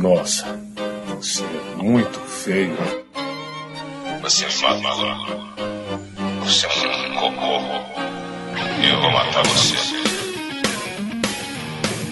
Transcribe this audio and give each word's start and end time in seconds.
Nossa, 0.00 0.58
você 1.08 1.44
é 1.44 1.82
muito 1.82 2.18
feio. 2.20 2.74
Você 4.22 4.46
é 4.46 4.80
maluco. 4.80 5.30
Você 6.42 6.66
é 6.66 6.70
um 6.70 7.14
cocô. 7.16 7.60
Eu 8.82 8.98
vou 9.02 9.10
matar 9.10 9.46
você. 9.46 9.76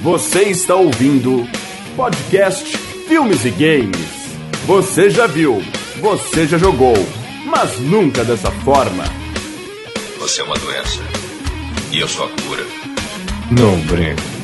Você 0.03 0.43
está 0.51 0.75
ouvindo 0.75 1.49
podcast 1.97 2.77
Filmes 2.77 3.47
e 3.47 3.51
Games. 3.53 4.37
Você 4.67 5.09
já 5.09 5.27
viu, 5.27 5.63
você 5.99 6.47
já 6.47 6.59
jogou, 6.59 6.95
mas 7.47 7.81
nunca 7.81 8.23
dessa 8.23 8.51
forma. 8.51 9.05
Você 10.19 10.43
é 10.43 10.45
uma 10.45 10.59
doença. 10.59 11.01
E 11.91 12.01
eu 12.01 12.09
sou 12.09 12.27
a 12.27 12.29
cura. 12.43 12.67
Não 13.51 13.81
brinco. 13.87 14.38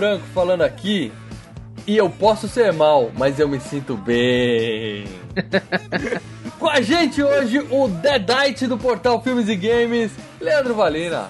Franco 0.00 0.24
falando 0.32 0.62
aqui. 0.62 1.12
E 1.86 1.94
eu 1.94 2.08
posso 2.08 2.48
ser 2.48 2.72
mal, 2.72 3.10
mas 3.18 3.38
eu 3.38 3.46
me 3.46 3.60
sinto 3.60 3.98
bem. 3.98 5.04
Com 6.58 6.70
a 6.70 6.80
gente 6.80 7.22
hoje 7.22 7.58
o 7.70 7.86
Deadite 7.86 8.66
do 8.66 8.78
portal 8.78 9.22
Filmes 9.22 9.46
e 9.46 9.56
Games, 9.56 10.10
Leandro 10.40 10.74
Valina. 10.74 11.28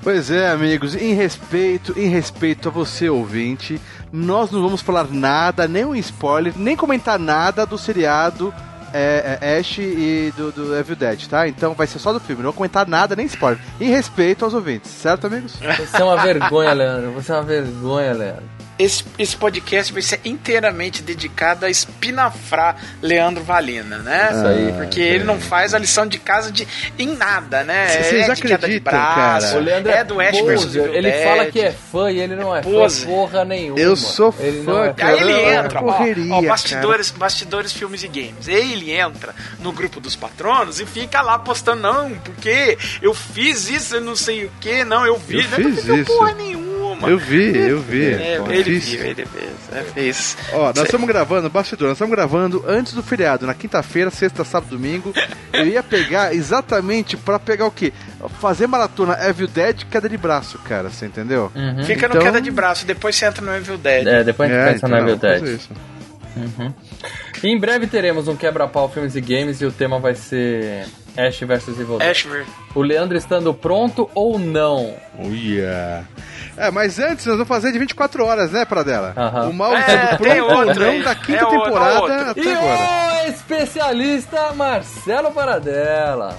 Pois 0.00 0.30
é, 0.30 0.48
amigos, 0.48 0.94
em 0.94 1.12
respeito, 1.12 1.92
em 1.98 2.06
respeito 2.08 2.68
a 2.68 2.72
você, 2.72 3.08
ouvinte, 3.08 3.80
nós 4.12 4.52
não 4.52 4.62
vamos 4.62 4.80
falar 4.80 5.08
nada, 5.10 5.66
nem 5.66 5.84
um 5.84 5.96
spoiler, 5.96 6.52
nem 6.56 6.76
comentar 6.76 7.18
nada 7.18 7.66
do 7.66 7.76
seriado 7.76 8.54
é, 8.92 9.38
é, 9.40 9.58
Ash 9.58 9.78
e 9.78 10.32
do, 10.36 10.52
do 10.52 10.76
Evil 10.76 10.96
Dead, 10.96 11.26
tá? 11.26 11.48
Então 11.48 11.74
vai 11.74 11.86
ser 11.86 11.98
só 11.98 12.12
do 12.12 12.20
filme, 12.20 12.42
não 12.42 12.50
vou 12.50 12.56
comentar 12.56 12.86
nada, 12.86 13.16
nem 13.16 13.26
spoiler. 13.26 13.60
Em 13.80 13.88
respeito 13.90 14.44
aos 14.44 14.54
ouvintes, 14.54 14.90
certo, 14.90 15.26
amigos? 15.26 15.56
Você 15.56 16.00
é 16.00 16.04
uma 16.04 16.16
vergonha, 16.16 16.72
Leandro. 16.72 17.12
Você 17.12 17.32
é 17.32 17.34
uma 17.34 17.42
vergonha, 17.42 18.12
Leandro. 18.12 18.59
Esse, 18.82 19.04
esse 19.18 19.36
podcast 19.36 19.92
vai 19.92 20.02
ser 20.02 20.20
inteiramente 20.24 21.02
dedicado 21.02 21.66
a 21.66 21.70
espinafrar 21.70 22.76
Leandro 23.02 23.42
Valina, 23.44 23.98
né? 23.98 24.30
Isso 24.32 24.46
aí. 24.46 24.72
Porque 24.72 25.00
ele 25.00 25.24
não 25.24 25.38
faz 25.40 25.74
a 25.74 25.78
lição 25.78 26.06
de 26.06 26.18
casa 26.18 26.50
de, 26.50 26.66
em 26.98 27.14
nada, 27.14 27.62
né? 27.62 27.88
Vocês 27.88 28.28
é 28.28 28.56
de 28.56 28.80
braço, 28.80 29.46
cara? 29.48 29.58
O 29.58 29.64
Leandro 29.64 29.92
é 29.92 30.04
do 30.04 30.20
Ash 30.20 30.30
poser. 30.30 30.46
versus 30.46 30.76
Evil 30.76 30.94
Ele 30.94 31.10
Dead. 31.10 31.24
fala 31.24 31.46
que 31.46 31.60
é 31.60 31.72
fã 31.72 32.10
e 32.10 32.18
ele 32.20 32.36
não 32.36 32.56
é 32.56 32.62
Pose. 32.62 33.00
fã 33.04 33.06
porra 33.10 33.44
nenhuma. 33.44 33.78
Eu 33.78 33.96
sou 33.96 34.34
Ele 34.38 34.62
fã, 34.62 34.72
não 34.72 34.84
é 34.84 34.92
cara. 34.94 35.12
Aí 35.14 35.20
ele 35.20 35.32
É 35.32 35.54
entra, 35.56 35.78
ó, 35.80 35.82
correria, 35.82 36.34
ó, 36.34 36.42
bastidores, 36.42 37.10
bastidores, 37.10 37.72
filmes 37.72 38.02
e 38.02 38.08
games. 38.08 38.48
Ele 38.48 38.92
entra 38.92 39.34
no 39.58 39.72
grupo 39.72 40.00
dos 40.00 40.16
patronos 40.16 40.80
e 40.80 40.86
fica 40.86 41.20
lá 41.20 41.38
postando, 41.38 41.82
não, 41.82 42.10
porque 42.18 42.78
eu 43.02 43.12
fiz 43.12 43.68
isso, 43.68 43.96
eu 43.96 44.00
não 44.00 44.16
sei 44.16 44.44
o 44.46 44.50
que, 44.60 44.84
não, 44.84 45.04
eu 45.04 45.18
vi. 45.18 45.36
Eu 45.36 45.42
não 45.42 45.50
fiz 45.50 45.66
aconteceu 45.66 45.96
isso. 45.96 46.04
porra 46.06 46.32
nenhuma. 46.32 46.79
Eu 47.08 47.18
vi, 47.18 47.56
eu 47.56 47.80
vi. 47.80 48.12
É, 48.12 48.38
Pô, 48.38 48.50
ele 48.50 48.78
viu, 48.78 49.04
ele 49.04 49.24
fez, 49.26 49.50
é, 49.72 49.82
fez. 49.82 50.36
Ó, 50.52 50.66
nós 50.66 50.84
estamos 50.84 51.06
gravando, 51.08 51.48
bastidor, 51.50 51.88
nós 51.88 51.96
estamos 51.96 52.14
gravando 52.14 52.64
antes 52.66 52.92
do 52.92 53.02
feriado, 53.02 53.46
na 53.46 53.54
quinta-feira, 53.54 54.10
sexta, 54.10 54.44
sábado, 54.44 54.70
domingo. 54.70 55.12
Eu 55.52 55.66
ia 55.66 55.82
pegar 55.82 56.34
exatamente 56.34 57.16
pra 57.16 57.38
pegar 57.38 57.66
o 57.66 57.70
quê? 57.70 57.92
Fazer 58.40 58.66
maratona 58.66 59.16
Evil 59.28 59.46
Dead 59.48 59.84
queda 59.90 60.08
de 60.08 60.16
braço, 60.16 60.58
cara, 60.58 60.90
você 60.90 61.06
entendeu? 61.06 61.50
Fica 61.84 62.08
no 62.08 62.14
Então- 62.14 62.22
queda 62.26 62.40
de 62.40 62.50
braço, 62.50 62.84
depois 62.86 63.16
você 63.16 63.26
entra 63.26 63.44
no 63.44 63.54
Evil 63.56 63.78
Dead. 63.78 64.06
É, 64.06 64.22
depois 64.24 64.50
a 64.50 64.54
gente 64.54 64.62
É, 64.62 64.72
pensa 64.72 64.86
então, 64.86 64.90
no 64.90 64.96
Evil 65.04 65.16
vou 65.16 65.30
fazer 65.30 65.44
Dead. 65.44 65.56
isso. 65.56 65.70
E 67.42 67.48
em 67.48 67.58
breve 67.58 67.86
teremos 67.86 68.28
um 68.28 68.36
quebra-pau 68.36 68.88
filmes 68.90 69.16
e 69.16 69.20
games 69.20 69.60
e 69.60 69.66
o 69.66 69.72
tema 69.72 69.98
vai 69.98 70.14
ser 70.14 70.84
Ash 71.16 71.40
vs 71.40 71.68
Evil 71.80 71.98
Dead. 71.98 72.10
Ashford. 72.10 72.46
O 72.74 72.82
Leandro 72.82 73.16
estando 73.16 73.52
pronto 73.54 74.08
ou 74.14 74.38
não? 74.38 74.94
Uia. 75.18 76.04
É, 76.60 76.70
mas 76.70 76.98
antes 76.98 77.24
nós 77.26 77.36
vamos 77.36 77.48
fazer 77.48 77.72
de 77.72 77.78
24 77.78 78.24
horas, 78.24 78.50
né, 78.52 78.64
Pradela? 78.64 79.14
Aham. 79.16 79.48
O 79.48 79.52
mal 79.54 79.74
É, 79.74 80.16
pronto 80.16 80.44
ou 80.44 80.58
outro 80.66 80.84
não 80.84 81.00
da 81.02 81.14
quinta 81.14 81.44
É 81.44 81.46
temporada 81.46 82.00
outro. 82.00 82.30
até 82.30 82.40
E 82.42 82.52
agora. 82.52 83.24
o 83.24 83.28
especialista 83.30 84.52
Marcelo 84.52 85.30
Paradela. 85.32 86.36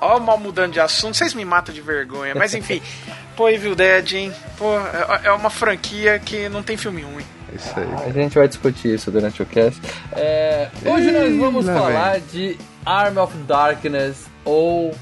Ó, 0.00 0.18
mal 0.18 0.36
mudando 0.38 0.72
de 0.72 0.80
assunto, 0.80 1.16
vocês 1.16 1.32
me 1.34 1.44
matam 1.44 1.72
de 1.72 1.80
vergonha, 1.80 2.34
mas 2.34 2.52
enfim. 2.54 2.82
Pô, 3.36 3.48
Evil 3.48 3.74
Dead, 3.74 4.12
hein? 4.12 4.32
Pô, 4.58 4.74
é 4.76 5.28
é 5.28 5.32
uma 5.32 5.48
franquia 5.48 6.18
que 6.18 6.48
não 6.48 6.62
tem 6.62 6.76
filme 6.76 7.02
ruim. 7.02 7.24
É 7.52 7.56
Isso 7.56 7.72
aí. 7.78 7.88
A 8.06 8.10
gente 8.12 8.34
vai 8.36 8.48
discutir 8.48 8.94
isso 8.94 9.10
durante 9.10 9.40
o 9.42 9.46
cast. 9.46 9.80
É, 10.12 10.68
hoje 10.84 11.08
Ih, 11.08 11.12
nós 11.12 11.36
vamos 11.38 11.66
falar 11.66 12.18
de 12.20 12.58
Arm 12.84 13.16
of 13.18 13.34
Darkness 13.46 14.26
ou 14.44 14.94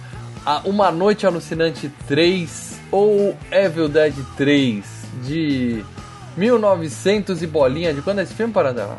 a 0.45 0.59
Uma 0.65 0.91
Noite 0.93 1.27
Alucinante 1.27 1.91
3 2.07 2.79
ou 2.91 3.37
Evil 3.51 3.89
Dead 3.89 4.15
3 4.37 4.85
de 5.25 5.85
1900 6.37 7.43
e 7.43 7.47
bolinha. 7.47 7.93
De 7.95 8.03
quando 8.03 8.21
é 8.21 8.23
esse 8.23 8.35
filme, 8.35 8.53
Paradela? 8.53 8.99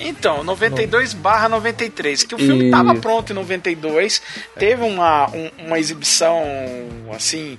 Então, 0.00 0.44
92 0.44 1.12
barra 1.12 1.48
93, 1.48 2.22
que 2.22 2.34
o 2.34 2.38
filme 2.38 2.68
E- 2.68 2.70
tava 2.70 2.94
pronto 2.94 3.32
em 3.32 3.34
92, 3.34 4.22
teve 4.56 4.82
uma, 4.84 5.28
um- 5.30 5.50
uma 5.66 5.78
exibição, 5.78 6.40
assim, 7.12 7.58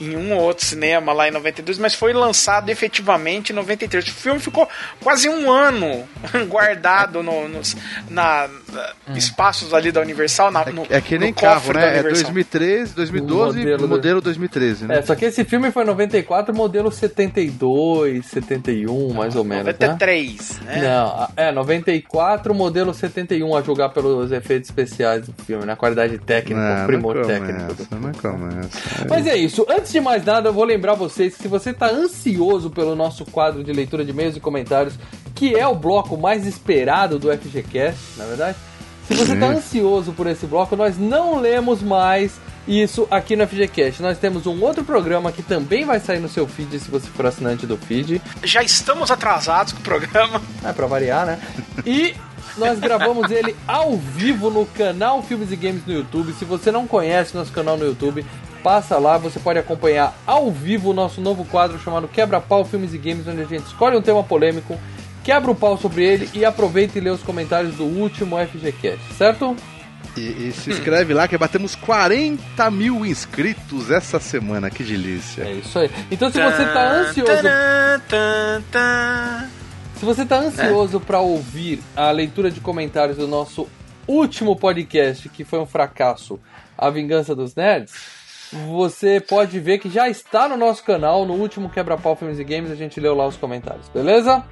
em 0.00 0.16
um 0.16 0.34
ou 0.34 0.42
outro 0.42 0.64
cinema 0.64 1.12
lá 1.12 1.28
em 1.28 1.30
92, 1.30 1.78
mas 1.78 1.94
foi 1.94 2.12
lançado 2.12 2.68
efetivamente 2.70 3.50
em 3.52 3.54
93. 3.56 4.06
O 4.06 4.10
filme 4.12 4.40
ficou 4.40 4.68
quase 5.02 5.28
um 5.28 5.50
ano 5.50 6.04
guardado 6.48 7.22
no, 7.22 7.48
nos 7.48 7.76
na, 8.10 8.48
na- 8.72 9.16
espaços 9.16 9.72
ali 9.74 9.90
da 9.92 10.00
Universal, 10.00 10.50
na, 10.50 10.64
no, 10.66 10.86
É 10.90 11.00
que 11.00 11.18
nem 11.18 11.30
no 11.30 11.36
carro, 11.36 11.72
né? 11.72 11.82
É 11.98 12.00
Universal. 12.00 12.22
2013, 12.24 12.94
2012, 12.94 13.58
Modelo 13.58 13.88
modelo, 13.88 14.20
do- 14.20 14.24
2013, 14.24 14.86
né? 14.86 14.98
É, 14.98 15.02
só 15.02 15.14
que 15.14 15.24
esse 15.26 15.44
filme 15.44 15.70
foi 15.70 15.84
94, 15.84 16.54
modelo 16.54 16.90
72, 16.90 18.26
71, 18.26 19.12
mais 19.12 19.36
ou 19.36 19.44
menos, 19.44 19.64
né? 19.66 19.72
93, 19.72 20.60
né? 20.60 20.80
Não, 20.82 21.28
é 21.36 21.52
94, 21.52 22.54
modelo 22.54 22.92
71 22.94 23.56
a 23.56 23.62
julgar 23.62 23.90
pelos 23.90 24.32
efeitos 24.32 24.68
especiais 24.68 25.26
do 25.26 25.34
filme, 25.44 25.64
na 25.64 25.76
qualidade 25.76 26.18
técnica, 26.18 26.60
Não, 26.60 26.74
o 26.74 26.78
não 26.78 26.86
primor 26.86 27.20
começa, 27.20 27.40
técnico. 27.40 27.86
não 27.90 28.12
começa. 28.12 28.78
Mas 29.08 29.26
é 29.26 29.36
isso. 29.36 29.66
Antes 29.68 29.83
de 29.92 30.00
mais 30.00 30.24
nada, 30.24 30.48
eu 30.48 30.52
vou 30.52 30.64
lembrar 30.64 30.94
vocês 30.94 31.36
que 31.36 31.42
se 31.42 31.48
você 31.48 31.70
está 31.70 31.90
ansioso 31.90 32.70
pelo 32.70 32.94
nosso 32.94 33.24
quadro 33.24 33.62
de 33.62 33.72
leitura 33.72 34.04
de 34.04 34.10
e-mails 34.10 34.36
e 34.36 34.40
comentários, 34.40 34.94
que 35.34 35.54
é 35.54 35.66
o 35.66 35.74
bloco 35.74 36.16
mais 36.16 36.46
esperado 36.46 37.18
do 37.18 37.32
FGCast, 37.32 38.18
na 38.18 38.24
verdade. 38.24 38.56
Se 39.06 39.14
você 39.14 39.34
está 39.34 39.46
ansioso 39.46 40.12
por 40.12 40.26
esse 40.26 40.46
bloco, 40.46 40.74
nós 40.76 40.96
não 40.98 41.38
lemos 41.38 41.82
mais 41.82 42.40
isso 42.66 43.06
aqui 43.10 43.36
no 43.36 43.46
FGCast. 43.46 44.00
Nós 44.00 44.18
temos 44.18 44.46
um 44.46 44.62
outro 44.62 44.82
programa 44.82 45.30
que 45.30 45.42
também 45.42 45.84
vai 45.84 46.00
sair 46.00 46.20
no 46.20 46.28
seu 46.28 46.46
feed 46.46 46.78
se 46.78 46.90
você 46.90 47.06
for 47.08 47.26
assinante 47.26 47.66
do 47.66 47.76
feed. 47.76 48.20
Já 48.42 48.62
estamos 48.62 49.10
atrasados 49.10 49.74
com 49.74 49.80
o 49.80 49.82
programa. 49.82 50.40
É, 50.64 50.72
pra 50.72 50.86
variar, 50.86 51.26
né? 51.26 51.38
E 51.84 52.14
nós 52.56 52.78
gravamos 52.78 53.30
ele 53.30 53.54
ao 53.66 53.96
vivo 53.96 54.48
no 54.48 54.64
canal 54.64 55.22
Filmes 55.22 55.50
e 55.50 55.56
Games 55.56 55.84
no 55.86 55.92
YouTube. 55.92 56.32
Se 56.32 56.44
você 56.44 56.70
não 56.70 56.86
conhece 56.86 57.34
nosso 57.34 57.52
canal 57.52 57.76
no 57.76 57.84
YouTube, 57.84 58.24
passa 58.64 58.96
lá, 58.96 59.18
você 59.18 59.38
pode 59.38 59.58
acompanhar 59.58 60.16
ao 60.26 60.50
vivo 60.50 60.90
o 60.90 60.94
nosso 60.94 61.20
novo 61.20 61.44
quadro 61.44 61.78
chamado 61.78 62.08
Quebra-Pau 62.08 62.64
Filmes 62.64 62.94
e 62.94 62.98
Games, 62.98 63.28
onde 63.28 63.42
a 63.42 63.44
gente 63.44 63.66
escolhe 63.66 63.94
um 63.94 64.00
tema 64.00 64.24
polêmico, 64.24 64.80
quebra 65.22 65.50
o 65.50 65.54
pau 65.54 65.76
sobre 65.76 66.02
ele 66.02 66.30
e 66.32 66.46
aproveita 66.46 66.96
e 66.96 67.00
lê 67.02 67.10
os 67.10 67.22
comentários 67.22 67.74
do 67.74 67.84
último 67.84 68.36
FGCast, 68.38 69.12
certo? 69.18 69.54
E, 70.16 70.48
e 70.48 70.52
se 70.52 70.70
inscreve 70.70 71.12
lá 71.12 71.28
que 71.28 71.36
batemos 71.36 71.74
40 71.74 72.70
mil 72.70 73.04
inscritos 73.04 73.90
essa 73.90 74.18
semana, 74.18 74.70
que 74.70 74.82
delícia. 74.82 75.42
É 75.42 75.52
isso 75.52 75.78
aí. 75.78 75.90
Então 76.10 76.30
se 76.30 76.40
você 76.40 76.64
tá 76.64 76.90
ansioso. 76.90 77.42
Se 79.96 80.04
você 80.06 80.24
tá 80.24 80.38
ansioso 80.38 81.00
pra 81.00 81.20
ouvir 81.20 81.82
a 81.94 82.10
leitura 82.10 82.50
de 82.50 82.60
comentários 82.60 83.18
do 83.18 83.28
nosso 83.28 83.68
último 84.06 84.56
podcast, 84.56 85.28
que 85.28 85.44
foi 85.44 85.58
um 85.58 85.66
fracasso, 85.66 86.40
A 86.78 86.88
Vingança 86.88 87.34
dos 87.34 87.54
Nerds, 87.54 88.13
você 88.68 89.20
pode 89.20 89.58
ver 89.58 89.78
que 89.78 89.90
já 89.90 90.08
está 90.08 90.48
no 90.48 90.56
nosso 90.56 90.84
canal, 90.84 91.24
no 91.24 91.34
último 91.34 91.68
Quebra-Pau 91.68 92.16
Filmes 92.16 92.38
e 92.38 92.44
Games, 92.44 92.70
a 92.70 92.74
gente 92.74 93.00
leu 93.00 93.14
lá 93.14 93.26
os 93.26 93.36
comentários, 93.36 93.88
beleza? 93.88 94.44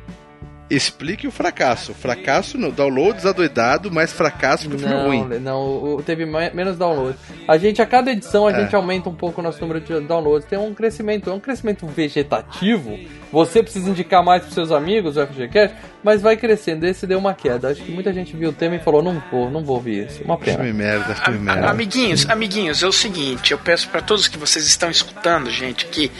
Explique 0.74 1.26
o 1.26 1.30
fracasso. 1.30 1.92
Fracasso 1.94 2.56
no 2.58 2.72
downloads 2.72 3.26
adoidado, 3.26 3.90
mas 3.90 4.12
fracasso 4.12 4.69
porque 4.69 4.76
o 4.76 4.78
filme 4.88 4.94
é 4.94 4.98
Não, 4.98 5.06
ruim. 5.06 5.38
não, 5.40 6.02
teve 6.04 6.24
me- 6.26 6.50
menos 6.50 6.76
downloads. 6.76 7.19
A 7.46 7.58
gente, 7.58 7.80
a 7.82 7.86
cada 7.86 8.10
edição, 8.10 8.46
a 8.46 8.52
É. 8.52 8.60
gente 8.62 8.74
aumenta 8.74 9.08
um 9.08 9.14
pouco 9.14 9.40
o 9.40 9.44
nosso 9.44 9.60
número 9.60 9.80
de 9.80 10.00
downloads. 10.00 10.48
Tem 10.48 10.58
um 10.58 10.72
crescimento, 10.74 11.30
é 11.30 11.32
um 11.32 11.40
crescimento 11.40 11.86
vegetativo. 11.86 12.98
Você 13.30 13.62
precisa 13.62 13.88
indicar 13.88 14.22
mais 14.24 14.42
pros 14.42 14.54
seus 14.54 14.70
amigos 14.70 15.16
o 15.16 15.20
FGCast, 15.26 15.76
mas 16.02 16.20
vai 16.20 16.36
crescendo. 16.36 16.86
Esse 16.86 17.06
deu 17.06 17.19
uma 17.19 17.34
queda. 17.34 17.69
Acho 17.69 17.82
que 17.82 17.90
muita 17.92 18.12
gente 18.12 18.36
viu 18.36 18.50
o 18.50 18.52
tema 18.52 18.76
e 18.76 18.78
falou: 18.78 19.02
não 19.02 19.22
vou, 19.30 19.50
não 19.50 19.64
vou 19.64 19.76
ouvir 19.76 20.06
isso. 20.06 20.22
Uma 20.24 20.36
pena. 20.38 20.58
Filme 20.58 20.72
merda, 20.72 21.14
filme 21.14 21.38
merda. 21.38 21.69
Amiguinhos, 21.70 22.28
amiguinhos, 22.28 22.82
é 22.82 22.86
o 22.86 22.92
seguinte, 22.92 23.52
eu 23.52 23.58
peço 23.58 23.88
pra 23.88 24.00
todos 24.02 24.28
que 24.28 24.36
vocês 24.38 24.66
estão 24.66 24.90
escutando, 24.90 25.50
gente, 25.50 25.86
que 25.86 26.10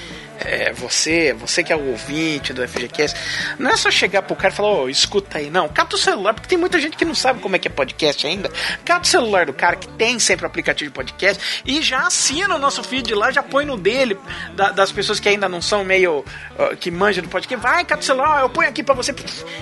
é, 0.45 0.73
você, 0.73 1.33
você 1.33 1.63
que 1.63 1.73
é 1.73 1.77
o 1.77 1.89
ouvinte 1.91 2.53
do 2.53 2.67
FGCast, 2.67 3.19
não 3.59 3.71
é 3.71 3.77
só 3.77 3.91
chegar 3.91 4.23
pro 4.23 4.37
cara 4.37 4.53
e 4.53 4.57
falar, 4.57 4.71
ô, 4.73 4.89
escuta 4.89 5.39
aí, 5.39 5.51
não, 5.51 5.69
cata 5.69 5.97
o 5.97 5.99
celular, 5.99 6.35
porque 6.35 6.49
tem 6.49 6.59
muita 6.59 6.81
gente 6.81 6.97
que 6.97 7.05
não 7.05 7.15
sabe 7.15 7.41
como 7.41 7.57
é 7.57 7.59
que 7.59 7.69
é 7.69 7.71
podcast 7.71 8.27
ainda, 8.27 8.51
cata 8.85 9.03
o 9.03 9.07
celular 9.07 9.47
do 9.47 9.53
cara 9.53 9.77
que 9.77 9.89
tem 9.89 10.19
sempre 10.19 10.45
o 10.45 10.49
aplicativo 10.49 10.91
de 10.91 10.95
podcast 10.95 11.63
e 11.65 11.81
já 11.83 12.07
assina 12.07 12.55
o 12.55 12.59
nosso 12.59 12.83
feed 12.83 13.15
lá, 13.15 13.31
já 13.31 13.43
põe 13.43 13.65
no 13.65 13.77
dele, 13.77 14.17
da- 14.55 14.71
das 14.71 14.91
pessoas 14.93 15.19
que 15.21 15.29
ainda 15.29 15.49
não 15.49 15.63
são 15.63 15.85
meio, 15.85 16.25
ó, 16.59 16.75
que 16.75 16.91
manjam 16.91 17.23
do 17.23 17.29
podcast, 17.31 17.63
vai, 17.63 17.85
cata 17.85 18.03
o 18.03 18.05
celular, 18.05 18.41
eu 18.43 18.51
ponho 18.51 18.69
aqui 18.69 18.83
pra 18.83 18.95
você, 18.95 19.15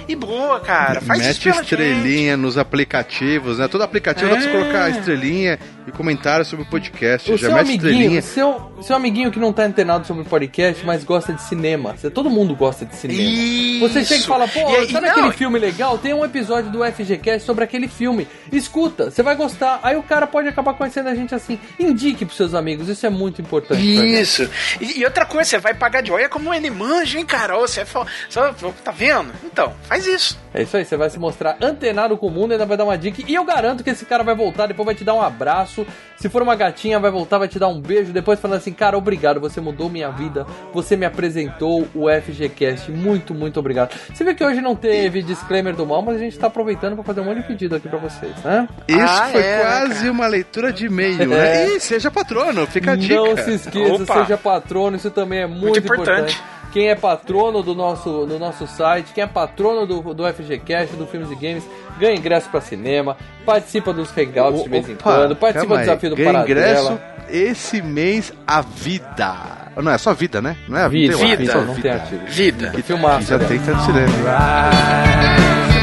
e 0.08 0.14
boa, 0.16 0.60
cara, 0.60 1.00
faz 1.00 1.20
isso 1.20 1.46
Mete 1.48 1.56
gente. 1.56 1.62
estrelinha 1.72 2.36
nos 2.36 2.56
aplicativos, 2.58 3.58
né? 3.58 3.68
Todo 3.68 3.82
aplicativo 3.82 4.28
dá 4.30 4.36
pra 4.36 4.42
você 4.44 4.48
É. 4.48 4.52
colocar 4.52 4.90
estrelinha 4.90 5.58
e 5.90 5.96
comentário 5.96 6.44
sobre 6.44 6.64
o 6.64 6.68
podcast. 6.68 7.30
O 7.32 7.36
Já 7.36 7.48
seu 7.48 7.56
amiguinho, 7.58 8.22
seu, 8.22 8.72
seu 8.82 8.96
amiguinho 8.96 9.30
que 9.30 9.38
não 9.38 9.52
tá 9.52 9.64
antenado 9.64 10.06
sobre 10.06 10.24
podcast, 10.24 10.84
mas 10.86 11.04
gosta 11.04 11.32
de 11.32 11.42
cinema. 11.42 11.94
Você- 11.96 12.10
Todo 12.10 12.30
mundo 12.30 12.54
gosta 12.54 12.84
de 12.84 12.94
cinema. 12.96 13.20
Isso. 13.20 13.80
Você 13.88 14.04
chega 14.04 14.20
e 14.22 14.26
fala, 14.26 14.48
pô, 14.48 14.60
E 14.76 14.90
sabe 14.90 15.06
não, 15.06 15.12
aquele 15.14 15.32
filme 15.32 15.58
legal? 15.58 15.98
Tem 15.98 16.12
um 16.14 16.24
episódio 16.24 16.70
do 16.70 16.84
FGCast 16.84 17.44
sobre 17.46 17.64
aquele 17.64 17.88
filme. 17.88 18.26
Escuta, 18.52 19.10
você 19.10 19.22
vai 19.22 19.34
gostar. 19.34 19.80
Aí 19.82 19.96
o 19.96 20.02
cara 20.02 20.26
pode 20.26 20.48
acabar 20.48 20.74
conhecendo 20.74 21.08
a 21.08 21.14
gente 21.14 21.34
assim. 21.34 21.58
Indique 21.78 22.24
pros 22.24 22.36
seus 22.36 22.54
amigos, 22.54 22.88
isso 22.88 23.04
é 23.06 23.10
muito 23.10 23.40
importante. 23.40 23.80
Isso. 23.82 24.48
E, 24.80 25.00
e 25.00 25.04
outra 25.04 25.24
coisa, 25.26 25.48
você 25.50 25.58
vai 25.58 25.74
pagar 25.74 26.00
de 26.02 26.10
olha 26.12 26.28
como 26.28 26.52
ele 26.52 26.70
manja, 26.70 27.18
hein, 27.18 27.24
cara? 27.26 27.56
Você 27.58 27.80
é 27.80 27.84
fo- 27.84 28.06
só, 28.28 28.52
tá 28.84 28.90
vendo? 28.90 29.32
Então, 29.44 29.72
faz 29.82 30.06
isso. 30.06 30.38
É 30.52 30.62
isso 30.62 30.76
aí, 30.76 30.84
você 30.84 30.96
vai 30.96 31.08
se 31.10 31.18
mostrar 31.18 31.56
antenado 31.60 32.16
com 32.16 32.26
o 32.26 32.30
mundo, 32.30 32.52
ainda 32.52 32.66
vai 32.66 32.76
dar 32.76 32.84
uma 32.84 32.98
dica. 32.98 33.22
E 33.26 33.34
eu 33.34 33.44
garanto 33.44 33.84
que 33.84 33.90
esse 33.90 34.04
cara 34.04 34.22
vai 34.24 34.34
voltar, 34.34 34.66
depois 34.66 34.84
vai 34.86 34.94
te 34.94 35.04
dar 35.04 35.14
um 35.14 35.22
abraço. 35.22 35.79
Se 36.16 36.28
for 36.28 36.42
uma 36.42 36.54
gatinha, 36.54 36.98
vai 36.98 37.10
voltar, 37.10 37.38
vai 37.38 37.48
te 37.48 37.58
dar 37.58 37.68
um 37.68 37.80
beijo. 37.80 38.12
Depois 38.12 38.38
falando 38.38 38.58
assim, 38.58 38.72
cara, 38.72 38.96
obrigado, 38.98 39.40
você 39.40 39.60
mudou 39.60 39.88
minha 39.88 40.10
vida. 40.10 40.46
Você 40.72 40.96
me 40.96 41.06
apresentou 41.06 41.88
o 41.94 42.06
FGCast. 42.10 42.90
Muito, 42.90 43.34
muito 43.34 43.58
obrigado. 43.60 43.94
Você 44.12 44.22
vê 44.24 44.34
que 44.34 44.44
hoje 44.44 44.60
não 44.60 44.74
teve 44.76 45.22
disclaimer 45.22 45.74
do 45.74 45.86
mal, 45.86 46.02
mas 46.02 46.16
a 46.16 46.18
gente 46.18 46.38
tá 46.38 46.46
aproveitando 46.48 46.94
pra 46.94 47.04
fazer 47.04 47.20
um 47.20 47.24
monte 47.24 47.38
de 47.38 47.44
pedido 47.44 47.74
aqui 47.76 47.88
pra 47.88 47.98
vocês, 47.98 48.34
né? 48.44 48.68
Isso 48.88 48.98
Ah, 49.00 49.28
foi 49.32 49.40
é, 49.40 49.60
quase 49.60 49.94
cara. 50.00 50.10
uma 50.12 50.26
leitura 50.26 50.72
de 50.72 50.86
e-mail, 50.86 51.26
né? 51.28 51.64
É. 51.64 51.76
E 51.76 51.80
seja 51.80 52.10
patrono, 52.10 52.66
fica 52.66 52.92
a 52.92 52.96
dica. 52.96 53.14
Não 53.14 53.36
se 53.36 53.50
esqueça, 53.54 54.02
Opa. 54.02 54.20
seja 54.22 54.36
patrono, 54.36 54.96
isso 54.96 55.10
também 55.10 55.40
é 55.40 55.46
muito, 55.46 55.60
Muito 55.66 55.78
importante. 55.78 56.34
importante. 56.34 56.59
Quem 56.72 56.88
é 56.88 56.94
patrono 56.94 57.62
do 57.62 57.74
nosso, 57.74 58.26
do 58.26 58.38
nosso 58.38 58.66
site, 58.66 59.12
quem 59.12 59.24
é 59.24 59.26
patrono 59.26 59.86
do, 59.86 60.14
do 60.14 60.24
FGCast, 60.32 60.94
do 60.96 61.06
Filmes 61.06 61.30
e 61.30 61.34
Games, 61.34 61.64
ganha 61.98 62.14
ingresso 62.14 62.48
pra 62.48 62.60
cinema, 62.60 63.16
participa 63.44 63.92
dos 63.92 64.10
hangouts 64.16 64.62
de 64.62 64.68
vez 64.68 64.88
em 64.88 64.94
quando, 64.94 65.34
participa 65.34 65.74
do 65.74 65.80
desafio 65.80 66.10
do 66.10 66.16
Ganha 66.16 66.32
Paradela. 66.32 66.60
ingresso 66.70 67.00
esse 67.28 67.80
mês 67.82 68.32
a 68.46 68.60
vida. 68.60 69.34
Não, 69.76 69.92
é 69.92 69.98
só 69.98 70.12
vida, 70.12 70.42
né? 70.42 70.56
Não 70.68 70.76
é 70.76 70.82
a 70.82 70.88
Vida, 70.88 71.16
vida. 71.16 71.36
Vida. 71.36 71.60
não 71.62 71.74
tem 71.74 71.90
artigo. 71.92 72.26
Vida. 72.26 72.70
Que 72.70 72.82
filmaço, 72.82 73.26
Já 73.28 73.38
né? 73.38 73.46
tem 73.46 73.58
tanto 73.60 73.80
cinema. 73.82 74.08
Muito 74.08 75.79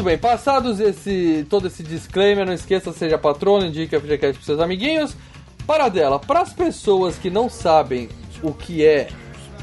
muito 0.00 0.04
bem. 0.04 0.18
Passados 0.18 0.80
esse 0.80 1.46
todo 1.48 1.66
esse 1.66 1.82
disclaimer, 1.82 2.46
não 2.46 2.54
esqueça, 2.54 2.92
seja 2.92 3.18
patrono, 3.18 3.66
indique 3.66 3.94
a 3.94 4.00
FGCast 4.00 4.34
pros 4.34 4.46
seus 4.46 4.60
amiguinhos. 4.60 5.14
Paradela, 5.66 6.18
para 6.18 6.40
as 6.40 6.52
pessoas 6.52 7.18
que 7.18 7.28
não 7.28 7.50
sabem 7.50 8.08
o 8.42 8.52
que 8.52 8.84
é 8.84 9.08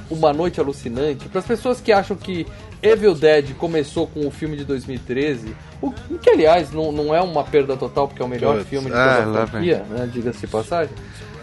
Uma 0.09 0.31
Noite 0.33 0.59
Alucinante, 0.59 1.27
para 1.29 1.39
as 1.39 1.45
pessoas 1.45 1.81
que 1.81 1.91
acham 1.91 2.15
que 2.15 2.45
Evil 2.81 3.13
Dead 3.15 3.53
começou 3.55 4.07
com 4.07 4.25
o 4.27 4.31
filme 4.31 4.55
de 4.55 4.63
2013, 4.65 5.55
o 5.81 5.91
que 6.21 6.29
aliás 6.29 6.71
não, 6.71 6.91
não 6.91 7.13
é 7.13 7.21
uma 7.21 7.43
perda 7.43 7.75
total, 7.75 8.07
porque 8.07 8.21
é 8.21 8.25
o 8.25 8.27
melhor 8.27 8.57
Putz, 8.57 8.69
filme 8.69 8.89
de 8.89 8.95
ah, 8.95 9.21
toda 9.25 9.37
lá 9.37 9.43
a 9.43 9.47
franquia, 9.47 9.85
né, 9.89 10.09
diga-se 10.11 10.39
de 10.41 10.47
passagem. 10.47 10.93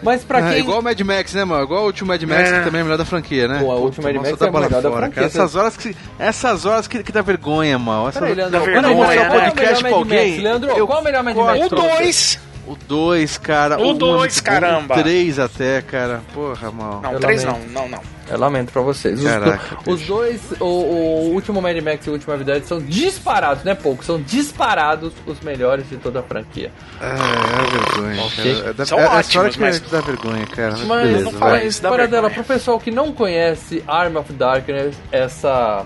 Mas 0.03 0.23
para 0.23 0.39
Ah, 0.39 0.51
quem... 0.51 0.59
igual 0.59 0.79
o 0.79 0.83
Mad 0.83 0.99
Max, 1.01 1.33
né, 1.33 1.45
mano? 1.45 1.63
Igual 1.63 1.83
o 1.83 1.85
último 1.87 2.09
Mad 2.09 2.21
Max, 2.23 2.49
É. 2.51 2.59
que 2.59 2.65
também 2.65 2.79
é 2.79 2.83
o 2.83 2.85
melhor 2.85 2.97
da 2.97 3.05
franquia, 3.05 3.47
né? 3.47 3.59
Pô, 3.59 3.73
o 3.73 3.81
último 3.81 4.03
Mad 4.03 4.15
Nossa, 4.15 4.29
Max 4.29 4.39
dá 4.39 4.45
é 4.45 4.49
o 4.49 4.53
melhor 4.53 4.81
da 4.81 4.91
franquia, 4.91 5.09
cara. 5.15 5.25
Essas 5.27 5.55
horas 5.55 5.77
que, 5.77 5.95
essas 6.19 6.65
horas 6.65 6.87
que, 6.87 7.01
que 7.03 7.11
dá 7.11 7.21
vergonha, 7.21 7.79
mal. 7.79 8.09
Essas... 8.09 8.19
Peraí, 8.21 8.35
Leandro, 8.35 8.59
Dá 8.59 8.65
qual 8.65 8.71
é 8.75 8.79
o 8.79 9.07
vergonha, 9.07 9.29
podcast 9.41 9.83
pra 9.83 9.93
alguém? 9.93 10.37
Leandro, 10.41 10.69
eu 10.71 10.85
qual 10.85 10.99
é 10.99 11.01
o 11.01 11.03
melhor 11.05 11.23
Mad. 11.23 11.35
Max? 11.35 11.65
O 11.65 11.69
pra 11.69 11.81
você? 11.81 12.03
2. 12.03 12.39
O 12.67 12.75
2, 12.87 13.37
cara. 13.37 13.77
O 13.77 13.89
um 13.89 13.91
é 13.91 13.93
dois, 13.93 14.19
muito 14.19 14.35
bom, 14.37 14.41
caramba. 14.43 14.95
O 14.95 15.03
3 15.03 15.37
até, 15.39 15.81
cara. 15.83 16.21
Porra, 16.33 16.71
mal. 16.71 16.99
Não, 17.01 17.13
Eu 17.13 17.19
3 17.19 17.43
não, 17.43 17.59
não, 17.71 17.87
não. 17.87 17.99
Eu 18.27 18.39
lamento 18.39 18.71
pra 18.73 18.81
vocês. 18.81 19.19
Os, 19.19 19.23
Caraca, 19.25 19.75
do- 19.83 19.91
os 19.91 20.01
dois, 20.01 20.41
o, 20.59 20.65
o 20.65 21.29
último 21.33 21.61
Mad 21.61 21.77
Max 21.79 22.07
e 22.07 22.09
o 22.09 22.13
último 22.13 22.33
Evidade 22.33 22.65
são 22.65 22.79
disparados, 22.81 23.63
não 23.63 23.71
é 23.71 23.75
pouco, 23.75 24.03
são 24.03 24.19
disparados 24.19 25.13
os 25.27 25.39
melhores 25.41 25.87
de 25.87 25.97
toda 25.97 26.21
a 26.21 26.23
franquia. 26.23 26.71
É, 26.99 27.05
é 27.05 27.77
vergonha, 27.77 28.23
Ok. 28.23 28.55
cara. 28.55 28.69
É, 28.69 28.73
da- 28.73 28.85
São 28.87 28.97
é, 28.97 29.01
é 29.03 29.05
ótimos, 29.05 29.27
história 29.27 29.51
que 29.51 29.59
mas- 29.59 29.79
dá 29.81 30.01
vergonha, 30.01 30.47
cara. 30.47 30.71
Mas, 30.71 30.87
Mas, 30.87 31.07
beleza, 31.07 31.23
não 31.25 31.31
fala 31.33 31.63
isso. 31.63 31.81
dá 31.83 31.89
vergonha. 31.89 32.07
dela, 32.09 32.29
pro 32.31 32.43
pessoal 32.43 32.79
que 32.79 32.89
não 32.89 33.11
conhece 33.11 33.83
Arm 33.87 34.15
of 34.15 34.33
Darkness, 34.33 34.95
essa 35.11 35.85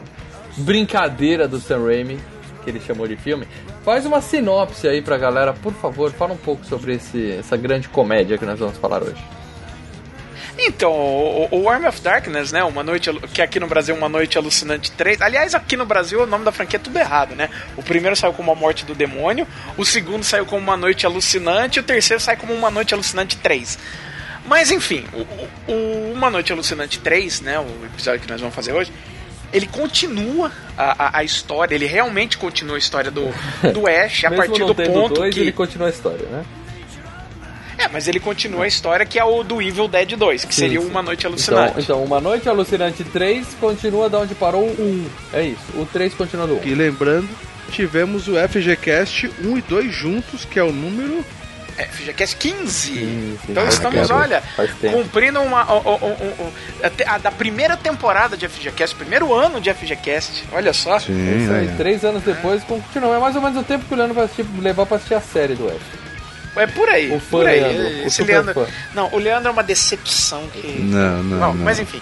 brincadeira 0.56 1.46
do 1.48 1.60
Sam 1.60 1.84
Raimi, 1.86 2.20
que 2.64 2.70
ele 2.70 2.80
chamou 2.80 3.06
de 3.08 3.16
filme, 3.18 3.46
faz 3.90 4.06
uma 4.06 4.22
sinopse 4.22 4.88
aí 4.88 5.02
pra 5.02 5.18
galera, 5.18 5.52
por 5.52 5.74
favor, 5.74 6.12
fala 6.14 6.34
um 6.34 6.38
pouco 6.38 6.64
sobre 6.64 6.94
esse, 6.94 7.32
essa 7.32 7.58
grande 7.58 7.90
comédia 7.90 8.38
que 8.38 8.46
nós 8.46 8.60
vamos 8.60 8.78
falar 8.78 9.02
hoje. 9.02 9.18
Então, 10.60 10.92
o, 10.92 11.48
o 11.64 11.70
Army 11.70 11.88
of 11.88 12.00
Darkness, 12.00 12.52
né? 12.52 12.64
Uma 12.64 12.84
noite, 12.84 13.10
que 13.34 13.42
aqui 13.42 13.60
no 13.60 13.66
Brasil 13.66 13.96
é 13.96 13.98
Uma 13.98 14.08
Noite 14.08 14.38
Alucinante 14.38 14.92
3. 14.92 15.22
Aliás, 15.24 15.56
aqui 15.56 15.76
no 15.76 15.88
Brasil 15.88 16.22
o 16.22 16.28
nome 16.28 16.46
da 16.46 16.52
franquia 16.52 16.78
é 16.78 16.80
tudo 16.80 17.00
errado, 17.00 17.34
né? 17.34 17.50
O 17.76 17.82
primeiro 17.82 18.16
saiu 18.16 18.34
como 18.34 18.52
A 18.52 18.56
Morte 18.56 18.86
do 18.86 18.94
Demônio, 18.94 19.48
o 19.76 19.84
segundo 19.84 20.24
saiu 20.24 20.46
como 20.46 20.62
Uma 20.62 20.78
Noite 20.78 21.08
Alucinante 21.08 21.80
o 21.80 21.84
terceiro 21.84 22.22
sai 22.22 22.36
como 22.38 22.54
Uma 22.54 22.70
Noite 22.70 22.94
Alucinante 22.94 23.38
3. 23.38 23.80
Mas 24.46 24.70
enfim, 24.70 25.04
o- 25.68 25.72
o 25.72 26.12
Uma 26.14 26.30
Noite 26.30 26.52
Alucinante 26.54 27.00
3, 27.00 27.42
né? 27.42 27.58
O 27.60 27.86
episódio 27.86 28.20
que 28.20 28.30
nós 28.30 28.40
vamos 28.40 28.54
fazer 28.56 28.72
hoje. 28.74 28.92
Ele 29.52 29.68
continua 29.68 30.52
a, 30.78 31.06
a, 31.06 31.20
a 31.20 31.24
história, 31.24 31.76
ele 31.76 31.86
realmente 31.86 32.38
continua 32.38 32.76
a 32.76 32.80
história 32.80 33.10
do, 33.10 33.26
do 33.74 33.88
Ash 33.88 34.26
a 34.26 34.32
partir 34.36 34.60
não 34.60 34.68
do 34.68 34.76
tendo 34.76 34.94
ponto 34.94 35.16
dois, 35.16 35.34
que. 35.34 35.42
ele 35.42 35.52
continua 35.52 35.88
a 35.88 35.90
história, 35.90 36.26
né? 36.28 36.46
É, 37.80 37.88
mas 37.88 38.10
ele 38.10 38.20
continua 38.20 38.66
a 38.66 38.68
história 38.68 39.06
que 39.06 39.18
é 39.18 39.24
o 39.24 39.42
do 39.42 39.62
Evil 39.62 39.88
Dead 39.88 40.18
2, 40.18 40.44
que 40.44 40.54
seria 40.54 40.80
Sim, 40.82 40.86
sim. 40.86 40.92
Uma 40.92 41.02
Noite 41.02 41.26
Alucinante. 41.26 41.72
Então, 41.72 41.82
então, 41.82 42.04
Uma 42.04 42.20
Noite 42.20 42.50
Alucinante 42.50 43.06
3 43.06 43.56
continua 43.60 44.10
da 44.10 44.20
onde 44.20 44.36
parou 44.36 44.66
o 44.66 45.06
1. 45.34 45.38
É 45.38 45.44
isso, 45.44 45.64
o 45.76 45.86
3 45.86 46.14
continua 46.14 46.46
do 46.46 46.56
1. 46.56 46.68
E 46.68 46.76
lembrando, 46.76 47.30
tivemos 47.72 48.28
o 48.28 48.34
FGCast 48.36 49.32
1 49.42 49.58
e 49.58 49.62
2 49.62 49.94
juntos, 49.94 50.44
que 50.44 50.60
é 50.60 50.64
o 50.64 50.74
número. 50.74 51.26
É, 51.80 51.86
FGCast 51.86 52.36
15. 52.36 52.94
sim, 52.94 53.40
então 53.48 53.68
estamos, 53.68 54.08
tempo, 54.08 54.14
olha, 54.20 54.44
cumprindo 54.92 55.40
uma. 55.42 55.64
o- 55.74 55.96
o- 55.96 56.54
a 57.08 57.16
a 57.16 57.18
da 57.18 57.32
primeira 57.32 57.78
temporada 57.78 58.36
de 58.36 58.46
FGCast, 58.48 58.96
primeiro 58.96 59.34
ano 59.34 59.62
de 59.62 59.70
FGCast. 59.70 60.44
Olha 60.52 60.74
só. 60.74 60.98
É 60.98 61.00
isso 61.00 61.52
aí, 61.54 61.74
três 61.78 62.04
anos 62.04 62.22
depois 62.24 62.64
continua. 62.64 63.16
É 63.16 63.20
mais 63.20 63.36
ou 63.36 63.42
menos 63.42 63.58
o 63.58 63.64
tempo 63.64 63.86
que 63.86 63.94
o 63.94 63.98
Leandro 63.98 64.14
vai 64.16 64.26
assistir, 64.26 64.46
levar 64.60 64.86
pra 64.86 64.98
assistir 64.98 65.14
a 65.16 65.22
série 65.22 65.56
do 65.56 65.68
F. 65.70 65.80
É 66.56 66.68
por 66.68 66.90
aí. 66.90 67.12
O 67.16 67.20
fã 67.20 67.30
por 67.30 67.48
aí. 67.48 67.60
Leandro, 67.62 68.08
Esse 68.08 68.24
Leandro, 68.24 68.54
fã. 68.54 68.68
não, 68.94 69.08
o 69.14 69.18
Leandro 69.18 69.48
é 69.48 69.52
uma 69.52 69.64
decepção 69.64 70.46
que. 70.50 70.68
Não, 70.82 71.24
não, 71.24 71.38
não. 71.40 71.54
Mas 71.54 71.80
enfim. 71.80 72.02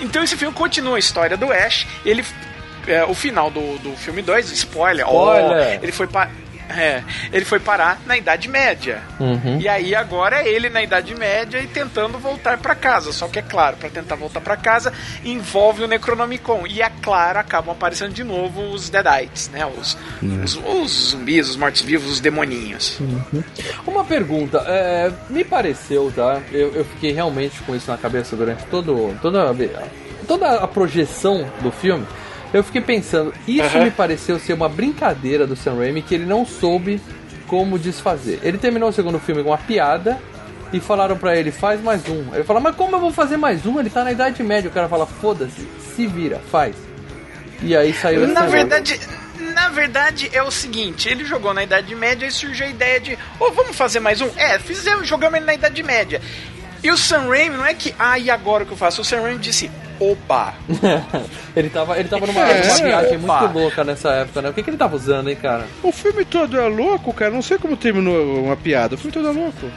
Então 0.00 0.22
esse 0.24 0.36
filme 0.36 0.54
continua 0.54 0.96
a 0.96 0.98
história 0.98 1.36
do 1.36 1.52
Ash. 1.52 1.86
Ele. 2.06 2.24
é, 2.86 3.04
o 3.04 3.12
final 3.14 3.50
do, 3.50 3.76
do 3.78 3.94
filme 3.96 4.22
2, 4.22 4.50
spoiler, 4.52 5.04
Spoiler. 5.04 5.78
ó, 5.78 5.82
ele 5.82 5.92
foi 5.92 6.06
pa- 6.06 6.30
é, 6.70 7.02
ele 7.32 7.44
foi 7.44 7.58
parar 7.58 8.00
na 8.06 8.16
Idade 8.16 8.48
Média. 8.48 9.02
Uhum. 9.18 9.58
E 9.60 9.68
aí 9.68 9.94
agora 9.94 10.42
é 10.42 10.48
ele 10.48 10.68
na 10.68 10.82
Idade 10.82 11.14
Média 11.14 11.58
e 11.60 11.66
tentando 11.66 12.18
voltar 12.18 12.58
pra 12.58 12.74
casa. 12.74 13.12
Só 13.12 13.28
que 13.28 13.38
é 13.38 13.42
claro, 13.42 13.76
pra 13.76 13.88
tentar 13.88 14.14
voltar 14.14 14.40
pra 14.40 14.56
casa 14.56 14.92
envolve 15.24 15.84
o 15.84 15.88
Necronomicon. 15.88 16.66
E 16.66 16.82
é 16.82 16.90
claro, 17.02 17.38
acabam 17.38 17.74
aparecendo 17.74 18.12
de 18.12 18.24
novo 18.24 18.62
os 18.72 18.88
Deadites, 18.88 19.48
né? 19.48 19.66
Os, 19.66 19.96
os, 20.22 20.56
os 20.56 21.10
zumbis, 21.10 21.50
os 21.50 21.56
mortos-vivos, 21.56 22.10
os 22.10 22.20
demoninhos. 22.20 23.00
Uma 23.86 24.04
pergunta, 24.04 24.64
é, 24.66 25.10
me 25.28 25.44
pareceu, 25.44 26.12
tá? 26.14 26.40
Eu, 26.52 26.74
eu 26.74 26.84
fiquei 26.84 27.12
realmente 27.12 27.60
com 27.62 27.74
isso 27.74 27.90
na 27.90 27.96
cabeça 27.96 28.36
durante 28.36 28.64
todo, 28.66 29.16
toda, 29.20 29.54
toda 30.26 30.54
a 30.56 30.68
projeção 30.68 31.50
do 31.60 31.70
filme, 31.70 32.06
eu 32.52 32.64
fiquei 32.64 32.80
pensando, 32.80 33.32
isso 33.46 33.76
Aham. 33.76 33.84
me 33.84 33.90
pareceu 33.90 34.38
ser 34.38 34.54
uma 34.54 34.68
brincadeira 34.68 35.46
do 35.46 35.54
Sam 35.54 35.76
Raimi 35.76 36.02
que 36.02 36.14
ele 36.14 36.26
não 36.26 36.44
soube 36.44 37.00
como 37.46 37.78
desfazer. 37.78 38.40
Ele 38.42 38.58
terminou 38.58 38.88
o 38.88 38.92
segundo 38.92 39.18
filme 39.18 39.42
com 39.42 39.50
uma 39.50 39.58
piada 39.58 40.20
e 40.72 40.80
falaram 40.80 41.16
pra 41.16 41.36
ele, 41.36 41.50
faz 41.50 41.82
mais 41.82 42.08
um. 42.08 42.34
Ele 42.34 42.44
falou, 42.44 42.62
mas 42.62 42.76
como 42.76 42.96
eu 42.96 43.00
vou 43.00 43.12
fazer 43.12 43.36
mais 43.36 43.66
um? 43.66 43.78
Ele 43.78 43.90
tá 43.90 44.04
na 44.04 44.12
Idade 44.12 44.42
Média. 44.42 44.70
O 44.70 44.72
cara 44.72 44.88
fala, 44.88 45.06
foda-se, 45.06 45.66
se 45.94 46.06
vira, 46.06 46.40
faz. 46.50 46.76
E 47.62 47.76
aí 47.76 47.92
saiu 47.92 48.24
esse 48.24 48.32
Na 48.32 48.46
verdade, 48.46 48.98
na 49.52 49.68
verdade 49.68 50.30
é 50.32 50.42
o 50.42 50.50
seguinte, 50.50 51.08
ele 51.08 51.24
jogou 51.24 51.52
na 51.52 51.62
Idade 51.62 51.94
Média 51.94 52.26
e 52.26 52.30
surgiu 52.30 52.66
a 52.66 52.70
ideia 52.70 53.00
de, 53.00 53.18
ô, 53.38 53.50
vamos 53.50 53.76
fazer 53.76 54.00
mais 54.00 54.20
um? 54.20 54.28
É, 54.36 54.58
fizemos, 54.58 55.06
jogamos 55.06 55.36
ele 55.36 55.46
na 55.46 55.54
Idade 55.54 55.82
Média. 55.82 56.20
E 56.82 56.90
o 56.90 56.96
Sam 56.96 57.28
Raimi 57.28 57.56
não 57.56 57.66
é 57.66 57.74
que, 57.74 57.94
ah, 57.98 58.18
e 58.18 58.30
agora 58.30 58.64
o 58.64 58.66
que 58.66 58.72
eu 58.72 58.76
faço? 58.76 59.02
O 59.02 59.04
Sam 59.04 59.20
Raimi 59.20 59.38
disse, 59.38 59.70
opa, 60.00 60.54
ele 61.54 61.68
tava, 61.70 61.98
ele 61.98 62.08
tava 62.08 62.26
numa, 62.26 62.40
É, 62.40 62.66
numa 62.66 62.76
viagem 62.76 63.18
opa. 63.18 63.40
muito 63.40 63.58
louca 63.58 63.84
nessa 63.84 64.10
época, 64.12 64.42
né? 64.42 64.48
O 64.50 64.52
que, 64.54 64.62
que 64.62 64.70
ele 64.70 64.76
tava 64.76 64.96
usando, 64.96 65.28
hein, 65.30 65.36
cara? 65.36 65.66
O 65.82 65.92
filme 65.92 66.24
todo 66.24 66.58
é 66.58 66.66
louco, 66.68 67.12
cara. 67.12 67.30
Não 67.30 67.42
sei 67.42 67.58
como 67.58 67.76
terminou 67.76 68.42
uma 68.44 68.56
piada. 68.56 68.94
O 68.94 68.98
filme 68.98 69.12
todo 69.12 69.28
é 69.28 69.32
louco. 69.32 69.70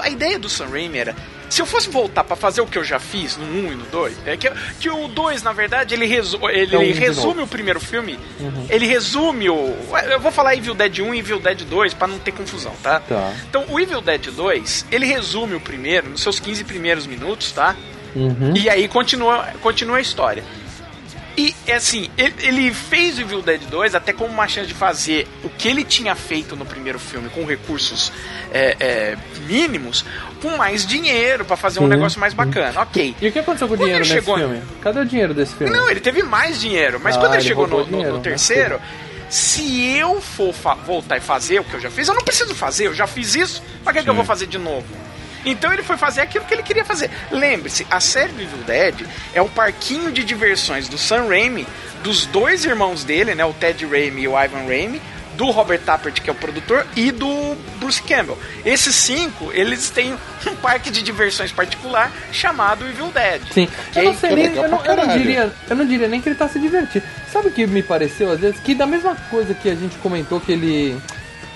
A 0.00 0.10
ideia 0.10 0.38
do 0.38 0.48
Sam 0.48 0.66
Raimi 0.68 0.98
era. 0.98 1.16
Se 1.48 1.62
eu 1.62 1.66
fosse 1.66 1.88
voltar 1.88 2.24
pra 2.24 2.36
fazer 2.36 2.60
o 2.60 2.66
que 2.66 2.76
eu 2.76 2.84
já 2.84 2.98
fiz 3.00 3.38
no 3.38 3.46
1 3.46 3.72
e 3.72 3.74
no 3.74 3.84
2, 3.86 4.16
é 4.26 4.36
que, 4.36 4.50
que 4.78 4.90
o 4.90 5.08
2, 5.08 5.42
na 5.42 5.50
verdade, 5.54 5.94
ele, 5.94 6.04
resu 6.04 6.38
ele 6.50 6.76
É 6.76 6.78
um 6.78 6.92
resume. 6.92 7.38
Uhum. 7.38 7.44
o 7.44 7.48
primeiro 7.48 7.80
filme. 7.80 8.18
Ele 8.68 8.86
resume 8.86 9.48
o. 9.48 9.74
Eu 10.10 10.20
vou 10.20 10.30
falar 10.30 10.54
Evil 10.54 10.74
Dead 10.74 10.98
1 10.98 11.14
e 11.14 11.18
Evil 11.20 11.40
Dead 11.40 11.62
2 11.62 11.94
pra 11.94 12.06
não 12.06 12.18
ter 12.18 12.32
confusão, 12.32 12.72
tá? 12.82 13.00
Tá. 13.00 13.32
Então, 13.48 13.64
o 13.70 13.80
Evil 13.80 14.02
Dead 14.02 14.26
2, 14.30 14.86
ele 14.92 15.06
resume 15.06 15.54
o 15.54 15.60
primeiro 15.60 16.10
nos 16.10 16.20
seus 16.22 16.38
15 16.38 16.64
primeiros 16.64 17.06
minutos, 17.06 17.50
tá? 17.52 17.74
Uhum. 18.14 18.54
E 18.56 18.68
aí 18.70 18.88
continua, 18.88 19.48
continua 19.60 19.98
a 19.98 20.00
história. 20.00 20.42
E 21.36 21.54
é 21.68 21.74
assim, 21.74 22.10
ele, 22.18 22.34
ele 22.40 22.74
fez 22.74 23.16
o 23.16 23.20
Evil 23.20 23.40
Dead 23.40 23.60
2 23.70 23.94
até 23.94 24.12
como 24.12 24.32
uma 24.32 24.48
chance 24.48 24.66
de 24.66 24.74
fazer 24.74 25.24
o 25.44 25.48
que 25.48 25.68
ele 25.68 25.84
tinha 25.84 26.16
feito 26.16 26.56
no 26.56 26.66
primeiro 26.66 26.98
filme 26.98 27.28
com 27.28 27.44
recursos 27.44 28.10
é, 28.52 28.76
é, 28.80 29.16
mínimos, 29.46 30.04
com 30.42 30.56
mais 30.56 30.84
dinheiro 30.84 31.44
pra 31.44 31.56
fazer 31.56 31.78
um 31.78 31.86
negócio 31.86 32.18
mais 32.18 32.34
bacana. 32.34 32.80
Ok. 32.80 33.14
E 33.22 33.28
o 33.28 33.30
que 33.30 33.38
aconteceu 33.38 33.68
com 33.68 33.74
o 33.74 33.76
Quando 33.76 33.86
dinheiro 33.86 34.04
ele 34.04 34.14
nesse 34.14 34.26
chegou- 34.26 34.36
filme? 34.36 34.62
Cadê 34.82 34.98
o 34.98 35.04
dinheiro 35.06 35.32
desse 35.32 35.54
filme? 35.54 35.72
Não, 35.72 35.88
ele 35.88 36.00
teve 36.00 36.24
mais 36.24 36.60
dinheiro, 36.60 36.98
mas 37.00 37.14
Ah, 37.14 37.20
quando 37.20 37.34
ele, 37.34 37.42
ele 37.42 37.48
chegou 37.48 37.68
no, 37.68 37.84
dinheiro, 37.84 38.10
no 38.10 38.16
né? 38.16 38.22
terceiro, 38.24 38.80
se 39.30 39.96
eu 39.96 40.20
for 40.20 40.52
voltar 40.84 41.18
e 41.18 41.20
fazer 41.20 41.60
o 41.60 41.64
que 41.64 41.74
eu 41.74 41.80
já 41.80 41.90
fiz, 41.90 42.08
eu 42.08 42.14
não 42.14 42.22
preciso 42.22 42.52
fazer, 42.52 42.88
eu 42.88 42.94
já 42.94 43.06
fiz 43.06 43.36
isso, 43.36 43.62
pra 43.84 43.92
que, 43.92 44.02
que 44.02 44.10
eu 44.10 44.14
vou 44.14 44.24
fazer 44.24 44.46
de 44.48 44.58
novo? 44.58 44.86
Então 45.50 45.72
ele 45.72 45.82
foi 45.82 45.96
fazer 45.96 46.20
aquilo 46.20 46.44
que 46.44 46.54
ele 46.54 46.62
queria 46.62 46.84
fazer. 46.84 47.10
Lembre-se, 47.30 47.86
a 47.90 48.00
série 48.00 48.32
do 48.32 48.42
Evil 48.42 48.58
Dead 48.66 49.06
é 49.34 49.40
o 49.40 49.48
parquinho 49.48 50.12
de 50.12 50.24
diversões 50.24 50.88
do 50.88 50.98
Sam 50.98 51.28
Raimi, 51.28 51.66
dos 52.02 52.26
dois 52.26 52.64
irmãos 52.64 53.04
dele, 53.04 53.34
né, 53.34 53.44
o 53.44 53.52
Ted 53.52 53.84
Raimi 53.86 54.22
e 54.22 54.28
o 54.28 54.38
Ivan 54.38 54.66
Raimi, 54.66 55.00
do 55.38 55.50
Robert 55.50 55.80
Tappert, 55.80 56.20
que 56.20 56.28
é 56.28 56.32
o 56.32 56.36
produtor, 56.36 56.84
e 56.96 57.12
do 57.12 57.56
Bruce 57.78 58.02
Campbell. 58.02 58.36
Esses 58.64 58.94
cinco, 58.96 59.52
eles 59.52 59.88
têm 59.88 60.12
um 60.46 60.56
parque 60.56 60.90
de 60.90 61.00
diversões 61.00 61.52
particular 61.52 62.10
chamado 62.32 62.84
Evil 62.84 63.06
Dead. 63.12 63.42
Sim. 63.52 63.68
Eu 63.94 64.02
não 64.02 64.14
sei 64.14 64.30
nem, 64.30 64.48
legal 64.48 64.64
eu 64.64 64.70
não, 64.70 64.84
eu 64.84 64.96
não 64.96 65.16
diria, 65.16 65.52
eu 65.70 65.76
não 65.76 65.86
diria 65.86 66.08
nem 66.08 66.20
que 66.20 66.28
ele 66.28 66.34
tá 66.34 66.48
se 66.48 66.58
divertindo. 66.58 67.04
Sabe 67.32 67.48
o 67.48 67.50
que 67.52 67.66
me 67.68 67.84
pareceu 67.84 68.32
às 68.32 68.40
vezes? 68.40 68.58
Que 68.60 68.74
da 68.74 68.84
mesma 68.84 69.14
coisa 69.30 69.54
que 69.54 69.70
a 69.70 69.76
gente 69.76 69.96
comentou 69.98 70.40
que 70.40 70.50
ele. 70.50 71.00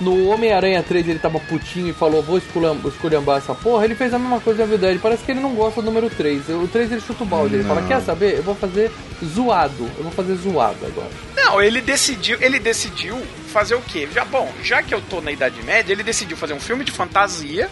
No 0.00 0.28
Homem-Aranha 0.28 0.82
3 0.82 1.06
ele 1.08 1.18
tava 1.18 1.38
putinho 1.38 1.88
e 1.88 1.92
falou, 1.92 2.22
vou 2.22 2.38
esculham- 2.38 2.80
esculhambar 2.86 3.38
essa 3.38 3.54
porra, 3.54 3.84
ele 3.84 3.94
fez 3.94 4.12
a 4.12 4.18
mesma 4.18 4.40
coisa 4.40 4.58
na 4.60 4.64
Evil 4.64 4.78
Dead. 4.78 5.00
Parece 5.00 5.22
que 5.22 5.30
ele 5.30 5.40
não 5.40 5.54
gosta 5.54 5.80
do 5.80 5.84
número 5.86 6.10
3. 6.10 6.48
O 6.48 6.66
3 6.66 6.90
ele 6.90 7.00
chuta 7.00 7.22
o 7.22 7.26
balde. 7.26 7.54
Ele 7.54 7.64
fala, 7.64 7.82
quer 7.86 8.00
saber? 8.00 8.36
Eu 8.38 8.42
vou 8.42 8.54
fazer 8.54 8.90
zoado. 9.24 9.88
Eu 9.96 10.02
vou 10.04 10.12
fazer 10.12 10.34
zoado 10.36 10.84
agora. 10.86 11.10
Não, 11.36 11.62
ele 11.62 11.80
decidiu, 11.80 12.36
ele 12.40 12.58
decidiu 12.58 13.20
fazer 13.48 13.74
o 13.74 13.82
quê? 13.82 14.08
Já 14.12 14.24
bom, 14.24 14.50
já 14.62 14.82
que 14.82 14.92
eu 14.94 15.00
tô 15.02 15.20
na 15.20 15.30
Idade 15.30 15.62
Média, 15.62 15.92
ele 15.92 16.02
decidiu 16.02 16.36
fazer 16.36 16.54
um 16.54 16.60
filme 16.60 16.84
de 16.84 16.90
fantasia, 16.90 17.70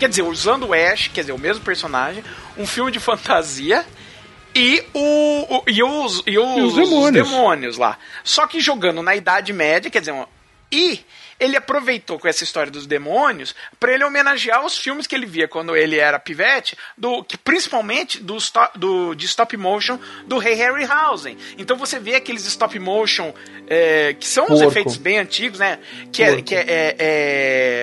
quer 0.00 0.08
dizer, 0.08 0.22
usando 0.22 0.68
o 0.68 0.72
Ash, 0.74 1.08
quer 1.12 1.20
dizer, 1.20 1.32
o 1.32 1.38
mesmo 1.38 1.62
personagem, 1.62 2.24
um 2.56 2.66
filme 2.66 2.90
de 2.90 2.98
fantasia 2.98 3.84
e 4.54 4.82
o, 4.94 5.56
o- 5.58 5.62
e 5.68 5.82
os 5.82 6.22
e 6.26 6.38
os, 6.38 6.56
E 6.56 6.60
os 6.62 6.74
demônios. 6.74 7.28
demônios 7.28 7.76
lá. 7.78 7.98
Só 8.24 8.46
que 8.46 8.58
jogando 8.60 9.02
na 9.02 9.14
Idade 9.14 9.52
Média, 9.52 9.90
quer 9.90 10.00
dizer, 10.00 10.12
um- 10.12 10.24
e 10.72 11.00
ele 11.40 11.56
aproveitou 11.56 12.18
com 12.18 12.26
essa 12.28 12.42
história 12.44 12.70
dos 12.72 12.86
demônios 12.86 13.54
pra 13.78 13.92
ele 13.92 14.04
homenagear 14.04 14.64
os 14.64 14.76
filmes 14.76 15.06
que 15.06 15.14
ele 15.14 15.26
via 15.26 15.46
quando 15.48 15.76
ele 15.76 15.96
era 15.96 16.18
pivete, 16.18 16.76
do 16.96 17.22
que 17.24 17.36
principalmente 17.36 18.20
do, 18.20 18.36
sto- 18.40 18.70
do 18.74 19.14
de 19.14 19.26
stop 19.26 19.56
motion 19.56 19.98
do 20.26 20.38
Rei 20.38 20.54
Harryhausen. 20.54 21.36
Então 21.56 21.76
você 21.76 21.98
vê 21.98 22.14
aqueles 22.16 22.44
stop 22.46 22.78
motion 22.78 23.32
é, 23.68 24.14
que 24.18 24.26
são 24.26 24.44
os 24.44 24.50
Porco. 24.50 24.66
efeitos 24.66 24.96
bem 24.96 25.18
antigos, 25.18 25.58
né? 25.58 25.78
Que 26.12 26.22
é, 26.22 26.42
que 26.42 26.54
é, 26.54 26.64
é- 26.66 26.96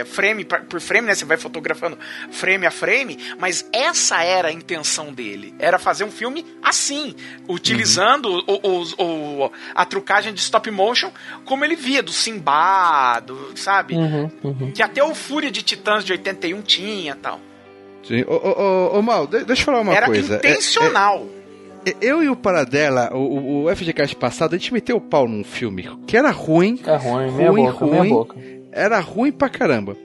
é 0.01 0.05
frame 0.05 0.43
por 0.45 0.81
frame, 0.81 1.07
né? 1.07 1.15
Você 1.15 1.25
vai 1.25 1.37
fotografando 1.37 1.97
frame 2.31 2.65
a 2.65 2.71
frame, 2.71 3.17
mas 3.37 3.65
essa 3.71 4.23
era 4.23 4.47
a 4.47 4.51
intenção 4.51 5.13
dele. 5.13 5.53
Era 5.59 5.77
fazer 5.79 6.03
um 6.03 6.11
filme 6.11 6.45
assim, 6.61 7.15
utilizando 7.47 8.43
o, 8.47 8.79
os- 8.79 8.93
o- 8.97 9.51
a 9.73 9.85
trucagem 9.85 10.33
de 10.33 10.39
stop 10.41 10.69
motion 10.71 11.11
como 11.45 11.63
ele 11.63 11.75
via, 11.75 12.03
do 12.03 12.11
Simba, 12.11 13.19
do, 13.19 13.44
sabe? 13.55 13.95
Uhum, 13.95 14.29
uhum. 14.43 14.71
Que 14.71 14.81
até 14.81 15.03
o 15.03 15.13
Fúria 15.13 15.51
de 15.51 15.61
Titãs 15.61 16.03
de 16.03 16.11
81 16.13 16.61
tinha 16.61 17.15
tal. 17.15 17.39
Sim. 18.03 18.23
Ô, 18.27 18.33
ô, 18.35 18.95
ô, 18.95 18.99
ô, 18.99 19.01
Mal, 19.01 19.25
de- 19.27 19.43
deixa 19.45 19.61
eu 19.61 19.65
falar 19.65 19.81
uma 19.81 19.93
Era 19.95 20.05
coisa. 20.05 20.35
É- 20.35 20.37
intencional. 20.37 21.25
é- 21.85 21.95
eu 22.01 22.23
e 22.23 22.29
o 22.29 22.35
Paradela, 22.35 23.09
o, 23.13 23.63
o, 23.65 23.75
FGCast 23.75 24.15
passado, 24.15 24.55
a 24.55 24.57
gente 24.57 24.73
meteu 24.73 24.97
o 24.97 25.01
pau 25.01 25.27
num 25.27 25.43
filme 25.43 25.87
que 26.07 26.15
era 26.17 26.29
ruim. 26.31 26.79
É 26.85 26.95
ruim, 26.95 27.31
meia 27.31 27.49
ruim, 27.49 27.63
boca, 27.65 27.85
meia 27.85 27.97
ruim. 27.99 28.09
boca. 28.09 28.35
Era 28.71 28.99
ruim 28.99 29.31
pra 29.31 29.49
caramba. 29.49 29.95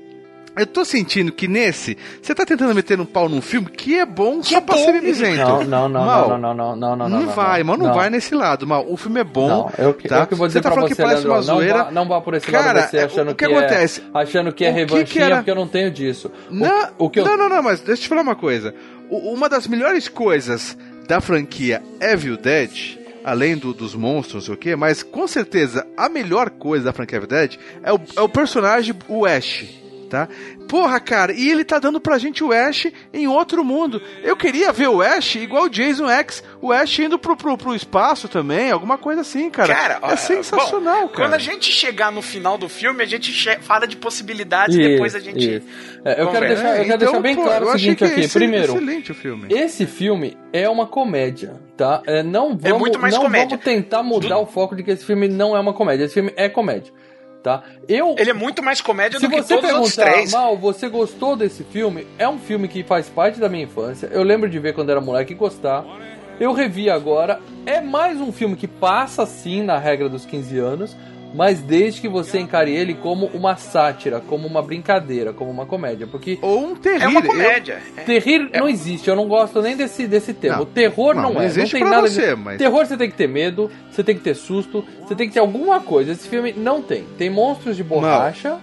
Eu 0.57 0.66
tô 0.66 0.85
sentindo 0.85 1.30
que 1.33 1.47
nesse, 1.49 1.97
você 2.21 2.35
tá 2.35 2.45
tentando 2.45 2.75
meter 2.75 3.00
um 3.00 3.04
pau 3.07 3.28
num 3.28 3.40
filme 3.40 3.69
que 3.71 3.99
é 3.99 4.04
bom 4.04 4.42
só 4.42 4.57
é 4.59 4.61
pra 4.61 4.75
bom. 4.76 4.85
ser 4.85 4.92
mimizento. 4.92 5.37
Não, 5.38 5.64
não, 5.64 5.88
não, 5.88 6.04
Mal, 6.04 6.28
não, 6.30 6.38
não, 6.38 6.54
não, 6.54 6.76
não, 6.76 6.97
não, 6.97 7.09
não, 7.09 7.21
Não 7.21 7.26
vai, 7.28 7.62
mas 7.62 7.78
não, 7.78 7.95
vai 7.95 8.11
nesse 8.11 8.35
lado, 8.35 8.66
mal. 8.66 8.85
O 8.90 8.97
filme 8.97 9.21
é 9.21 9.25
bom. 9.25 9.49
Não, 9.49 9.73
eu, 9.78 9.95
que- 9.95 10.09
tá? 10.09 10.21
eu 10.21 10.26
que 10.26 10.35
vou 10.35 10.47
dizer 10.49 10.59
você 10.59 10.62
tá 10.62 10.69
pra 10.71 10.75
falando 10.76 10.88
você, 10.90 10.97
que 10.97 11.02
parece 11.02 11.26
Leandro, 11.26 11.33
uma 11.33 11.42
zoeira. 11.42 11.78
não 11.78 11.85
vá, 11.85 11.90
não 11.92 12.09
vá 12.09 12.21
por 12.21 12.35
esse 12.35 12.47
Cara, 12.47 12.80
lado 12.80 12.90
você 12.90 12.97
é, 12.99 13.04
achando 13.04 13.30
o 13.30 13.35
que 13.35 13.47
que, 13.47 13.54
acontece? 13.54 14.00
é, 14.00 14.19
achando 14.19 14.52
que 14.52 14.64
é 14.64 14.71
O 14.71 14.75
que 14.75 14.85
que 14.87 14.92
revanchinha, 14.95 15.25
era- 15.25 15.37
porque 15.37 15.50
eu 15.50 15.54
não 15.54 15.69
tenho 15.69 15.90
disso. 15.90 16.30
O- 16.50 16.54
Não, 16.54 16.88
o, 16.99 17.09
que 17.09 17.21
eu, 17.21 17.25
não, 17.25 17.37
não, 17.37 17.49
não, 17.49 17.62
mas 17.62 17.80
deixa 17.80 18.00
eu 18.00 18.04
te 18.04 18.09
falar 18.09 18.23
uma 18.23 18.37
coisa. 18.37 18.75
O- 19.09 19.33
uma 19.33 19.49
das 19.49 19.66
melhores 19.69 20.09
coisas 20.09 20.76
da 21.09 21.21
franquia 21.21 21.80
Evil 22.00 22.37
Dead, 22.37 22.99
além 23.25 23.57
do- 23.57 23.73
dos 23.73 23.95
monstros, 23.95 24.35
não 24.35 24.40
sei 24.42 24.54
o 24.54 24.57
quê, 24.59 24.76
mas 24.76 25.02
com 25.02 25.26
certeza 25.26 25.87
a 25.97 26.09
melhor 26.09 26.50
coisa 26.50 26.87
da 26.87 26.92
franquia 26.92 27.16
Evil 27.19 27.28
Dead 27.28 27.57
é 27.83 27.92
o, 27.92 28.00
é 28.16 28.21
o 28.21 28.28
personagem, 28.28 28.95
o 29.09 29.25
Ash, 29.25 29.64
tá? 30.10 30.28
Porra, 30.68 31.00
cara, 31.00 31.32
e 31.32 31.48
ele 31.48 31.64
tá 31.64 31.78
dando 31.78 32.00
pra 32.00 32.18
gente 32.18 32.44
o 32.44 32.52
Ash 32.52 32.86
em 33.14 33.26
outro 33.26 33.64
mundo. 33.64 34.02
Eu 34.22 34.36
queria 34.36 34.72
ver 34.72 34.88
o 34.88 35.00
Ash 35.00 35.36
igual 35.36 35.64
o 35.64 35.68
Jason 35.70 36.08
X, 36.10 36.44
o 36.60 36.72
Ash 36.72 36.98
indo 36.98 37.18
pro, 37.18 37.36
pro, 37.36 37.56
pro 37.56 37.74
espaço 37.74 38.28
também, 38.28 38.70
alguma 38.70 38.98
coisa 38.98 39.22
assim, 39.22 39.48
cara. 39.50 39.74
Cara, 39.74 39.94
é 39.94 40.12
ó, 40.12 40.16
sensacional, 40.16 41.02
bom, 41.02 41.08
cara. 41.08 41.14
Quando 41.28 41.34
a 41.34 41.38
gente 41.38 41.70
chegar 41.72 42.10
no 42.12 42.20
final 42.20 42.58
do 42.58 42.68
filme, 42.68 43.02
a 43.02 43.06
gente 43.06 43.32
fala 43.62 43.86
de 43.86 43.96
possibilidades 43.96 44.76
e 44.76 44.78
depois 44.78 45.14
a 45.14 45.20
gente. 45.20 45.62
É, 46.04 46.20
eu 46.22 46.28
quero 46.30 46.46
deixar, 46.46 46.76
eu 46.78 46.84
quero 46.84 46.98
deixar 46.98 47.20
bem 47.20 47.36
pô, 47.36 47.42
claro 47.44 47.66
o 47.68 47.72
seguinte 47.72 47.96
que 47.98 48.04
aqui. 48.04 48.20
esse- 48.20 48.32
Primeiro, 48.38 48.72
Excelente 48.72 49.12
o 49.12 49.14
filme. 49.14 49.46
esse 49.50 49.86
filme 49.86 50.36
é 50.52 50.68
uma 50.68 50.86
comédia, 50.86 51.54
tá? 51.76 52.02
É, 52.06 52.22
não 52.22 52.56
vamos, 52.56 52.78
muito 52.80 52.98
mais 52.98 53.14
não 53.14 53.22
comédia. 53.22 53.48
vamos 53.50 53.64
tentar 53.64 54.02
mudar 54.02 54.38
o 54.38 54.46
foco 54.46 54.74
de 54.74 54.82
que 54.82 54.90
esse 54.90 55.04
filme 55.04 55.28
não 55.28 55.56
é 55.56 55.60
uma 55.60 55.72
comédia. 55.72 56.04
Esse 56.04 56.14
filme 56.14 56.32
é 56.36 56.48
comédia, 56.48 56.92
tá? 57.42 57.62
Eu 57.88 58.14
Ele 58.18 58.30
é 58.30 58.35
muito 58.35 58.62
mais 58.62 58.80
comédia 58.80 59.18
do 59.18 59.28
que 59.28 59.42
você 59.42 59.54
todos 59.54 59.70
os 59.70 59.76
outros 59.76 59.97
três. 59.97 60.32
Mal, 60.32 60.56
você 60.56 60.88
gostou 60.88 61.37
desse 61.37 61.64
filme? 61.64 62.06
É 62.18 62.28
um 62.28 62.38
filme 62.38 62.68
que 62.68 62.82
faz 62.82 63.09
parte 63.09 63.40
da 63.40 63.49
minha 63.49 63.64
infância. 63.64 64.09
Eu 64.12 64.23
lembro 64.23 64.49
de 64.49 64.59
ver 64.59 64.75
quando 64.75 64.90
era 64.90 65.00
moleque 65.00 65.32
e 65.32 65.37
gostar. 65.37 65.85
Eu 66.38 66.52
revi 66.52 66.88
agora. 66.88 67.40
É 67.66 67.80
mais 67.80 68.20
um 68.20 68.32
filme 68.32 68.56
que 68.56 68.66
passa 68.66 69.26
sim 69.26 69.62
na 69.62 69.78
regra 69.78 70.09
dos 70.09 70.25
15 70.25 70.59
anos, 70.59 70.97
mas 71.34 71.60
desde 71.60 72.00
que 72.00 72.08
você 72.08 72.38
encare 72.40 72.75
ele 72.75 72.94
como 72.94 73.26
uma 73.26 73.56
sátira, 73.56 74.20
como 74.20 74.46
uma 74.46 74.60
brincadeira, 74.62 75.32
como 75.32 75.50
uma 75.50 75.64
comédia. 75.66 76.06
Porque 76.06 76.38
Ou 76.42 76.66
um 76.70 76.75
terrível. 76.76 77.06
É 77.06 77.08
uma 77.10 77.22
comédia. 77.22 77.80
É. 77.96 78.02
terrir 78.02 78.50
não 78.52 78.68
existe, 78.68 79.08
eu 79.08 79.14
não 79.16 79.28
gosto 79.28 79.62
nem 79.62 79.76
desse, 79.76 80.06
desse 80.06 80.34
termo. 80.34 80.56
Não, 80.58 80.62
o 80.64 80.66
terror 80.66 81.14
não, 81.14 81.22
não, 81.22 81.34
não 81.34 81.42
é. 81.42 81.46
existe 81.46 81.75
não 81.75 81.80
tem 81.80 81.88
pra 81.88 81.96
nada 81.96 82.08
você, 82.08 82.28
de... 82.28 82.34
mas- 82.37 82.58
Terror 82.58 82.87
você 82.87 82.96
tem 82.96 83.10
que 83.10 83.16
ter 83.16 83.28
medo, 83.28 83.70
você 83.90 84.02
tem 84.02 84.16
que 84.16 84.22
ter 84.22 84.34
susto, 84.34 84.84
você 85.06 85.14
tem 85.14 85.28
que 85.28 85.34
ter 85.34 85.40
alguma 85.40 85.80
coisa. 85.80 86.12
Esse 86.12 86.28
filme 86.28 86.52
não 86.52 86.82
tem. 86.82 87.04
Tem 87.16 87.30
monstros 87.30 87.76
de 87.76 87.84
borracha, 87.84 88.58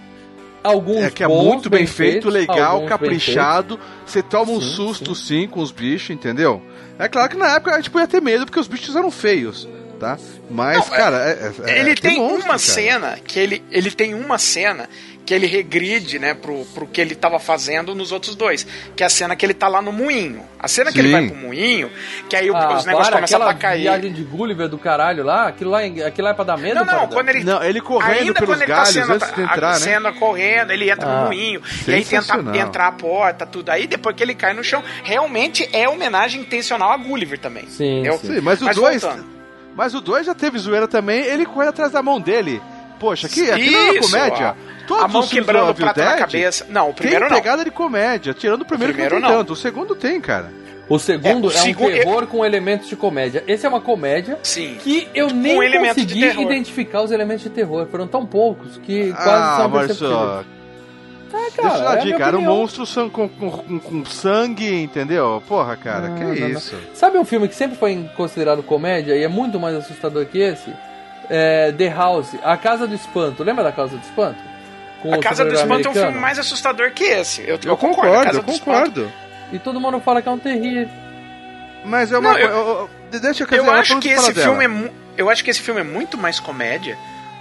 alguns 0.62 1.04
É 1.04 1.10
que 1.10 1.24
é 1.24 1.28
bons, 1.28 1.44
muito 1.44 1.70
bem, 1.70 1.86
feito, 1.86 2.30
feitos, 2.30 2.32
legal, 2.34 2.80
bem 2.80 2.88
caprichado. 2.88 3.78
Você 4.04 4.22
toma 4.22 4.52
um 4.52 4.60
Sim, 4.60 4.66
susto 4.74 5.14
sim. 5.14 5.46
com 5.48 5.60
os 5.60 5.70
bichos, 5.72 6.10
entendeu? 6.10 6.60
É 6.98 7.08
claro 7.08 7.28
que 7.30 7.36
na 7.36 7.54
época 7.54 7.72
a 7.72 7.76
gente 7.76 7.90
podia 7.90 8.08
ter 8.08 8.20
medo 8.20 8.44
porque 8.44 8.58
os 8.60 8.68
bichos 8.68 8.94
eram 8.96 9.10
feios. 9.10 9.68
Tá? 9.98 10.18
Mas, 10.50 10.76
Não, 10.78 10.84
cara, 10.96 11.16
é- 11.28 11.52
é- 11.70 11.78
ele 11.80 11.90
é- 11.90 11.94
tem 11.94 12.18
monstro, 12.18 12.36
uma 12.38 12.46
cara. 12.46 12.58
cena 12.58 13.18
que 13.24 13.38
ele, 13.38 13.62
ele 13.70 13.90
tem 13.90 14.14
uma 14.14 14.38
cena 14.38 14.88
que 15.26 15.34
ele 15.34 15.46
regride, 15.46 16.18
né, 16.18 16.32
pro, 16.32 16.64
pro 16.72 16.86
que 16.86 16.98
ele 17.02 17.14
tava 17.14 17.38
fazendo 17.38 17.94
nos 17.94 18.12
outros 18.12 18.34
dois. 18.34 18.66
Que 18.96 19.02
é 19.02 19.06
a 19.06 19.10
cena 19.10 19.36
que 19.36 19.44
ele 19.44 19.52
tá 19.52 19.68
lá 19.68 19.82
no 19.82 19.92
moinho. 19.92 20.42
A 20.58 20.66
cena 20.66 20.90
que 20.90 20.98
ele 20.98 21.08
Sim. 21.08 21.12
vai 21.12 21.26
pro 21.28 21.36
moinho, 21.36 21.90
que 22.30 22.34
aí 22.34 22.50
o- 22.50 22.56
Ah, 22.56 22.78
os 22.78 22.86
negócios 22.86 23.14
começam 23.14 23.36
aquela 23.38 23.50
a 23.50 23.54
cair. 23.54 23.82
viagem 23.82 24.10
de 24.10 24.22
Gulliver 24.24 24.68
do 24.70 24.78
caralho 24.78 25.22
lá, 25.22 25.48
aquilo 25.48 25.70
lá, 25.70 25.82
é- 25.84 26.06
aquilo 26.06 26.24
lá 26.24 26.30
é 26.30 26.34
pra 26.34 26.44
dar 26.44 26.56
medo? 26.56 26.76
Não, 26.76 26.86
não, 26.86 27.06
quando 27.08 27.28
ele. 27.28 27.44
Não, 27.44 27.62
ele 27.62 27.78
correndo 27.82 28.20
ainda 28.20 28.32
pelos 28.40 28.48
quando 28.54 28.62
ele 28.62 28.70
galhos 28.72 28.88
tá 28.88 29.00
sendo, 29.02 29.12
antes 29.12 29.34
de 29.34 29.40
entrar, 29.42 29.68
a, 29.68 29.72
né? 29.74 29.78
cena 29.80 30.12
correndo, 30.14 30.70
ele 30.72 30.90
entra 30.90 31.06
Ah, 31.06 31.20
no 31.20 31.26
moinho, 31.26 31.60
e 31.86 31.92
aí 31.92 32.04
tenta 32.06 32.56
entrar 32.56 32.86
a 32.86 32.92
porta, 32.92 33.44
tudo. 33.44 33.68
Aí 33.68 33.86
depois 33.86 34.16
que 34.16 34.22
ele 34.22 34.34
cai 34.34 34.54
no 34.54 34.64
chão, 34.64 34.82
realmente 35.04 35.68
é 35.74 35.86
homenagem 35.90 36.40
intencional 36.40 36.90
a 36.90 36.96
Gulliver 36.96 37.38
também. 37.38 37.66
Sim, 37.68 38.06
Eu- 38.06 38.16
Sim, 38.16 38.40
mas 38.40 38.62
o 38.62 38.64
Mas 38.64 38.76
2. 38.76 39.02
voltando. 39.02 39.37
Mas 39.78 39.94
o 39.94 40.00
2 40.00 40.26
já 40.26 40.34
teve 40.34 40.58
zoeira 40.58 40.88
também, 40.88 41.20
ele 41.20 41.46
correndo 41.46 41.68
atrás 41.68 41.92
da 41.92 42.02
mão 42.02 42.20
dele. 42.20 42.60
Poxa, 42.98 43.28
aqui 43.28 43.70
não 43.70 43.78
é 43.78 43.82
uma 43.84 43.94
Isso, 43.94 44.10
comédia. 44.10 44.56
ó. 44.58 44.86
Todos 44.88 45.04
a 45.04 45.06
mão 45.06 45.24
quebrando 45.28 45.66
do 45.66 45.70
o 45.70 45.74
prato 45.76 46.00
na 46.00 46.16
cabeça. 46.16 46.66
Não, 46.68 46.90
o 46.90 46.94
primeiro 46.94 47.26
tem 47.26 47.30
não. 47.30 47.40
pegada 47.40 47.64
de 47.64 47.70
comédia, 47.70 48.34
tirando 48.34 48.62
o 48.62 48.64
primeiro, 48.64 48.92
primeiro 48.92 49.14
que 49.14 49.20
não 49.22 49.28
tem 49.28 49.36
não. 49.36 49.44
tanto. 49.44 49.52
O 49.52 49.56
segundo 49.56 49.94
tem, 49.94 50.20
cara. 50.20 50.52
O 50.88 50.98
segundo 50.98 51.48
É, 51.52 51.54
o 51.54 51.56
é, 51.56 51.70
um 51.70 51.74
terror 51.74 52.26
com 52.26 52.44
elementos 52.44 52.88
de 52.88 52.96
comédia. 52.96 53.44
Esse 53.46 53.66
é 53.66 53.68
uma 53.68 53.80
comédia 53.80 54.40
Sim. 54.42 54.78
que 54.80 55.06
eu 55.14 55.28
nem 55.28 55.60
de 55.70 55.78
consegui 55.78 56.24
identificar 56.26 57.02
os 57.02 57.12
elementos 57.12 57.44
de 57.44 57.50
terror. 57.50 57.86
Foram 57.88 58.08
tão 58.08 58.26
poucos 58.26 58.78
que 58.78 59.12
quase 59.12 59.28
ah, 59.28 59.56
são 59.58 59.68
Marcio, 59.68 60.44
perceptíveis. 61.28 61.48
Ah, 61.48 61.50
deixa 61.54 61.60
eu 61.60 61.62
cara, 61.84 61.84
dar 61.94 61.98
é 61.98 62.04
dica, 62.12 62.24
era 62.26 62.38
um 62.38 62.40
monstro 62.42 63.10
com, 63.10 63.28
com, 63.28 63.50
com- 63.50 63.78
com 63.78 64.04
sangue, 64.04 64.82
entendeu? 64.82 65.42
Porra, 65.46 65.76
cara, 65.76 66.08
Não, 66.08 66.16
que 66.16 66.24
não, 66.24 66.34
não. 66.34 66.48
isso? 66.58 66.76
Sabe 66.94 67.18
um 67.18 67.24
filme 67.24 67.48
que 67.48 67.54
sempre 67.54 67.76
foi 67.76 68.08
considerado 68.16 68.62
comédia 68.62 69.14
e 69.16 69.22
é 69.22 69.28
muito 69.28 69.58
mais 69.60 69.74
assustador 69.76 70.26
que 70.26 70.38
esse? 70.38 70.72
É 71.30 71.72
The 71.72 71.88
House, 71.90 72.34
A 72.42 72.56
Casa 72.56 72.86
do 72.86 72.94
Espanto. 72.94 73.42
Lembra 73.44 73.62
da 73.64 73.72
Casa 73.72 73.96
do 73.96 74.02
Espanto? 74.02 74.38
Com 75.02 75.14
A 75.14 75.18
Casa 75.18 75.44
do 75.44 75.52
Espanto 75.52 75.70
é 75.70 75.74
um 75.74 75.92
americano? 75.92 76.06
filme 76.06 76.20
mais 76.20 76.38
assustador 76.38 76.90
que 76.92 77.04
esse. 77.04 77.42
Eu, 77.46 77.58
Eu 77.64 77.74
A 77.74 77.76
concordo, 77.76 78.24
Casa 78.24 78.38
eu 78.38 78.42
concordo. 78.42 79.12
E 79.52 79.58
todo 79.58 79.78
mundo 79.80 80.00
fala 80.00 80.20
que 80.22 80.28
é 80.28 80.32
um 80.32 80.38
terrível. 80.38 80.88
Mas 81.84 82.10
é 82.12 82.18
uma 82.18 82.32
Não, 82.32 82.38
eu- 82.38 82.48
coisa. 82.48 82.62
eu- 82.62 82.90
eu- 83.12 83.20
Deixa 83.20 83.44
eu 83.44 83.48
Eu 83.64 83.70
acho 83.72 83.98
que 84.00 84.08
esse 84.08 84.34
filme 84.34 84.64
é 84.64 84.68
mu- 84.68 84.90
eu 85.16 85.30
acho 85.30 85.42
que 85.44 85.50
esse 85.50 85.60
filme 85.60 85.80
é 85.80 85.84
muito 85.84 86.18
mais 86.18 86.38
comédia 86.40 86.96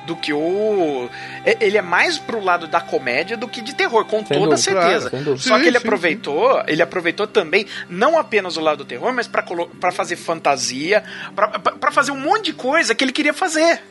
do 0.07 0.15
que 0.15 0.33
o 0.33 1.09
é- 1.45 1.57
ele 1.59 1.77
é 1.77 1.81
mais 1.81 2.17
pro 2.17 2.43
lado 2.43 2.65
da 2.65 2.81
comédia 2.81 3.37
do 3.37 3.47
que 3.47 3.61
de 3.61 3.75
terror, 3.75 4.05
com 4.05 4.25
Sem 4.25 4.37
toda 4.39 4.55
dúvida, 4.55 4.57
certeza. 4.57 5.09
claro. 5.11 5.37
Só 5.37 5.55
Sim, 5.55 5.61
que 5.61 5.67
ele 5.67 5.77
sim, 5.79 5.85
aproveitou, 5.85 6.63
ele 6.67 6.81
aproveitou 6.81 7.27
também 7.27 7.67
não 7.89 8.17
apenas 8.17 8.57
o 8.57 8.61
lado 8.61 8.77
do 8.79 8.85
terror, 8.85 9.13
mas 9.13 9.27
pra 9.27 9.91
fazer 9.91 10.15
fantasia, 10.15 11.03
pra- 11.35 11.49
pra 11.59 11.73
pra 11.73 11.91
fazer 11.91 12.11
um 12.11 12.19
monte 12.19 12.45
de 12.45 12.53
coisa 12.53 12.95
que 12.95 13.03
ele 13.03 13.11
queria 13.11 13.33
fazer. 13.33 13.81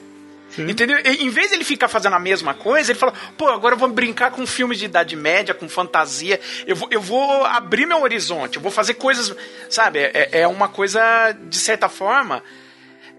Entendeu? 0.59 0.99
E, 1.05 1.25
em 1.25 1.29
vez 1.29 1.49
de 1.49 1.55
ele 1.57 1.65
ficar 1.65 1.87
fazendo 1.89 2.15
a 2.15 2.19
mesma 2.21 2.55
coisa, 2.55 2.91
ele 2.93 2.99
falou: 2.99 3.15
pô, 3.37 3.49
agora 3.49 3.75
eu 3.75 3.79
vou 3.79 3.89
brincar 3.91 4.31
com 4.31 4.47
filmes 4.47 4.79
de 4.79 4.87
idade 4.87 5.15
média, 5.17 5.53
com 5.53 5.69
fantasia. 5.69 6.41
Eu 6.67 6.75
vou, 6.77 6.89
eu 6.91 7.01
vou 7.01 7.45
abrir 7.45 7.85
meu 7.85 8.01
horizonte, 8.01 8.57
eu 8.57 8.63
vou 8.63 8.71
fazer 8.73 8.95
coisas. 8.95 9.35
Sabe? 9.69 9.99
É, 9.99 10.41
é 10.41 10.49
uma 10.49 10.69
coisa, 10.69 11.01
de 11.49 11.59
certa 11.59 11.89
forma. 11.89 12.43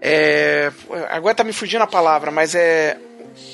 É, 0.00 0.70
agora 1.10 1.34
tá 1.34 1.44
me 1.44 1.52
fugindo 1.52 1.82
a 1.82 1.86
palavra, 1.86 2.30
mas 2.30 2.54
é. 2.54 2.98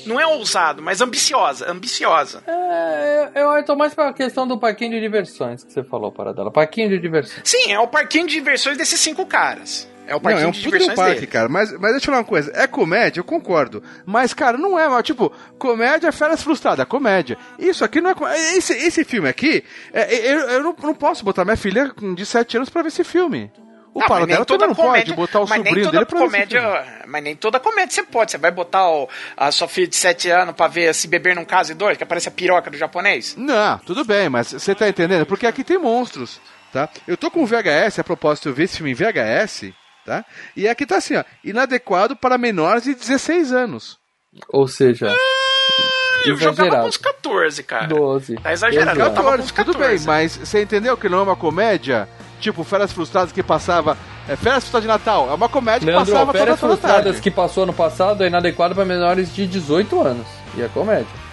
Não 0.05 0.19
é 0.19 0.25
ousado, 0.25 0.81
mas 0.81 0.99
ambiciosa. 0.99 1.69
Ambiciosa. 1.71 2.41
É, 2.47 3.29
eu, 3.35 3.51
eu 3.51 3.63
tô 3.63 3.75
mais 3.75 3.93
pra 3.93 4.11
questão 4.13 4.47
do 4.47 4.57
parquinho 4.59 4.91
de 4.91 4.99
diversões 4.99 5.63
que 5.63 5.71
você 5.71 5.83
falou, 5.83 6.11
Paradela. 6.11 6.51
Parquinho 6.51 6.89
de 6.89 6.97
diversões. 6.99 7.41
Sim, 7.43 7.71
é 7.71 7.79
o 7.79 7.87
parquinho 7.87 8.25
de 8.27 8.33
diversões 8.33 8.77
desses 8.79 8.99
cinco 8.99 9.25
caras. 9.27 9.87
É 10.07 10.11
o 10.11 10.13
Não, 10.13 10.21
parquinho 10.21 10.45
é 10.45 10.47
um 10.47 10.51
de 10.51 10.59
puta 10.63 10.69
diversões 10.77 10.95
parque, 10.95 11.13
dele. 11.15 11.27
cara. 11.27 11.49
Mas, 11.49 11.71
mas 11.71 11.91
deixa 11.91 11.97
eu 11.97 12.05
falar 12.05 12.17
uma 12.19 12.23
coisa. 12.23 12.51
É 12.55 12.65
comédia, 12.65 13.19
eu 13.19 13.23
concordo. 13.23 13.83
Mas, 14.05 14.33
cara, 14.33 14.57
não 14.57 14.77
é, 14.77 14.87
mas, 14.87 15.03
tipo, 15.03 15.31
comédia, 15.59 16.11
férias 16.11 16.41
frustradas, 16.41 16.79
é 16.83 16.85
comédia. 16.85 17.37
Isso 17.59 17.83
aqui 17.85 18.01
não 18.01 18.09
é. 18.11 18.55
Esse, 18.57 18.73
esse 18.73 19.03
filme 19.03 19.29
aqui, 19.29 19.63
é, 19.93 20.31
eu, 20.31 20.39
eu 20.49 20.63
não, 20.63 20.75
não 20.81 20.95
posso 20.95 21.23
botar 21.23 21.43
minha 21.43 21.57
filha 21.57 21.91
de 22.15 22.25
7 22.25 22.57
anos 22.57 22.69
pra 22.69 22.81
ver 22.81 22.87
esse 22.89 23.03
filme. 23.03 23.51
O 23.95 24.03
Ah, 24.03 24.07
pai 24.07 24.19
mas 24.19 24.27
nem 24.27 24.35
dela 24.35 24.45
toda 24.45 24.59
também 24.67 24.75
não 24.77 24.83
comédia- 24.85 25.15
pode 25.15 25.27
botar 25.27 25.39
o 25.39 25.41
mas 25.47 25.49
nem 25.51 25.57
sobrinho 25.59 25.85
toda 25.85 25.97
dele 25.97 26.05
pra 26.05 26.19
comédia. 26.19 26.85
Mas 27.07 27.23
nem 27.23 27.35
toda 27.35 27.59
comédia 27.61 27.91
você 27.95 28.03
pode. 28.03 28.31
Você 28.31 28.37
vai 28.37 28.51
botar 28.51 28.89
o- 28.89 29.07
a 29.37 29.51
sua 29.53 29.69
filha 29.69 29.87
de 29.87 29.95
7 29.95 30.29
anos 30.29 30.53
pra 30.53 30.67
ver 30.67 30.93
se 30.93 31.07
beber 31.07 31.33
num 31.33 31.45
caso 31.45 31.71
e 31.71 31.75
dois, 31.75 31.97
que 31.97 32.03
aparece 32.03 32.27
a 32.27 32.31
piroca 32.31 32.69
do 32.69 32.77
japonês? 32.77 33.35
Não, 33.37 33.77
tudo 33.79 34.03
bem, 34.03 34.27
mas 34.27 34.51
você 34.51 34.75
tá 34.75 34.89
entendendo? 34.89 35.25
Porque 35.25 35.47
aqui 35.47 35.63
tem 35.63 35.77
monstros, 35.77 36.41
tá? 36.73 36.89
Eu 37.07 37.15
tô 37.15 37.31
com 37.31 37.41
o 37.41 37.45
VHS, 37.45 37.99
a 37.99 38.03
propósito, 38.03 38.49
eu 38.49 38.53
vi 38.53 38.63
esse 38.63 38.75
filme 38.77 38.91
em 38.91 38.95
VHS, 38.95 39.73
tá? 40.05 40.25
E 40.57 40.67
aqui 40.67 40.85
tá 40.85 40.97
assim, 40.97 41.15
ó, 41.15 41.23
inadequado 41.41 42.17
para 42.17 42.37
menores 42.37 42.83
de 42.83 42.93
16 42.95 43.53
anos. 43.53 43.97
Ou 44.49 44.67
seja, 44.67 45.07
Eu 46.25 46.35
jogava 46.35 46.55
com 46.57 46.63
exagerado. 46.63 46.87
uns 46.89 46.97
14, 46.97 47.63
cara. 47.63 47.87
12. 47.87 48.35
Tá 48.35 48.51
exagerado, 48.51 48.99
eu 48.99 49.13
tava 49.13 49.37
com 49.37 49.43
uns 49.43 49.51
14, 49.51 49.53
14. 49.53 49.65
tudo 49.73 49.79
bem, 49.79 49.99
mas 50.05 50.35
você 50.35 50.61
entendeu 50.63 50.97
que 50.97 51.07
não 51.07 51.19
é 51.19 51.21
uma 51.21 51.35
comédia? 51.35 52.09
Tipo, 52.39 52.63
Férias 52.63 52.91
Frustradas 52.91 53.31
que 53.31 53.41
passava. 53.41 53.97
É, 54.27 54.35
Férias 54.35 54.63
Frustradas 54.63 54.83
de 54.83 54.87
Natal, 54.87 55.29
é 55.29 55.33
uma 55.33 55.49
comédia 55.49 55.79
que 55.81 55.85
Leandro, 55.85 56.05
passava 56.05 56.25
toda, 56.27 56.39
Férias 56.39 56.59
toda 56.59 56.73
Frustradas 56.73 57.03
tarde. 57.05 57.21
que 57.21 57.31
passou 57.31 57.63
ano 57.63 57.73
passado 57.73 58.23
é 58.23 58.27
inadequado 58.27 58.75
para 58.75 58.85
menores 58.85 59.33
de 59.33 59.45
18 59.47 60.01
anos. 60.01 60.27
E 60.55 60.61
é 60.61 60.67
comédia. 60.67 61.24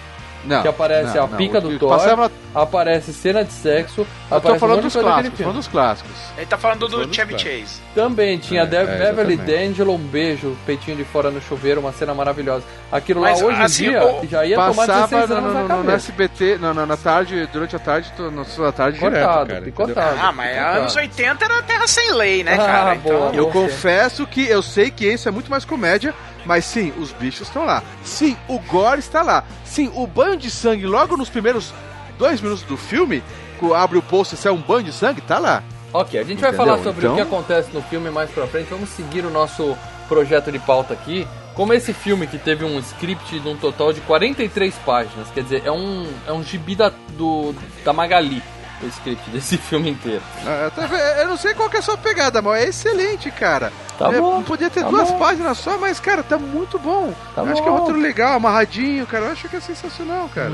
Não, 0.45 0.61
que 0.61 0.67
aparece 0.67 1.15
não, 1.17 1.23
a 1.23 1.27
não, 1.27 1.37
pica 1.37 1.61
do 1.61 1.79
Thor, 1.79 1.89
Passava, 1.97 2.31
aparece 2.53 3.13
cena 3.13 3.43
de 3.43 3.53
sexo, 3.53 4.05
eu 4.29 4.41
tô 4.41 4.53
um 4.53 4.59
falando 4.59 4.81
dos 4.81 4.93
clássicos, 4.95 5.39
falando 5.39 5.55
dos 5.55 5.67
clássicos. 5.67 6.11
Ele 6.37 6.45
tá 6.45 6.57
falando 6.57 6.79
do 6.81 6.89
Todos 6.89 7.15
Chevy. 7.15 7.39
Chase. 7.39 7.81
Também 7.95 8.37
tinha 8.37 8.61
É, 8.61 8.63
é, 8.63 8.67
Beverly. 8.67 9.37
D'Angelo, 9.37 9.93
um 9.95 9.97
beijo, 9.97 10.55
peitinho 10.65 10.97
de 10.97 11.03
fora 11.05 11.31
no 11.31 11.41
chuveiro, 11.41 11.79
uma 11.79 11.91
cena 11.93 12.13
maravilhosa. 12.13 12.63
Aquilo 12.91 13.21
Mas, 13.21 13.39
lá 13.41 13.47
hoje 13.47 13.57
em 13.59 13.63
assim, 13.63 13.83
dia 13.89 14.03
o- 14.05 14.27
já 14.27 14.45
ia 14.45 14.55
tomar 14.57 14.73
Passava 14.85 15.07
16 15.07 15.29
no, 15.29 15.35
anos 15.35 15.47
no, 15.47 15.53
na 15.53 15.61
no, 15.61 15.67
no 15.67 15.75
cabeça. 15.85 15.95
SBT, 16.11 16.57
na, 16.59 16.73
na, 16.73 16.85
na 16.85 16.97
tarde, 16.97 17.49
durante 17.51 17.75
a 17.75 17.79
tarde, 17.79 18.11
tô- 18.17 18.29
na 18.29 18.43
sua 18.45 18.71
tarde 18.71 18.99
direto, 18.99 19.13
Picotado, 19.15 19.49
cara. 19.49 19.61
picotado. 19.61 20.17
Ah, 20.21 20.31
mas 20.31 20.49
Picotado. 20.49 20.79
anos 20.79 20.95
80 20.95 21.45
era 21.45 21.61
terra 21.63 21.87
sem 21.87 22.13
lei, 22.13 22.43
né, 22.43 22.53
Ah, 22.55 22.57
cara? 22.57 22.95
boa. 22.95 23.15
Então, 23.29 23.33
Eu 23.33 23.47
confesso 23.47 24.27
que 24.27 24.45
eu 24.47 24.61
sei 24.61 24.91
que 24.91 25.05
esse 25.05 25.27
é 25.27 25.31
muito 25.31 25.49
mais 25.49 25.63
comédia, 25.65 26.13
mas 26.45 26.65
sim, 26.65 26.93
os 26.97 27.11
bichos 27.11 27.47
estão 27.47 27.65
lá. 27.65 27.81
Sim, 28.03 28.35
o 28.47 28.59
gore 28.59 28.99
está 28.99 29.21
lá. 29.21 29.43
Sim, 29.65 29.91
o 29.95 30.05
banho 30.07 30.37
de 30.37 30.49
sangue 30.49 30.85
logo 30.85 31.15
nos 31.17 31.29
primeiros 31.29 31.73
dois 32.17 32.41
minutos 32.41 32.63
do 32.63 32.77
filme, 32.77 33.23
que 33.59 33.73
abre 33.73 33.97
o 33.97 34.01
poço 34.01 34.35
e 34.35 34.37
sai 34.37 34.51
um 34.51 34.57
banho 34.61 34.83
de 34.83 34.91
sangue, 34.93 35.21
tá 35.21 35.39
lá. 35.39 35.63
Ok, 35.93 36.19
a 36.19 36.23
gente 36.23 36.39
vai 36.41 36.49
Entendeu? 36.49 36.65
falar 36.65 36.83
sobre 36.83 37.01
Então- 37.01 37.13
o 37.13 37.15
que 37.15 37.21
acontece 37.21 37.69
no 37.73 37.81
filme 37.83 38.09
mais 38.09 38.29
pra 38.31 38.47
frente. 38.47 38.67
Vamos 38.69 38.89
seguir 38.89 39.25
o 39.25 39.29
nosso 39.29 39.77
projeto 40.07 40.51
de 40.51 40.59
pauta 40.59 40.93
aqui. 40.93 41.27
Como 41.53 41.71
esse 41.71 41.93
filme 41.93 42.25
que 42.25 42.39
teve 42.39 42.65
um 42.65 42.79
script 42.79 43.39
de 43.39 43.47
um 43.47 43.55
total 43.55 43.93
de 43.93 44.01
43 44.01 44.73
páginas, 44.83 45.29
quer 45.31 45.43
dizer, 45.43 45.61
é 45.63 45.71
um, 45.71 46.07
é 46.27 46.31
um 46.33 46.43
gibi 46.43 46.75
da, 46.75 46.91
do, 47.09 47.53
da 47.85 47.93
Magali, 47.93 48.41
o 48.85 48.89
script 48.89 49.29
desse 49.29 49.57
filme 49.59 49.89
inteiro. 49.91 50.21
Ah, 50.45 50.71
tá? 50.75 50.87
Eu 51.21 51.27
não 51.29 51.37
sei 51.37 51.53
qual 51.53 51.69
que 51.69 51.77
é 51.77 51.79
a 51.79 51.83
sua 51.83 51.97
pegada, 51.97 52.41
mas 52.41 52.63
é 52.63 52.67
excelente, 52.69 53.29
cara. 53.31 53.71
Tá 53.97 54.11
É, 54.11 54.19
bom, 54.19 54.41
Podia 54.43 54.69
ter 54.69 54.83
tá 54.83 54.89
duas 54.89 55.09
bom. 55.11 55.19
páginas 55.19 55.57
só, 55.57 55.77
mas, 55.77 55.99
cara, 55.99 56.23
tá 56.23 56.37
muito 56.37 56.77
bom. 56.79 57.13
Tá 57.35 57.41
Eu 57.43 57.51
acho 57.51 57.61
que 57.61 57.67
é 57.67 57.71
um 57.71 57.75
bom. 57.75 57.79
roteiro 57.81 58.01
legal, 58.01 58.33
amarradinho, 58.33 59.05
cara. 59.05 59.25
Eu 59.25 59.31
acho 59.31 59.47
que 59.47 59.55
é 59.55 59.59
sensacional, 59.59 60.29
cara. 60.33 60.53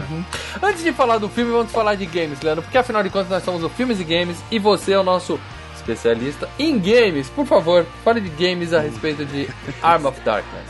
Antes 0.61 0.83
de 0.83 0.91
falar 0.91 1.17
do 1.17 1.29
filme, 1.29 1.51
vamos 1.51 1.71
falar 1.71 1.95
de 1.95 2.05
games, 2.05 2.41
Leandro, 2.41 2.63
porque 2.63 2.77
afinal 2.77 3.01
de 3.03 3.09
contas 3.09 3.29
nós 3.29 3.43
somos 3.43 3.63
o 3.63 3.69
Filmes 3.69 3.99
e 3.99 4.03
Games 4.03 4.37
e 4.51 4.59
você 4.59 4.91
é 4.93 4.99
o 4.99 5.03
nosso 5.03 5.39
especialista 5.75 6.49
em 6.59 6.77
games. 6.77 7.29
Por 7.29 7.45
favor, 7.45 7.85
fale 8.03 8.19
de 8.21 8.29
games 8.29 8.73
a 8.73 8.79
respeito 8.79 9.25
de 9.25 9.49
Arm 9.81 10.05
of 10.05 10.19
Darkness. 10.21 10.67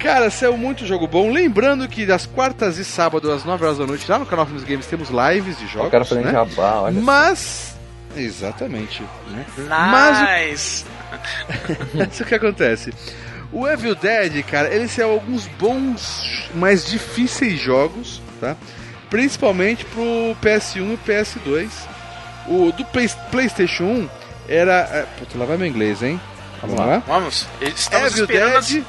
Cara, 0.00 0.30
saiu 0.30 0.56
muito 0.56 0.86
jogo 0.86 1.06
bom. 1.06 1.30
Lembrando 1.30 1.86
que 1.86 2.06
das 2.06 2.24
quartas 2.26 2.78
e 2.78 2.84
sábado, 2.84 3.30
às 3.30 3.44
9 3.44 3.64
horas 3.64 3.78
da 3.78 3.86
noite, 3.86 4.10
lá 4.10 4.18
no 4.18 4.26
canal 4.26 4.46
Filmes 4.46 4.64
Games, 4.64 4.86
temos 4.86 5.08
lives 5.10 5.58
de 5.58 5.66
jogos. 5.66 5.84
Eu 5.86 5.90
quero 5.90 6.04
fazer 6.06 6.24
né? 6.24 6.32
jabá, 6.32 6.80
olha. 6.82 7.00
Mas. 7.00 7.74
Exatamente. 8.16 9.02
Né? 9.28 9.44
Mas 9.68 10.18
o- 10.18 10.48
nice. 10.50 10.84
Isso 12.10 12.24
que 12.24 12.34
acontece. 12.34 12.92
O 13.52 13.66
Evil 13.68 13.94
Dead, 13.94 14.42
cara, 14.44 14.72
ele 14.72 14.88
saiu 14.88 15.10
alguns 15.10 15.46
bons, 15.58 16.48
mais 16.54 16.86
difíceis 16.86 17.58
jogos, 17.60 18.22
tá? 18.40 18.56
Principalmente 19.10 19.84
pro 19.84 20.02
PS1 20.40 20.94
e 20.94 20.98
PS2. 21.10 21.68
O 22.46 22.72
do 22.72 22.84
Play- 22.86 23.10
PlayStation 23.30 23.84
1 23.84 24.08
era. 24.48 24.72
É, 24.92 25.06
puta, 25.18 25.36
lá 25.36 25.44
vai 25.44 25.56
meu 25.56 25.66
inglês, 25.66 26.02
hein? 26.02 26.20
Vamos 26.62 26.76
lá. 26.78 27.02
Vamos. 27.06 27.46
Estamos 27.60 28.12
Evil 28.12 28.24
esperando 28.24 28.56
as- 28.56 28.66
Dead. 28.68 28.84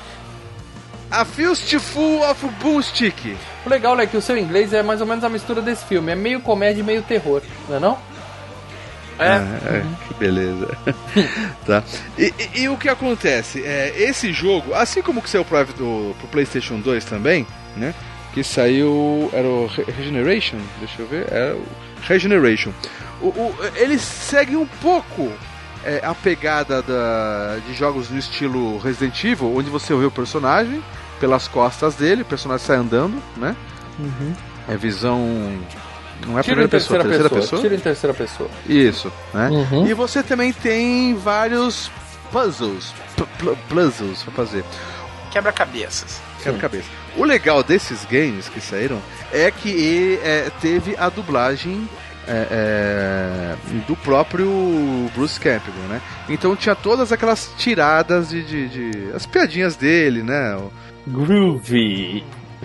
A 1.12 1.26
Fistful 1.26 2.22
of 2.30 2.46
Boomstick. 2.62 3.36
O 3.66 3.70
legal 3.70 4.00
é 4.00 4.08
que 4.08 4.16
o 4.16 4.22
seu 4.22 4.38
inglês 4.38 4.72
é 4.74 4.82
mais 4.82 5.02
ou 5.02 5.08
menos 5.08 5.24
a 5.24 5.30
mistura 5.30 5.62
desse 5.62 5.84
filme. 5.86 6.12
É 6.12 6.16
meio 6.16 6.40
comédia 6.40 6.80
e 6.82 6.84
meio 6.84 7.02
terror, 7.02 7.42
não 7.68 7.76
é 7.76 7.80
não? 7.80 7.98
É. 9.20 9.26
É, 9.36 9.84
que 10.08 10.14
beleza. 10.16 10.68
tá. 11.68 11.84
E, 12.18 12.34
e- 12.56 12.62
e 12.62 12.70
o 12.70 12.78
que 12.78 12.88
acontece? 12.90 13.62
É, 13.64 13.94
esse 13.98 14.32
jogo, 14.32 14.74
assim 14.74 15.02
como 15.02 15.22
que 15.22 15.30
saiu 15.30 15.44
pro, 15.46 15.64
do, 15.66 16.16
pro 16.18 16.28
PlayStation 16.32 16.80
2 16.80 17.04
também, 17.06 17.46
né? 17.76 17.94
Que 18.34 18.44
saiu. 18.44 19.30
Era 19.34 19.48
o 19.48 19.68
Re- 19.68 19.84
Regeneration? 19.92 20.58
Deixa 20.80 21.02
eu 21.02 21.08
ver. 21.08 21.28
Era 21.32 21.56
o 21.56 21.64
Regeneration. 22.08 22.72
O, 23.22 23.28
o- 23.28 23.56
ele 23.76 24.00
segue 24.00 24.56
um 24.56 24.66
pouco 24.66 25.30
é, 25.84 26.00
a 26.04 26.16
pegada 26.16 26.82
da, 26.82 27.58
de 27.68 27.74
jogos 27.76 28.10
no 28.10 28.18
estilo 28.18 28.78
Resident 28.80 29.22
Evil, 29.26 29.54
onde 29.56 29.70
você 29.70 29.94
vê 29.94 30.06
o 30.06 30.12
personagem 30.12 30.82
pelas 31.22 31.48
costas 31.48 31.96
dele, 31.96 32.24
o 32.24 32.26
personagem 32.26 32.66
sai 32.66 32.76
andando, 32.78 33.22
né? 33.38 33.56
É 34.68 34.76
visão. 34.76 35.20
Não 36.26 36.38
é 36.38 36.42
a 36.42 36.44
Tiro 36.44 36.56
primeira 36.56 36.68
pessoa, 36.70 37.00
terceira, 37.00 37.04
terceira 37.04 37.30
pessoa. 37.30 37.42
pessoa? 37.42 37.62
Tiro 37.62 37.76
em 37.76 37.80
terceira 37.80 38.14
pessoa. 38.14 38.50
Isso, 38.68 39.12
né? 39.34 39.50
Uhum. 39.50 39.88
E 39.88 39.94
você 39.94 40.22
também 40.24 40.52
tem 40.52 41.16
vários 41.16 41.90
puzzles, 42.32 42.94
pu- 43.16 43.28
pu- 43.40 43.58
puzzles 43.70 44.24
pra 44.24 44.34
fazer. 44.34 44.64
Quebra-cabeças. 45.32 46.20
Quebra-cabeça. 46.44 46.88
O 47.16 47.24
legal 47.24 47.64
desses 47.64 48.04
games 48.06 48.50
que 48.50 48.60
saíram 48.60 49.00
é 49.32 49.50
que 49.52 50.20
é, 50.24 50.50
teve 50.62 50.96
a 50.98 51.10
dublagem 51.10 51.88
é, 52.28 52.48
é, 52.52 53.56
do 53.88 53.96
próprio 53.96 54.48
Bruce 55.16 55.40
Campbell, 55.40 55.74
né? 55.90 56.02
Então 56.30 56.56
tinha 56.56 56.76
todas 56.76 57.12
aquelas 57.12 57.52
tiradas 57.58 58.30
de, 58.30 58.44
de, 58.44 58.68
de- 58.70 59.12
as 59.16 59.26
piadinhas 59.26 59.76
dele, 59.76 60.22
né? 60.24 60.56
O, 60.56 60.72
Groovy. 61.08 62.24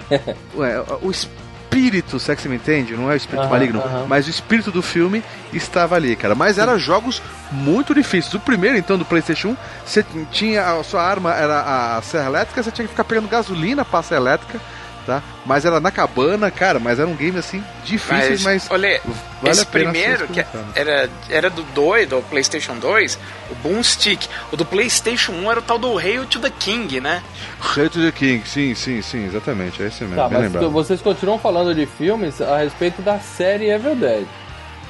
ué, 0.55 0.83
o 1.03 1.11
espírito, 1.11 2.19
se 2.19 2.31
é 2.31 2.37
que 2.37 2.43
você 2.43 2.49
me 2.49 2.57
entende, 2.57 2.95
não 2.97 3.11
é 3.11 3.15
o 3.15 3.17
espírito 3.17 3.43
Aham, 3.43 3.51
maligno, 3.51 3.81
aham. 3.81 4.07
mas 4.07 4.27
o 4.27 4.31
espírito 4.31 4.71
do 4.71 4.83
filme 4.83 5.23
estava 5.53 5.95
ali, 5.97 6.15
cara. 6.17 6.35
Mas 6.35 6.59
eram 6.59 6.79
jogos 6.79 7.23
muito 7.51 7.95
difíceis. 7.95 8.35
O 8.35 8.41
primeiro, 8.41 8.77
então, 8.77 8.97
do 8.99 9.05
PlayStation 9.05 9.49
1, 9.49 9.57
você 9.85 10.05
tinha 10.31 10.65
a 10.65 10.83
sua 10.85 11.03
arma 11.03 11.35
era 11.35 11.97
a 11.97 12.03
serra 12.03 12.27
elétrica, 12.27 12.63
você 12.63 12.71
tinha 12.71 12.87
que 12.87 12.93
ficar 12.93 13.05
pegando 13.05 13.29
gasolina 13.29 13.85
pra 13.85 14.03
serra 14.03 14.21
elétrica, 14.21 14.61
tá? 15.07 15.23
Mas 15.47 15.65
era 15.65 15.81
na 15.81 15.91
cabana, 15.91 16.51
cara. 16.51 16.79
Mas 16.81 16.99
era 16.99 17.09
um 17.09 17.15
game 17.15 17.39
assim 17.39 17.63
difícil, 17.85 18.39
mas, 18.43 18.67
olha, 18.71 19.01
vale 19.41 19.51
esse 19.53 19.63
a 19.63 19.67
pena 19.67 19.91
primeiro, 19.91 20.27
que 20.29 20.45
era, 20.75 21.09
era 21.31 21.49
do 21.49 21.63
2, 21.63 22.09
do 22.09 22.21
PlayStation 22.23 22.75
2, 22.77 23.19
o 23.51 23.55
Boomstick. 23.57 24.29
O 24.53 24.57
do 24.57 24.65
PlayStation 24.65 25.33
1 25.33 25.51
era 25.51 25.61
o 25.61 25.63
tal 25.63 25.79
do 25.79 25.97
Hail 25.97 26.27
to 26.27 26.41
the 26.41 26.51
King, 26.51 27.01
né? 27.01 27.23
Hail 27.61 27.89
to 27.89 28.01
the 28.03 28.13
King, 28.13 28.43
sim, 28.47 28.75
sim, 28.75 29.01
sim, 29.01 29.25
exatamente, 29.27 29.83
é 29.83 29.87
esse 29.87 30.03
mesmo, 30.03 30.17
Tá, 30.17 30.29
bem 30.29 30.39
mas 30.39 30.53
lembrado. 30.53 30.71
vocês 30.71 31.01
continuam 31.01 31.39
falando 31.39 31.75
de 31.75 31.87
filmes 31.87 32.41
a 32.43 32.59
respeito 32.59 33.01
da 33.01 33.19
série 33.21 33.71
Evil 33.71 33.95
Dead. 33.95 34.27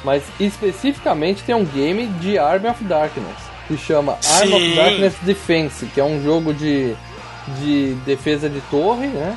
Mas 0.04 0.22
especificamente 0.38 1.42
tem 1.42 1.54
um 1.54 1.64
game 1.64 2.06
de 2.06 2.38
Army 2.38 2.68
of 2.68 2.82
Darkness, 2.84 3.36
que 3.66 3.76
chama 3.76 4.16
Army 4.38 4.52
of 4.54 4.64
Sim. 4.64 4.74
Darkness 4.76 5.14
Defense, 5.22 5.86
que 5.86 6.00
é 6.00 6.04
um 6.04 6.22
jogo 6.22 6.54
de, 6.54 6.94
de 7.60 7.94
defesa 8.06 8.48
de 8.48 8.60
torre, 8.62 9.06
né? 9.08 9.36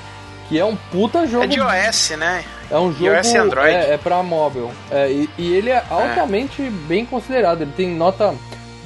Que 0.49 0.57
é 0.59 0.65
um 0.65 0.75
puta 0.75 1.25
jogo. 1.27 1.43
É 1.43 1.47
de 1.47 1.61
OS, 1.61 2.09
né? 2.17 2.43
É 2.71 2.77
um 2.77 2.91
jogo. 2.91 3.05
iOS 3.05 3.33
e 3.33 3.37
Android. 3.37 3.75
É, 3.75 3.93
é 3.93 3.97
pra 3.97 4.21
móvel. 4.23 4.71
É, 4.91 5.09
e, 5.11 5.29
e 5.37 5.53
ele 5.53 5.69
é 5.69 5.83
altamente 5.89 6.61
bem 6.87 7.05
considerado. 7.05 7.61
Ele 7.61 7.71
tem 7.77 7.89
nota 7.89 8.33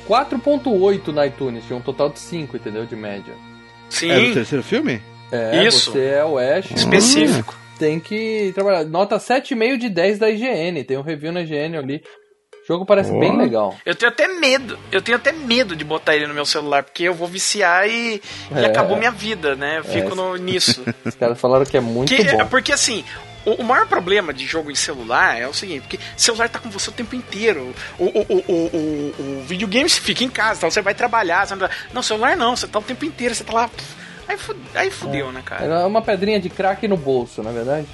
4.8 0.08 1.08
na 1.14 1.26
iTunes, 1.26 1.66
de 1.66 1.74
um 1.74 1.82
total 1.82 2.10
de 2.10 2.20
5, 2.20 2.58
entendeu? 2.58 2.86
De 2.86 2.96
média. 2.96 3.34
Sim, 3.90 4.12
É 4.12 4.20
do 4.20 4.34
terceiro 4.34 4.64
filme? 4.64 5.02
É, 5.32 5.64
Isso. 5.64 5.92
você 5.92 6.06
é 6.06 6.26
o 6.26 6.38
Ash. 6.38 6.70
específico. 6.72 7.56
Tem 7.80 8.00
que 8.00 8.52
trabalhar. 8.54 8.84
Nota 8.86 9.18
7,5 9.18 9.78
de 9.78 9.90
10 9.90 10.20
da 10.20 10.30
IGN. 10.30 10.84
Tem 10.84 10.98
um 10.98 11.02
review 11.02 11.32
na 11.32 11.42
IGN 11.42 11.78
ali. 11.78 12.04
O 12.64 12.68
jogo 12.68 12.86
parece 12.86 13.12
Ó. 13.12 13.20
bem 13.20 13.36
legal. 13.38 13.76
Eu 13.86 13.94
tenho 13.94 14.12
até 14.12 14.28
medo, 14.28 14.80
eu 14.92 15.02
tenho 15.02 15.18
até 15.18 15.32
medo 15.32 15.76
de 15.76 15.84
botar 15.84 16.16
ele 16.16 16.28
no 16.28 16.34
meu 16.34 16.46
celular, 16.46 16.84
porque 16.84 17.04
eu 17.04 17.14
vou 17.14 17.28
viciar 17.28 17.88
e, 17.90 18.22
e 18.56 18.60
É. 18.60 18.66
acabou 18.66 18.96
minha 18.98 19.12
vida, 19.12 19.56
né? 19.56 19.80
Eu 19.80 19.84
fico 19.84 20.12
É. 20.12 20.16
no, 20.16 20.36
nisso. 20.38 20.84
Os 21.04 21.16
caras 21.16 21.40
falaram 21.40 21.66
que 21.66 21.76
é 21.76 21.82
muito 21.82 22.08
Que- 22.16 22.24
bom. 22.24 22.46
porque 22.46 22.72
assim, 22.72 23.04
o, 23.46 23.62
maior 23.64 23.86
problema 23.88 24.34
de 24.34 24.46
jogo 24.46 24.72
em 24.72 24.76
celular 24.76 25.38
é 25.38 25.46
o 25.46 25.54
seguinte, 25.54 25.82
porque 25.82 26.00
celular 26.16 26.48
tá 26.48 26.58
com 26.60 26.70
você 26.70 26.90
o 26.90 26.94
tempo 26.94 27.14
inteiro. 27.16 27.76
O, 28.00 28.06
o, 28.06 28.22
o, 28.30 28.44
o, 28.48 28.54
o, 28.54 29.40
o 29.42 29.44
videogame 29.46 29.90
você 29.90 30.00
fica 30.00 30.24
em 30.24 30.30
casa, 30.30 30.60
então 30.60 30.72
você 30.72 30.82
vai 30.82 30.94
trabalhar. 30.96 31.46
Você 31.46 31.56
não, 31.56 31.70
não, 31.94 32.02
celular 32.02 32.38
não, 32.38 32.56
você 32.56 32.66
tá 32.68 32.80
o 32.80 32.82
tempo 32.82 33.04
inteiro, 33.04 33.36
você 33.36 33.44
tá 33.44 33.52
lá. 33.54 33.70
Aí, 34.26 34.38
aí 34.74 34.90
fudeu, 34.90 35.34
né, 35.34 35.42
cara? 35.46 35.66
É 35.66 35.86
uma 35.86 36.02
pedrinha 36.02 36.40
de 36.40 36.50
crack 36.50 36.88
no 36.88 36.96
bolso, 36.96 37.44
na 37.44 37.50
é 37.50 37.54
verdade. 37.54 37.88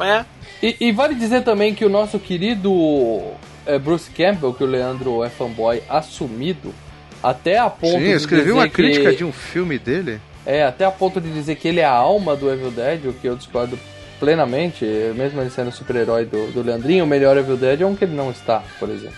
É. 0.00 0.24
E, 0.62 0.76
e 0.88 0.92
vale 0.92 1.14
dizer 1.14 1.42
também 1.44 1.74
que 1.74 1.84
o 1.84 1.88
nosso 1.90 2.18
querido 2.18 2.72
é, 2.72 3.34
Bruce 3.78 4.10
Campbell, 4.10 4.52
que 4.54 4.64
o 4.64 4.66
Leandro 4.66 5.22
é 5.24 5.28
fanboy 5.28 5.82
assumido, 5.88 6.74
até 7.22 7.58
a 7.58 7.68
ponto 7.70 7.98
Sim, 7.98 8.04
de 8.04 8.10
eu 8.10 8.16
escrevi 8.16 8.50
uma 8.52 8.68
crítica 8.68 9.10
que, 9.10 9.16
de 9.16 9.24
um 9.24 9.32
filme 9.32 9.78
dele. 9.78 10.20
É, 10.46 10.64
até 10.64 10.84
a 10.84 10.90
ponto 10.90 11.20
de 11.20 11.30
dizer 11.32 11.56
que 11.56 11.68
ele 11.68 11.80
é 11.80 11.84
a 11.84 11.92
alma 11.92 12.34
do 12.34 12.50
Evil 12.50 12.70
Dead, 12.70 13.04
o 13.06 13.12
que 13.12 13.26
eu 13.26 13.36
discordo 13.36 13.78
plenamente, 14.18 14.84
mesmo 15.14 15.40
ele 15.40 15.50
sendo 15.50 15.68
o 15.68 15.72
super-herói 15.72 16.24
do, 16.24 16.50
do 16.52 16.62
Leandrinho, 16.62 17.04
o 17.04 17.06
melhor 17.06 17.36
Evil 17.36 17.56
Dead 17.56 17.80
é 17.80 17.86
um 17.86 17.94
que 17.96 18.04
ele 18.04 18.14
não 18.14 18.30
está, 18.30 18.62
por 18.78 18.88
exemplo. 18.88 19.16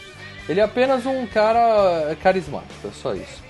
Ele 0.48 0.60
é 0.60 0.62
apenas 0.64 1.06
um 1.06 1.26
cara 1.26 2.16
carismático, 2.22 2.88
é 2.88 2.90
só 2.92 3.14
isso. 3.14 3.42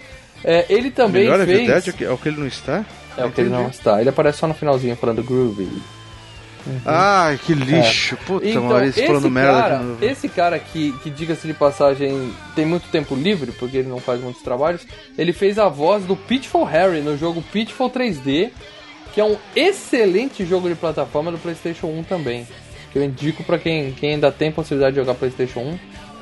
É, 0.44 0.66
ele 0.68 0.90
também 0.90 1.22
Melhor 1.24 1.38
fez... 1.46 1.50
Evil 1.60 1.66
Dead 1.74 1.86
é 1.86 1.90
o 1.90 1.94
que- 1.94 2.04
é 2.04 2.10
o 2.10 2.18
ele 2.26 2.40
não 2.40 2.46
está? 2.46 2.84
É 3.16 3.24
o 3.24 3.30
que 3.30 3.40
ele 3.40 3.50
não 3.50 3.68
está. 3.68 4.00
Ele 4.00 4.08
aparece 4.08 4.38
só 4.38 4.46
no 4.46 4.54
finalzinho 4.54 4.96
falando 4.96 5.22
groovy. 5.22 5.68
Ai, 6.84 7.38
que 7.44 7.54
lixo. 7.54 8.16
Puta, 8.26 8.46
Então, 8.46 8.64
Maurício, 8.64 9.00
esse 9.00 9.06
falando 9.06 9.30
merda 9.30 9.52
cara, 9.52 9.84
esse 10.00 10.28
cara 10.28 10.58
que, 10.58 10.92
que 11.02 11.10
diga-se 11.10 11.46
de 11.46 11.54
passagem, 11.54 12.32
tem 12.54 12.64
muito 12.64 12.88
tempo 12.88 13.14
livre, 13.14 13.52
porque 13.52 13.78
ele 13.78 13.88
não 13.88 13.98
faz 13.98 14.20
muitos 14.20 14.42
trabalhos, 14.42 14.86
ele 15.18 15.32
fez 15.32 15.58
a 15.58 15.68
voz 15.68 16.04
do 16.04 16.16
Pitfall 16.16 16.64
Harry 16.64 17.00
no 17.00 17.16
jogo 17.16 17.42
Pitfall 17.52 17.90
3D, 17.90 18.50
que 19.12 19.20
é 19.20 19.24
um 19.24 19.36
excelente 19.54 20.44
jogo 20.44 20.68
de 20.68 20.74
plataforma 20.74 21.30
do 21.30 21.38
PlayStation 21.38 21.86
1 21.88 22.04
também. 22.04 22.46
Que 22.92 22.98
eu 22.98 23.04
indico 23.04 23.42
pra 23.42 23.58
quem, 23.58 23.92
quem 23.92 24.14
ainda 24.14 24.30
tem 24.30 24.52
possibilidade 24.52 24.94
de 24.94 25.00
jogar 25.00 25.14
PlayStation 25.14 25.60
1, 25.60 25.78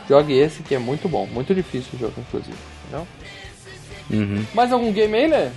jogue 0.09 0.33
esse 0.38 0.62
que 0.62 0.74
é 0.74 0.79
muito 0.79 1.09
bom, 1.09 1.26
muito 1.26 1.55
difícil 1.55 1.90
o 1.94 1.98
jogo, 1.98 2.14
inclusive. 2.18 2.57
Uhum. 4.11 4.44
Mais 4.55 4.72
algum 4.72 4.92
game 4.92 5.16
aí, 5.16 5.26
Lê? 5.29 5.48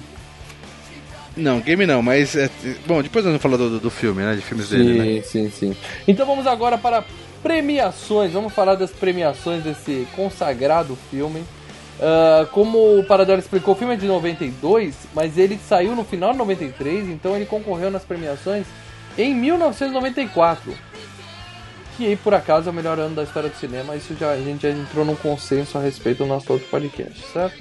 Não, 1.36 1.60
game 1.60 1.86
não, 1.86 2.02
mas. 2.02 2.36
é, 2.36 2.50
bom, 2.86 3.02
depois 3.02 3.26
nós 3.26 3.32
vamos 3.32 3.42
falar 3.42 3.58
do, 3.58 3.80
do 3.80 3.90
filme, 3.90 4.22
né? 4.24 4.36
De 4.36 4.42
filmes 4.42 4.70
dele, 4.70 4.98
né? 4.98 5.22
Sim, 5.22 5.50
sim, 5.50 5.74
sim. 5.74 5.78
Então 6.08 6.26
vamos 6.26 6.46
agora 6.46 6.78
para 6.78 7.04
premiações. 7.42 8.32
Vamos 8.32 8.54
falar 8.54 8.76
das 8.76 8.92
premiações 8.92 9.64
desse 9.64 10.08
consagrado 10.16 10.98
filme. 11.10 11.44
Ah, 12.00 12.48
como 12.52 13.00
o 13.00 13.04
Paradelo 13.04 13.40
explicou, 13.40 13.74
o 13.74 13.78
filme 13.78 13.94
é 13.94 13.98
de 13.98 14.06
92, 14.06 15.08
mas 15.14 15.38
ele 15.38 15.58
saiu 15.58 15.96
no 15.96 16.04
final 16.04 16.32
de 16.32 16.38
93, 16.38 17.10
então 17.10 17.36
ele 17.36 17.46
concorreu 17.46 17.90
nas 17.90 18.04
premiações 18.04 18.66
em 19.18 19.34
1994. 19.34 20.74
Que 21.96 22.08
aí, 22.08 22.16
por 22.16 22.34
acaso 22.34 22.68
é 22.68 22.72
o 22.72 22.76
melhor 22.76 22.98
ano 22.98 23.16
da 23.16 23.24
história 23.24 23.50
do 23.50 23.56
cinema. 23.56 23.96
Isso 23.96 24.16
já 24.20 24.32
a 24.32 24.38
gente 24.38 24.64
já 24.64 24.70
entrou 24.70 25.06
num 25.06 25.16
consenso 25.16 25.78
a 25.78 25.82
respeito 25.82 26.20
do 26.20 26.26
nosso 26.26 26.52
outro 26.52 26.68
podcast, 26.68 27.24
certo? 27.32 27.56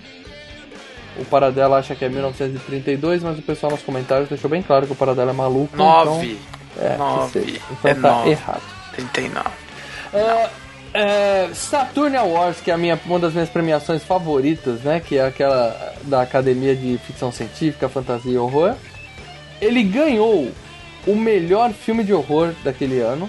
O 1.19 1.25
Paradelo 1.25 1.75
acha 1.75 1.95
que 1.95 2.05
é 2.05 2.09
1932, 2.09 3.23
mas 3.23 3.39
o 3.39 3.43
pessoal 3.43 3.73
nos 3.73 3.83
comentários 3.83 4.29
deixou 4.29 4.49
bem 4.49 4.63
claro 4.63 4.87
que 4.87 4.93
o 4.93 4.97
Paradelo 4.97 5.31
é 5.31 5.33
maluco. 5.33 5.77
Nove. 5.77 6.39
Então, 6.75 6.87
é, 6.91 6.97
Nove. 6.97 7.41
que 7.41 7.47
seja. 7.47 7.61
Então 7.71 7.91
É 7.91 7.95
tá 7.95 8.01
nove. 8.13 8.31
errado. 8.31 8.63
39. 8.95 9.49
É, 10.15 10.49
é, 10.95 11.51
Saturn 11.55 12.17
Awards, 12.17 12.61
que 12.63 12.71
é 12.71 12.75
a 12.75 12.79
minha, 12.79 12.99
uma 13.07 13.19
das 13.19 13.33
minhas 13.35 13.49
premiações 13.51 14.03
favoritas, 14.03 14.81
né? 14.81 15.01
Que 15.01 15.19
é 15.19 15.27
aquela 15.27 15.95
da 16.05 16.23
Academia 16.23 16.75
de 16.75 16.99
Ficção 16.99 17.31
Científica, 17.31 17.89
Fantasia 17.89 18.33
e 18.33 18.39
Horror. 18.39 18.75
Ele 19.61 19.83
ganhou 19.83 20.51
o 21.07 21.15
melhor 21.15 21.73
filme 21.73 22.03
de 22.05 22.13
horror 22.15 22.53
daquele 22.65 23.01
ano. 23.01 23.29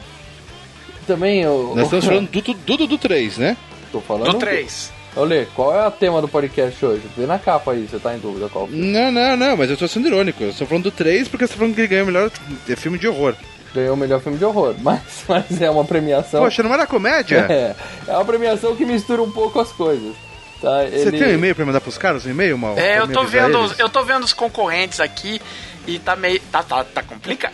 Também 1.06 1.42
eu. 1.42 1.74
Nós 1.76 1.86
estamos 1.86 2.06
falando 2.06 2.30
do, 2.30 2.42
do, 2.42 2.78
do, 2.78 2.88
do 2.88 2.98
3, 2.98 3.38
né? 3.38 3.58
Tô 3.92 4.00
falando. 4.00 4.32
Do 4.32 4.40
3. 4.40 4.92
Olê, 5.16 5.46
qual 5.56 5.76
é 5.76 5.88
o 5.88 5.92
tema 5.92 6.22
do 6.22 6.28
podcast 6.28 6.84
hoje? 6.84 7.04
Vê 7.16 7.28
na 7.28 7.38
capa 7.38 7.72
aí, 7.72 7.88
você 7.88 8.00
tá 8.00 8.16
em 8.16 8.20
dúvida 8.20 8.50
qual. 8.50 8.68
Não, 8.68 9.12
não, 9.12 9.38
não, 9.38 9.56
mas 9.56 9.70
eu 9.70 9.78
tô 9.78 9.88
sendo 9.88 10.08
irônico. 10.08 10.44
Eu 10.44 10.50
estou 10.50 10.66
falando 10.66 10.86
do 10.86 10.92
3 10.92 11.28
porque 11.28 11.46
você 11.46 11.54
tá 11.54 11.60
falando 11.60 11.76
que 11.76 11.82
ele 11.82 11.88
ganhou 11.88 12.04
o 12.04 12.08
melhor 12.08 12.32
é, 12.68 12.76
filme 12.76 12.98
de 12.98 13.08
horror. 13.08 13.36
Ganhou 13.76 13.94
o 13.94 13.98
melhor 13.98 14.20
filme 14.22 14.40
de 14.40 14.46
horror, 14.46 14.74
mas, 14.82 15.02
mas 15.28 15.62
é 15.62 15.70
uma 15.70 15.86
premiação. 15.86 16.42
Poxa, 16.42 16.64
não 16.64 16.74
era 16.74 16.88
comédia? 16.88 17.46
É, 17.48 17.76
é 18.08 18.12
uma 18.14 18.26
premiação 18.26 18.76
que 18.76 18.86
mistura 18.86 19.22
um 19.22 19.32
pouco 19.32 19.60
as 19.60 19.72
coisas. 19.72 20.16
Tá? 20.60 20.84
Você 20.86 21.10
Ele- 21.10 21.20
tem 21.20 21.28
um 21.28 21.34
e-mail 21.34 21.54
pra 21.56 21.66
mandar 21.66 21.82
pros 21.82 21.98
caras? 21.98 22.26
Um 22.26 22.32
e-mail, 22.32 22.58
mal? 22.58 22.78
É, 22.80 22.98
eu 22.98 23.08
tô 23.08 23.24
vendo, 23.24 23.60
eles? 23.60 23.80
eu 23.80 23.90
tô 23.90 24.04
vendo 24.04 24.24
os 24.24 24.34
concorrentes 24.34 25.00
aqui 25.00 25.40
e 25.86 26.00
tá 26.00 26.16
meio. 26.16 26.40
Tá, 26.52 26.64
tá, 26.64 26.84
tá 26.84 27.04
complicado. 27.04 27.54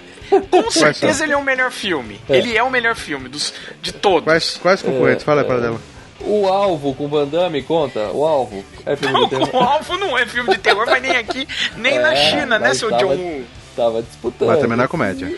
Com 0.49 0.69
certeza 0.71 1.23
ele 1.25 1.33
é 1.33 1.37
o 1.37 1.43
melhor 1.43 1.71
filme. 1.71 2.21
É. 2.29 2.37
Ele 2.37 2.55
é 2.55 2.63
o 2.63 2.69
melhor 2.69 2.95
filme 2.95 3.27
dos, 3.27 3.53
de 3.81 3.91
todos. 3.91 4.23
Quais, 4.23 4.57
quais 4.61 4.81
concorrentes? 4.81 5.23
É, 5.23 5.25
Fala 5.25 5.41
aí 5.41 5.45
é. 5.45 5.47
para 5.47 5.59
dela. 5.59 5.81
O 6.21 6.47
Alvo 6.47 6.93
com 6.95 7.07
Van 7.07 7.27
Damme 7.27 7.61
conta? 7.63 8.09
O 8.11 8.25
Alvo 8.25 8.63
é 8.85 8.95
filme 8.95 9.19
de 9.23 9.29
terror? 9.31 9.49
o 9.55 9.57
Alvo 9.59 9.97
não 9.97 10.17
é 10.17 10.25
filme 10.25 10.49
de 10.51 10.57
terror, 10.59 10.85
mas 10.85 11.01
nem 11.01 11.15
aqui, 11.15 11.47
nem 11.77 11.97
na 11.99 12.13
É, 12.13 12.29
China, 12.29 12.59
né, 12.59 12.73
seu 12.73 12.89
tava- 12.89 13.01
John 13.03 13.15
Woo? 13.15 13.43
Tava 13.75 14.01
disputando. 14.03 14.49
Mas 14.49 14.59
também 14.59 14.77
não 14.77 14.83
é 14.83 14.87
comédia. 14.87 15.37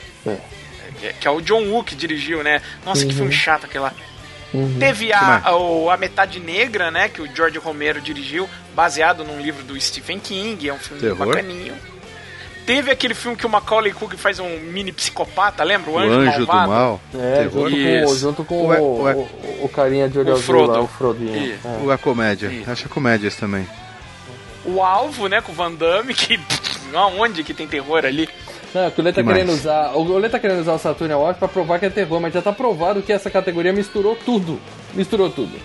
Que- 1.00 1.13
Que 1.20 1.28
é 1.28 1.32
o 1.32 1.41
John 1.41 1.63
Woo 1.70 1.84
que 1.84 1.96
dirigiu, 1.96 2.44
né? 2.44 2.62
Nossa, 2.86 3.06
que 3.06 3.13
filme 3.13 3.32
chato 3.32 3.65
aquele 3.65 3.84
lá. 3.84 3.94
Uhum. 4.54 4.78
Teve 4.80 5.13
a, 5.13 5.56
o- 5.56 5.89
a 5.89 5.96
Metade 5.98 6.39
Negra, 6.39 6.91
né? 6.91 7.08
Que 7.10 7.22
o 7.22 7.36
George 7.36 7.58
Romero 7.58 8.02
dirigiu, 8.02 8.50
baseado 8.76 9.24
num 9.24 9.39
livro 9.39 9.63
do 9.63 9.80
Stephen 9.80 10.20
King. 10.20 10.67
É 10.70 10.74
um 10.74 10.78
filme 10.80 11.02
Terror. 11.02 11.28
bacaninho. 11.28 11.74
Teve 12.65 12.91
aquele 12.91 13.13
filme 13.13 13.36
que 13.36 13.45
o 13.45 13.50
Macaulay 13.50 13.91
Culkin 13.91 14.17
faz 14.17 14.39
um 14.39 14.47
mini 14.60 14.91
psicopata, 14.91 15.63
lembra? 15.63 15.89
O 15.91 15.93
O 15.95 16.00
Anjo, 16.00 16.13
Anjo 16.19 16.39
do. 16.45 16.47
Mal. 16.47 17.02
É, 17.15 17.43
junto 17.52 17.76
com, 17.76 18.15
junto 18.15 18.43
com 18.45 18.56
o, 18.63 18.67
ué. 18.67 18.80
o- 18.80 19.65
o 19.65 19.69
carinha 19.69 20.08
de 20.08 20.19
olho 20.19 20.30
O 20.30 20.34
azul 20.34 20.43
Frodo. 20.45 20.71
lá, 20.74 20.80
o 20.82 20.88
Frodinho. 20.88 21.54
É. 21.65 21.84
Ou 21.84 21.91
é 21.91 21.97
comédia? 21.97 22.47
Ih. 22.47 22.63
Acho 22.67 22.84
que 22.84 22.89
comédia 22.89 23.28
esse 23.28 23.38
também. 23.39 23.67
O 24.63 24.82
alvo, 24.82 25.28
né, 25.28 25.41
com 25.41 25.52
o 25.52 25.56
Van 25.56 25.71
Damme, 25.71 26.13
que. 26.13 26.39
Aonde 26.93 27.43
que 27.43 27.54
tem 27.54 27.67
terror 27.67 28.06
ali? 28.06 28.30
Não, 28.74 28.86
é 28.86 28.91
que 28.91 29.02
o 29.02 29.04
Lê 29.04 29.12
tá 29.12 29.21
Que 29.21 29.28
querendo 29.28 29.47
mais? 29.47 29.60
usar. 29.60 29.91
O 29.95 30.17
Lê 30.17 30.30
tá 30.30 30.39
querendo 30.39 30.60
usar 30.62 30.74
o 30.74 30.78
Saturn 30.80 31.12
Award 31.13 31.39
pra 31.39 31.47
provar 31.47 31.80
que 31.80 31.86
é 31.88 31.89
terror, 31.89 32.19
mas 32.21 32.34
já 32.34 32.41
tá 32.41 32.54
provado 32.54 33.02
que 33.02 33.12
essa 33.12 33.30
categoria 33.30 33.74
misturou 33.74 34.15
tudo. 34.15 34.60
Misturou 34.93 35.30
tudo. 35.30 35.58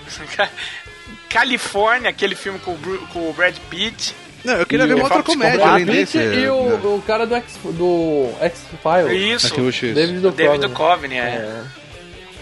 Califórnia, 1.28 2.10
aquele 2.10 2.34
filme 2.34 2.58
o, 2.66 3.06
com 3.12 3.28
o 3.30 3.32
Brad 3.32 3.56
Pitt. 3.70 4.14
Não, 4.46 4.54
eu 4.54 4.66
queria 4.66 4.84
E 4.84 4.88
ver 4.88 4.94
uma 4.94 5.04
outra 5.04 5.22
comédia 5.22 5.66
além 5.66 5.84
desse. 5.84 6.18
e 6.18 6.48
o, 6.48 6.70
né? 6.70 6.80
o 6.84 7.02
cara 7.06 7.26
do 7.26 7.34
X 7.34 7.58
do 7.64 8.28
X-Files. 8.40 9.42
Isso. 9.42 9.46
Aqui, 9.48 9.60
o 9.60 9.72
X. 9.72 9.94
David 9.94 10.26
O 10.26 10.30
David 10.30 10.58
Duchovny. 10.58 10.68
Duchovny, 10.68 11.14
é. 11.16 11.20
É. 11.20 11.62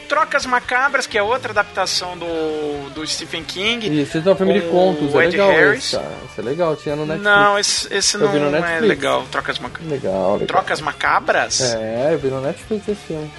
Trocas 0.09 0.45
Macabras, 0.45 1.07
que 1.07 1.17
é 1.17 1.23
outra 1.23 1.51
adaptação 1.51 2.17
do, 2.17 2.91
do 2.91 3.07
Stephen 3.07 3.43
King. 3.43 4.03
Isso, 4.03 4.19
esse 4.19 4.29
é 4.29 4.31
um 4.31 4.37
filme 4.37 4.53
de 4.61 4.67
contos, 4.69 5.15
o 5.15 5.21
é 5.21 5.25
Ed 5.25 5.33
legal 5.33 5.51
Harris. 5.51 5.85
esse. 5.85 5.97
Esse 5.97 6.41
é 6.41 6.43
legal, 6.43 6.77
tinha 6.77 6.95
no 6.95 7.07
Netflix. 7.07 7.25
Não, 7.25 7.59
esse, 7.59 7.95
esse 7.95 8.19
no 8.19 8.51
não 8.51 8.65
é 8.65 8.81
legal. 8.81 9.25
Trocas 9.31 9.59
Macabras. 9.59 9.91
Legal, 9.91 10.33
legal. 10.35 10.47
Trocas 10.47 10.81
Macabras? 10.83 11.75
É, 11.75 12.11
eu 12.13 12.19
vi 12.19 12.29
no 12.29 12.41
Netflix 12.43 12.87
esse 12.87 13.01
filme. 13.01 13.31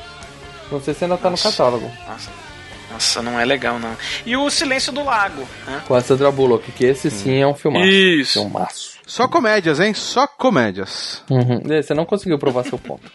Não 0.72 0.82
sei 0.82 0.94
se 0.96 1.04
ainda 1.04 1.18
tá 1.18 1.26
no 1.26 1.32
Nossa. 1.32 1.52
catálogo. 1.52 1.90
Nossa. 2.08 2.45
Nossa, 2.92 3.22
não 3.22 3.40
é 3.40 3.46
legal, 3.46 3.80
não. 3.80 3.96
E 4.26 4.38
o 4.38 4.50
Silêncio 4.50 4.92
do 4.94 5.04
Lago, 5.04 5.48
né? 5.68 5.82
Com 5.88 5.96
a 5.96 6.02
Sandra 6.02 6.32
Bullock, 6.32 6.72
que 6.72 6.86
esse 6.86 7.10
sim 7.12 7.42
é 7.42 7.48
um 7.48 7.56
filmaço. 7.56 7.86
Isso. 7.86 8.40
Filmaço. 8.40 8.96
Só 9.06 9.28
comédias, 9.28 9.80
hein? 9.80 9.94
Só 9.94 10.26
comédias. 10.28 11.24
Uhum. 11.30 11.62
Você 11.66 11.94
não 11.94 12.06
conseguiu 12.06 12.40
provar 12.40 12.64
seu 12.64 12.78
ponto. 12.78 13.12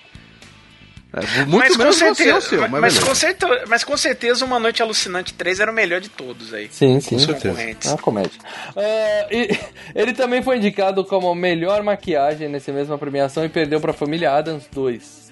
É, 1.12 1.44
muito 1.44 1.58
mas, 1.58 1.72
com 1.72 1.78
menos 1.78 1.96
certeza, 1.96 2.38
o 2.38 2.40
seu, 2.40 2.68
mas, 2.68 2.80
mas, 2.80 2.98
com 3.00 3.14
certeza, 3.16 3.64
mas 3.66 3.82
com 3.82 3.96
certeza 3.96 4.44
Uma 4.44 4.60
Noite 4.60 4.80
Alucinante 4.80 5.34
3 5.34 5.58
era 5.58 5.72
o 5.72 5.74
melhor 5.74 6.00
de 6.00 6.08
todos 6.08 6.54
aí. 6.54 6.68
Sim, 6.70 7.00
sim. 7.00 7.16
Com 7.16 7.18
certeza. 7.18 7.60
É 7.84 7.88
uma 7.88 7.98
comédia. 7.98 8.38
Ah, 8.76 9.26
e- 9.28 9.58
ele 9.92 10.12
também 10.12 10.40
foi 10.40 10.58
indicado 10.58 11.04
como 11.04 11.34
melhor 11.34 11.82
maquiagem 11.82 12.48
nessa 12.48 12.70
mesma 12.72 12.96
premiação 12.96 13.44
e 13.44 13.48
perdeu 13.48 13.80
pra 13.80 13.92
Família 13.92 14.32
Adams 14.32 14.68
2. 14.72 15.29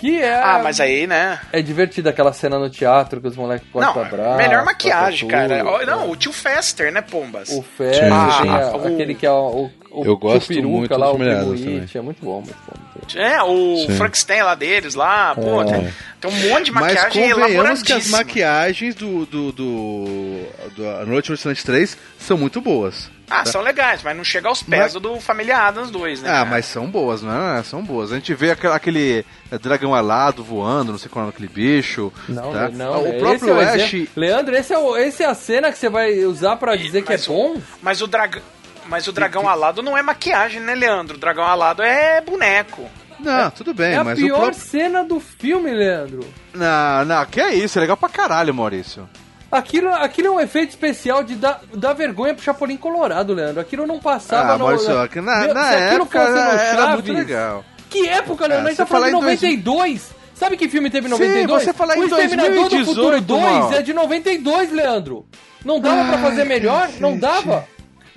Que 0.00 0.18
é. 0.22 0.34
Ah, 0.34 0.60
mas 0.64 0.80
aí, 0.80 1.06
né? 1.06 1.38
É 1.52 1.60
divertida 1.60 2.08
aquela 2.08 2.32
cena 2.32 2.58
no 2.58 2.70
teatro 2.70 3.20
que 3.20 3.28
os 3.28 3.36
moleques 3.36 3.66
Não, 3.74 3.92
cortam 3.92 4.08
braço. 4.18 4.36
melhor 4.38 4.64
maquiagem, 4.64 5.28
cara. 5.28 5.62
tudo, 5.62 5.86
Não, 5.86 6.10
o 6.10 6.16
tio 6.16 6.32
Fester, 6.32 6.90
né, 6.90 7.02
Pombas? 7.02 7.50
O 7.50 7.60
Fé, 7.62 8.08
Ah, 8.10 8.72
o- 8.76 8.86
aquele 8.94 9.14
que 9.14 9.26
é 9.26 9.30
o, 9.30 9.70
o, 9.90 10.04
Eu 10.06 10.12
o 10.12 10.16
gosto 10.16 10.48
peruca 10.48 10.68
muito 10.68 10.96
lá, 10.96 11.06
dos 11.06 11.14
o 11.14 11.18
Família 11.18 11.36
Primo 11.40 11.52
Adams 11.52 11.82
It, 11.82 11.98
é 11.98 12.00
muito 12.00 12.24
bom, 12.24 12.40
muito 12.40 12.56
bom. 12.66 13.20
É, 13.20 13.42
o 13.42 13.76
Sim. 13.86 13.96
Frankenstein 13.96 14.42
lá 14.42 14.54
deles, 14.54 14.94
lá, 14.94 15.34
pô, 15.34 15.62
É. 15.62 15.64
tem, 15.66 15.92
tem 16.20 16.30
um 16.30 16.48
monte 16.48 16.64
de 16.66 16.72
Mas 16.72 16.94
maquiagem 16.94 17.30
convenhamos 17.34 17.82
que 17.82 17.92
as 17.92 18.08
maquiagens 18.08 18.94
do, 18.94 19.26
do, 19.26 19.52
do, 19.52 20.46
do 20.76 20.88
A 20.88 21.04
Noite 21.04 21.30
Alucinante 21.30 21.62
3 21.64 21.96
são 22.18 22.38
muito 22.38 22.60
boas. 22.60 23.10
Ah, 23.30 23.44
são 23.44 23.60
legais, 23.60 24.02
mas 24.02 24.16
não 24.16 24.24
chega 24.24 24.48
aos 24.48 24.62
pés 24.62 24.92
Mas- 24.94 25.02
do 25.02 25.20
Família 25.20 25.56
Adams 25.58 25.90
2, 25.90 26.22
né? 26.22 26.28
Ah, 26.28 26.32
cara? 26.38 26.46
mas 26.50 26.66
são 26.66 26.90
boas, 26.90 27.22
não 27.22 27.32
é? 27.56 27.62
São 27.62 27.82
boas. 27.82 28.10
A 28.12 28.16
gente 28.16 28.34
vê 28.34 28.50
aquele, 28.50 29.24
dragão 29.62 29.94
alado 29.94 30.42
voando, 30.42 30.92
não 30.92 30.98
sei 30.98 31.08
qual 31.08 31.26
é 31.26 31.28
aquele 31.28 31.48
bicho. 31.48 32.12
Não, 32.28 32.52
tá? 32.52 32.68
não, 32.70 33.02
O 33.02 33.06
esse 33.06 33.18
próprio 33.18 33.48
é 33.50 33.52
o 33.52 33.60
Ash. 33.84 33.94
Leandro, 34.16 34.56
esse 34.56 34.72
é, 34.74 34.78
o, 34.78 34.96
esse 34.96 35.22
é 35.22 35.26
a 35.26 35.34
cena 35.34 35.70
que 35.70 35.78
você 35.78 35.88
vai 35.88 36.24
usar 36.24 36.56
pra 36.56 36.74
dizer 36.76 37.02
que 37.02 37.12
é 37.12 37.16
o- 37.16 37.26
bom? 37.28 37.60
Mas 37.80 38.02
o 38.02 38.06
dragão. 38.06 38.42
Mas 38.86 39.06
o 39.06 39.12
dragão 39.12 39.48
alado 39.48 39.82
não 39.82 39.96
é 39.96 40.02
maquiagem, 40.02 40.60
né, 40.60 40.74
Leandro? 40.74 41.16
O 41.16 41.20
dragão 41.20 41.44
alado 41.44 41.82
é 41.82 42.20
boneco. 42.20 42.90
Não, 43.20 43.50
tudo 43.50 43.72
bem, 43.74 43.92
É 43.92 43.96
a 43.98 44.02
mas 44.04 44.18
o 44.18 44.22
pior 44.22 44.38
próprio. 44.38 44.58
cena 44.60 45.04
do 45.04 45.20
filme, 45.20 45.70
Leandro. 45.70 46.26
Não, 46.54 47.04
não, 47.04 47.24
que 47.26 47.38
é 47.40 47.54
isso, 47.54 47.78
é 47.78 47.82
legal 47.82 47.96
pra 47.96 48.08
caralho, 48.08 48.52
Maurício. 48.54 49.08
Aquilo, 49.50 49.88
aquilo 49.92 50.28
é 50.28 50.30
um 50.30 50.40
efeito 50.40 50.70
especial 50.70 51.24
de 51.24 51.34
dar, 51.34 51.60
dar 51.74 51.92
vergonha 51.92 52.34
pro 52.34 52.42
Chapolin 52.42 52.76
Colorado, 52.76 53.34
Leandro. 53.34 53.60
Aquilo 53.60 53.86
não 53.86 53.98
passava 53.98 54.52
ah, 54.52 54.58
no... 54.58 54.64
Maurício, 54.64 54.88
na, 55.22 55.40
Meu, 55.40 55.54
na 55.54 55.70
aquilo 55.70 56.02
época 56.02 56.30
no 56.30 56.36
era, 56.38 56.58
Chaves, 56.76 56.94
muito 56.94 57.12
legal. 57.12 57.64
Que 57.88 58.08
época, 58.08 58.46
Leandro? 58.46 58.66
É, 58.66 58.66
a 58.66 58.70
gente 58.70 58.78
tá 58.78 58.86
falando 58.86 59.10
de 59.10 59.16
em 59.16 59.20
dois- 59.20 59.40
92. 59.40 60.20
Sabe 60.34 60.56
que 60.56 60.68
filme 60.68 60.88
teve 60.88 61.06
em 61.06 61.10
Sim, 61.10 61.18
92? 61.18 61.62
você 61.64 61.72
falar 61.72 61.98
o 61.98 62.02
em 62.02 62.06
Exterminador 62.06 62.68
do 62.70 62.84
Futuro 62.86 63.20
2018, 63.20 63.24
2 63.26 63.42
mal. 63.42 63.72
é 63.74 63.82
de 63.82 63.92
92, 63.92 64.72
Leandro. 64.72 65.26
Não 65.64 65.80
dava 65.80 66.08
pra 66.08 66.18
fazer 66.18 66.44
melhor? 66.44 66.88
Não 66.98 67.18
dava? 67.18 67.66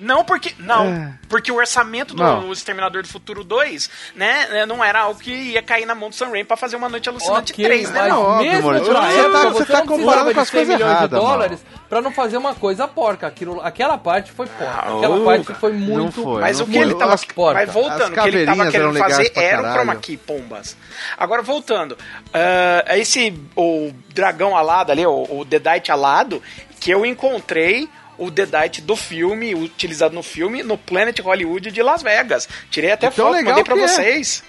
Não, 0.04 0.24
porque. 0.24 0.52
Não, 0.58 0.84
É. 0.86 1.12
porque 1.28 1.50
o 1.50 1.56
orçamento 1.56 2.14
do 2.14 2.22
Não. 2.22 2.52
Exterminador 2.52 3.02
do 3.02 3.08
Futuro 3.08 3.42
2, 3.42 3.88
né, 4.14 4.46
né, 4.48 4.66
não 4.66 4.84
era 4.84 5.00
algo 5.00 5.18
que 5.18 5.30
ia 5.32 5.62
cair 5.62 5.86
na 5.86 5.94
mão 5.94 6.10
do 6.10 6.14
Sam 6.14 6.26
Raimi 6.26 6.44
pra 6.44 6.56
fazer 6.56 6.76
uma 6.76 6.88
noite 6.88 7.08
alucinante 7.08 7.52
Ok, 7.52 7.64
3, 7.64 7.90
né? 7.90 8.08
Não. 8.08 8.22
óbvio, 8.22 8.52
mesmo 8.52 8.62
Maurício. 8.70 8.92
pra 8.92 9.00
Você 9.00 9.18
época, 9.20 9.32
tá- 9.32 9.44
você, 9.50 9.58
você 9.64 9.72
tá 9.72 9.78
não 9.78 9.86
comparando 9.86 10.34
com 10.34 10.40
as 10.40 10.46
de 10.46 10.50
100 10.52 10.58
coisas 10.60 10.74
milhões 10.76 10.90
erradas, 10.92 11.10
de 11.20 11.26
dólares 11.26 11.64
pra 11.88 12.00
não 12.02 12.12
fazer 12.12 12.36
uma 12.36 12.54
coisa 12.54 12.86
porca. 12.86 13.26
Aquilo, 13.26 13.60
aquela 13.62 13.96
parte 13.98 14.30
foi 14.32 14.46
porca. 14.46 14.64
Ah, 14.64 14.96
Aquela 14.98 15.24
parte 15.24 15.54
foi 15.54 15.72
muito... 15.72 16.22
foi. 16.22 16.40
Mas 16.40 16.60
o 16.60 16.66
que 16.66 16.76
ele 16.76 16.90
foi. 16.90 16.98
tava. 17.00 17.14
As- 17.14 17.24
porca. 17.24 17.60
Mas 17.60 17.72
voltando, 17.72 18.12
o 18.18 18.22
que 18.22 18.28
ele 18.28 18.44
tava 18.46 18.70
querendo 18.70 18.98
fazer 18.98 19.32
era 19.34 19.62
o 19.62 19.72
chroma 19.72 19.96
key, 19.96 20.16
pombas. 20.16 20.76
Agora 21.16 21.42
voltando. 21.42 21.96
ah, 22.32 22.96
esse. 22.98 23.32
O 23.56 23.92
dragão 24.12 24.56
alado 24.56 24.92
ali, 24.92 25.04
o, 25.06 25.26
o 25.30 25.44
Deadite 25.44 25.90
alado, 25.90 26.42
que 26.80 26.90
eu 26.90 27.04
encontrei. 27.06 27.88
O 28.18 28.30
Deadite 28.30 28.80
do 28.80 28.96
filme, 28.96 29.54
utilizado 29.54 30.14
no 30.14 30.22
filme, 30.22 30.62
no 30.62 30.76
Planet 30.78 31.18
Hollywood 31.20 31.70
de 31.70 31.82
Las 31.82 32.02
Vegas. 32.02 32.48
Tirei 32.70 32.92
até 32.92 33.06
Então, 33.08 33.26
foto, 33.26 33.34
legal 33.36 33.50
mandei 33.56 33.64
pra 33.64 33.76
é. 33.76 33.88
vocês. 33.88 34.42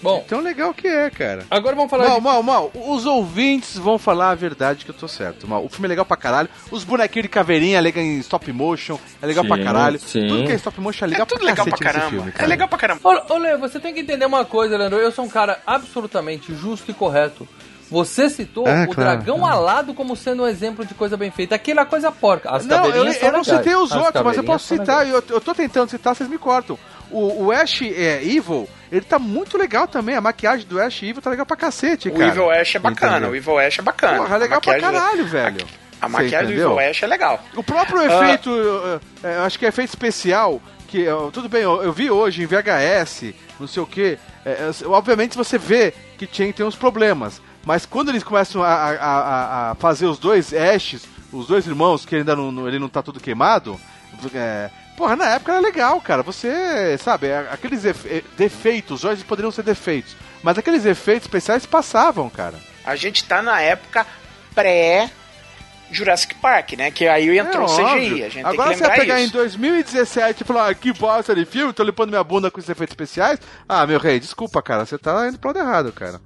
Bom, 0.00 0.24
Tão 0.28 0.38
legal 0.40 0.72
que 0.72 0.86
é, 0.86 1.10
cara. 1.10 1.44
agora 1.50 1.74
vamos 1.74 1.90
falar 1.90 2.06
Mal, 2.08 2.18
de... 2.18 2.22
mal, 2.24 2.42
mal. 2.42 2.70
Os 2.72 3.04
ouvintes 3.04 3.76
vão 3.76 3.98
falar 3.98 4.30
a 4.30 4.34
verdade 4.36 4.84
que 4.84 4.90
eu 4.92 4.94
tô 4.94 5.08
certo. 5.08 5.48
Mal. 5.48 5.64
O 5.64 5.68
filme 5.68 5.86
é 5.86 5.88
legal 5.88 6.04
pra 6.04 6.16
caralho. 6.16 6.48
Os 6.70 6.84
bonequinhos 6.84 7.24
de 7.24 7.28
caveirinha 7.28 7.78
é 7.78 7.80
legal 7.80 8.04
em 8.04 8.18
stop 8.20 8.52
motion. 8.52 8.96
É 9.20 9.26
legal 9.26 9.42
Sim, 9.42 9.48
pra 9.48 9.64
caralho. 9.64 9.98
sim. 9.98 10.28
Tudo 10.28 10.44
que 10.46 10.52
é 10.52 10.54
stop 10.54 10.80
motion 10.80 11.04
é 11.06 11.08
legal 11.08 11.22
É 11.24 11.26
tudo 11.26 11.38
pra 11.40 11.46
legal 11.48 11.66
pra 11.66 11.78
caramba. 11.78 12.10
filme, 12.10 12.28
é 12.28 12.32
cara. 12.32 12.48
legal 12.48 12.68
pra 12.68 12.78
caramba. 12.78 13.00
Ô, 13.02 13.34
ô, 13.34 13.38
Lê, 13.38 13.56
você 13.56 13.80
tem 13.80 13.92
que 13.92 14.00
entender 14.00 14.24
uma 14.26 14.44
coisa, 14.44 14.76
Leandro. 14.78 14.98
Eu 15.00 15.10
sou 15.10 15.24
um 15.24 15.28
cara 15.28 15.58
absolutamente 15.66 16.54
justo 16.54 16.88
e 16.92 16.94
correto. 16.94 17.48
Você 17.90 18.28
citou 18.30 18.66
É, 18.66 18.84
o 18.84 18.88
claro, 18.88 18.94
dragão 18.94 19.38
claro. 19.40 19.56
alado 19.58 19.94
como 19.94 20.16
sendo 20.16 20.42
um 20.42 20.46
exemplo 20.48 20.84
de 20.84 20.94
coisa 20.94 21.16
bem 21.16 21.30
feita. 21.30 21.54
Aquilo 21.54 21.80
é 21.80 21.84
coisa 21.84 22.10
porca. 22.10 22.50
As 22.50 22.64
Não, 22.66 22.86
eu, 22.86 23.04
eu 23.06 23.32
não 23.32 23.44
citei 23.44 23.74
os 23.76 23.92
As 23.92 23.98
outros, 23.98 24.24
mas 24.24 24.36
eu 24.36 24.44
posso 24.44 24.66
citar. 24.66 25.06
Eu, 25.08 25.22
eu 25.28 25.40
tô 25.40 25.54
tentando 25.54 25.90
citar, 25.90 26.14
vocês 26.14 26.28
me 26.28 26.38
cortam. 26.38 26.78
O, 27.10 27.44
o 27.44 27.52
Ash 27.52 27.82
é, 27.82 28.22
Evil, 28.24 28.68
ele 28.90 29.02
tá 29.04 29.18
muito 29.18 29.56
legal 29.58 29.86
também. 29.86 30.16
A 30.16 30.20
maquiagem 30.20 30.66
do 30.66 30.80
Ash 30.80 31.02
Evil 31.02 31.20
tá 31.22 31.30
legal 31.30 31.44
pra 31.46 31.56
cacete, 31.56 32.08
O 32.08 32.12
cara. 32.12 32.28
Evil 32.28 32.50
Ash 32.50 32.74
é 32.74 32.78
bacana, 32.78 33.12
Entendeu? 33.18 33.30
o 33.32 33.36
Evil 33.36 33.58
Ash 33.58 33.78
é 33.78 33.82
bacana. 33.82 34.16
Porra, 34.18 34.36
legal 34.38 34.56
A 34.58 34.66
maquiagem- 34.66 34.80
pra 34.80 34.92
caralho, 35.00 35.26
velho. 35.26 35.66
A 36.00 36.06
Você 36.08 36.12
maquiagem 36.12 36.56
do? 36.56 36.62
Evil 36.62 36.78
Ash 36.80 37.02
é 37.02 37.06
legal. 37.06 37.40
O 37.54 37.62
próprio 37.62 38.02
efeito, 38.02 38.50
eu, 38.50 38.86
eu- 38.86 39.00
eu 39.30 39.42
acho 39.42 39.58
que 39.58 39.66
é 39.66 39.68
efeito 39.68 39.90
especial, 39.90 40.60
que 40.88 41.02
eu- 41.02 41.30
tudo 41.30 41.48
bem, 41.48 41.62
eu, 41.62 41.82
eu 41.82 41.92
vi 41.92 42.10
hoje 42.10 42.42
em 42.42 42.46
VHS, 42.46 43.34
não 43.60 43.66
sei 43.68 43.82
o 43.82 43.86
que. 43.86 44.18
obviamente 44.86 45.36
você 45.36 45.58
vê 45.58 45.92
que 46.18 46.26
tinha 46.26 46.52
tem 46.52 46.64
uns 46.66 46.76
problemas, 46.76 47.40
mas 47.64 47.86
quando 47.86 48.08
eles 48.10 48.22
começam 48.22 48.62
a, 48.62 48.68
a- 48.68 48.90
a- 48.94 49.70
a 49.70 49.74
fazer 49.76 50.06
os 50.06 50.18
dois 50.18 50.52
Ashes, 50.52 51.02
os 51.32 51.46
dois 51.46 51.66
irmãos, 51.66 52.04
que 52.04 52.16
ainda 52.16 52.34
não, 52.36 52.66
ele 52.68 52.78
não 52.78 52.88
tá 52.88 53.02
tudo 53.02 53.18
queimado, 53.20 53.78
é, 54.34 54.70
porra, 54.96 55.16
na 55.16 55.30
época 55.30 55.52
era 55.52 55.60
legal, 55.60 56.00
cara. 56.00 56.22
Você, 56.22 56.96
sabe, 56.98 57.26
aqueles 57.50 57.84
eh, 57.84 58.22
defeitos, 58.36 59.04
hoje 59.04 59.24
poderiam 59.24 59.50
ser 59.50 59.62
defeitos, 59.64 60.14
mas 60.42 60.56
aqueles 60.58 60.84
efeitos 60.84 61.26
especiais 61.26 61.66
passavam, 61.66 62.28
cara. 62.30 62.58
A 62.84 62.94
gente 62.96 63.24
tá 63.24 63.42
na 63.42 63.60
época 63.60 64.06
pré 64.54 65.10
Jurassic 65.90 66.34
Park, 66.36 66.72
né? 66.72 66.90
Que 66.90 67.06
aí 67.08 67.38
entrou 67.38 67.66
o 67.66 67.68
CGI. 67.76 68.22
É. 68.22 68.26
A 68.26 68.28
gente 68.28 68.46
Agora 68.46 68.70
tem 68.70 68.78
você 68.78 68.82
que 68.84 68.88
vai 68.88 68.98
lembrar 68.98 69.00
pegar 69.00 69.20
em 69.20 69.24
isso. 69.24 69.32
2017 69.32 70.42
e 70.42 70.46
falar, 70.46 70.68
ah, 70.68 70.74
que 70.74 70.92
bosta 70.92 71.34
de 71.34 71.44
filme, 71.44 71.72
tô 71.72 71.82
limpando 71.82 72.10
minha 72.10 72.24
bunda 72.24 72.50
com 72.50 72.58
esses 72.58 72.68
efeitos 72.70 72.92
especiais. 72.92 73.38
Ah, 73.68 73.86
meu 73.86 73.98
rei, 73.98 74.18
desculpa, 74.20 74.62
cara, 74.62 74.84
você 74.86 74.98
tá 74.98 75.28
indo 75.28 75.38
pro 75.38 75.48
lado 75.50 75.58
errado, 75.60 75.92
cara. 75.92 76.20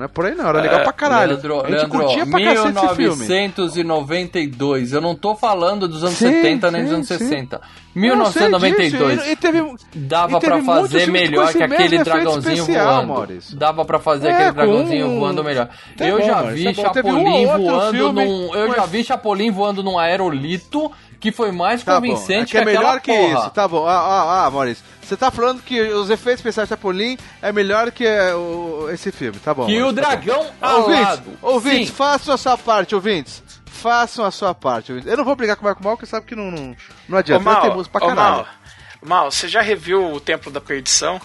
Não 0.00 0.06
é 0.06 0.08
por 0.08 0.24
aí 0.24 0.34
não, 0.34 0.48
era 0.48 0.62
legal 0.62 0.82
pra 0.82 0.92
caralho. 0.94 1.32
Leandro, 1.32 1.56
a 1.60 1.62
gente 1.64 1.70
Leandro, 1.72 1.90
curtia 1.90 2.26
pra 2.26 2.40
cacete 2.42 2.86
esse 2.86 2.94
filme. 2.96 3.26
1992. 3.26 4.92
Eu 4.94 5.00
não 5.02 5.14
tô 5.14 5.34
falando 5.36 5.86
dos 5.86 6.02
anos 6.02 6.16
Sim, 6.16 6.30
70 6.32 6.70
nem 6.70 6.80
sim, 6.80 6.86
dos 6.86 6.94
anos 6.94 7.06
sim. 7.08 7.18
60. 7.18 7.56
Eu 7.56 7.60
sei 7.92 8.00
1992. 8.02 9.18
disso, 9.18 9.28
E, 9.28 9.32
e 9.32 9.36
teve, 9.36 9.58
Dava 9.94 10.36
e 10.38 10.40
teve 10.40 10.52
pra 10.62 10.62
fazer 10.62 11.06
melhor 11.10 11.52
que 11.52 11.62
aquele 11.62 11.98
dragãozinho 12.02 12.54
especial, 12.54 12.94
voando. 12.94 13.08
Maurício. 13.12 13.56
Dava 13.58 13.84
pra 13.84 13.98
fazer 13.98 14.28
É, 14.28 14.32
aquele 14.32 14.52
dragãozinho 14.52 15.06
um- 15.06 15.20
voando 15.20 15.44
melhor. 15.44 15.68
Tá 15.98 16.06
eu 16.08 16.18
bom, 16.18 16.24
já 16.24 16.42
vi 16.44 16.64
tá 16.64 16.70
um 16.70 16.74
Chapolin 16.94 17.46
voando 17.46 17.90
filme 17.90 18.24
num. 18.24 18.54
Eu 18.54 18.74
já 18.74 18.86
vi 18.86 19.04
Chapolin 19.04 19.50
voando 19.50 19.82
num 19.82 19.98
aerolito 19.98 20.90
que 21.20 21.30
foi 21.30 21.52
mais 21.52 21.84
Tá 21.84 22.00
bom, 22.00 22.08
convincente 22.08 22.56
é 22.56 22.62
que 22.64 22.68
é 22.70 22.72
melhor 22.72 23.00
que 23.00 23.12
porra. 23.12 23.38
isso, 23.40 23.50
tá 23.50 23.68
bom. 23.68 23.86
Ah, 23.86 23.92
ah, 23.98 24.46
ah, 24.46 24.50
Maurício, 24.50 24.82
você 25.02 25.16
tá 25.16 25.30
falando 25.30 25.60
que 25.62 25.80
os 25.80 26.08
efeitos 26.10 26.40
especiais 26.40 26.68
de 26.68 26.70
Chapolin 26.74 27.16
é 27.42 27.52
melhor 27.52 27.90
que 27.92 28.06
é, 28.06 28.34
o- 28.34 28.88
esse 28.90 29.12
filme, 29.12 29.38
tá 29.38 29.52
bom. 29.52 29.66
Que 29.66 29.76
o 29.76 29.92
Maurício, 29.92 30.02
tá 30.02 30.16
bom. 30.16 30.22
dragão 30.24 30.46
Ouvintes, 30.80 31.04
alado. 31.06 31.38
ouvintes, 31.42 31.88
Sim. 31.88 31.94
façam 31.94 32.34
a 32.34 32.38
sua 32.38 32.56
parte, 32.58 32.94
ouvintes. 32.94 33.42
Façam 33.66 34.24
a 34.24 34.30
sua 34.30 34.54
parte. 34.54 34.92
ouvintes. 34.92 35.10
Eu 35.10 35.16
não 35.16 35.24
vou 35.24 35.34
brigar 35.36 35.56
com 35.56 35.62
o 35.62 35.64
Marco 35.66 35.82
Mal, 35.84 35.96
porque 35.96 36.06
sabe 36.06 36.26
que 36.26 36.34
não, 36.36 36.50
não, 36.50 36.76
não 37.08 37.18
adianta. 37.18 37.40
Ô, 37.42 37.44
Mal, 37.52 37.62
temos 37.62 37.88
pra 37.88 38.04
ô, 38.04 38.08
caralho. 38.08 38.36
Mal, 38.36 38.46
Mal, 39.02 39.30
você 39.30 39.48
já 39.48 39.62
reviu 39.62 40.12
o 40.12 40.20
Templo 40.20 40.50
da 40.52 40.60
Perdição? 40.60 41.18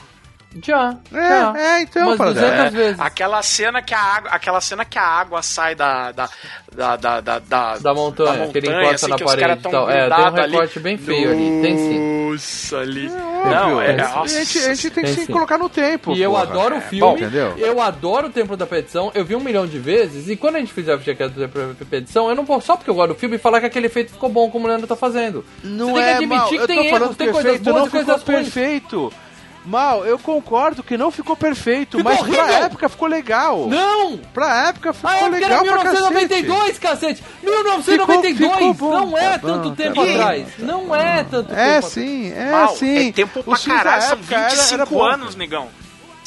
Já. 0.64 0.96
É, 1.14 1.28
já. 1.30 1.54
é, 1.58 1.82
então, 1.82 2.08
Umas 2.08 2.18
Paradela. 2.18 2.48
200 2.48 2.66
É, 2.66 2.70
vezes. 2.78 3.00
aquela 3.00 3.42
cena 3.42 3.82
que 3.82 3.94
a 3.94 4.00
água, 4.00 4.32
aquela 4.32 4.62
cena 4.62 4.86
que 4.86 4.98
a 4.98 5.04
água 5.06 5.42
sai 5.42 5.76
da 5.76 6.12
da 6.12 6.30
da 6.76 6.96
da, 6.96 7.22
da, 7.22 7.40
da, 7.40 7.78
Da 7.78 7.94
montanha, 7.94 8.48
que 8.48 8.58
ele 8.60 8.68
encosta 8.70 8.96
assim, 8.96 9.10
na 9.10 9.18
parede 9.18 9.52
e 9.52 9.56
tão 9.58 9.72
tal. 9.72 9.90
É, 9.90 9.94
tem 9.94 10.04
um 10.04 10.10
grudados 10.10 10.40
ali. 10.40 10.52
recorte 10.54 10.80
bem 10.80 10.98
feio 10.98 11.32
ali, 11.32 11.62
tem 11.62 11.78
sim. 11.78 12.16
Nossa, 12.32 12.78
ali. 12.80 13.08
Não, 13.10 13.46
Não, 13.70 13.82
é, 13.82 13.96
nossa. 13.98 14.20
a, 14.22 14.28
gente, 14.28 14.58
a 14.60 14.74
gente 14.74 14.90
tem 14.92 15.04
que 15.06 15.14
se 15.14 15.28
colocar 15.28 15.58
no 15.58 15.70
tempo. 15.70 16.12
E 16.14 16.22
eu 16.22 16.36
adoro 16.36 16.76
o 16.76 16.78
É, 16.80 16.82
filme, 16.82 17.26
bom, 17.28 17.56
eu 17.58 17.82
adoro 17.82 18.28
o 18.28 18.30
Templo 18.30 18.58
da 18.58 18.66
Petição, 18.66 19.12
eu 19.14 19.24
vi 19.24 19.36
um 19.36 19.40
milhão 19.40 19.66
de 19.68 19.78
vezes, 19.80 20.28
e 20.30 20.36
quando 20.36 20.56
a 20.56 20.60
gente 20.60 20.74
fizer 20.74 20.96
o 20.96 21.00
FGCast 21.00 21.34
do 21.36 21.42
Templo 21.42 21.74
da 21.74 21.86
Petição, 21.86 22.28
eu 22.30 22.36
não 22.36 22.46
posso 22.46 22.66
só 22.68 22.76
porque 22.76 22.90
eu 22.90 22.96
gosto 22.96 23.10
do 23.10 23.16
filme 23.16 23.38
falar 23.38 23.60
que 23.60 23.68
aquele 23.68 23.88
efeito 23.88 24.12
ficou 24.12 24.30
bom 24.30 24.50
como 24.50 24.66
o 24.66 24.68
Leandro 24.68 24.88
tá 24.88 24.96
fazendo. 24.96 25.46
Não 25.64 25.94
Você 25.94 25.94
tem 25.94 26.04
que 26.04 26.10
é 26.10 26.14
admitir 26.16 26.38
mal. 26.38 26.48
que 26.50 26.56
eu 26.56 26.68
tem 26.68 26.76
tô 26.78 26.84
erros, 26.84 27.00
falando 27.00 27.16
tem 27.16 27.32
coisas 27.32 27.62
boas 27.62 27.88
e 27.88 27.90
coisas 27.90 28.24
ruins. 28.24 28.24
perfeito. 28.24 29.14
Mal, 29.66 30.06
eu 30.06 30.20
concordo 30.20 30.84
que 30.84 30.98
não 30.98 31.10
ficou 31.10 31.36
perfeito, 31.36 31.98
Ficou 31.98 32.04
mas 32.12 32.22
pra 32.22 32.28
horrível. 32.44 32.64
época 32.66 32.88
ficou 32.90 33.08
legal. 33.08 33.68
Não! 33.68 34.18
Pra 34.34 34.68
época 34.70 34.94
ficou 34.94 35.10
A 35.10 35.16
época 35.16 35.38
era 35.38 35.62
legal 35.62 35.64
pra 35.64 35.84
cacete. 35.84 36.04
1992, 36.14 36.78
cacete! 36.80 37.24
1992! 37.44 38.38
Ficou- 38.38 38.58
ficou 38.58 38.74
bom, 38.74 38.92
não 39.10 39.18
é 39.18 39.30
tá 39.32 39.38
bom, 39.40 39.48
tanto 39.48 39.70
tá 39.72 39.76
tempo 39.76 39.96
bom. 39.96 40.12
atrás! 40.14 40.48
Não 40.60 40.96
é 40.96 41.24
tanto 41.24 41.54
É 41.54 41.74
tempo 41.76 41.88
sim, 41.90 42.32
é 42.32 42.52
Mal, 42.52 42.76
sim. 42.76 43.10
é 43.10 43.12
tempo 43.12 43.44
pra 43.44 43.54
Os 43.54 43.64
filmes 43.64 43.84
da 43.84 43.90
caralho, 43.90 44.02
são 44.10 44.18
época 44.20 44.36
era- 44.36 44.50
25 44.50 44.74
era 44.76 44.86
bom. 44.86 45.04
anos, 45.04 45.36
negão. 45.36 45.68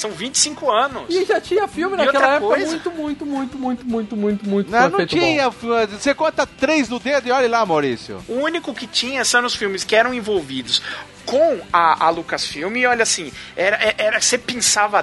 São 0.01 0.11
25 0.13 0.71
anos. 0.71 1.05
E 1.09 1.25
já 1.25 1.41
tinha 1.41 1.67
filme 1.67 1.95
E 1.95 1.99
naquela 1.99 2.37
época 2.37 2.55
coisa? 2.55 2.67
muito, 2.71 2.91
muito, 2.93 3.27
muito, 3.27 3.59
muito, 3.59 3.85
muito, 3.87 4.17
muito, 4.17 4.49
muito 4.49 4.71
Não, 4.71 4.89
não 4.89 4.99
bom. 5.01 5.07
tinha. 5.07 5.51
Você 5.51 6.15
conta 6.15 6.47
três 6.47 6.89
no 6.89 6.99
dedo 6.99 7.29
e 7.29 7.31
olha 7.33 7.49
lá, 7.49 7.67
Maurício. 7.67 8.23
O 8.29 8.35
único 8.35 8.73
que 8.73 8.87
tinha 8.87 9.25
são 9.25 9.45
os 9.45 9.55
filmes 9.55 9.83
que 9.85 9.97
eram 9.97 10.15
envolvidos 10.15 10.81
com 11.27 11.61
a, 11.73 12.07
a 12.07 12.11
Lucasfilm 12.11 12.75
e 12.77 12.87
olha 12.87 13.03
assim, 13.03 13.31
era, 13.55 13.95
era 13.99 14.21
você 14.21 14.39
pinçava 14.39 14.99
a 14.99 15.03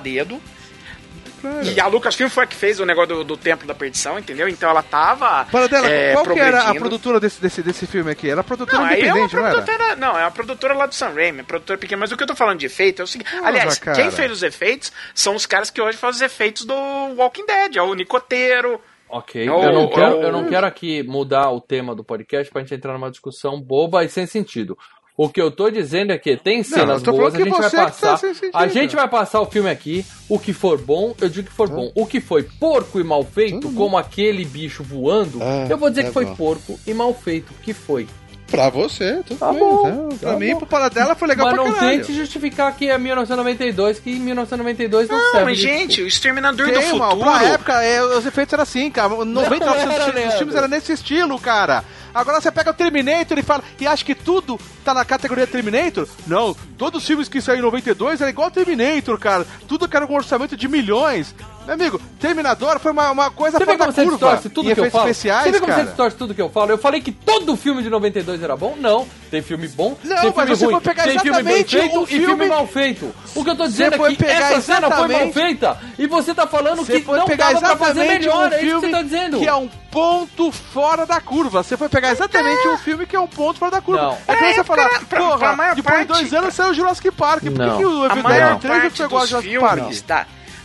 E 1.64 1.80
a 1.80 1.88
Lucasfilm 1.88 2.30
foi 2.30 2.44
a 2.44 2.48
que 2.48 2.56
fez 2.56 2.80
o 2.80 2.86
negócio 2.86 3.16
do, 3.16 3.24
do 3.24 3.38
Templo 3.38 3.68
da 3.68 3.74
Perdição, 3.74 4.18
entendeu? 4.20 4.48
Então 4.50 4.70
ela 4.70 4.84
tava. 4.84 5.46
Para 5.46 5.68
dela, 5.68 5.88
é, 5.88 6.14
qual 6.14 6.26
que 6.26 6.40
era 6.40 6.70
a 6.70 6.76
produtora 6.76 7.20
desse, 7.20 7.42
desse, 7.42 7.62
desse 7.62 7.88
filme 7.88 8.12
aqui? 8.12 8.30
Era 8.30 8.42
a 8.42 8.44
produtora 8.44 8.78
Não, 8.80 8.86
aí 8.86 9.02
é 9.02 9.06
uma 9.06 9.20
independente, 9.26 9.36
não 9.36 9.46
era? 9.46 9.62
produtora. 9.62 9.96
Não, 9.96 10.18
é 10.18 10.22
uma 10.24 10.32
produtora 10.32 10.74
lá 10.74 10.86
do 10.86 10.96
Sam 10.96 11.10
Raimi, 11.14 11.40
é 11.40 11.44
produtora 11.44 11.78
pequena. 11.80 12.00
Mas 12.02 12.12
o 12.12 12.18
que 12.18 12.24
eu 12.24 12.28
tô 12.28 12.36
falando 12.36 12.60
de 12.60 12.66
efeito 12.66 13.02
é 13.02 13.06
o 13.06 13.08
seguinte. 13.08 13.32
Porra, 13.32 13.48
aliás, 13.48 13.78
cara. 13.80 13.96
quem 14.02 14.12
fez 14.12 14.32
os 14.32 14.44
efeitos 14.44 14.92
são 15.14 15.36
os 15.36 15.46
caras 15.46 15.70
que 15.70 15.82
hoje 15.82 15.98
fazem 15.98 16.18
os 16.18 16.22
efeitos 16.34 16.66
do 16.66 16.74
Walking 16.74 17.46
Dead. 17.46 17.76
É 17.78 17.82
o 17.82 17.94
Nicoteiro. 17.94 18.80
Ok, 19.08 19.48
Ou- 19.48 19.64
eu, 19.64 19.72
não 19.72 19.88
quero, 19.88 20.16
ou- 20.18 20.24
eu 20.24 20.32
não 20.32 20.46
quero 20.50 20.66
aqui 20.66 21.04
mudar 21.04 21.52
o 21.52 21.62
tema 21.62 21.96
do 21.96 22.04
podcast 22.04 22.52
pra 22.52 22.62
gente 22.62 22.74
entrar 22.74 22.92
numa 22.94 23.12
discussão 23.12 23.62
boba 23.62 24.04
e 24.04 24.10
sem 24.10 24.26
sentido. 24.26 24.76
O 25.18 25.30
que 25.30 25.42
eu 25.42 25.50
tô 25.50 25.70
dizendo 25.70 26.12
é 26.12 26.18
que 26.18 26.36
tem 26.36 26.62
cenas 26.62 27.02
tô 27.02 27.14
boas, 27.14 27.34
a 27.34 27.38
que 27.38 27.44
gente 27.46 27.54
vai 27.58 27.70
que 27.70 27.76
tá 27.78 27.84
passar. 27.86 28.18
sentido. 28.18 28.50
a 28.54 28.68
gente 28.68 28.96
vai 28.98 29.08
passar 29.08 29.40
o 29.40 29.46
filme 29.46 29.70
aqui. 29.70 30.06
O 30.28 30.38
que 30.38 30.52
for 30.52 30.78
bom, 30.78 31.16
eu 31.22 31.30
digo 31.30 31.48
que 31.48 31.54
for 31.54 31.70
bom. 31.70 31.90
O 31.96 32.06
que 32.06 32.20
foi 32.20 32.44
porco 32.44 33.00
e 33.00 33.04
mal 33.04 33.24
feito, 33.24 33.70
como 33.72 33.98
aquele 33.98 34.44
bicho 34.44 34.84
voando, 34.84 35.40
Ah, 35.42 35.68
eu 35.70 35.78
vou 35.78 35.90
dizer 35.90 36.02
tá 36.04 36.08
que 36.10 36.14
foi 36.14 36.26
bom. 36.26 36.36
porco 36.36 36.78
e 36.86 36.94
mal 36.94 37.14
feito. 37.14 37.54
Que 37.64 37.74
foi. 37.74 38.08
Pra 38.48 38.70
você, 38.70 39.22
tudo 39.26 39.40
Tá 39.40 39.50
bem. 39.52 39.60
bom, 39.60 39.88
Não, 39.90 40.10
tá 40.10 40.18
pra 40.30 40.38
mim, 40.38 40.52
bom. 40.52 40.58
pro 40.60 40.68
Paradela 40.68 41.16
foi 41.16 41.28
legal 41.30 41.48
Mas 41.48 41.56
pra 41.56 41.64
não 41.66 41.74
caralho. 41.74 41.98
tente 42.02 42.14
justificar 42.14 42.76
que 42.76 42.88
é 42.90 42.98
1992, 42.98 44.00
que 44.00 44.12
em 44.12 44.20
1992 44.20 45.10
não, 45.10 45.18
Não, 45.18 45.32
serve. 45.32 45.46
mas 45.46 45.58
de 45.58 45.64
gente, 45.64 46.02
o 46.04 46.08
Exterminador 46.08 46.68
do 46.68 46.74
Tem, 46.80 46.98
mal, 46.98 47.12
Futuro. 47.12 47.32
pra 47.32 47.44
época, 47.46 47.82
é, 47.84 48.04
os 48.04 48.24
efeitos 48.26 48.54
eram 48.54 48.64
assim, 48.64 48.92
cara. 48.92 49.10
99% 49.10 49.90
era, 49.92 50.12
dos 50.30 50.36
filmes 50.36 50.56
eram 50.56 50.68
nesse 50.68 50.92
estilo, 50.94 51.40
cara. 51.40 51.84
Agora 52.16 52.40
você 52.40 52.50
pega 52.50 52.72
o 52.72 52.74
Terminator 52.74 53.38
e 53.38 53.44
fala, 53.44 53.62
e 53.78 53.86
acha 53.86 54.06
que 54.06 54.16
tudo 54.16 54.58
tá 54.86 54.94
na 54.94 55.04
categoria 55.04 55.46
Terminator? 55.46 56.08
Não, 56.26 56.56
todos 56.78 57.02
os 57.02 57.08
filmes 57.08 57.28
que 57.28 57.42
saíram 57.42 57.64
em 57.64 57.66
92 57.66 58.22
era 58.22 58.30
igual 58.30 58.50
Terminator, 58.50 59.20
cara. 59.20 59.46
Tudo 59.68 59.86
que 59.86 59.98
era 59.98 60.08
com 60.08 60.16
orçamento 60.16 60.56
de 60.56 60.70
milhões. 60.70 61.36
Meu 61.66 61.74
amigo, 61.74 62.00
Terminador 62.20 62.80
foi 62.80 62.92
uma, 62.92 63.12
uma 63.12 63.32
coisa 63.32 63.58
Você 63.58 63.66
vê 63.66 63.72
fora 63.74 63.78
da 63.78 63.86
como 63.86 63.96
você 63.96 64.02
curva. 64.04 64.18
distorce 64.18 64.50
tudo 64.50 64.74
que 64.74 64.80
eu 64.80 64.92
falo? 64.92 65.10
especiais, 65.10 65.44
você 65.46 65.52
vê 65.52 65.60
como 65.60 65.72
cara. 65.72 65.82
você 65.84 65.88
distorce 65.88 66.18
tudo 66.18 66.34
que 66.36 66.42
eu 66.42 66.50
falo? 66.50 66.72
Eu 66.72 66.78
falei 66.78 67.02
que 67.02 67.12
todo 67.12 67.56
filme 67.58 67.82
de 67.84 67.90
92 67.90 68.42
era 68.44 68.56
bom? 68.56 68.76
Não. 68.80 69.08
Tem 69.32 69.42
filme 69.42 69.68
bom, 69.68 69.98
Não, 70.04 70.16
tem 70.22 70.26
mas 70.26 70.34
filme 70.34 70.56
você 70.56 70.66
ruim, 70.66 70.74
foi 70.76 70.82
pegar 70.82 71.04
tem 71.04 71.20
filme 71.20 71.44
bem 71.44 71.56
exatamente 71.56 71.78
feito 71.78 72.00
o 72.00 72.04
e 72.04 72.08
filme 72.08 72.26
filme- 72.26 72.46
mal 72.48 72.68
feito. 72.68 73.16
O 73.36 73.44
que 73.44 73.50
eu 73.50 73.56
tô 73.58 73.68
dizendo 73.68 73.98
foi 73.98 74.14
é 74.14 74.16
que 74.16 74.26
essa 74.26 74.62
cena 74.62 74.92
foi 74.92 75.08
mal 75.08 75.32
feita 75.34 75.78
e 76.00 76.08
você 76.08 76.34
tá 76.34 76.48
falando 76.48 76.86
que 76.86 77.02
foi 77.02 77.18
não 77.20 77.26
pegar 77.26 77.54
dava 77.54 77.60
pra 77.76 77.78
fazer 77.88 78.02
exatamente 78.02 78.20
melhor, 78.28 78.38
um 78.38 78.44
é 78.44 78.48
isso 78.48 78.60
que 78.60 78.66
filme 78.70 78.86
você 78.88 78.92
tá 78.92 79.02
dizendo. 79.02 79.40
que 79.40 79.48
é 79.48 79.56
um 79.56 79.68
ponto 79.92 80.52
fora 80.52 81.06
da 81.06 81.20
curva. 81.20 81.64
Você 81.64 81.76
foi 81.76 81.90
pegar 81.90 82.12
exatamente 82.12 82.68
um 82.68 82.78
filme 82.78 83.06
que 83.06 83.16
é 83.16 83.20
um 83.20 83.28
ponto 83.28 83.58
fora 83.60 83.72
da 83.72 83.82
curva. 83.82 84.02
Não. 84.04 84.18
É 84.28 84.36
que 84.36 84.44
É, 84.44 84.54
você 84.54 84.64
falar, 84.64 84.90
porra, 85.06 85.74
depois 85.76 86.00
de 86.00 86.06
dois 86.06 86.34
anos 86.34 86.54
saiu 86.54 86.70
o 86.72 86.74
Jurassic 86.74 87.12
Park. 87.12 87.42
Por 87.44 87.52
que, 87.52 87.58
Não. 87.58 87.78
que 87.78 87.86
o 87.86 88.04
A 88.04 88.06
Evil 88.12 88.24
maior 88.24 88.50
Dead 88.52 88.60
3 88.62 89.00
não 89.00 89.06
a 89.06 89.10
dos 89.20 89.30
Jurassic 89.30 89.60
Park? 89.60 89.80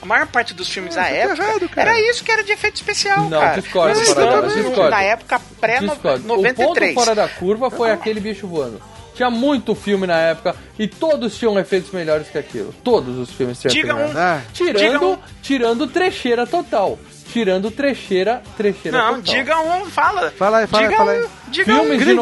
A 0.02 0.06
maior 0.06 0.26
parte 0.28 0.54
dos 0.54 0.68
filmes 0.68 0.94
da 0.94 1.02
tá 1.02 1.08
época 1.10 1.42
errado, 1.42 1.68
cara. 1.68 1.90
era 1.90 2.00
isso 2.10 2.24
que 2.24 2.32
era 2.32 2.42
de 2.42 2.52
efeito 2.52 2.76
especial, 2.76 3.28
Não, 3.28 3.40
cara. 3.40 3.60
discordo, 3.60 3.98
Nós 3.98 4.08
estamos 4.08 4.54
discordo. 4.54 4.90
na 4.90 5.02
época 5.02 5.40
Discordo. 5.80 6.34
O 6.34 6.42
ponto 6.54 6.74
pré-93. 6.74 6.94
fora 6.94 7.14
da 7.14 7.28
curva 7.28 7.70
foi 7.70 7.90
aquele 7.90 8.18
bicho 8.20 8.46
voando. 8.46 8.80
Tinha 9.14 9.28
muito 9.28 9.74
filme 9.74 10.06
na 10.06 10.16
época 10.18 10.56
e 10.78 10.88
todos 10.88 11.36
tinham 11.36 11.58
efeitos 11.58 11.90
melhores 11.90 12.28
que 12.28 12.38
aquilo. 12.38 12.72
Todos 12.82 13.18
os 13.18 13.30
filmes 13.30 13.60
tinham 13.60 13.70
Diga 13.74 13.94
um. 13.94 14.12
Ah, 14.16 14.40
Diga 14.54 14.72
Tirando, 14.78 15.08
um. 15.10 15.18
tirando 15.42 15.86
trecheira 15.86 16.46
total. 16.46 16.98
Tirando 17.32 17.70
trecheira, 17.70 18.42
trecheira 18.56 18.98
Não, 18.98 19.06
total. 19.20 19.34
diga 19.34 19.60
um, 19.60 19.86
fala. 19.86 20.30
Fala 20.32 20.58
aí, 20.58 20.66
fala 20.66 20.84
diga 20.84 20.96
fala 20.96 21.12
um. 21.12 21.50
Diga 21.50 21.64
Filmes 21.64 21.90
um. 21.90 21.98
de 21.98 22.04
Gremlins, 22.04 22.16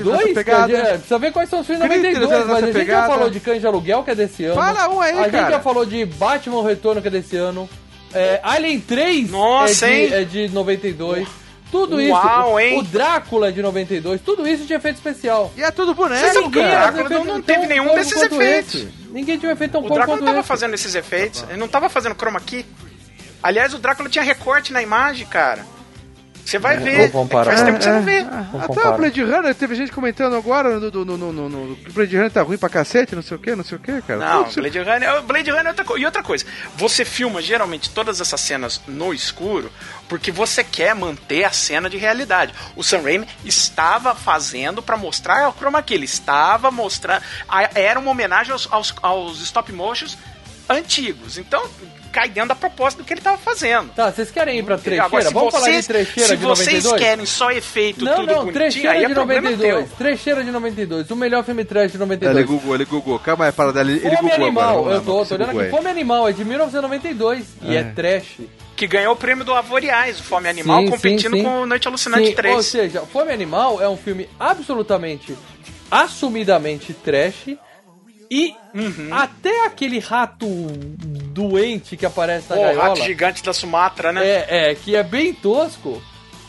92? 0.00 0.18
nessa 0.18 0.34
pegada. 0.34 0.72
É, 0.76 0.92
precisa 0.94 1.18
ver 1.18 1.32
quais 1.32 1.48
são 1.48 1.60
os 1.60 1.66
filmes 1.66 1.82
de 1.82 1.88
Gremlins, 1.88 2.14
92, 2.20 2.46
mas 2.46 2.56
a 2.62 2.66
gente 2.66 2.72
já 2.74 2.78
pegada. 2.80 3.06
falou 3.08 3.30
de 3.30 3.40
Cães 3.40 3.60
de 3.60 3.66
Aluguel, 3.66 4.02
que 4.04 4.10
é 4.10 4.14
desse 4.14 4.44
ano. 4.44 4.54
Fala 4.54 4.88
um 4.88 5.00
aí, 5.00 5.12
A 5.18 5.22
gente 5.24 5.30
cara. 5.32 5.50
já 5.50 5.60
falou 5.60 5.84
de 5.84 6.04
Batman 6.06 6.62
Retorno, 6.66 7.02
que 7.02 7.08
é 7.08 7.10
desse 7.10 7.36
ano. 7.36 7.68
É, 8.14 8.40
Alien 8.42 8.78
3 8.80 9.30
Nossa, 9.30 9.86
é, 9.86 9.88
de, 9.88 9.94
hein? 9.94 10.10
é 10.12 10.24
de 10.24 10.48
92. 10.50 11.26
Tudo 11.70 11.96
Uau, 11.96 12.50
isso. 12.50 12.60
hein? 12.60 12.78
O 12.78 12.82
Drácula 12.82 13.48
é 13.48 13.50
de 13.50 13.62
92. 13.62 14.20
Tudo 14.20 14.46
isso 14.46 14.66
tinha 14.66 14.76
efeito 14.76 14.96
especial. 14.96 15.50
E 15.56 15.62
é 15.62 15.70
tudo 15.70 15.94
boneco, 15.94 16.20
Vocês 16.20 16.34
não 16.34 16.50
cara. 16.50 16.90
Drácula 16.92 17.08
não 17.20 17.24
tão 17.26 17.42
teve 17.42 17.66
nenhum 17.66 17.94
desses 17.94 18.20
efeitos. 18.22 18.74
esse. 18.74 18.88
Ninguém 19.10 19.38
tinha 19.38 19.50
efeito 19.52 19.72
tão 19.72 19.80
O 19.80 19.84
pouco 19.84 19.94
Drácula 19.96 20.18
não 20.18 20.26
tava 20.26 20.38
esse. 20.40 20.48
fazendo 20.48 20.74
esses 20.74 20.94
efeitos. 20.94 21.44
Ele 21.48 21.58
não 21.58 21.68
tava 21.68 21.88
fazendo 21.88 22.14
chroma 22.14 22.38
key. 22.40 22.66
Aliás, 23.42 23.74
o 23.74 23.78
Drácula 23.78 24.08
tinha 24.08 24.24
recorte 24.24 24.72
na 24.72 24.82
imagem, 24.82 25.26
cara. 25.26 25.64
Você 26.44 26.58
vai 26.58 26.76
ver. 26.76 27.08
vou 27.08 27.22
comparar. 27.22 27.52
Faz 27.52 27.62
tempo 27.62 27.78
que 27.78 27.84
você 27.84 27.90
É, 27.90 27.92
não 27.92 28.02
vê. 28.02 28.18
Até 28.18 28.66
comparar. 28.66 28.94
o 28.94 28.96
Blade 28.98 29.22
Runner, 29.22 29.54
teve 29.54 29.76
gente 29.76 29.92
comentando 29.92 30.34
agora 30.34 30.80
no, 30.80 30.90
no, 30.90 31.04
no, 31.04 31.16
no, 31.16 31.32
no, 31.32 31.48
no- 31.48 31.76
que 31.76 31.88
o 31.90 31.92
Blade 31.92 32.16
Runner 32.16 32.30
tá 32.32 32.42
ruim 32.42 32.58
pra 32.58 32.68
cacete, 32.68 33.14
não 33.14 33.22
sei 33.22 33.36
o 33.36 33.40
que, 33.40 33.54
não 33.54 33.62
sei 33.62 33.78
o 33.78 33.80
que, 33.80 34.02
cara. 34.02 34.18
Não, 34.18 34.44
Tudo- 34.44 34.54
Blade 34.60 34.78
Runner, 34.80 35.22
Blade 35.22 35.50
Runner 35.52 35.66
é 35.66 35.68
outra 35.68 35.84
coisa. 35.84 36.02
E 36.02 36.04
outra 36.04 36.22
coisa, 36.24 36.44
você 36.76 37.04
filma 37.04 37.40
geralmente 37.40 37.90
todas 37.90 38.20
essas 38.20 38.40
cenas 38.40 38.80
no 38.88 39.14
escuro 39.14 39.70
porque 40.08 40.32
você 40.32 40.64
quer 40.64 40.96
manter 40.96 41.44
a 41.44 41.52
cena 41.52 41.88
de 41.88 41.96
realidade. 41.96 42.52
O 42.74 42.82
Sam 42.82 43.02
Raimi 43.02 43.28
estava 43.44 44.12
fazendo 44.12 44.82
pra 44.82 44.96
mostrar 44.96 45.48
o 45.48 45.52
chroma 45.52 45.80
key, 45.80 45.94
ele 45.94 46.06
estava 46.06 46.72
mostrando, 46.72 47.22
era 47.72 48.00
uma 48.00 48.10
homenagem 48.10 48.50
aos, 48.52 48.66
aos, 48.68 48.92
aos 49.00 49.40
stop 49.42 49.72
motions 49.72 50.18
antigos. 50.68 51.38
Então, 51.38 51.62
cai 52.12 52.28
dentro 52.28 52.50
da 52.50 52.54
proposta 52.54 53.02
do 53.02 53.06
que 53.06 53.12
ele 53.12 53.20
estava 53.20 53.38
fazendo. 53.38 53.90
Tá, 53.94 54.12
vocês 54.12 54.30
querem 54.30 54.58
ir 54.58 54.62
pra 54.62 54.76
trecheira? 54.76 55.06
Agora, 55.06 55.24
se 55.24 55.32
Vamos 55.32 55.52
falar 55.52 55.66
de 55.66 55.72
vocês, 55.72 55.86
trecheira 55.86 56.28
se 56.28 56.36
de 56.36 56.44
vocês 56.44 56.84
92? 56.84 57.00
querem 57.02 57.26
só 57.26 57.50
efeito 57.50 58.04
Não, 58.04 58.14
tudo 58.14 58.26
não, 58.26 58.34
bonitinho, 58.44 58.52
trecheira 58.52 58.90
aí 58.92 59.04
é 59.04 59.08
de 59.08 59.14
problema 59.14 59.50
92. 59.50 59.88
teu. 59.88 59.96
Trecheira 59.96 60.44
de 60.44 60.50
92. 60.50 61.10
O 61.10 61.16
melhor 61.16 61.44
filme 61.44 61.64
trash 61.64 61.90
de 61.92 61.96
Ele 61.96 62.04
92. 62.04 62.46
googou, 62.46 62.74
ele 62.74 62.84
googou. 62.84 63.18
Calma 63.18 63.46
aí, 63.46 63.52
para 63.52 63.72
dele. 63.72 63.92
Ele 64.04 64.16
Fome 64.16 64.30
googou 64.30 64.46
Animal, 64.46 64.78
agora. 64.80 64.94
Eu 64.96 65.00
tô, 65.00 65.18
tô 65.18 65.24
se 65.24 65.34
olhando 65.34 65.58
aqui. 65.60 65.70
Fome 65.70 65.88
Animal 65.90 66.28
é 66.28 66.32
de 66.32 66.44
1992 66.44 67.44
e 67.62 67.76
é 67.76 67.82
trash. 67.84 68.40
Que 68.76 68.86
ganhou 68.86 69.12
o 69.14 69.16
prêmio 69.16 69.44
do 69.44 69.54
Avoriais, 69.54 70.18
o 70.18 70.22
Fome 70.22 70.48
Animal, 70.48 70.82
Sim, 70.82 70.90
competindo 70.90 71.32
sim, 71.32 71.38
sim. 71.38 71.44
com 71.44 71.62
o 71.62 71.66
Noite 71.66 71.86
Alucinante 71.88 72.28
Sim, 72.28 72.34
3. 72.34 72.54
Ou 72.56 72.62
seja, 72.62 73.00
Fome 73.02 73.32
Animal 73.32 73.80
é 73.80 73.88
um 73.88 73.96
filme 73.96 74.28
absolutamente, 74.40 75.36
assumidamente 75.90 76.92
trash. 76.92 77.56
E 78.34 78.54
Uhum. 78.74 79.08
até 79.10 79.66
aquele 79.66 79.98
rato 79.98 80.46
doente 80.46 81.94
que 81.94 82.06
aparece 82.06 82.48
na 82.48 82.56
Pô, 82.56 82.62
o 82.62 82.64
gaiola, 82.64 82.84
rato 82.88 83.02
gigante 83.02 83.42
da 83.42 83.52
Sumatra, 83.52 84.10
né? 84.12 84.26
é, 84.26 84.70
é, 84.70 84.74
que 84.74 84.96
é 84.96 85.02
bem 85.02 85.34
tosco, 85.34 86.00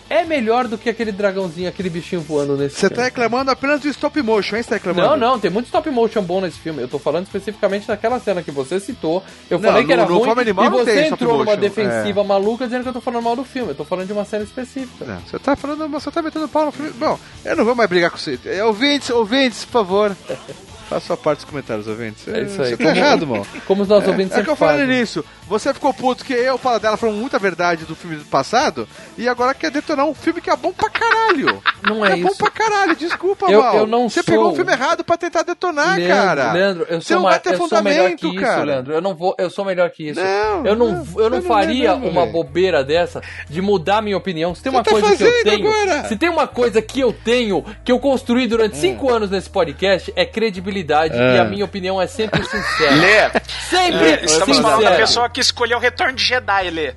é 0.09 0.23
melhor 0.23 0.67
do 0.69 0.77
que 0.77 0.89
aquele 0.89 1.11
dragãozinho, 1.11 1.67
aquele 1.67 1.89
bichinho 1.89 2.21
voando 2.21 2.55
nesse 2.55 2.77
Você 2.79 2.89
tá 2.89 3.03
reclamando 3.03 3.51
apenas 3.51 3.81
do 3.81 3.89
stop 3.89 4.21
motion, 4.21 4.55
hein? 4.55 4.63
Você 4.63 4.69
tá 4.69 4.75
reclamando? 4.75 5.17
Não, 5.17 5.17
não, 5.17 5.39
tem 5.39 5.51
muito 5.51 5.65
stop 5.65 5.89
motion 5.89 6.21
bom 6.21 6.39
nesse 6.39 6.57
filme. 6.59 6.81
Eu 6.81 6.87
tô 6.87 6.97
falando 6.99 7.25
especificamente 7.25 7.87
daquela 7.87 8.17
cena 8.19 8.41
que 8.41 8.51
você 8.51 8.79
citou. 8.79 9.21
Eu 9.49 9.59
Não, 9.59 9.69
falei 9.69 9.85
que 9.85 9.91
era 9.91 10.05
no 10.05 10.17
ruim 10.17 10.29
Animal 10.39 10.65
e 10.65 10.69
você 10.69 11.05
entrou 11.07 11.39
numa 11.39 11.57
defensiva 11.57 12.23
maluca 12.23 12.63
dizendo 12.65 12.83
que 12.83 12.89
eu 12.89 12.93
tô 12.93 13.01
falando 13.01 13.23
mal 13.23 13.35
do 13.35 13.43
filme. 13.43 13.71
Eu 13.71 13.75
tô 13.75 13.83
falando 13.83 14.07
de 14.07 14.13
uma 14.13 14.23
cena 14.23 14.43
específica. 14.45 15.03
Não, 15.03 15.19
você 15.19 15.37
tá 15.39 15.55
falando, 15.55 15.89
você 15.89 16.09
tá 16.11 16.21
metendo 16.21 16.47
pau 16.47 16.65
no 16.65 16.71
filme. 16.71 16.91
Bom, 16.91 17.19
eu 17.43 17.55
não 17.57 17.65
vou 17.65 17.75
mais 17.75 17.89
brigar 17.89 18.09
com 18.11 18.17
você. 18.17 18.39
É, 18.45 18.63
ouvintes, 18.63 19.09
ouvintes, 19.09 19.65
por 19.65 19.71
favor. 19.71 20.15
Faça 20.93 21.07
sua 21.07 21.17
parte 21.17 21.39
dos 21.39 21.45
comentários, 21.45 21.87
ouvintes. 21.87 22.27
É 22.27 22.41
isso 22.43 22.61
aí. 22.61 22.69
Você 22.71 22.77
tá 22.77 22.83
Como- 22.85 22.97
errado, 22.97 23.27
mano. 23.27 23.47
Como 23.65 23.81
os 23.83 23.87
nossos 23.87 24.07
ouvintes 24.09 24.35
É, 24.37 24.39
é 24.41 24.43
que 24.43 24.49
eu 24.49 24.55
falei 24.55 24.81
fazem. 24.85 24.99
nisso. 24.99 25.25
Você 25.47 25.73
ficou 25.73 25.93
puto 25.93 26.23
que 26.25 26.33
eu, 26.33 26.59
o 26.63 26.79
dela 26.79 26.97
falou 26.97 27.15
muita 27.15 27.37
verdade 27.37 27.85
do 27.85 27.95
filme 27.95 28.15
do 28.17 28.25
passado 28.25 28.87
e 29.17 29.27
agora 29.27 29.53
quer 29.53 29.69
detonar 29.71 30.05
um 30.05 30.13
filme 30.13 30.41
que 30.41 30.49
é 30.49 30.55
bom 30.55 30.71
pra 30.71 30.89
caralho. 30.89 31.61
Não 31.83 32.03
é 32.05 32.13
é 32.13 32.15
bom 32.15 32.29
isso. 32.29 32.37
pra 32.37 32.49
caralho, 32.49 32.95
desculpa, 32.95 33.51
Eu- 33.51 33.61
Mal. 33.61 33.75
eu 33.79 33.85
não 33.87 34.07
Você 34.07 34.23
sou- 34.23 34.33
pegou 34.33 34.51
o 34.51 34.55
filme 34.55 34.71
errado 34.71 35.03
pra 35.03 35.17
tentar 35.17 35.43
detonar, 35.43 35.97
Leandro, 35.97 36.15
cara. 36.15 36.53
Leandro, 36.53 36.85
eu 36.89 37.01
Você 37.01 37.07
sou, 37.07 37.15
não 37.17 37.23
ma- 37.23 37.29
vai 37.31 37.39
ter 37.39 37.53
eu 37.53 37.57
sou 37.57 37.81
melhor 37.83 38.09
que 38.11 38.15
fundamento, 38.21 38.27
isso, 38.27 38.41
cara. 38.45 38.63
Leandro. 38.63 38.93
Eu 38.93 39.01
não 39.01 39.13
vou, 39.15 39.35
eu 39.37 39.49
sou 39.49 39.65
melhor 39.65 39.89
que 39.89 40.07
isso. 40.09 40.19
Não, 40.21 40.65
eu 40.65 40.75
não, 40.77 40.87
não, 40.87 40.95
eu 40.95 40.95
não 40.95 41.03
você 41.05 41.29
não 41.29 41.41
faria 41.41 41.89
é 41.89 41.93
uma 41.93 42.25
bobeira 42.25 42.81
dessa 42.81 43.21
de 43.49 43.61
mudar 43.61 44.01
minha 44.01 44.15
opinião. 44.15 44.55
Se 44.55 44.63
tem 44.63 44.71
Você 44.71 44.77
uma 44.77 44.83
tá 44.83 44.91
coisa 44.91 45.07
que 45.17 45.23
eu 45.23 45.27
fazendo 45.27 45.43
tenho, 45.43 45.67
agora? 45.67 46.07
se 46.07 46.15
tem 46.15 46.29
uma 46.29 46.47
coisa 46.47 46.81
que 46.81 46.99
eu 47.01 47.11
tenho 47.11 47.65
que 47.83 47.91
eu 47.91 47.99
construí 47.99 48.45
Hum. 48.45 48.49
durante 48.49 48.77
cinco 48.77 49.11
anos 49.11 49.29
nesse 49.29 49.49
podcast 49.49 50.13
é 50.15 50.25
credibilidade 50.25 51.17
e 51.17 51.37
a 51.37 51.43
minha 51.43 51.65
opinião 51.65 52.01
é 52.01 52.07
sempre 52.07 52.41
sincera. 52.45 52.95
Lê, 52.95 53.41
Sempre 53.69 54.09
é, 54.09 54.23
estamos 54.25 54.57
falando 54.57 54.75
da 54.83 54.89
sincera. 54.89 54.95
pessoa 54.95 55.29
que 55.33 55.41
escolheu 55.41 55.77
o 55.77 55.81
Retorno 55.81 56.13
de 56.13 56.23
Jedi, 56.23 56.69
Lê. 56.69 56.93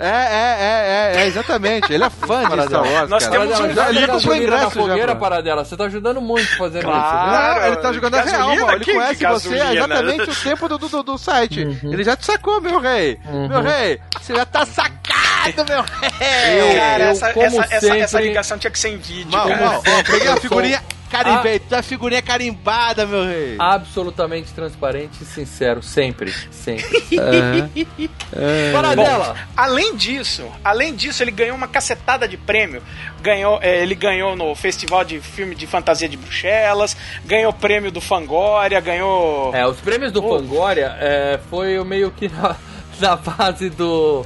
É, 0.00 0.06
é, 0.08 0.10
é, 0.10 1.12
é, 1.18 1.22
é, 1.22 1.26
exatamente. 1.26 1.92
Ele 1.92 2.02
é 2.02 2.08
fã 2.10 2.48
de 2.48 2.62
Star 2.64 2.82
Wars, 2.82 3.10
Nós 3.10 3.26
cara. 3.28 3.40
temos 3.46 3.60
um 3.60 3.72
já, 3.74 3.88
ele 3.90 4.00
já 4.00 4.06
comprou 4.06 4.06
gasolina 4.06 4.36
ingresso 4.44 4.62
na 4.64 4.70
já, 4.70 4.70
fogueira, 4.70 5.14
pô. 5.14 5.20
Paradela. 5.20 5.64
Você 5.64 5.76
tá 5.76 5.84
ajudando 5.84 6.20
muito 6.20 6.56
fazendo 6.56 6.82
Claro. 6.84 7.60
Não, 7.60 7.66
ele 7.66 7.76
tá 7.76 7.92
jogando 7.92 8.14
a 8.14 8.22
real, 8.22 8.38
Gasolina? 8.38 8.66
mano. 8.66 8.76
Ele 8.78 8.84
conhece 8.86 9.14
você 9.16 9.26
há 9.26 9.30
gasolina? 9.30 9.72
exatamente 9.74 10.30
o 10.30 10.34
tempo 10.34 10.68
do, 10.68 10.78
do, 10.78 11.02
do 11.02 11.18
site. 11.18 11.62
Uhum. 11.64 11.92
Ele 11.92 12.02
já 12.04 12.16
te 12.16 12.24
sacou, 12.24 12.60
meu 12.60 12.80
rei. 12.80 13.20
Meu 13.50 13.60
rei, 13.60 14.00
você 14.20 14.34
já 14.34 14.46
tá 14.46 14.64
sacado, 14.64 15.64
meu 15.68 15.82
rei. 15.82 16.60
Eu- 16.72 16.74
Cara, 16.80 17.04
eu, 17.04 17.08
essa, 17.10 17.32
como 17.34 17.44
essa, 17.46 17.74
essa, 17.74 17.96
essa 17.96 18.08
sempre- 18.08 18.28
ligação 18.28 18.58
tinha 18.58 18.70
que 18.70 18.78
ser 18.78 18.88
em 18.88 18.96
vídeo. 18.96 19.30
Mal, 19.30 19.46
cara. 19.46 19.60
mal, 19.66 19.82
ó, 19.86 20.02
peguei 20.10 20.28
a 20.28 20.36
figurinha 20.38 20.82
carimbei. 21.12 21.58
Tu 21.58 21.74
é 21.74 21.78
a 21.78 21.82
figurinha 21.82 22.22
carimbada, 22.22 23.04
meu 23.04 23.24
rei. 23.24 23.56
Absolutamente 23.58 24.52
transparente 24.52 25.22
e 25.22 25.24
sincero, 25.26 25.82
sempre, 25.82 26.32
sempre. 26.50 27.02
É. 28.34 28.72
Paradela! 28.72 29.36
Além 29.56 29.94
disso, 29.94 30.50
além 30.64 30.94
disso, 30.94 31.22
ele 31.22 31.30
ganhou 31.30 31.54
uma 31.54 31.68
cacetada 31.68 32.26
de 32.26 32.36
prêmio. 32.36 32.82
Ganhou, 33.20 33.58
é, 33.62 33.82
ele 33.82 33.94
ganhou 33.94 34.34
no 34.34 34.54
Festival 34.54 35.04
de 35.04 35.20
Filme 35.20 35.54
de 35.54 35.66
Fantasia 35.66 36.08
de 36.08 36.16
Bruxelas, 36.16 36.96
ganhou 37.24 37.52
prêmio 37.52 37.92
do 37.92 38.00
Fangoria, 38.00 38.80
ganhou. 38.80 39.54
É, 39.54 39.66
os 39.66 39.78
prêmios 39.80 40.12
do 40.12 40.22
Fangoria 40.22 40.96
é, 40.98 41.38
foi 41.50 41.78
o 41.78 41.84
meio 41.84 42.10
que 42.10 42.28
na, 42.32 42.56
na 43.00 43.16
base 43.16 43.68
do. 43.68 44.24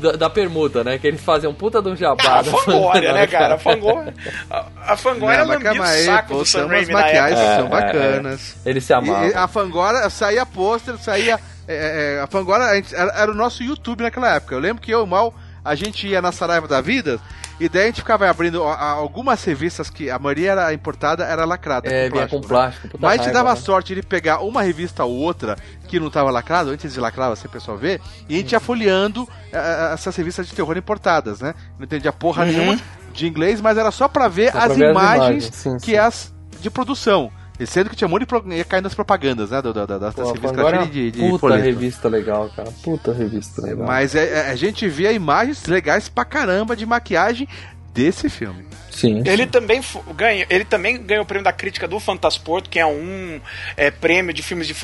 Da, 0.00 0.12
da 0.12 0.30
permuta, 0.30 0.84
né? 0.84 0.98
Que 0.98 1.06
eles 1.06 1.20
fazem 1.20 1.48
um 1.50 1.54
puta 1.54 1.82
de 1.82 1.88
um 1.88 1.96
jabá. 1.96 2.22
Ah, 2.24 2.38
a 2.38 2.42
da 2.42 2.50
Fangoria, 2.52 3.12
né, 3.12 3.26
cara? 3.26 3.54
A 3.54 3.58
Fangoria, 3.58 4.14
a, 4.50 4.66
a 4.92 4.96
Fangoria 4.96 5.38
Não, 5.38 5.48
lambia 5.48 5.72
o 5.82 5.86
saco 6.04 6.28
pô, 6.28 6.38
do 6.38 6.44
Sam 6.44 6.66
Raimi 6.66 6.92
na 6.92 7.00
maquiagens 7.00 7.40
que 7.40 7.46
são 7.56 7.64
É, 7.64 7.66
é, 7.66 7.68
bacanas. 7.68 8.56
Eles 8.64 8.84
se 8.84 8.92
amavam. 8.92 9.28
E 9.28 9.34
a 9.34 9.48
Fangora 9.48 10.08
saía 10.10 10.46
pôster, 10.46 10.96
saía. 10.98 11.38
é, 11.66 12.16
é, 12.18 12.20
a 12.22 12.26
Fangora 12.26 12.66
a 12.66 12.74
gente- 12.76 12.94
era, 12.94 13.10
era 13.12 13.30
o 13.30 13.34
nosso 13.34 13.62
YouTube 13.62 14.02
naquela 14.02 14.34
época. 14.36 14.54
Eu 14.54 14.60
lembro 14.60 14.80
que 14.82 14.90
eu 14.92 15.00
e 15.00 15.02
o 15.02 15.06
Mal, 15.06 15.34
a 15.64 15.74
gente 15.74 16.06
ia 16.06 16.22
na 16.22 16.32
Saraiva 16.32 16.68
da 16.68 16.80
Vida, 16.80 17.18
e 17.60 17.68
daí 17.68 17.82
a 17.82 17.86
gente 17.86 18.00
ficava 18.02 18.28
abrindo 18.30 18.62
algumas 18.62 19.42
revistas 19.42 19.90
que 19.90 20.08
a 20.08 20.18
maioria 20.18 20.52
era 20.52 20.72
importada, 20.72 21.24
era 21.24 21.44
lacrada. 21.44 21.88
É, 21.92 22.08
com 22.08 22.14
vinha 22.16 22.28
plástico, 22.28 22.36
com 22.36 22.42
né? 22.42 22.48
plástico. 22.48 22.88
puta 22.88 22.98
Mas 23.06 23.20
a 23.20 23.22
gente 23.24 23.32
dava 23.32 23.50
né? 23.50 23.56
sorte 23.56 23.94
de 23.96 24.02
pegar 24.02 24.38
uma 24.38 24.62
revista 24.62 25.04
ou 25.04 25.12
outra 25.12 25.56
que 25.88 25.98
não 25.98 26.10
tava 26.10 26.30
lacrado, 26.30 26.70
antes 26.70 26.92
de 26.92 27.00
lacrava, 27.00 27.34
sem 27.34 27.48
o 27.48 27.52
pessoal 27.52 27.76
ver, 27.76 28.00
e 28.28 28.34
a 28.36 28.38
gente 28.38 28.52
ia 28.52 28.60
folheando 28.60 29.28
eh, 29.52 29.90
essas 29.94 30.14
revistas 30.14 30.46
de 30.46 30.54
terror 30.54 30.76
importadas, 30.76 31.40
né? 31.40 31.54
Não 31.78 31.84
entendia 31.84 32.12
porra 32.12 32.44
nenhuma 32.44 32.78
de 33.12 33.26
inglês, 33.26 33.60
mas 33.60 33.76
era 33.76 33.90
só 33.90 34.06
pra 34.06 34.28
ver, 34.28 34.52
Só 34.52 34.58
pra 34.60 34.64
as, 34.66 34.76
ver 34.76 34.84
as 34.84 34.90
imagens 34.92 35.16
imagens, 35.18 35.54
sim, 35.54 35.76
que 35.78 35.92
sim. 35.92 35.96
as 35.96 36.32
de 36.60 36.70
produção. 36.70 37.32
E 37.60 37.66
sendo 37.66 37.90
que 37.90 37.96
tinha 37.96 38.08
de 38.20 38.24
pro... 38.26 38.44
ia 38.52 38.64
cair 38.64 38.80
nas 38.80 38.94
propagandas, 38.94 39.50
né? 39.50 39.60
do- 39.60 39.72
do- 39.72 39.84
do- 39.84 39.98
das 39.98 40.14
Pô, 40.14 40.26
revistas 40.26 40.50
Fangoria 40.52 40.80
é 40.82 40.84
de, 40.86 41.10
de 41.10 41.18
puta 41.20 41.38
folheto. 41.40 41.64
revista 41.64 42.08
legal, 42.08 42.48
cara. 42.54 42.70
Puta 42.84 43.12
revista 43.12 43.60
legal. 43.62 43.84
Mas 43.84 44.14
é- 44.14 44.46
é- 44.46 44.50
a 44.52 44.54
gente 44.54 44.88
via 44.88 45.10
imagens 45.10 45.64
legais 45.66 46.08
pra 46.08 46.24
caramba 46.24 46.76
de 46.76 46.86
maquiagem 46.86 47.48
desse 47.92 48.28
filme. 48.28 48.64
Sim. 48.98 49.22
Ele 49.24 49.46
também, 49.46 49.80
ganha, 50.16 50.44
ele 50.50 50.64
também 50.64 51.00
ganhou 51.00 51.22
o 51.22 51.26
prêmio 51.26 51.44
da 51.44 51.52
crítica 51.52 51.86
do 51.86 52.00
Fantasporto, 52.00 52.68
que 52.68 52.80
é 52.80 52.84
um 52.86 53.40
é, 53.76 53.90
prêmio 53.92 54.34
de 54.34 54.42
filmes 54.42 54.66
de, 54.66 54.74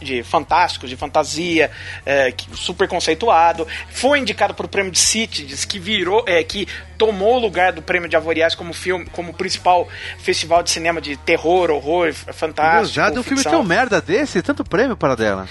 de 0.00 0.22
fantásticos, 0.24 0.90
de 0.90 0.96
fantasia, 0.96 1.70
é, 2.04 2.32
que- 2.32 2.48
super 2.56 2.88
conceituado. 2.88 3.66
Foi 3.90 4.18
indicado 4.18 4.52
para 4.52 4.66
o 4.66 4.68
prêmio 4.68 4.90
de 4.90 4.98
Cities, 4.98 5.64
que 5.64 5.78
virou, 5.78 6.24
é, 6.26 6.42
que 6.42 6.66
tomou 6.98 7.36
o 7.36 7.38
lugar 7.38 7.72
do 7.72 7.80
prêmio 7.82 8.08
de 8.08 8.16
Avoriaz 8.16 8.54
como 8.56 8.72
filme, 8.72 9.06
como 9.12 9.32
principal 9.32 9.88
festival 10.18 10.62
de 10.64 10.70
cinema 10.70 11.00
de 11.00 11.16
terror, 11.18 11.70
horror, 11.70 12.12
fantástico. 12.12 12.94
já 12.94 13.10
de 13.10 13.18
um 13.18 13.22
filme 13.22 13.42
tão 13.44 13.62
merda 13.62 14.00
desse, 14.00 14.42
tanto 14.42 14.64
prêmio 14.64 14.96
para 14.96 15.14
dela. 15.14 15.48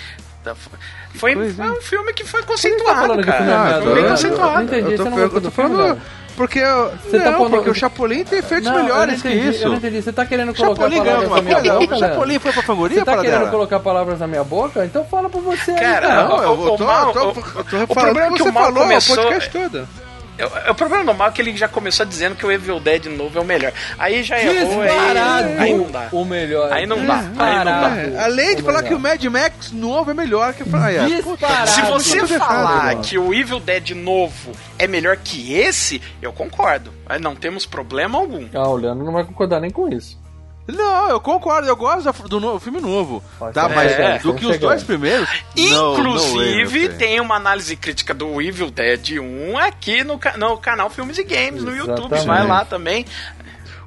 Foi, 1.15 1.35
Pois 1.35 1.51
é. 1.59 1.63
foi 1.63 1.71
um 1.77 1.81
filme 1.81 2.13
que 2.13 2.23
foi 2.25 2.41
tá 2.41 2.47
conceituado, 2.47 3.17
que 3.17 3.23
cara. 3.23 3.81
Foi 3.83 3.93
bem 3.93 4.03
Eu- 4.03 4.09
conceituado. 4.09 4.63
entendi, 4.63 4.93
eu 4.93 4.97
tô, 4.97 5.19
eu 5.19 5.41
tô 5.41 5.51
falando. 5.51 6.01
Porque, 6.35 6.59
eu, 6.59 6.91
Você 7.03 7.17
não, 7.17 7.25
tá 7.25 7.31
falando- 7.33 7.51
porque 7.51 7.69
o 7.69 7.73
Chapolin 7.75 8.23
tem 8.23 8.39
efeitos 8.39 8.69
Não, 8.69 8.81
melhores 8.83 9.15
não 9.15 9.21
que 9.21 9.27
entendi, 9.37 9.49
isso. 9.49 9.63
Eu 9.63 9.69
não 9.69 9.77
entendi. 9.77 10.01
Você 10.01 10.11
tá 10.13 10.25
querendo 10.25 10.53
colocar 10.55 10.75
Chapolin 10.83 10.97
palavras 11.03 11.29
na 11.29 11.41
minha 11.41 11.55
coisa? 11.59 11.79
boca, 11.79 11.95
O? 11.95 11.99
Chapolin 11.99 12.39
foi 12.39 12.51
pra 12.53 12.63
fangoria 12.63 12.99
Você 12.99 13.05
tá 13.05 13.17
querendo 13.17 13.39
dela? 13.39 13.51
colocar 13.51 13.79
palavras 13.79 14.19
na 14.19 14.27
minha 14.27 14.43
boca? 14.43 14.85
Então 14.85 15.03
fala 15.05 15.29
pra 15.29 15.39
você 15.41 15.71
aí, 15.71 15.77
Cara, 15.79 16.07
cara. 16.07 16.23
Não, 16.27 16.43
eu, 16.43 16.49
O- 16.51 16.67
eu 16.67 16.73
o 16.73 16.77
tô, 16.77 16.83
mal- 16.85 17.07
eu 17.07 17.13
tô, 17.13 17.19
o- 17.19 17.27
eu 17.27 17.33
tô 17.33 17.39
o 17.39 17.43
falando 17.63 17.87
problema 17.95 18.21
é 18.21 18.29
que 18.29 18.33
que 18.37 18.43
você 18.43 18.49
o 18.49 18.53
mal 18.53 18.63
falou 18.65 18.81
começou- 18.83 19.13
o 19.15 19.17
podcast 19.23 19.49
todo. 19.51 19.87
É- 20.41 20.67
é 20.67 20.71
O 20.71 20.75
problema 20.75 21.03
do 21.05 21.13
mal 21.13 21.29
é 21.29 21.31
que 21.31 21.41
ele 21.41 21.55
já 21.55 21.67
começou 21.67 22.05
dizendo 22.05 22.35
que 22.35 22.45
o 22.45 22.51
Evil 22.51 22.79
Dead 22.79 23.05
novo 23.05 23.37
é 23.37 23.41
o 23.41 23.45
melhor. 23.45 23.71
Aí 23.99 24.23
já 24.23 24.39
errou, 24.41 24.81
aí, 24.81 24.87
Disparado 24.89 25.47
aí 25.61 25.73
não 25.77 25.91
dá. 25.91 26.07
o 26.11 26.25
melhor. 26.25 26.71
Aí 26.73 26.85
não 26.85 27.05
dá, 27.05 27.19
aí 27.37 27.55
não 27.57 27.63
dá. 27.65 27.95
É, 27.97 28.23
além 28.23 28.55
de 28.55 28.61
o 28.61 28.65
falar 28.65 28.81
melhor. 28.81 28.89
que 28.89 28.95
o 28.95 28.99
Mad 28.99 29.23
Max 29.25 29.71
novo 29.71 30.11
é 30.11 30.13
melhor 30.13 30.53
que 30.53 30.63
o 30.63 30.65
Praia. 30.65 31.03
Disparado. 31.05 31.71
Se 31.71 31.81
você 31.83 32.39
falar 32.39 32.95
que 33.01 33.17
o 33.17 33.33
Evil 33.33 33.59
Dead 33.59 33.91
novo 33.91 34.51
é 34.77 34.87
melhor 34.87 35.17
que 35.17 35.53
esse, 35.53 36.01
eu 36.21 36.31
concordo. 36.33 36.93
Aí 37.07 37.19
não 37.19 37.35
temos 37.35 37.65
problema 37.65 38.17
algum. 38.19 38.47
Ah, 38.53 38.67
o 38.69 38.75
Leandro 38.75 39.05
não 39.05 39.13
vai 39.13 39.23
concordar 39.23 39.59
nem 39.59 39.69
com 39.71 39.87
isso. 39.89 40.20
Não, 40.67 41.09
eu 41.09 41.19
concordo, 41.19 41.67
eu 41.67 41.75
gosto 41.75 42.11
do 42.29 42.39
no- 42.39 42.59
filme 42.59 42.79
novo. 42.79 43.21
Pode 43.39 43.53
Tá, 43.53 43.67
ser. 43.67 43.75
mas 43.75 43.91
É, 43.91 44.19
do 44.19 44.33
que 44.33 44.45
os 44.45 44.53
chegando. 44.53 44.69
dois 44.69 44.83
primeiros. 44.83 45.27
no- 45.57 45.97
no 45.97 46.13
way, 46.37 46.61
Inclusive, 46.61 46.89
tem 46.89 47.19
uma 47.19 47.35
análise 47.35 47.75
crítica 47.75 48.13
do 48.13 48.41
Evil 48.41 48.69
Dead 48.71 49.17
1 49.19 49.57
aqui 49.57 50.03
no, 50.03 50.19
no 50.37 50.57
canal 50.57 50.89
Filmes 50.89 51.17
e 51.17 51.23
Games, 51.23 51.63
no 51.63 51.75
YouTube. 51.75 52.13
Exatamente. 52.13 52.27
Vai 52.27 52.47
lá 52.47 52.63
também. 52.63 53.05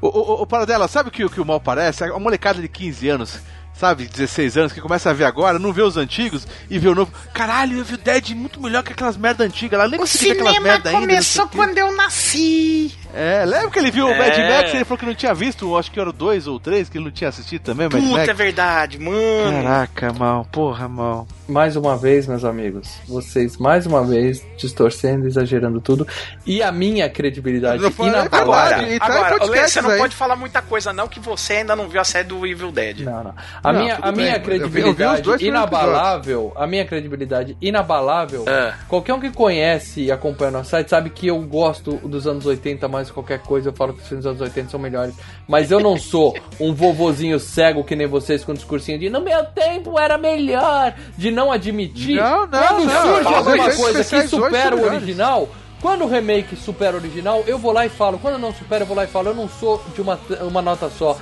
O, 0.00 0.08
o, 0.08 0.42
o 0.42 0.46
Paradela, 0.46 0.86
sabe 0.88 1.08
o 1.08 1.12
que, 1.12 1.24
o 1.24 1.30
que 1.30 1.40
o 1.40 1.44
mal 1.44 1.60
parece? 1.60 2.04
A 2.04 2.18
molecada 2.18 2.60
de 2.60 2.68
15 2.68 3.08
anos, 3.08 3.38
sabe, 3.72 4.06
16 4.06 4.58
anos, 4.58 4.72
que 4.72 4.80
começa 4.80 5.08
a 5.08 5.12
ver 5.14 5.24
agora, 5.24 5.58
não 5.58 5.72
vê 5.72 5.80
os 5.80 5.96
antigos 5.96 6.46
e 6.68 6.78
vê 6.78 6.88
o 6.88 6.94
novo. 6.94 7.10
Caralho, 7.32 7.78
Evil 7.78 7.96
Dead 7.96 8.32
é 8.32 8.34
muito 8.34 8.60
melhor 8.60 8.82
que 8.82 8.92
aquelas 8.92 9.16
merda 9.16 9.44
antigas. 9.44 9.78
Ela 9.80 9.88
nem 9.88 9.98
O 9.98 10.02
conseguia 10.02 10.34
ver 10.34 10.40
aquelas 10.40 10.54
cinema 10.56 10.72
merda 10.74 10.90
ainda. 10.90 11.00
começou 11.00 11.44
o 11.46 11.48
quando 11.48 11.78
eu 11.78 11.96
nasci. 11.96 12.94
É, 13.14 13.44
lembra 13.44 13.70
que 13.70 13.78
ele 13.78 13.90
viu 13.90 14.06
o 14.06 14.10
É. 14.10 14.18
Mad 14.18 14.36
Max 14.50 14.72
e 14.72 14.76
ele 14.76 14.84
falou 14.84 14.98
que 14.98 15.06
não 15.06 15.14
tinha 15.14 15.32
visto, 15.34 15.76
acho 15.76 15.90
que 15.90 16.00
era 16.00 16.10
o 16.10 16.12
2 16.12 16.46
ou 16.46 16.58
3, 16.58 16.88
que 16.88 16.98
ele 16.98 17.04
não 17.04 17.12
tinha 17.12 17.28
assistido 17.28 17.62
também, 17.62 17.88
Mad 17.88 18.02
Puta, 18.02 18.16
Max. 18.16 18.28
é 18.28 18.34
verdade, 18.34 18.98
mano. 18.98 19.62
Caraca, 19.62 20.12
mal, 20.12 20.44
porra, 20.50 20.88
mal. 20.88 21.26
Mais 21.46 21.76
uma 21.76 21.94
vez, 21.96 22.26
meus 22.26 22.42
amigos, 22.42 22.88
vocês 23.06 23.58
mais 23.58 23.84
uma 23.86 24.02
vez 24.02 24.42
distorcendo, 24.56 25.26
exagerando 25.26 25.78
tudo. 25.80 26.06
E 26.46 26.62
a 26.62 26.72
minha 26.72 27.08
credibilidade 27.10 27.82
inabalável. 27.84 28.30
Agora, 28.32 28.68
Verdade, 28.78 28.94
e 28.94 28.98
traz 28.98 29.14
agora 29.26 29.44
Lê, 29.50 29.68
você 29.68 29.82
não 29.82 29.90
aí. 29.90 29.98
pode 29.98 30.16
falar 30.16 30.36
muita 30.36 30.62
coisa 30.62 30.92
não, 30.92 31.06
que 31.06 31.20
você 31.20 31.54
ainda 31.54 31.76
não 31.76 31.86
viu 31.86 32.00
a 32.00 32.04
série 32.04 32.26
do 32.28 32.46
Evil 32.46 32.72
Dead. 32.72 33.00
Não, 33.00 33.24
não. 33.24 33.34
A 33.62 33.72
Não, 33.72 33.80
minha, 33.80 33.98
a 34.00 34.10
minha 34.12 34.38
bem, 34.38 34.56
eu 34.58 34.68
vi- 34.68 34.80
eu 34.80 34.92
vi 34.92 34.94
credibilidade 34.94 35.44
inabalável, 35.46 36.52
a 36.56 36.66
minha 36.66 36.84
credibilidade 36.86 37.56
inabalável, 37.60 38.44
É. 38.48 38.72
qualquer 38.88 39.12
um 39.14 39.20
que 39.20 39.30
conhece 39.30 40.02
e 40.04 40.12
acompanha 40.12 40.50
nosso 40.50 40.70
site 40.70 40.88
sabe 40.88 41.10
que 41.10 41.26
eu 41.26 41.38
gosto 41.42 41.96
dos 42.08 42.26
anos 42.26 42.46
80 42.46 42.88
mais 42.88 43.03
qualquer 43.10 43.40
coisa, 43.40 43.68
eu 43.68 43.72
falo 43.72 43.92
que 43.92 44.00
os 44.00 44.08
filmes 44.08 44.24
dos 44.24 44.30
anos 44.30 44.40
80 44.40 44.70
são 44.70 44.80
melhores, 44.80 45.14
mas 45.46 45.70
eu 45.70 45.80
não 45.80 45.98
sou 45.98 46.36
um 46.58 46.74
vovozinho 46.74 47.38
cego 47.38 47.84
que 47.84 47.94
nem 47.96 48.06
vocês 48.06 48.44
com 48.44 48.52
um 48.52 48.54
discursinho 48.54 48.98
de 48.98 49.10
no 49.10 49.20
meu 49.20 49.44
tempo 49.46 49.98
era 49.98 50.16
melhor, 50.16 50.94
de 51.16 51.30
não 51.30 51.52
admitir. 51.52 52.16
Não, 52.16 52.46
não, 52.46 52.48
Quando 52.48 52.84
não, 52.86 53.14
surge 53.14 53.34
alguma 53.34 53.72
coisa 53.74 54.04
que 54.04 54.28
supera 54.28 54.76
o 54.76 54.84
original, 54.84 55.48
quando 55.80 56.04
o 56.04 56.08
remake 56.08 56.56
supera 56.56 56.96
o 56.96 56.98
original, 56.98 57.44
eu 57.46 57.58
vou 57.58 57.70
lá 57.70 57.84
e 57.84 57.90
falo. 57.90 58.18
Quando 58.18 58.38
não 58.38 58.54
supera, 58.54 58.84
eu 58.84 58.86
vou 58.86 58.96
lá 58.96 59.04
e 59.04 59.06
falo. 59.06 59.28
Eu 59.28 59.34
não 59.34 59.48
sou 59.48 59.84
de 59.94 60.00
uma, 60.00 60.18
uma 60.40 60.62
nota 60.62 60.88
só. 60.88 61.18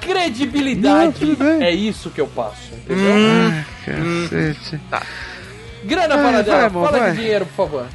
Credibilidade 0.00 1.36
Não, 1.36 1.62
é 1.62 1.72
isso 1.72 2.10
que 2.10 2.20
eu 2.20 2.26
passo, 2.28 2.74
entendeu? 2.74 3.64
Cacete. 3.84 4.80
Grana 5.84 6.14
Ai, 6.14 6.22
para 6.22 6.32
vai, 6.32 6.42
dela, 6.42 6.66
amor, 6.66 6.84
fala 6.86 6.98
vai. 6.98 7.10
de 7.10 7.16
dinheiro, 7.16 7.46
por 7.46 7.54
favor. 7.54 7.86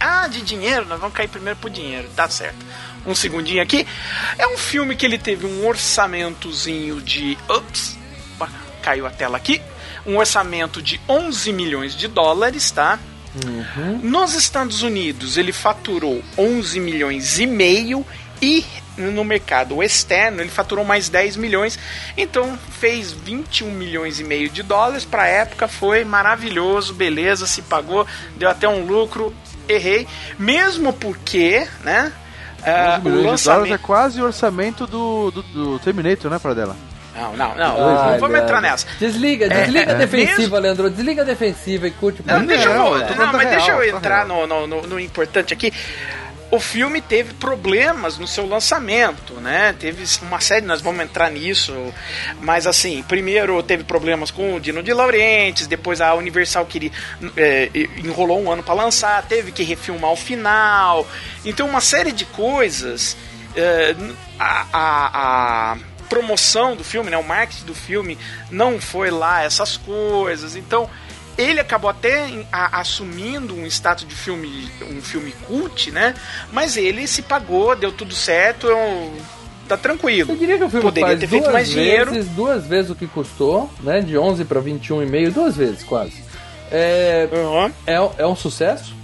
Ah, 0.00 0.28
de 0.28 0.42
dinheiro? 0.42 0.86
Nós 0.86 1.00
vamos 1.00 1.14
cair 1.14 1.28
primeiro 1.28 1.58
pro 1.58 1.68
dinheiro, 1.68 2.08
tá 2.14 2.28
certo. 2.28 2.64
Um 3.06 3.14
segundinho 3.14 3.62
aqui. 3.62 3.86
É 4.38 4.46
um 4.48 4.58
filme 4.58 4.94
que 4.94 5.04
ele 5.04 5.18
teve 5.18 5.46
um 5.46 5.66
orçamentozinho 5.66 7.00
de. 7.00 7.36
Ups! 7.48 7.96
Caiu 8.82 9.06
a 9.06 9.10
tela 9.10 9.36
aqui. 9.36 9.60
Um 10.06 10.16
orçamento 10.16 10.80
de 10.80 11.00
11 11.08 11.52
milhões 11.52 11.94
de 11.96 12.08
dólares, 12.08 12.70
tá? 12.70 12.98
Nos 14.02 14.34
Estados 14.34 14.82
Unidos 14.82 15.36
ele 15.36 15.52
faturou 15.52 16.22
11 16.36 16.80
milhões 16.80 17.38
e 17.38 17.46
meio 17.46 18.04
e 18.40 18.64
no 18.96 19.24
mercado. 19.24 19.82
Externo, 19.82 20.40
ele 20.40 20.50
faturou 20.50 20.84
mais 20.84 21.08
10 21.08 21.36
milhões, 21.36 21.78
então 22.16 22.58
fez 22.80 23.12
21 23.12 23.70
milhões 23.70 24.18
e 24.18 24.24
meio 24.24 24.48
de 24.48 24.62
dólares. 24.62 25.04
Para 25.04 25.22
a 25.22 25.28
época 25.28 25.68
foi 25.68 26.04
maravilhoso, 26.04 26.94
beleza, 26.94 27.46
se 27.46 27.62
pagou, 27.62 28.06
deu 28.36 28.48
até 28.48 28.68
um 28.68 28.84
lucro. 28.84 29.34
Errei, 29.68 30.06
mesmo 30.38 30.92
porque, 30.92 31.66
né? 31.84 32.12
Uh, 32.58 33.08
o 33.08 33.22
lançamento 33.22 33.72
é 33.72 33.78
quase 33.78 34.20
o 34.20 34.24
orçamento 34.24 34.86
do, 34.86 35.30
do, 35.30 35.42
do 35.42 35.78
Terminator, 35.78 36.30
né, 36.30 36.38
para 36.38 36.54
dela? 36.54 36.76
Não, 37.14 37.36
não, 37.36 37.54
não. 37.54 37.98
Ai, 37.98 38.12
não 38.12 38.20
vamos 38.20 38.38
entrar 38.38 38.60
nessa. 38.60 38.86
Desliga, 38.98 39.46
é, 39.46 39.48
desliga 39.48 39.92
é, 39.92 39.94
a 39.94 39.98
defensiva, 39.98 40.38
mesmo... 40.38 40.58
Leandro. 40.58 40.90
Desliga 40.90 41.22
a 41.22 41.24
defensiva 41.24 41.88
e 41.88 41.90
curte. 41.90 42.22
Não, 42.24 42.44
deixa 42.44 42.68
eu, 42.68 42.98
não, 43.16 43.32
mas 43.32 43.48
deixa 43.48 43.72
eu 43.72 43.96
entrar 43.96 44.26
no, 44.26 44.46
no, 44.46 44.66
no, 44.66 44.82
no 44.82 45.00
importante 45.00 45.52
aqui 45.52 45.72
o 46.50 46.58
filme 46.58 47.00
teve 47.00 47.34
problemas 47.34 48.16
no 48.16 48.26
seu 48.26 48.46
lançamento, 48.46 49.34
né? 49.34 49.74
Teve 49.78 50.04
uma 50.22 50.40
série, 50.40 50.64
nós 50.64 50.80
vamos 50.80 51.04
entrar 51.04 51.30
nisso, 51.30 51.74
mas 52.40 52.66
assim, 52.66 53.02
primeiro 53.02 53.62
teve 53.62 53.84
problemas 53.84 54.30
com 54.30 54.54
o 54.54 54.60
Dino 54.60 54.82
de 54.82 54.92
Laurentiis, 54.92 55.66
depois 55.66 56.00
a 56.00 56.14
Universal 56.14 56.64
queria 56.64 56.90
é, 57.36 57.68
enrolou 58.02 58.40
um 58.42 58.50
ano 58.50 58.62
para 58.62 58.74
lançar, 58.74 59.22
teve 59.26 59.52
que 59.52 59.62
refilmar 59.62 60.12
o 60.12 60.16
final, 60.16 61.06
então 61.44 61.68
uma 61.68 61.80
série 61.80 62.12
de 62.12 62.24
coisas. 62.24 63.16
É, 63.56 63.94
a, 64.38 64.66
a, 64.72 65.72
a 65.72 65.78
promoção 66.08 66.76
do 66.76 66.84
filme, 66.84 67.10
né? 67.10 67.18
O 67.18 67.24
marketing 67.24 67.64
do 67.64 67.74
filme 67.74 68.18
não 68.50 68.80
foi 68.80 69.10
lá 69.10 69.42
essas 69.42 69.76
coisas, 69.76 70.56
então 70.56 70.88
ele 71.38 71.60
acabou 71.60 71.88
até 71.88 72.44
a, 72.52 72.80
assumindo 72.80 73.54
um 73.54 73.64
status 73.64 74.06
de 74.06 74.14
filme, 74.14 74.68
um 74.90 75.00
filme 75.00 75.32
cult, 75.46 75.92
né? 75.92 76.14
Mas 76.52 76.76
ele 76.76 77.06
se 77.06 77.22
pagou, 77.22 77.76
deu 77.76 77.92
tudo 77.92 78.12
certo, 78.12 78.66
tá 79.68 79.76
tranquilo. 79.76 80.32
Eu 80.32 80.36
diria 80.36 80.58
que 80.58 80.64
o 80.64 80.68
filme 80.68 80.82
Poderia 80.82 81.16
ter 81.16 81.28
feito 81.28 81.50
mais 81.52 81.72
vezes, 81.72 81.74
dinheiro. 81.74 82.24
Duas 82.34 82.66
vezes 82.66 82.90
o 82.90 82.94
que 82.96 83.06
custou, 83.06 83.70
né? 83.80 84.00
De 84.00 84.18
11 84.18 84.44
para 84.44 84.60
21,5, 84.60 85.30
duas 85.32 85.56
vezes 85.56 85.84
quase. 85.84 86.24
É, 86.72 87.28
uhum. 87.32 87.72
é, 87.86 88.22
é 88.22 88.26
um 88.26 88.36
sucesso? 88.36 88.98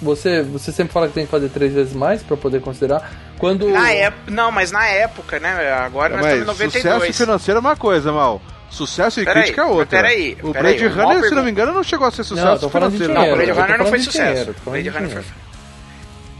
Você, 0.00 0.42
você 0.42 0.72
sempre 0.72 0.92
fala 0.92 1.08
que 1.08 1.14
tem 1.14 1.26
que 1.26 1.30
fazer 1.30 1.50
três 1.50 1.74
vezes 1.74 1.92
mais 1.92 2.22
para 2.22 2.36
poder 2.36 2.60
considerar. 2.60 3.10
Quando. 3.36 3.68
Na 3.68 3.90
época, 3.90 4.30
não, 4.30 4.52
mas 4.52 4.70
na 4.70 4.86
época, 4.86 5.40
né? 5.40 5.72
Agora 5.72 6.16
nós 6.16 6.26
estamos 6.26 6.42
em 6.42 6.64
92. 6.64 6.94
Sucesso 6.94 7.18
financeiro 7.18 7.58
é 7.58 7.60
uma 7.60 7.76
coisa, 7.76 8.12
mal. 8.12 8.40
Sucesso 8.70 9.20
e 9.20 9.24
pera 9.24 9.40
crítica 9.40 9.62
é 9.62 9.64
outra. 9.64 10.00
Peraí, 10.00 10.38
o 10.42 10.52
Blade 10.52 10.86
Runner, 10.86 11.28
se 11.28 11.34
não 11.34 11.42
me 11.42 11.50
engano, 11.50 11.72
não 11.72 11.82
chegou 11.82 12.06
a 12.06 12.10
ser 12.10 12.22
sucesso 12.22 12.62
não, 12.62 12.70
financeiro. 12.70 13.12
Não, 13.12 13.32
o 13.32 13.34
Blade 13.34 13.50
Runner 13.50 13.78
não 13.78 13.86
foi 13.86 13.98
sucesso. 13.98 14.54
Blade 14.64 14.88
Runner 14.88 15.10
foi. 15.10 15.24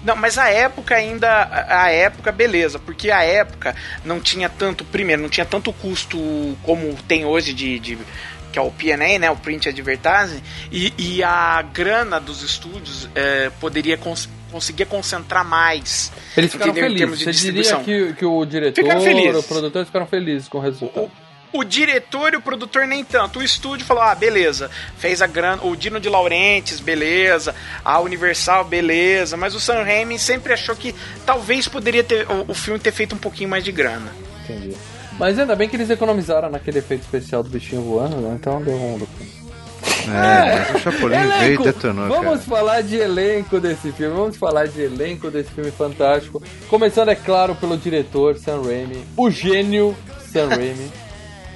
Não, 0.05 0.17
mas 0.17 0.39
a 0.39 0.49
época 0.49 0.95
ainda. 0.95 1.49
A 1.69 1.91
época, 1.91 2.33
beleza, 2.33 2.79
porque 2.79 3.11
a 3.11 3.23
época 3.23 3.75
não 4.05 4.21
tinha 4.21 4.49
tanto. 4.49 4.85
Primeiro, 4.85 5.21
não 5.21 5.29
tinha 5.29 5.45
tanto 5.45 5.73
custo 5.73 6.19
como 6.63 6.95
tem 7.07 7.25
hoje 7.25 7.53
de. 7.53 7.79
de 7.79 7.99
que 8.53 8.59
é 8.59 8.63
o 8.63 8.71
PNA, 8.71 9.19
né? 9.21 9.31
O 9.31 9.37
Print 9.37 9.69
Advertising. 9.69 10.43
E, 10.73 10.93
e 10.99 11.23
a 11.23 11.63
grana 11.63 12.19
dos 12.19 12.43
estúdios 12.43 13.09
é, 13.15 13.51
poderia 13.61 13.97
cons 13.97 14.29
conseguia 14.51 14.87
concentrar 14.87 15.45
mais. 15.45 16.13
Eles 16.37 16.51
ficaram 16.51 16.75
felizes. 16.75 17.23
Você 17.23 17.53
diria 17.53 17.77
que, 17.77 18.13
que 18.15 18.25
o 18.25 18.45
diretor, 18.45 18.85
o 19.37 19.43
produtor 19.45 19.87
ficaram 19.87 20.07
felizes 20.07 20.49
com 20.49 20.59
o 20.59 20.61
resultado. 20.61 21.05
O, 21.05 21.11
o 21.53 21.65
diretor 21.65 22.33
e 22.33 22.37
o 22.37 22.41
produtor 22.41 22.87
nem 22.87 23.05
tanto. 23.05 23.39
O 23.39 23.43
estúdio 23.43 23.87
falou: 23.87 24.03
ah, 24.03 24.15
beleza, 24.15 24.71
fez 24.97 25.21
a 25.23 25.27
grana. 25.27 25.63
O 25.65 25.77
Dino 25.77 26.01
de 26.01 26.09
Laurentiis, 26.09 26.81
beleza. 26.81 27.55
A 27.85 28.01
Universal, 28.01 28.65
beleza. 28.65 29.37
Mas 29.37 29.55
o 29.55 29.61
Sam 29.61 29.83
Raimi 29.83 30.19
sempre 30.19 30.53
achou 30.53 30.75
que 30.77 30.95
talvez 31.25 31.69
poderia 31.69 32.05
ter 32.05 32.27
o, 32.31 32.51
o 32.51 32.55
filme 32.55 32.79
ter 32.79 32.93
feito 32.93 33.15
um 33.15 33.19
pouquinho 33.19 33.49
mais 33.49 33.65
de 33.65 33.73
grana. 33.73 34.13
Entendi. 34.45 34.77
Mas 35.19 35.39
ainda 35.39 35.55
bem 35.55 35.69
que 35.69 35.77
eles 35.77 35.91
economizaram 35.91 36.49
naquele 36.49 36.79
efeito 36.79 37.03
especial 37.03 37.43
do 37.43 37.51
bichinho 37.51 37.83
voando, 37.83 38.17
né? 38.17 38.37
Então 38.41 38.63
deu 38.63 38.75
um 38.75 38.99
é, 40.09 40.73
mas 40.73 40.75
o 40.75 40.79
Chapolin 40.79 41.15
elenco. 41.15 41.39
veio 41.41 41.61
e 41.61 41.65
detonou, 41.65 42.09
Vamos 42.09 42.45
cara. 42.45 42.59
falar 42.59 42.83
de 42.83 42.97
elenco 42.97 43.61
desse 43.61 43.93
filme, 43.93 44.15
vamos 44.15 44.37
falar 44.37 44.67
de 44.67 44.81
elenco 44.81 45.31
desse 45.31 45.51
filme 45.51 45.71
fantástico. 45.71 46.43
Começando, 46.69 47.11
é 47.11 47.15
claro, 47.15 47.55
pelo 47.55 47.77
diretor 47.77 48.37
Sam 48.37 48.63
Raimi, 48.63 49.05
o 49.17 49.31
gênio 49.31 49.97
Sam 50.33 50.49
Raimi 50.49 50.91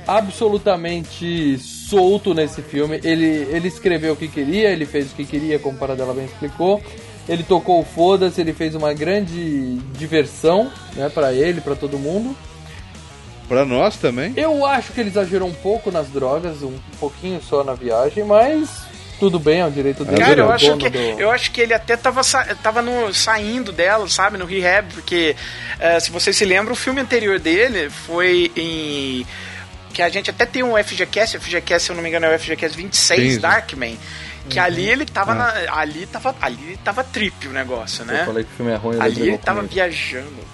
absolutamente 0.06 1.58
solto 1.58 2.34
nesse 2.34 2.62
filme. 2.62 3.00
Ele, 3.02 3.46
ele 3.50 3.68
escreveu 3.68 4.14
o 4.14 4.16
que 4.16 4.28
queria, 4.28 4.70
ele 4.70 4.86
fez 4.86 5.12
o 5.12 5.14
que 5.14 5.24
queria, 5.24 5.58
como 5.58 5.78
Paradela 5.78 6.14
bem 6.14 6.24
explicou. 6.24 6.82
Ele 7.28 7.42
tocou 7.42 7.80
o 7.80 7.84
foda-se, 7.84 8.40
ele 8.40 8.52
fez 8.52 8.74
uma 8.74 8.92
grande 8.92 9.76
diversão, 9.96 10.70
né, 10.94 11.08
para 11.08 11.32
ele, 11.32 11.60
para 11.60 11.74
todo 11.74 11.98
mundo. 11.98 12.36
Para 13.48 13.64
nós 13.64 13.96
também. 13.96 14.32
Eu 14.36 14.64
acho 14.64 14.92
que 14.92 15.00
ele 15.00 15.10
exagerou 15.10 15.48
um 15.48 15.54
pouco 15.54 15.90
nas 15.90 16.08
drogas, 16.08 16.62
um 16.62 16.78
pouquinho 16.98 17.40
só 17.42 17.62
na 17.62 17.74
viagem, 17.74 18.24
mas 18.24 18.84
tudo 19.18 19.38
bem, 19.38 19.60
é 19.60 19.66
o 19.66 19.70
direito 19.70 20.04
dele. 20.04 20.18
Cara, 20.18 20.40
eu 20.40 20.50
acho, 20.50 20.76
que, 20.76 20.90
do... 20.90 20.98
eu 20.98 21.30
acho 21.30 21.50
que 21.50 21.60
ele 21.60 21.72
até 21.72 21.96
tava, 21.96 22.22
tava 22.62 22.82
no, 22.82 23.12
saindo 23.14 23.70
dela, 23.70 24.08
sabe, 24.08 24.36
no 24.36 24.44
rehab, 24.44 24.92
porque 24.92 25.36
uh, 25.76 26.00
se 26.00 26.10
vocês 26.10 26.36
se 26.36 26.44
lembram, 26.44 26.72
o 26.72 26.76
filme 26.76 27.00
anterior 27.00 27.38
dele 27.38 27.90
foi 27.90 28.50
em 28.56 29.26
que 29.94 30.02
a 30.02 30.08
gente 30.08 30.28
até 30.28 30.44
tem 30.44 30.62
um 30.62 30.76
FGCast, 30.76 31.38
FGCast, 31.38 31.86
se 31.86 31.92
eu 31.92 31.96
não 31.96 32.02
me 32.02 32.08
engano, 32.08 32.26
é 32.26 32.34
o 32.34 32.38
FGCast 32.38 32.76
26, 32.76 33.34
Sim. 33.34 33.40
Darkman. 33.40 33.96
Que 34.48 34.58
uhum. 34.58 34.64
ali 34.64 34.90
ele 34.90 35.06
tava 35.06 35.32
ah. 35.32 35.34
na, 35.34 35.80
ali 35.80 36.04
tava 36.04 36.36
ali 36.42 36.78
tava 36.84 37.02
trip 37.02 37.48
o 37.48 37.52
negócio, 37.52 38.04
né? 38.04 38.22
Eu 38.22 38.26
falei 38.26 38.44
que 38.44 38.52
o 38.52 38.56
filme 38.56 38.72
é 38.72 38.76
ruim, 38.76 39.00
ali 39.00 39.22
ele 39.22 39.38
tava 39.38 39.60
comigo. 39.60 39.74
viajando, 39.74 40.44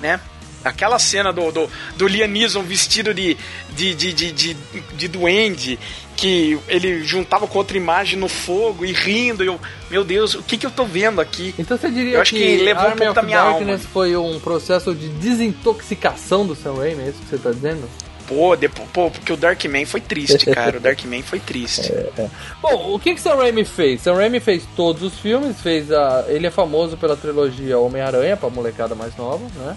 né? 0.00 0.18
Aquela 0.64 0.98
cena 0.98 1.32
do, 1.32 1.52
do, 1.52 1.70
do 1.96 2.08
Liam 2.08 2.26
Neeson 2.26 2.62
vestido 2.62 3.12
de, 3.12 3.36
de, 3.70 3.94
de, 3.94 4.12
de, 4.12 4.32
de, 4.32 4.54
de 4.94 5.08
duende, 5.08 5.78
que 6.16 6.58
ele 6.66 7.04
juntava 7.04 7.46
com 7.46 7.58
outra 7.58 7.76
imagem 7.76 8.18
no 8.18 8.28
fogo 8.28 8.84
e 8.84 8.92
rindo, 8.92 9.44
e 9.44 9.46
eu, 9.46 9.60
meu 9.90 10.02
Deus, 10.02 10.34
o 10.34 10.42
que 10.42 10.56
que 10.56 10.66
eu 10.66 10.70
tô 10.70 10.84
vendo 10.84 11.20
aqui? 11.20 11.54
Então 11.56 11.76
você 11.76 11.88
diria 11.88 12.14
eu 12.14 12.20
acho 12.22 12.32
que, 12.32 12.40
que 12.40 12.64
levou 12.64 12.88
um 12.88 12.96
pouco 12.96 13.12
da 13.12 13.22
minha 13.22 13.44
Darkness 13.44 13.82
alma. 13.82 13.90
foi 13.92 14.16
um 14.16 14.40
processo 14.40 14.92
de 14.92 15.08
desintoxicação 15.08 16.44
do 16.44 16.56
Sam 16.56 16.74
Raimi, 16.74 17.02
é 17.02 17.08
isso 17.10 17.18
que 17.20 17.28
você 17.28 17.38
tá 17.38 17.52
dizendo? 17.52 17.88
Pô, 18.26 18.56
depois, 18.56 18.88
pô, 18.92 19.10
porque 19.10 19.32
o 19.32 19.36
Darkman 19.36 19.86
foi 19.86 20.00
triste, 20.00 20.46
cara. 20.46 20.78
O 20.78 20.80
Darkman 20.80 21.22
foi 21.22 21.40
triste. 21.40 21.92
É, 21.96 22.22
é. 22.22 22.30
Bom, 22.60 22.94
o 22.94 22.98
que 22.98 23.14
que 23.14 23.20
Sam 23.20 23.36
Raimi 23.36 23.64
fez? 23.64 24.02
Sam 24.02 24.14
Raimi 24.14 24.40
fez 24.40 24.64
todos 24.74 25.02
os 25.02 25.18
filmes, 25.18 25.60
fez 25.60 25.90
a... 25.92 26.24
Ele 26.28 26.46
é 26.46 26.50
famoso 26.50 26.96
pela 26.96 27.16
trilogia 27.16 27.78
Homem-Aranha, 27.78 28.36
pra 28.36 28.50
molecada 28.50 28.94
mais 28.94 29.16
nova, 29.16 29.44
né? 29.56 29.76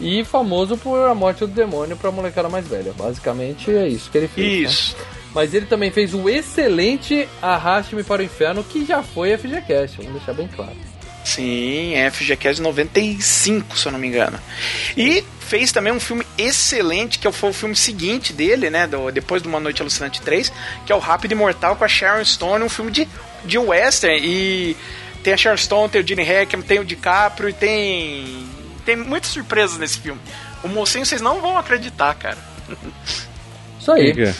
E 0.00 0.24
famoso 0.24 0.76
por 0.76 0.98
A 1.08 1.14
Morte 1.14 1.40
do 1.40 1.48
Demônio 1.48 1.96
pra 1.96 2.10
molecada 2.10 2.48
mais 2.48 2.66
velha. 2.66 2.92
Basicamente 2.96 3.70
é 3.70 3.86
isso 3.86 4.10
que 4.10 4.18
ele 4.18 4.28
fez. 4.28 4.62
Né? 4.62 4.68
Isso. 4.68 4.96
Né? 4.96 5.04
Mas 5.34 5.54
ele 5.54 5.66
também 5.66 5.90
fez 5.90 6.14
o 6.14 6.28
excelente 6.28 7.28
Arraste-me 7.40 8.02
para 8.02 8.22
o 8.22 8.24
Inferno, 8.24 8.64
que 8.64 8.84
já 8.84 9.02
foi 9.02 9.36
FGCast, 9.36 9.98
vamos 9.98 10.12
deixar 10.12 10.32
bem 10.32 10.48
claro. 10.48 10.72
Sim, 11.24 11.94
é 11.94 12.10
FGCast 12.10 12.62
95, 12.62 13.76
se 13.76 13.86
eu 13.86 13.92
não 13.92 13.98
me 13.98 14.08
engano. 14.08 14.38
E 14.96 15.24
fez 15.40 15.72
também 15.72 15.92
um 15.92 16.00
filme 16.00 16.26
excelente, 16.38 17.18
que 17.18 17.30
foi 17.32 17.50
o 17.50 17.52
filme 17.52 17.76
seguinte 17.76 18.32
dele, 18.32 18.70
né? 18.70 18.86
Do, 18.86 19.10
depois 19.10 19.42
de 19.42 19.48
Uma 19.48 19.60
Noite 19.60 19.82
Alucinante 19.82 20.20
3, 20.22 20.52
que 20.86 20.92
é 20.92 20.94
o 20.94 20.98
Rápido 20.98 21.32
Imortal 21.32 21.76
com 21.76 21.84
a 21.84 21.88
Sharon 21.88 22.24
Stone, 22.24 22.64
um 22.64 22.68
filme 22.68 22.90
de, 22.90 23.08
de 23.44 23.58
western. 23.58 24.20
E 24.22 24.76
tem 25.22 25.32
a 25.32 25.36
Sharon 25.36 25.56
Stone, 25.56 25.88
tem 25.90 26.00
o 26.00 26.06
Gene 26.06 26.22
Hackman, 26.22 26.64
tem 26.64 26.78
o 26.78 26.84
DiCaprio 26.84 27.48
e 27.48 27.52
tem. 27.52 28.48
Tem 28.84 28.96
muitas 28.96 29.30
surpresas 29.30 29.76
nesse 29.78 29.98
filme. 29.98 30.20
O 30.62 30.68
mocinho 30.68 31.04
vocês 31.04 31.20
não 31.20 31.40
vão 31.40 31.58
acreditar, 31.58 32.14
cara. 32.14 32.38
Isso 33.78 33.92
aí. 33.92 34.34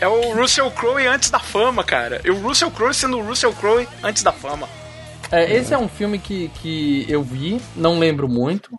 É 0.00 0.06
o 0.06 0.32
Russell 0.34 0.70
Crowe 0.70 1.06
antes 1.06 1.30
da 1.30 1.40
fama, 1.40 1.82
cara. 1.82 2.20
E 2.24 2.30
o 2.30 2.40
Russell 2.40 2.70
Crowe 2.70 2.94
sendo 2.94 3.18
o 3.18 3.22
Russell 3.22 3.52
Crowe 3.52 3.88
antes 4.02 4.22
da 4.22 4.32
fama. 4.32 4.68
É, 5.30 5.54
esse 5.54 5.74
é 5.74 5.78
um 5.78 5.88
filme 5.88 6.18
que, 6.18 6.48
que 6.60 7.06
eu 7.08 7.22
vi, 7.22 7.60
não 7.76 7.98
lembro 7.98 8.28
muito, 8.28 8.78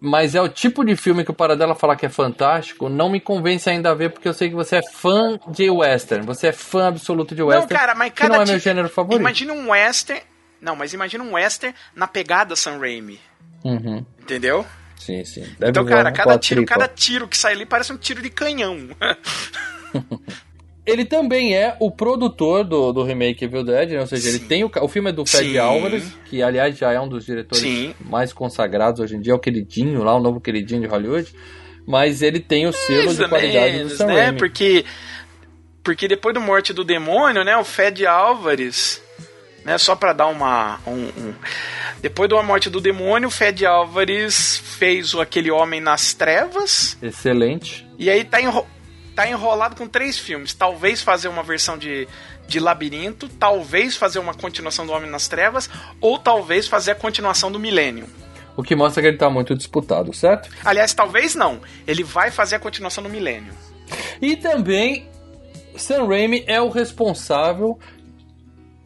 mas 0.00 0.34
é 0.34 0.40
o 0.40 0.48
tipo 0.48 0.84
de 0.84 0.96
filme 0.96 1.24
que 1.24 1.30
o 1.30 1.34
Paradela 1.34 1.74
falar 1.74 1.96
que 1.96 2.06
é 2.06 2.08
fantástico, 2.08 2.88
não 2.88 3.10
me 3.10 3.20
convence 3.20 3.68
ainda 3.68 3.90
a 3.90 3.94
ver, 3.94 4.10
porque 4.10 4.28
eu 4.28 4.32
sei 4.32 4.48
que 4.48 4.54
você 4.54 4.76
é 4.76 4.82
fã 4.82 5.38
de 5.48 5.68
western, 5.70 6.24
você 6.24 6.48
é 6.48 6.52
fã 6.52 6.88
absoluto 6.88 7.34
de 7.34 7.42
western, 7.42 7.72
não, 7.72 7.80
cara, 7.80 7.94
mas 7.94 8.12
cada 8.14 8.30
que 8.30 8.36
não 8.36 8.42
é 8.42 8.46
meu 8.46 8.58
gênero 8.58 8.88
favorito. 8.88 9.20
Imagina 9.20 9.52
um 9.52 9.70
western, 9.70 10.22
não, 10.60 10.76
mas 10.76 10.92
imagina 10.92 11.24
um 11.24 11.34
western 11.34 11.74
na 11.94 12.06
pegada 12.06 12.56
Sam 12.56 12.78
Raimi. 12.78 13.20
Uhum. 13.64 14.04
Entendeu? 14.20 14.64
Sim, 14.96 15.24
sim. 15.24 15.42
Deve 15.58 15.70
então, 15.70 15.84
cara, 15.84 16.10
cada 16.10 16.38
tiro, 16.38 16.64
cada 16.64 16.88
tiro 16.88 17.28
que 17.28 17.36
sai 17.36 17.52
ali 17.52 17.66
parece 17.66 17.92
um 17.92 17.96
tiro 17.96 18.22
de 18.22 18.30
canhão. 18.30 18.88
Ele 20.86 21.04
também 21.04 21.56
é 21.56 21.76
o 21.80 21.90
produtor 21.90 22.64
do, 22.64 22.92
do 22.92 23.02
remake 23.02 23.44
Evil 23.44 23.64
Dead, 23.64 23.90
né? 23.90 24.00
ou 24.00 24.06
seja, 24.06 24.22
Sim. 24.22 24.28
ele 24.28 24.38
tem 24.40 24.64
o, 24.64 24.70
o 24.80 24.88
filme 24.88 25.10
é 25.10 25.12
do 25.12 25.26
Fred 25.26 25.50
Sim. 25.50 25.58
Álvares, 25.58 26.16
que 26.26 26.42
aliás 26.42 26.78
já 26.78 26.92
é 26.92 27.00
um 27.00 27.08
dos 27.08 27.26
diretores 27.26 27.60
Sim. 27.60 27.94
mais 28.00 28.32
consagrados 28.32 29.00
hoje 29.00 29.16
em 29.16 29.20
dia, 29.20 29.32
é 29.32 29.36
o 29.36 29.38
queridinho 29.38 30.04
lá, 30.04 30.14
o 30.14 30.20
novo 30.20 30.40
queridinho 30.40 30.82
de 30.82 30.86
Hollywood, 30.86 31.34
mas 31.84 32.22
ele 32.22 32.38
tem 32.38 32.66
o 32.66 32.72
selo 32.72 33.12
de 33.12 33.28
qualidade 33.28 33.76
menos, 33.76 33.92
do 33.92 33.98
Sam 33.98 34.06
né? 34.06 34.32
Porque 34.32 34.84
porque 35.82 36.08
depois 36.08 36.34
do 36.34 36.40
Morte 36.40 36.72
do 36.72 36.84
Demônio, 36.84 37.44
né, 37.44 37.56
o 37.56 37.64
Fred 37.64 38.06
Álvares 38.06 39.00
né? 39.66 39.76
Só 39.78 39.96
para 39.96 40.12
dar 40.12 40.28
uma. 40.28 40.78
Um, 40.86 40.92
um... 40.92 41.34
Depois 42.00 42.30
da 42.30 42.40
morte 42.40 42.70
do 42.70 42.80
demônio, 42.80 43.26
o 43.26 43.32
Fed 43.32 43.66
Álvares 43.66 44.58
fez 44.78 45.12
o 45.12 45.20
Aquele 45.20 45.50
Homem 45.50 45.80
nas 45.80 46.14
Trevas. 46.14 46.96
Excelente. 47.02 47.84
E 47.98 48.08
aí 48.08 48.22
tá, 48.22 48.40
enro... 48.40 48.64
tá 49.16 49.26
enrolado 49.26 49.74
com 49.74 49.88
três 49.88 50.18
filmes. 50.18 50.52
Talvez 50.52 51.02
fazer 51.02 51.28
uma 51.28 51.42
versão 51.42 51.78
de, 51.78 52.06
de 52.46 52.60
Labirinto, 52.60 53.28
talvez 53.28 53.96
fazer 53.96 54.18
uma 54.18 54.34
continuação 54.34 54.86
do 54.86 54.92
Homem 54.92 55.10
nas 55.10 55.26
Trevas, 55.26 55.70
ou 56.00 56.18
talvez 56.18 56.68
fazer 56.68 56.90
a 56.92 56.94
continuação 56.94 57.50
do 57.50 57.58
Milênio. 57.58 58.06
O 58.54 58.62
que 58.62 58.76
mostra 58.76 59.02
que 59.02 59.08
ele 59.08 59.16
tá 59.16 59.30
muito 59.30 59.54
disputado, 59.54 60.12
certo? 60.14 60.50
Aliás, 60.64 60.92
talvez 60.92 61.34
não. 61.34 61.60
Ele 61.86 62.04
vai 62.04 62.30
fazer 62.30 62.56
a 62.56 62.58
continuação 62.58 63.02
do 63.02 63.10
Milênio. 63.10 63.52
E 64.20 64.36
também, 64.36 65.08
Sam 65.76 66.06
Raimi 66.06 66.44
é 66.46 66.60
o 66.60 66.68
responsável 66.68 67.78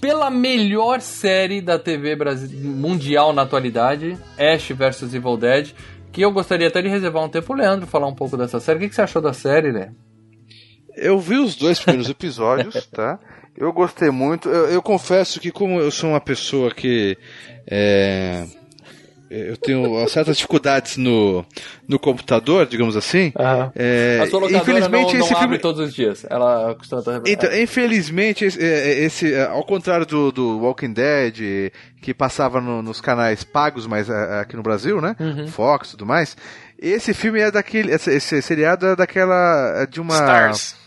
pela 0.00 0.30
melhor 0.30 1.00
série 1.00 1.60
da 1.60 1.78
TV 1.78 2.16
mundial 2.54 3.32
na 3.32 3.42
atualidade, 3.42 4.16
Ash 4.38 4.68
vs 4.70 5.12
Evil 5.12 5.36
Dead, 5.36 5.72
que 6.10 6.22
eu 6.22 6.32
gostaria 6.32 6.68
até 6.68 6.80
de 6.80 6.88
reservar 6.88 7.22
um 7.24 7.28
tempo 7.28 7.48
pro 7.48 7.56
Leandro 7.56 7.86
falar 7.86 8.06
um 8.06 8.14
pouco 8.14 8.36
dessa 8.36 8.58
série. 8.58 8.78
O 8.78 8.80
que, 8.80 8.88
que 8.88 8.94
você 8.94 9.02
achou 9.02 9.20
da 9.20 9.32
série, 9.32 9.72
né? 9.72 9.92
Eu 10.96 11.18
vi 11.18 11.36
os 11.36 11.56
dois 11.56 11.78
primeiros 11.78 12.08
episódios, 12.10 12.86
tá? 12.86 13.18
Eu 13.56 13.72
gostei 13.72 14.10
muito. 14.10 14.48
Eu, 14.48 14.66
eu, 14.68 14.82
confesso 14.82 15.40
que 15.40 15.50
como 15.50 15.78
eu 15.80 15.90
sou 15.90 16.10
uma 16.10 16.20
pessoa 16.20 16.70
que 16.70 17.18
é, 17.66 18.46
eu 19.30 19.56
tenho 19.56 20.08
certas 20.08 20.36
dificuldades 20.38 20.96
no, 20.96 21.46
no 21.86 22.00
computador, 22.00 22.66
digamos 22.66 22.96
assim. 22.96 23.32
Uhum. 23.38 23.70
É, 23.76 24.18
a 24.22 24.26
sua 24.26 24.50
infelizmente 24.50 25.12
não, 25.12 25.20
não 25.20 25.26
esse 25.26 25.34
filme 25.36 25.58
todos 25.58 25.80
os 25.80 25.94
dias. 25.94 26.26
Ela 26.28 26.74
costuma 26.74 27.00
estar 27.00 27.22
Então, 27.24 27.56
infelizmente 27.56 28.44
esse, 28.44 28.58
esse, 28.60 29.40
ao 29.42 29.62
contrário 29.62 30.04
do, 30.04 30.32
do 30.32 30.58
Walking 30.58 30.92
Dead 30.92 31.70
que 32.02 32.12
passava 32.12 32.60
no, 32.60 32.82
nos 32.82 33.00
canais 33.00 33.44
pagos, 33.44 33.86
mas 33.86 34.10
aqui 34.10 34.56
no 34.56 34.64
Brasil, 34.64 35.00
né? 35.00 35.14
Uhum. 35.20 35.46
Fox 35.46 35.88
e 35.88 35.90
tudo 35.92 36.06
mais. 36.06 36.36
Esse 36.80 37.12
filme 37.12 37.40
é 37.40 37.50
daquele, 37.50 37.92
esse, 37.92 38.10
esse 38.10 38.40
seriado 38.40 38.86
é 38.86 38.96
daquela 38.96 39.84
de 39.84 40.00
uma 40.00 40.14
Stars. 40.14 40.80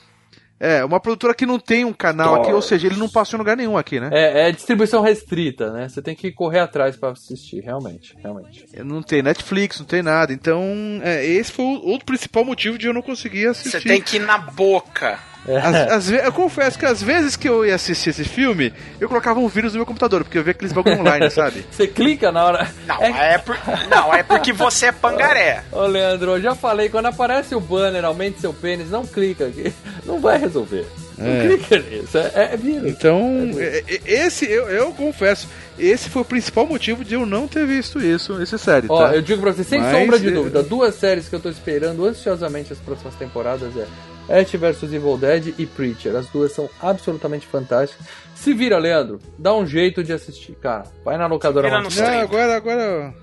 É, 0.60 0.84
uma 0.84 1.00
produtora 1.00 1.36
que 1.36 1.46
não 1.46 1.60
tem 1.60 1.84
um 1.84 1.92
canal 1.92 2.36
aqui, 2.36 2.54
ou 2.54 2.62
seja, 2.62 2.88
ele 2.88 2.96
não 2.96 3.10
passou 3.10 3.38
em 3.38 3.40
lugar 3.40 3.58
nenhum 3.58 3.78
aqui, 3.78 4.00
né? 4.00 4.10
É, 4.14 4.48
é 4.48 4.52
distribuição 4.52 5.02
restrita, 5.02 5.72
né? 5.72 5.90
Você 5.90 6.02
tem 6.02 6.16
que 6.16 6.32
correr 6.32 6.60
atrás 6.60 6.96
para 6.96 7.10
assistir, 7.10 7.60
realmente, 7.60 8.16
realmente. 8.18 8.66
Não 8.78 9.04
tem 9.04 9.22
Netflix, 9.22 9.80
não 9.80 9.86
tem 9.86 10.02
nada. 10.02 10.32
Então, 10.32 10.64
é, 11.04 11.26
esse 11.26 11.52
foi 11.52 11.66
o, 11.66 11.96
o 11.96 12.00
principal 12.00 12.46
motivo 12.46 12.78
de 12.78 12.88
eu 12.88 12.94
não 12.94 13.02
conseguir 13.02 13.48
assistir. 13.48 13.82
Você 13.82 13.88
tem 13.88 14.02
que 14.02 14.16
ir 14.16 14.22
na 14.22 14.38
boca. 14.38 15.20
Às, 15.48 15.76
às, 15.92 16.12
eu 16.12 16.32
confesso 16.32 16.78
que 16.80 16.86
às 16.86 17.02
vezes 17.02 17.36
que 17.36 17.48
eu 17.50 17.66
ia 17.66 17.76
assistir 17.76 18.10
esse 18.12 18.24
filme, 18.24 18.74
eu 19.00 19.08
colocava 19.10 19.40
um 19.40 19.48
vírus 19.48 19.74
no 19.74 19.80
meu 19.80 19.86
computador, 19.86 20.24
porque 20.24 20.38
eu 20.38 20.44
via 20.44 20.52
aqueles 20.52 20.72
bagulho 20.74 21.00
online, 21.00 21.30
sabe? 21.32 21.66
Você 21.70 21.88
clica 21.88 22.32
na 22.32 22.46
hora. 22.46 22.68
Não, 22.88 23.02
é, 23.02 23.34
é 23.34 23.38
por... 23.38 23.58
não, 23.90 24.14
é 24.14 24.24
porque 24.24 24.54
você 24.54 24.88
é 24.88 24.92
pangaré. 24.92 25.64
Ô, 25.72 25.86
Leandro, 25.86 26.32
eu 26.38 26.42
já 26.42 26.56
falei, 26.56 26.90
quando 26.90 27.08
aparece 27.08 27.54
o 27.56 27.60
banner, 27.60 28.06
aumente 28.06 28.40
seu 28.40 28.54
pênis, 28.54 28.90
não 28.90 29.06
clica 29.06 29.46
aqui. 29.48 29.74
Não 30.06 30.20
vai 30.20 30.38
resolver. 30.38 30.86
Não 31.18 31.28
É. 31.28 31.48
clica 31.48 31.80
nisso. 31.80 32.18
É, 32.18 32.54
é 32.54 32.58
vírus. 32.58 32.90
Então, 32.90 33.52
é- 33.58 33.84
esse, 34.06 34.50
eu, 34.50 34.68
eu 34.70 34.92
confesso, 34.94 35.48
esse 35.78 36.10
foi 36.10 36.22
o 36.24 36.26
principal 36.26 36.66
motivo 36.66 37.04
de 37.06 37.14
eu 37.16 37.26
não 37.26 37.48
ter 37.48 37.66
visto 37.68 38.00
isso, 38.00 38.42
esse 38.42 38.58
série, 38.58 38.88
Ó, 38.90 39.08
tá? 39.08 39.16
eu 39.16 39.22
digo 39.22 39.42
pra 39.42 39.52
você, 39.52 39.64
sem 39.64 39.80
Mas, 39.80 39.96
sombra 39.96 40.20
de 40.20 40.28
é- 40.30 40.32
dúvida, 40.32 40.64
duas 40.64 40.96
séries 40.96 41.30
que 41.30 41.36
eu 41.36 41.40
tô 41.40 41.50
esperando 41.50 42.06
ansiosamente 42.06 42.74
as 42.74 42.80
próximas 42.80 43.14
temporadas 43.16 43.76
é 43.78 43.86
Ash 44.30 44.52
vs 44.52 44.84
Evil 44.94 45.18
Dead 45.18 45.54
e 45.58 45.66
Preacher. 45.66 46.16
As 46.16 46.28
duas 46.30 46.52
são 46.52 46.70
absolutamente 46.82 47.46
fantásticas. 47.48 48.06
Se 48.36 48.54
vira, 48.54 48.78
Leandro, 48.78 49.20
dá 49.38 49.54
um 49.54 49.66
jeito 49.66 50.04
de 50.04 50.12
assistir, 50.14 50.54
cara. 50.56 50.84
Vai 51.06 51.18
na 51.18 51.28
locadora 51.28 51.70
mais 51.70 51.96
Não, 51.98 52.20
agora, 52.20 52.56
agora 52.58 53.14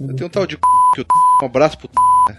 eu 0.00 0.14
tenho 0.14 0.26
um 0.26 0.30
tal 0.30 0.46
de 0.46 0.54
c... 0.54 0.60
que 0.94 1.00
o 1.00 1.06
um 1.42 1.46
abraço 1.46 1.78
pro 1.78 1.88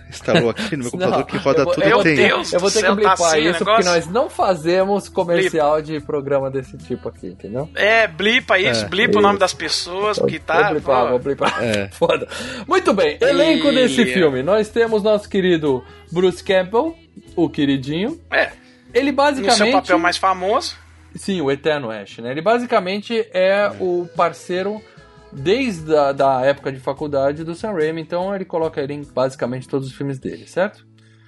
instalou 0.08 0.50
aqui 0.52 0.76
no 0.78 0.84
meu 0.84 0.92
computador 0.92 1.18
Não, 1.20 1.26
que 1.26 1.38
roda 1.38 1.60
eu 1.62 1.66
vou- 1.66 1.74
tudo 1.74 1.88
eu 1.88 2.04
tem. 2.04 2.16
Deus 2.16 2.54
Eu 2.54 2.60
vou 2.60 2.70
ter 2.70 2.82
que 2.82 2.86
tá 2.88 2.94
blipar 2.96 3.14
assim 3.14 3.40
isso 3.40 3.58
porque 3.60 3.72
negócio? 3.72 3.92
nós 3.92 4.08
não 4.08 4.30
fazemos 4.30 5.10
comercial 5.10 5.82
de 5.82 6.00
programa 6.00 6.52
desse 6.52 6.78
tipo 6.78 7.10
aqui, 7.10 7.28
entendeu? 7.28 7.68
É, 7.76 8.08
blipa 8.08 8.60
isso, 8.60 8.86
É, 8.86 8.88
blipa 8.88 9.18
o 9.18 9.22
nome 9.22 9.40
das 9.40 9.54
pessoas, 9.54 10.20
porque 10.20 10.38
tá. 10.40 10.62
Vou 10.66 10.72
blipar, 10.74 11.04
ó, 11.06 11.10
vou 11.10 11.20
blipar. 11.20 11.64
É. 11.64 11.88
Foda. 11.94 12.28
Muito 12.68 12.94
bem, 12.94 13.18
elenco 13.20 13.68
Ele- 13.70 13.82
desse 13.88 14.06
filme. 14.06 14.44
Nós 14.44 14.70
temos 14.70 15.02
nosso 15.02 15.28
querido 15.28 15.84
Bruce 16.12 16.44
Campbell, 16.44 16.96
o 17.44 17.50
queridinho. 17.50 18.20
É, 18.32 18.52
Ele 18.94 19.12
no 19.12 19.18
basicamente. 19.18 19.58
seu 19.58 19.72
papel 19.72 20.00
mais 20.00 20.18
famoso. 20.18 20.76
Sim, 21.16 21.42
o 21.42 21.50
Eterno 21.52 21.90
Ash, 21.90 22.20
né? 22.20 22.32
Ele 22.32 22.42
basicamente 22.42 23.28
é 23.34 23.72
o 23.80 24.08
parceiro 24.16 24.82
desde 25.32 25.96
a 25.96 26.12
da 26.12 26.42
época 26.42 26.72
de 26.72 26.80
faculdade 26.80 27.44
do 27.44 27.54
Sam 27.56 27.72
Raimi, 27.74 28.02
então 28.02 28.34
ele 28.36 28.46
coloca 28.46 28.80
ele 28.82 28.94
em 28.94 29.02
basicamente 29.04 29.68
todos 29.68 29.88
os 29.88 29.94
filmes 29.94 30.20
dele, 30.20 30.46
certo? 30.48 30.86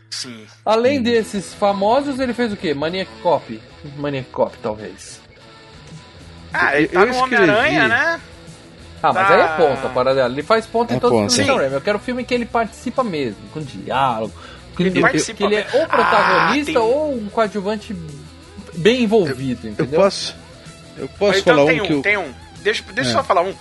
Sim. 0.09 0.45
Além 0.66 1.01
desses 1.01 1.53
famosos, 1.53 2.20
ele 2.20 2.34
fez 2.34 2.51
o 2.51 2.57
quê? 2.57 2.74
Maniac 2.74 3.09
Cop. 3.24 3.62
Maniac 3.97 4.30
Cop, 4.30 4.55
talvez. 4.62 5.22
Ah, 6.53 6.76
ele 6.78 6.88
tá 6.89 6.99
Eu 6.99 7.05
no 7.07 7.12
escrevi. 7.14 7.36
Homem-Aranha, 7.43 7.88
né? 7.88 8.22
Ah, 9.03 9.14
mas 9.14 9.28
Tá. 9.28 9.34
aí 9.36 9.41
é 9.41 9.47
ponta, 9.57 9.88
a 9.88 9.89
parada 9.89 10.16
dela. 10.18 10.32
Ele 10.34 10.43
faz 10.43 10.66
ponta 10.68 10.93
em 10.93 10.97
É 10.97 10.99
todos 10.99 11.18
ponta. 11.18 11.28
os 11.28 11.34
filmes 11.34 11.47
do 11.47 11.53
Sim. 11.53 11.57
Sam 11.57 11.62
Raimi. 11.62 11.76
Eu 11.76 11.82
quero 11.82 11.97
filme 11.99 12.24
que 12.24 12.34
ele 12.34 12.45
participa 12.45 13.03
mesmo, 13.03 13.41
com 13.53 13.62
diálogo. 13.62 14.34
Que 14.76 14.84
ele, 14.84 15.02
participa 15.02 15.38
que 15.38 15.44
ele 15.44 15.56
é 15.56 15.68
ou 15.74 15.86
protagonista 15.88 16.72
Ah, 16.72 16.74
tem- 16.74 16.78
ou 16.78 17.14
um 17.16 17.28
coadjuvante 17.30 17.96
bem 18.76 19.04
envolvido, 19.04 19.68
Eu 19.68 19.72
entendeu? 19.72 20.00
posso, 20.00 20.36
eu 20.98 21.08
posso 21.10 21.40
então 21.40 21.56
falar 21.58 21.68
tem 21.72 21.82
um 21.82 21.86
que 21.86 21.94
eu... 21.94 22.02
tem 22.02 22.18
um. 22.18 22.32
Deixa, 22.62 22.84
deixa 22.94 23.10
eu 23.10 23.14
É. 23.14 23.18
só 23.18 23.24
falar 23.24 23.42
um. 23.42 23.54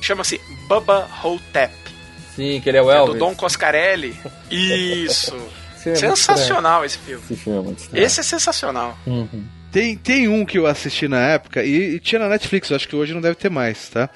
Chama-se 0.00 0.40
Bubba 0.68 1.08
Hotep. 1.22 1.72
Sim, 2.36 2.60
que 2.62 2.68
ele 2.68 2.78
é 2.78 2.82
o 2.82 2.90
É 2.90 2.96
Elvis. 2.96 3.14
do 3.14 3.18
Dom 3.18 3.34
Coscarelli. 3.34 4.16
Isso. 4.50 5.36
É 5.84 5.94
Sensacional 5.96 6.84
esse 6.84 6.98
filme. 6.98 7.22
Esse 7.30 7.36
filme 7.42 7.76
é. 7.92 8.00
Esse 8.00 8.20
é 8.20 8.22
sensacional. 8.22 8.96
Uhum. 9.06 9.44
Tem, 9.72 9.96
tem 9.96 10.28
um 10.28 10.44
que 10.44 10.58
eu 10.58 10.66
assisti 10.66 11.08
na 11.08 11.18
época 11.20 11.62
e, 11.64 11.94
e 11.96 11.98
tinha 12.00 12.18
na 12.20 12.28
Netflix, 12.28 12.68
eu 12.70 12.76
acho 12.76 12.86
que 12.88 12.94
hoje 12.94 13.14
não 13.14 13.20
deve 13.20 13.34
ter 13.36 13.50
mais, 13.50 13.88
tá? 13.88 14.08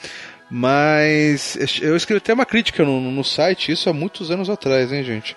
Mas 0.51 1.57
eu 1.83 1.97
escrevi 1.97 2.19
até 2.19 2.33
uma 2.33 2.47
crítica 2.47 2.85
no, 2.85 3.01
no 3.01 3.25
site, 3.25 3.73
isso 3.73 3.91
há 3.91 3.93
muitos 3.93 4.31
anos 4.31 4.49
atrás, 4.49 4.93
hein, 4.93 5.03
gente? 5.03 5.37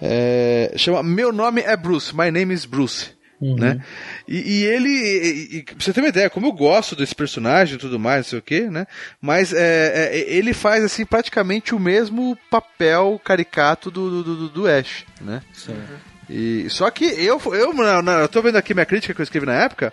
É, 0.00 0.72
chama 0.76 1.02
Meu 1.02 1.32
Nome 1.32 1.62
é 1.62 1.76
Bruce, 1.76 2.14
My 2.16 2.30
Name 2.30 2.52
is 2.54 2.64
Bruce. 2.64 3.14
Né? 3.38 3.82
E, 4.26 4.60
e 4.60 4.64
ele, 4.64 4.88
e, 4.88 5.56
e, 5.58 5.62
pra 5.62 5.74
você 5.78 5.92
ter 5.92 6.00
uma 6.00 6.08
ideia, 6.08 6.30
como 6.30 6.46
eu 6.46 6.52
gosto 6.52 6.96
desse 6.96 7.14
personagem 7.14 7.74
e 7.74 7.78
tudo 7.78 7.98
mais, 7.98 8.24
não 8.24 8.30
sei 8.30 8.38
o 8.38 8.42
que, 8.42 8.62
né? 8.62 8.86
Mas 9.20 9.52
é, 9.52 10.10
é, 10.10 10.18
ele 10.32 10.54
faz 10.54 10.82
assim 10.82 11.04
praticamente 11.04 11.74
o 11.74 11.78
mesmo 11.78 12.36
papel 12.50 13.20
caricato 13.22 13.90
do, 13.90 14.22
do, 14.22 14.34
do, 14.36 14.48
do 14.48 14.66
Ash, 14.66 15.04
né? 15.20 15.42
Sim. 15.52 15.76
E, 16.30 16.66
só 16.70 16.90
que 16.90 17.04
eu, 17.04 17.38
eu, 17.52 17.74
na- 17.74 18.00
na- 18.00 18.20
eu 18.20 18.28
tô 18.28 18.40
vendo 18.40 18.56
aqui 18.56 18.72
minha 18.72 18.86
crítica 18.86 19.12
que 19.12 19.20
eu 19.20 19.24
escrevi 19.24 19.44
na 19.44 19.62
época. 19.64 19.92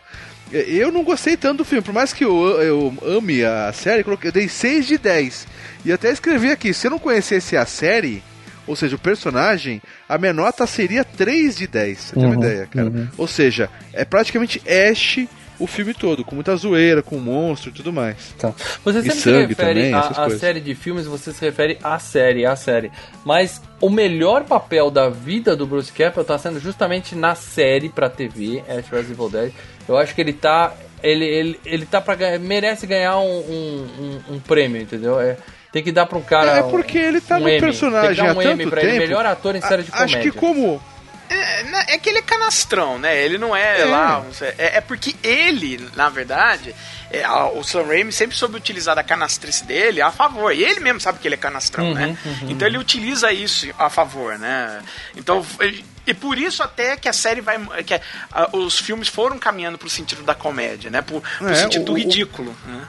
Eu 0.50 0.90
não 0.92 1.04
gostei 1.04 1.36
tanto 1.36 1.58
do 1.60 1.66
filme, 1.66 1.84
por 1.84 1.94
mais 1.94 2.14
que 2.14 2.24
eu, 2.24 2.62
eu 2.62 2.98
ame 3.04 3.44
a 3.44 3.74
série, 3.74 4.06
eu 4.24 4.32
dei 4.32 4.48
6 4.48 4.88
de 4.88 4.98
10. 4.98 5.48
E 5.84 5.92
até 5.92 6.12
escrevi 6.12 6.50
aqui: 6.50 6.74
se 6.74 6.88
eu 6.88 6.92
não 6.92 7.00
conhecesse 7.00 7.58
a 7.58 7.66
série, 7.66 8.24
ou 8.68 8.76
seja, 8.76 8.96
o 8.96 9.00
personagem, 9.00 9.82
a 10.08 10.18
minha 10.18 10.34
nota 10.34 10.66
seria 10.68 11.04
3 11.04 11.56
de 11.58 11.68
10. 11.68 11.98
Você 11.98 12.14
tem 12.16 12.26
uma 12.26 12.36
ideia, 12.36 12.66
cara? 12.68 13.10
Ou 13.18 13.28
seja, 13.28 13.70
é 13.94 14.04
praticamente 14.06 14.62
Ash 14.70 15.20
o 15.60 15.68
filme 15.68 15.94
todo, 15.94 16.26
com 16.26 16.34
muita 16.36 16.56
zoeira, 16.56 17.02
com 17.04 17.18
monstro 17.20 17.70
e 17.70 17.74
tudo 17.74 17.94
mais. 17.94 18.34
Tá. 18.40 18.54
Você 18.84 19.02
sempre 19.04 19.18
se 19.20 19.32
refere 19.32 19.56
também, 19.56 19.94
à 19.94 20.02
coisas. 20.02 20.40
série 20.40 20.60
de 20.60 20.74
filmes, 20.76 21.06
você 21.06 21.32
se 21.32 21.40
refere 21.46 21.78
à 21.84 22.00
série, 22.00 22.46
à 22.46 22.56
série. 22.56 22.92
Mas 23.24 23.62
o 23.80 23.90
melhor 23.90 24.44
papel 24.46 24.90
da 24.90 25.10
vida 25.10 25.56
do 25.56 25.68
Bruce 25.68 25.92
Campbell 25.92 26.24
tá 26.26 26.38
sendo 26.40 26.60
justamente 26.60 27.16
na 27.16 27.36
série 27.36 27.88
pra 27.88 28.10
TV, 28.10 28.64
Ash 28.68 28.88
vs 28.90 29.12
Evil 29.12 29.30
Dead. 29.30 29.52
Eu 29.88 29.96
acho 29.98 30.16
que 30.16 30.22
ele 30.22 30.34
tá. 30.34 30.74
Ele, 31.04 31.26
ele, 31.26 31.60
ele 31.66 31.86
tá 31.86 32.02
pra 32.02 32.16
ganhar. 32.16 32.40
Merece 32.40 32.88
ganhar 32.88 33.18
um, 33.20 33.40
um, 33.40 33.88
um- 34.30 34.36
um 34.36 34.40
prêmio, 34.40 34.82
entendeu? 34.82 35.20
É, 35.20 35.38
tem 35.74 35.84
que 35.84 35.92
dar 35.92 36.06
pra 36.06 36.18
um 36.18 36.22
cara. 36.24 36.52
É 36.60 36.64
porque 36.64 36.98
ele 36.98 37.20
tá 37.20 37.36
um 37.38 37.42
no 37.42 37.50
Emmy. 37.50 37.60
personagem 37.60 38.08
tem 38.10 38.16
que 38.16 38.22
dar 38.22 38.28
um 38.38 38.40
há 38.40 38.44
tanto 38.44 38.70
pra 38.70 38.82
ele, 38.82 38.92
tempo. 38.92 39.02
melhor 39.04 39.26
ator 39.26 39.56
em 39.56 39.62
série 39.62 39.84
de 39.84 39.92
A- 39.92 39.96
Acho 40.04 40.14
comédia. 40.14 40.32
que 40.32 40.38
como. 40.38 40.82
É, 41.30 41.64
na- 41.64 41.86
é 41.88 41.98
que 41.98 42.10
ele 42.10 42.20
é 42.20 42.22
canastrão, 42.22 43.00
né? 43.00 43.18
Ele 43.26 43.38
não 43.40 43.56
é, 43.56 43.82
É. 43.82 43.86
lá. 43.86 44.24
É, 44.58 44.78
é 44.78 44.82
porque 44.82 45.16
ele, 45.24 45.90
na 45.96 46.08
verdade, 46.10 46.76
é, 47.10 47.24
a- 47.24 47.48
o 47.48 47.64
Sam 47.64 47.86
Raimi 47.88 48.12
sempre 48.12 48.38
soube 48.38 48.56
utilizar 48.56 48.94
da 48.96 49.04
canastrice 49.04 49.64
dele 49.64 50.00
a 50.00 50.12
favor. 50.12 50.54
E 50.54 50.64
ele 50.64 50.80
mesmo 50.80 51.00
sabe 51.00 51.18
que 51.20 51.28
ele 51.28 51.34
é 51.36 51.38
canastrão, 51.38 51.86
Uhum, 51.86 51.94
né? 51.96 52.18
Então 52.44 52.68
ele 52.68 52.78
utiliza 52.78 53.32
isso 53.32 53.68
a 53.80 53.90
favor, 53.90 54.38
né? 54.38 54.80
Então. 55.16 55.44
ele- 55.60 55.84
E 56.06 56.14
por 56.14 56.38
isso 56.38 56.62
até 56.62 56.98
que 56.98 57.08
a 57.08 57.14
série 57.14 57.40
vai. 57.40 57.58
que 57.86 57.94
a- 57.94 58.50
os 58.52 58.78
filmes 58.78 59.08
foram 59.08 59.40
caminhando 59.40 59.78
pro 59.78 59.90
sentido 59.90 60.22
da 60.22 60.36
comédia, 60.36 60.92
né? 60.92 61.02
Pro, 61.02 61.24
pro 61.40 61.50
É, 61.50 61.56
sentido 61.56 61.84
o- 61.84 61.86
do 61.86 61.92
o- 61.94 61.96
ridículo. 61.96 62.54
né? 62.68 62.82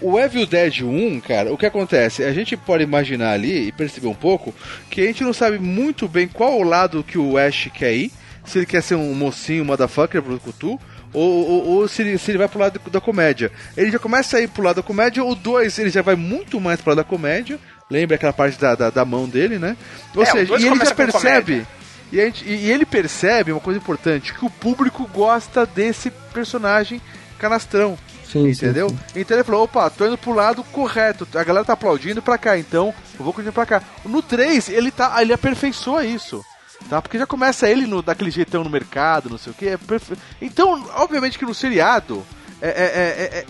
O, 0.00 0.12
o 0.12 0.20
Evil 0.20 0.46
Dead 0.46 0.82
1, 0.82 1.20
cara, 1.20 1.52
o 1.52 1.56
que 1.58 1.66
acontece? 1.66 2.22
A 2.22 2.32
gente 2.32 2.56
pode 2.56 2.84
imaginar 2.84 3.32
ali 3.32 3.68
e 3.68 3.72
perceber 3.72 4.06
um 4.06 4.14
pouco 4.14 4.54
que 4.88 5.00
a 5.00 5.06
gente 5.06 5.24
não 5.24 5.32
sabe 5.32 5.58
muito 5.58 6.06
bem 6.06 6.28
qual 6.28 6.58
o 6.58 6.62
lado 6.62 7.02
que 7.02 7.18
o 7.18 7.36
Ash 7.36 7.68
quer 7.74 7.92
ir. 7.94 8.12
Se 8.44 8.58
ele 8.58 8.66
quer 8.66 8.82
ser 8.82 8.94
um 8.94 9.12
mocinho, 9.14 9.64
motherfucker, 9.64 10.22
brucutu, 10.22 10.80
ou, 11.12 11.48
ou, 11.48 11.68
ou 11.68 11.88
se, 11.88 12.02
ele, 12.02 12.16
se 12.18 12.30
ele 12.30 12.38
vai 12.38 12.48
pro 12.48 12.58
lado 12.60 12.80
da 12.90 13.00
comédia. 13.00 13.50
Ele 13.76 13.90
já 13.90 13.98
começa 13.98 14.36
a 14.36 14.40
ir 14.40 14.48
pro 14.48 14.62
lado 14.62 14.76
da 14.76 14.82
comédia, 14.82 15.22
o 15.24 15.34
2 15.34 15.78
ele 15.78 15.90
já 15.90 16.02
vai 16.02 16.14
muito 16.16 16.58
mais 16.60 16.80
pro 16.80 16.90
lado 16.90 16.98
da 16.98 17.04
comédia. 17.04 17.58
Lembra 17.90 18.14
aquela 18.16 18.32
parte 18.32 18.58
da, 18.58 18.74
da, 18.74 18.90
da 18.90 19.04
mão 19.04 19.28
dele, 19.28 19.58
né? 19.58 19.76
Ou 20.16 20.22
É, 20.22 20.26
seja, 20.26 20.52
e 20.58 20.66
ele 20.66 20.76
já 20.84 20.94
percebe. 20.94 21.66
E, 22.12 22.16
gente- 22.16 22.44
e- 22.44 22.66
e 22.66 22.70
ele 22.72 22.86
percebe 22.86 23.50
uma 23.52 23.60
coisa 23.60 23.78
importante, 23.78 24.32
que 24.32 24.44
o 24.44 24.50
público 24.50 25.08
gosta 25.12 25.66
desse 25.66 26.10
personagem 26.32 27.00
canastrão. 27.38 27.98
Sim, 28.30 28.48
Entendeu? 28.48 28.94
Então 29.14 29.36
ele 29.36 29.44
falou, 29.44 29.64
opa, 29.64 29.90
tô 29.90 30.06
indo 30.06 30.16
pro 30.18 30.32
lado 30.32 30.62
correto. 30.64 31.26
A 31.34 31.42
galera 31.44 31.64
tá 31.64 31.72
aplaudindo 31.72 32.22
pra 32.22 32.38
cá, 32.38 32.56
então 32.58 32.94
eu 33.18 33.24
vou 33.24 33.32
continuar 33.32 33.52
pra 33.52 33.66
cá. 33.66 33.82
No 34.04 34.22
3, 34.22 34.68
ele 34.68 34.90
tá. 34.90 35.20
Ele 35.20 35.32
aperfeiçoa 35.32 36.04
isso. 36.04 36.44
Tá? 36.88 37.02
Porque 37.02 37.18
já 37.18 37.26
começa 37.26 37.68
ele 37.68 37.86
no, 37.86 38.00
daquele 38.02 38.30
jeitão 38.30 38.64
no 38.64 38.70
mercado, 38.70 39.28
não 39.28 39.36
sei 39.38 39.52
o 39.52 39.54
que. 39.54 39.68
É 39.68 39.76
perfe... 39.76 40.14
Então, 40.40 40.82
obviamente 40.96 41.38
que 41.38 41.44
no 41.44 41.54
seriado 41.54 42.24
é, 42.62 42.68
é, 42.68 42.72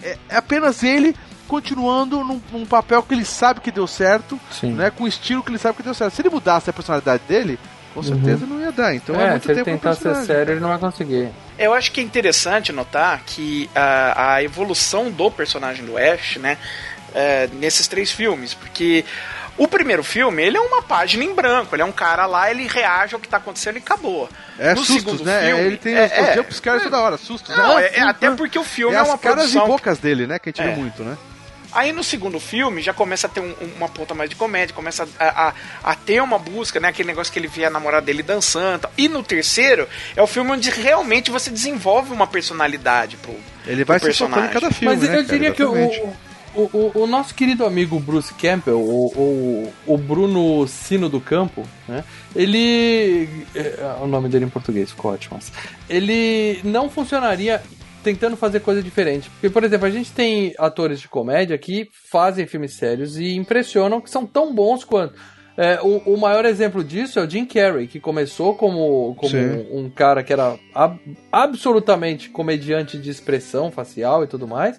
é, 0.03 0.09
é- 0.11 0.19
é 0.29 0.37
apenas 0.37 0.83
ele 0.83 1.15
continuando 1.47 2.23
num, 2.25 2.41
num 2.53 2.65
papel 2.67 3.03
que 3.03 3.13
ele 3.15 3.25
sabe 3.25 3.61
que 3.61 3.73
deu 3.73 3.87
certo, 3.87 4.39
Sim. 4.53 4.73
né? 4.73 4.91
Com 4.91 5.05
o 5.05 5.09
estilo 5.09 5.43
que 5.43 5.51
ele 5.51 5.59
sabe 5.59 5.77
que 5.77 5.83
deu 5.83 5.95
certo. 5.95 6.15
Se 6.15 6.23
ele 6.23 6.31
mudasse 6.31 6.71
a 6.71 6.73
personalidade 6.73 7.23
dele, 7.29 7.59
com 7.95 8.03
certeza 8.03 8.47
não 8.47 8.61
ia 8.61 8.73
dar. 8.73 8.95
Então 8.95 9.21
é, 9.21 9.25
é, 9.25 9.31
muito 9.31 9.45
se 9.45 9.53
ele 9.53 9.65
tentar 9.65 9.95
ser 9.95 10.15
sério, 10.17 10.53
ele 10.53 10.61
não 10.61 10.69
vai 10.69 10.79
conseguir. 10.79 11.29
Eu 11.59 11.75
acho 11.75 11.93
que 11.93 12.01
é 12.01 12.05
interessante 12.05 12.73
notar 12.73 13.23
que 13.27 13.69
a, 13.75 14.35
a 14.35 14.43
evolução 14.43 15.11
do 15.11 15.31
personagem 15.31 15.85
do 15.85 15.99
Ash, 15.99 16.37
né, 16.37 16.57
é, 17.15 17.49
nesses 17.55 17.87
três 17.89 18.11
filmes, 18.11 18.55
porque 18.55 19.05
o 19.59 19.69
primeiro 19.69 20.03
filme, 20.03 20.43
ele 20.43 20.57
é 20.57 20.61
uma 20.61 20.81
página 20.81 21.23
em 21.23 21.35
branco, 21.35 21.75
ele 21.75 21.83
é 21.83 21.85
um 21.85 21.93
cara 21.93 22.25
lá, 22.25 22.51
ele 22.51 22.67
reage 22.67 23.15
ao 23.15 23.21
que 23.21 23.29
tá 23.29 23.37
acontecendo 23.37 23.77
e 23.77 23.79
acabou. 23.79 24.29
É 24.59 24.75
no 24.75 24.79
sustos, 24.85 24.97
segundo 24.97 25.25
né? 25.25 25.47
filme, 25.47 25.63
ele 25.65 25.77
tem 25.77 25.95
é, 25.95 26.07
os, 26.07 26.13
é, 26.13 26.31
os 26.31 26.35
jumpscares 26.37 26.83
toda 26.83 26.99
hora, 26.99 27.19
sustos. 27.19 27.55
Não, 27.55 27.77
né? 27.77 27.87
é, 27.87 27.99
é 27.99 28.03
até 28.03 28.31
porque 28.31 28.59
o 28.59 28.65
filme 28.65 28.95
é 28.95 28.99
é, 28.99 29.03
as 29.03 29.09
uma 29.09 29.19
caras 29.19 29.39
produção 29.51 29.65
e 29.65 29.69
bocas 29.69 29.99
dele, 29.99 30.27
né? 30.27 30.39
Que 30.39 30.49
a 30.49 30.53
gente 30.53 30.63
É. 30.63 30.73
vê 30.73 30.81
muito, 30.81 31.03
né? 31.03 31.17
Aí 31.73 31.93
no 31.93 32.03
segundo 32.03 32.41
filme 32.41 32.83
já 32.83 32.93
começa 32.93 33.27
a 33.27 33.31
ter 33.31 33.41
um- 33.41 33.55
uma 33.77 33.89
ponta 33.89 34.15
mais 34.15 34.29
de 34.31 34.37
comédia, 34.37 34.75
começa 34.75 35.09
a, 35.19 35.49
a, 35.49 35.55
a 35.85 35.95
ter 35.95 36.21
uma 36.23 36.39
busca, 36.39 36.81
né? 36.81 36.89
Aquele 36.89 37.07
negócio 37.09 37.33
que 37.33 37.39
ele 37.39 37.47
vê 37.49 37.65
a 37.65 37.71
namorada 37.71 38.07
dele 38.07 38.23
dançando. 38.23 38.77
e 38.77 38.81
tal. 38.81 38.93
E 38.99 39.09
no 39.09 39.23
terceiro 39.23 39.89
é 40.17 40.23
o 40.23 40.27
filme 40.27 40.51
onde 40.51 40.71
realmente 40.71 41.31
você 41.31 41.51
desenvolve 41.51 42.13
uma 42.13 42.27
personalidade 42.27 43.17
pro, 43.17 43.35
Ele 43.67 43.85
vai 43.85 43.99
pro 44.01 44.11
se 44.13 44.19
soltando 44.19 44.39
em 44.39 44.49
personagem. 44.49 44.61
cada 44.63 44.75
filme, 44.75 44.95
Mas 44.97 45.03
né, 45.09 45.09
eu 45.19 45.25
cara? 45.25 45.39
diria 45.39 45.53
que 45.53 45.63
o, 45.63 46.11
o, 46.55 46.61
o, 46.63 46.93
o 47.03 47.07
nosso 47.07 47.33
querido 47.35 47.65
amigo 47.65 48.01
Bruce 48.01 48.35
Campbell, 48.35 48.79
o, 48.81 49.07
o, 49.87 49.95
o 49.95 49.97
Bruno 49.97 50.67
Sino 50.67 51.09
do 51.09 51.21
Campo, 51.21 51.65
né? 51.87 52.03
Ele. 52.35 53.29
é, 53.55 53.97
o 54.03 54.07
nome 54.07 54.29
dele 54.29 54.47
em 54.47 54.49
português 54.49 54.91
ficou 54.91 55.13
ótimo. 55.13 55.37
mas 55.37 55.53
Ele 55.89 56.61
não 56.65 56.91
funcionaria 56.91 57.63
tentando 58.03 58.37
fazer 58.37 58.61
coisa 58.61 58.83
diferente. 58.83 59.29
Porque, 59.31 59.51
por 59.51 59.65
exemplo, 59.65 59.87
a 59.87 59.91
gente 59.91 60.13
tem 60.13 60.55
atores 60.59 61.01
de 61.01 61.09
comédia 61.09 61.57
que 61.59 61.89
fazem 62.11 62.47
filmes 62.47 62.75
sérios 62.75 63.19
e 63.19 63.35
impressionam 63.35 64.01
que 64.01 64.11
são 64.11 64.25
tão 64.27 64.55
bons 64.55 64.85
quanto. 64.85 65.15
É, 65.57 65.79
o, 65.83 66.15
o 66.15 66.17
maior 66.19 66.45
exemplo 66.47 66.83
disso 66.83 67.19
é 67.19 67.25
o 67.25 67.29
Jim 67.29 67.45
Carrey, 67.45 67.87
que 67.87 68.01
começou 68.01 68.55
como, 68.55 69.15
como 69.17 69.29
um, 69.71 69.81
um 69.85 69.91
cara 69.91 70.23
que 70.23 70.33
era 70.33 70.57
ab- 70.75 70.99
absolutamente 71.31 72.31
comediante 72.31 72.97
de 72.97 73.11
expressão 73.11 73.71
facial 73.71 74.25
e 74.25 74.27
tudo 74.27 74.47
mais. 74.49 74.79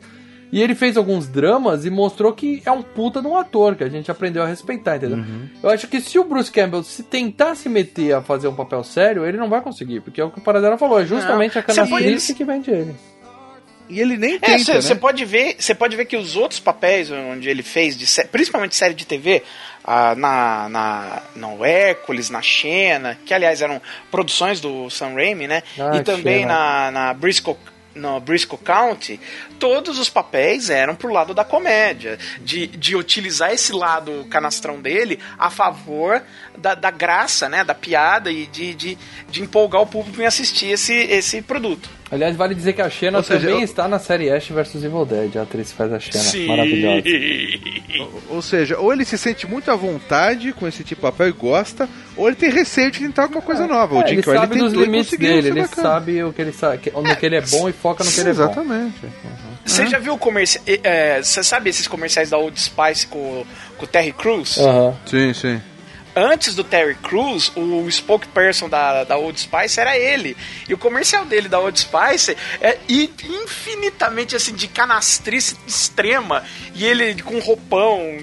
E 0.51 0.61
ele 0.61 0.75
fez 0.75 0.97
alguns 0.97 1.27
dramas 1.27 1.85
e 1.85 1.89
mostrou 1.89 2.33
que 2.33 2.61
é 2.65 2.71
um 2.71 2.81
puta 2.81 3.21
de 3.21 3.27
um 3.27 3.37
ator, 3.37 3.75
que 3.75 3.83
a 3.85 3.89
gente 3.89 4.11
aprendeu 4.11 4.43
a 4.43 4.45
respeitar, 4.47 4.97
entendeu? 4.97 5.19
Uhum. 5.19 5.47
Eu 5.63 5.69
acho 5.69 5.87
que 5.87 6.01
se 6.01 6.19
o 6.19 6.23
Bruce 6.25 6.51
Campbell 6.51 6.83
se 6.83 7.03
tentar 7.03 7.55
se 7.55 7.69
meter 7.69 8.13
a 8.13 8.21
fazer 8.21 8.49
um 8.49 8.55
papel 8.55 8.83
sério, 8.83 9.25
ele 9.25 9.37
não 9.37 9.47
vai 9.49 9.61
conseguir, 9.61 10.01
porque 10.01 10.19
é 10.19 10.25
o 10.25 10.29
que 10.29 10.39
o 10.39 10.41
Paradela 10.41 10.77
falou, 10.77 10.99
é 10.99 11.05
justamente 11.05 11.57
a 11.57 11.61
Você 11.61 11.73
pode- 11.75 11.89
canastrice 11.89 12.33
que 12.35 12.43
vende 12.43 12.69
ele. 12.69 12.93
E 13.89 13.99
ele 13.99 14.15
nem 14.17 14.35
É, 14.35 14.39
tenta, 14.39 14.81
você 14.81 14.93
né? 14.93 14.99
pode 15.01 15.25
ver, 15.25 15.55
você 15.59 15.75
pode 15.75 15.95
ver 15.97 16.05
que 16.05 16.15
os 16.15 16.35
outros 16.37 16.59
papéis 16.61 17.11
onde 17.11 17.49
ele 17.49 17.61
fez, 17.63 17.97
de 17.97 18.05
sé- 18.07 18.23
principalmente 18.25 18.73
série 18.75 18.93
de 18.93 19.05
TV, 19.05 19.43
ah, 19.83 20.15
na, 20.15 20.69
na 20.69 21.21
no 21.35 21.63
Hércules, 21.65 22.29
na 22.29 22.41
Xena, 22.41 23.17
que 23.25 23.33
aliás 23.33 23.61
eram 23.61 23.81
produções 24.09 24.61
do 24.61 24.89
Sam 24.89 25.13
Raimi, 25.15 25.45
né? 25.47 25.61
Ah, 25.77 25.97
e 25.97 26.03
também 26.03 26.41
Xena. 26.41 26.53
na, 26.53 26.91
na 26.91 27.13
Briscoe 27.13 27.55
no 27.93 28.21
Briscoe 28.21 28.57
County, 28.57 29.19
todos 29.61 29.99
os 29.99 30.09
papéis 30.09 30.71
eram 30.71 30.95
pro 30.95 31.13
lado 31.13 31.35
da 31.35 31.43
comédia, 31.45 32.17
de, 32.43 32.65
de 32.65 32.95
utilizar 32.95 33.53
esse 33.53 33.71
lado 33.71 34.25
canastrão 34.27 34.81
dele 34.81 35.19
a 35.37 35.51
favor 35.51 36.21
da, 36.57 36.73
da 36.73 36.89
graça, 36.89 37.47
né, 37.47 37.63
da 37.63 37.75
piada 37.75 38.31
e 38.31 38.47
de, 38.47 38.73
de, 38.73 38.97
de 39.29 39.41
empolgar 39.43 39.83
o 39.83 39.85
público 39.87 40.19
em 40.19 40.25
assistir 40.25 40.71
esse, 40.71 40.93
esse 40.93 41.43
produto. 41.43 41.87
Aliás, 42.11 42.35
vale 42.35 42.53
dizer 42.53 42.73
que 42.73 42.81
a 42.81 42.89
Xena 42.89 43.19
Ou 43.19 43.23
seja, 43.23 43.39
também 43.41 43.59
eu- 43.59 43.63
está 43.63 43.87
na 43.87 43.97
série 43.99 44.29
Ash 44.29 44.49
vs 44.49 44.83
Evil 44.83 45.05
Dead, 45.05 45.37
a 45.37 45.43
atriz 45.43 45.69
que 45.71 45.77
faz 45.77 45.93
a 45.93 45.99
Xena, 45.99 46.47
maravilhosa. 46.47 47.03
Ou 48.29 48.41
seja, 48.41 48.77
ou 48.79 48.91
ele 48.91 49.05
se 49.05 49.17
sente 49.17 49.47
muito 49.47 49.71
à 49.71 49.75
vontade 49.77 50.51
com 50.51 50.67
esse 50.67 50.83
tipo 50.83 50.95
de 50.95 51.01
papel 51.09 51.29
e 51.29 51.31
gosta, 51.31 51.87
ou 52.17 52.27
ele 52.27 52.35
tem 52.35 52.49
receio 52.49 52.91
de 52.91 52.99
tentar 52.99 53.23
alguma 53.23 53.41
coisa 53.41 53.65
nova. 53.65 53.95
o 53.95 54.01
É, 54.01 54.07
Jim 54.07 54.13
ele 54.15 54.23
Carrey 54.23 54.39
sabe 54.41 54.59
dos 54.59 54.67
tentou 54.71 54.81
e 54.83 54.85
limites 54.85 55.17
dele, 55.17 55.47
ele 55.47 55.61
bacana. 55.61 55.87
sabe 55.89 56.23
o 56.23 56.33
que 56.33 56.41
ele 56.41 56.51
sabe, 56.51 56.77
que- 56.79 56.91
no 56.91 57.15
que 57.15 57.25
ele 57.25 57.35
é 57.37 57.41
bom 57.41 57.69
e 57.69 57.71
foca 57.71 58.03
no 58.03 58.11
que 58.11 58.19
ele 58.19 58.29
é 58.29 58.33
bom. 58.33 58.41
Exatamente. 58.43 58.95
Você 59.65 59.87
já 59.87 59.99
viu 59.99 60.13
o 60.13 60.17
comercial? 60.17 60.63
Você 61.23 61.43
sabe 61.43 61.69
esses 61.69 61.87
comerciais 61.87 62.29
da 62.29 62.37
Old 62.37 62.59
Spice 62.59 63.07
com, 63.07 63.45
com 63.77 63.85
o 63.85 63.87
Terry 63.87 64.11
Crews? 64.11 64.57
Aham. 64.57 64.97
Sim, 65.05 65.33
sim. 65.33 65.61
Antes 66.13 66.55
do 66.55 66.63
Terry 66.63 66.95
Crews, 66.95 67.53
o 67.55 67.89
spokesperson 67.89 68.67
da, 68.67 69.05
da 69.05 69.17
Old 69.17 69.39
Spice 69.39 69.79
era 69.79 69.97
ele. 69.97 70.35
E 70.67 70.73
o 70.73 70.77
comercial 70.77 71.25
dele 71.25 71.47
da 71.47 71.57
Old 71.57 71.79
Spice 71.79 72.35
é 72.59 72.77
infinitamente 72.89 74.35
assim 74.35 74.53
de 74.53 74.67
canastrice 74.67 75.55
extrema. 75.65 76.43
E 76.75 76.85
ele 76.85 77.21
com 77.21 77.39
roupão. 77.39 78.17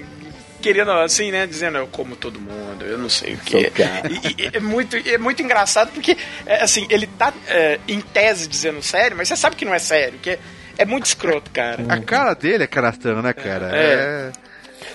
Querendo 0.61 0.91
assim, 0.91 1.31
né? 1.31 1.47
Dizendo, 1.47 1.77
eu 1.77 1.87
como 1.87 2.17
todo 2.17 2.37
mundo, 2.37 2.83
eu 2.83 2.97
não 2.97 3.07
sei 3.07 3.35
o 3.35 3.37
que. 3.37 3.57
E, 3.57 4.43
e 4.43 4.49
é, 4.53 4.59
muito, 4.59 4.97
é 4.97 5.17
muito 5.17 5.41
engraçado 5.41 5.89
porque, 5.93 6.17
é, 6.45 6.61
assim, 6.61 6.85
ele 6.89 7.07
tá 7.07 7.33
é, 7.47 7.79
em 7.87 8.01
tese 8.01 8.45
dizendo 8.45 8.83
sério, 8.83 9.15
mas 9.15 9.29
você 9.29 9.37
sabe 9.37 9.55
que 9.55 9.63
não 9.63 9.73
é 9.73 9.79
sério, 9.79 10.19
que 10.21 10.37
é, 10.79 10.85
muito 10.85 11.05
escroto, 11.05 11.51
cara. 11.51 11.83
A 11.89 11.99
cara 11.99 12.33
dele 12.33 12.63
é 12.63 12.67
canastrão, 12.67 13.21
né, 13.21 13.33
cara? 13.33 13.75
É. 13.75 13.81
É, 13.81 14.31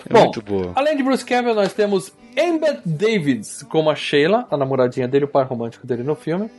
é 0.09 0.13
Bom, 0.13 0.25
muito 0.25 0.43
boa. 0.43 0.73
Além 0.75 0.97
de 0.97 1.03
Bruce 1.03 1.25
Campbell, 1.25 1.55
nós 1.55 1.73
temos 1.73 2.13
Embeth 2.37 2.81
Davids 2.85 3.63
como 3.65 3.91
a 3.91 3.95
Sheila, 3.95 4.47
a 4.51 4.57
namoradinha 4.57 5.07
dele, 5.07 5.27
o 5.27 5.29
par 5.29 5.47
romântico 5.47 5.87
dele 5.87 6.03
no 6.03 6.15
filme, 6.15 6.51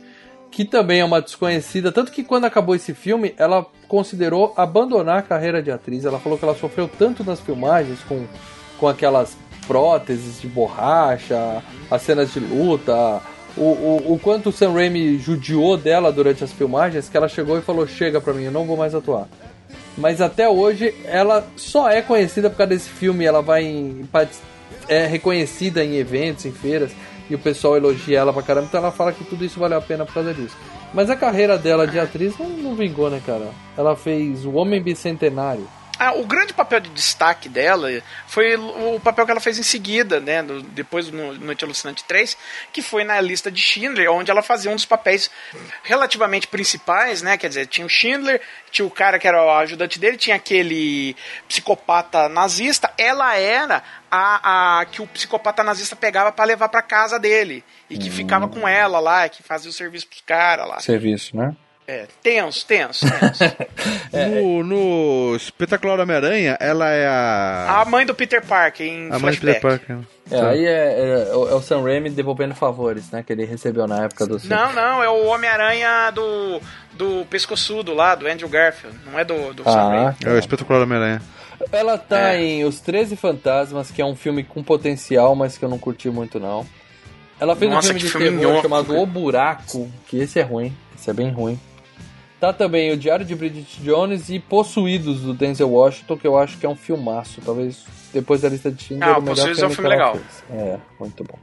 que 0.50 0.64
também 0.64 1.00
é 1.00 1.04
uma 1.04 1.20
desconhecida, 1.20 1.92
tanto 1.92 2.12
que 2.12 2.24
quando 2.24 2.44
acabou 2.44 2.74
esse 2.74 2.94
filme, 2.94 3.34
ela 3.36 3.66
considerou 3.88 4.54
abandonar 4.56 5.18
a 5.18 5.22
carreira 5.22 5.62
de 5.62 5.70
atriz. 5.70 6.04
Ela 6.04 6.18
falou 6.18 6.38
que 6.38 6.44
ela 6.44 6.54
sofreu 6.54 6.88
tanto 6.88 7.22
nas 7.24 7.40
filmagens 7.40 8.00
com, 8.04 8.24
com 8.78 8.88
aquelas 8.88 9.36
próteses 9.66 10.40
de 10.40 10.46
borracha, 10.46 11.62
as 11.90 12.02
cenas 12.02 12.32
de 12.32 12.40
luta, 12.40 13.20
o, 13.56 13.62
o, 13.62 14.12
o 14.14 14.18
quanto 14.18 14.50
o 14.50 14.52
Sam 14.52 14.72
Raimi 14.72 15.18
judiou 15.18 15.76
dela 15.76 16.12
durante 16.12 16.44
as 16.44 16.52
filmagens, 16.52 17.08
que 17.08 17.16
ela 17.16 17.28
chegou 17.28 17.58
e 17.58 17.62
falou: 17.62 17.86
Chega 17.86 18.20
pra 18.20 18.34
mim, 18.34 18.44
eu 18.44 18.52
não 18.52 18.66
vou 18.66 18.76
mais 18.76 18.94
atuar. 18.94 19.28
Mas 19.96 20.20
até 20.20 20.48
hoje 20.48 20.94
ela 21.04 21.46
só 21.56 21.88
é 21.88 22.02
conhecida 22.02 22.50
por 22.50 22.56
causa 22.56 22.70
desse 22.70 22.88
filme. 22.88 23.24
Ela 23.24 23.40
vai 23.40 23.64
em, 23.64 24.06
é 24.88 25.06
reconhecida 25.06 25.82
em 25.82 25.96
eventos, 25.96 26.44
em 26.44 26.52
feiras, 26.52 26.92
e 27.30 27.34
o 27.34 27.38
pessoal 27.38 27.76
elogia 27.76 28.18
ela 28.18 28.32
pra 28.32 28.42
caramba. 28.42 28.66
Então 28.68 28.80
ela 28.80 28.92
fala 28.92 29.12
que 29.12 29.24
tudo 29.24 29.44
isso 29.44 29.58
valeu 29.58 29.78
a 29.78 29.82
pena 29.82 30.04
por 30.04 30.12
causa 30.12 30.34
disso. 30.34 30.56
Mas 30.92 31.10
a 31.10 31.16
carreira 31.16 31.58
dela 31.58 31.86
de 31.86 31.98
atriz 31.98 32.38
não, 32.38 32.48
não 32.48 32.74
vingou, 32.74 33.10
né, 33.10 33.20
cara? 33.24 33.48
Ela 33.76 33.96
fez 33.96 34.44
O 34.44 34.52
Homem 34.52 34.82
Bicentenário. 34.82 35.66
Ah, 35.98 36.12
o 36.12 36.26
grande 36.26 36.52
papel 36.52 36.80
de 36.80 36.90
destaque 36.90 37.48
dela 37.48 37.88
foi 38.26 38.54
o 38.56 39.00
papel 39.00 39.24
que 39.24 39.30
ela 39.30 39.40
fez 39.40 39.58
em 39.58 39.62
seguida, 39.62 40.20
né? 40.20 40.42
no- 40.42 40.60
depois 40.62 41.08
do 41.08 41.16
Noite 41.16 41.64
Alucinante 41.64 42.04
3, 42.04 42.36
que 42.72 42.82
foi 42.82 43.02
na 43.02 43.20
lista 43.20 43.50
de 43.50 43.60
Schindler, 43.62 44.10
onde 44.12 44.30
ela 44.30 44.42
fazia 44.42 44.70
um 44.70 44.74
dos 44.74 44.84
papéis 44.84 45.30
relativamente 45.82 46.46
principais, 46.48 47.22
né? 47.22 47.36
Quer 47.38 47.48
dizer, 47.48 47.66
tinha 47.66 47.86
o 47.86 47.90
Schindler, 47.90 48.40
tinha 48.70 48.84
o 48.86 48.90
cara 48.90 49.18
que 49.18 49.26
era 49.26 49.42
o 49.42 49.50
ajudante 49.58 49.98
dele, 49.98 50.16
tinha 50.16 50.36
aquele 50.36 51.16
psicopata 51.48 52.28
nazista. 52.28 52.92
Ela 52.98 53.34
era 53.36 53.82
a, 54.10 54.80
a 54.80 54.84
que 54.84 55.00
o 55.00 55.06
psicopata 55.06 55.62
nazista 55.64 55.96
pegava 55.96 56.30
para 56.30 56.44
levar 56.44 56.68
para 56.68 56.82
casa 56.82 57.18
dele. 57.18 57.64
E 57.88 57.96
que 57.96 58.10
ficava 58.10 58.48
com 58.48 58.66
ela 58.66 58.98
lá, 58.98 59.28
que 59.28 59.42
fazia 59.42 59.70
o 59.70 59.72
serviço 59.72 60.06
pros 60.08 60.20
caras 60.26 60.68
lá. 60.68 60.80
Serviço, 60.80 61.36
né? 61.36 61.54
É, 61.88 62.06
tenso, 62.22 62.66
tenso, 62.66 63.06
tenso. 63.08 63.44
No, 64.12 64.62
no 64.64 65.36
Espetacular 65.36 66.00
Homem-Aranha, 66.00 66.56
ela 66.58 66.90
é 66.90 67.06
a. 67.06 67.82
a 67.82 67.84
mãe 67.84 68.04
do 68.04 68.14
Peter 68.14 68.44
Parker 68.44 68.86
em 68.86 69.06
a 69.12 69.18
mãe 69.18 69.32
de 69.32 69.38
flashback. 69.38 69.60
Peter 69.60 69.60
Parker. 69.60 69.98
É, 70.30 70.40
aí 70.40 70.66
é, 70.66 71.28
é, 71.30 71.36
o- 71.36 71.48
é 71.48 71.54
o 71.54 71.60
Sam 71.60 71.82
Raimi 71.82 72.10
devolvendo 72.10 72.54
favores, 72.54 73.10
né? 73.12 73.22
Que 73.24 73.32
ele 73.32 73.44
recebeu 73.44 73.86
na 73.86 74.04
época 74.04 74.26
do. 74.26 74.40
Não, 74.48 74.72
não, 74.72 75.02
é 75.04 75.08
o 75.08 75.26
Homem-Aranha 75.26 76.10
do, 76.10 76.60
do 76.94 77.24
pescoçudo 77.30 77.94
lá, 77.94 78.14
do 78.16 78.26
Andrew 78.26 78.48
Garfield. 78.48 78.96
Não 79.06 79.16
é 79.18 79.24
do, 79.24 79.54
do 79.54 79.62
Sam 79.62 79.70
Ah, 79.70 79.88
Raimi. 79.88 80.16
É 80.24 80.30
o 80.30 80.38
Espetacular 80.38 80.82
Homem-Aranha. 80.82 81.22
Ela 81.70 81.96
tá 81.96 82.34
É. 82.34 82.42
em 82.42 82.64
Os 82.64 82.80
13 82.80 83.14
Fantasmas, 83.16 83.90
que 83.92 84.02
é 84.02 84.04
um 84.04 84.16
filme 84.16 84.42
com 84.42 84.62
potencial, 84.62 85.34
mas 85.36 85.56
que 85.56 85.64
eu 85.64 85.68
não 85.68 85.78
curti 85.78 86.10
muito, 86.10 86.40
não. 86.40 86.66
Ela 87.38 87.54
fez 87.54 87.70
Nossa, 87.70 87.86
um 87.88 87.90
filme 87.90 88.00
de 88.00 88.08
filme 88.10 88.30
terror 88.38 88.52
nhoco, 88.54 88.62
chamado 88.62 88.86
cara. 88.88 88.98
O 89.00 89.06
Buraco, 89.06 89.90
que 90.08 90.18
esse 90.18 90.38
é 90.40 90.42
ruim. 90.42 90.74
Esse 90.98 91.10
é 91.10 91.12
bem 91.12 91.30
ruim. 91.30 91.60
Tá 92.40 92.52
também 92.52 92.92
o 92.92 92.96
Diário 92.96 93.24
de 93.24 93.34
Bridget 93.34 93.80
Jones 93.82 94.28
e 94.28 94.38
Possuídos 94.38 95.20
do 95.22 95.32
Denzel 95.32 95.70
Washington, 95.70 96.16
que 96.18 96.26
eu 96.26 96.38
acho 96.38 96.58
que 96.58 96.66
é 96.66 96.68
um 96.68 96.76
filmaço. 96.76 97.40
Talvez 97.44 97.84
depois 98.12 98.42
da 98.42 98.48
lista 98.48 98.70
de 98.70 98.82
Schindler, 98.82 99.08
Ah, 99.08 99.18
o 99.18 99.22
Possuídos 99.22 99.62
é 99.62 99.66
um 99.66 99.70
filme 99.70 99.88
legal. 99.90 100.12
fez. 100.16 100.44
É, 100.50 100.76
muito 101.00 101.24
bom. 101.24 101.38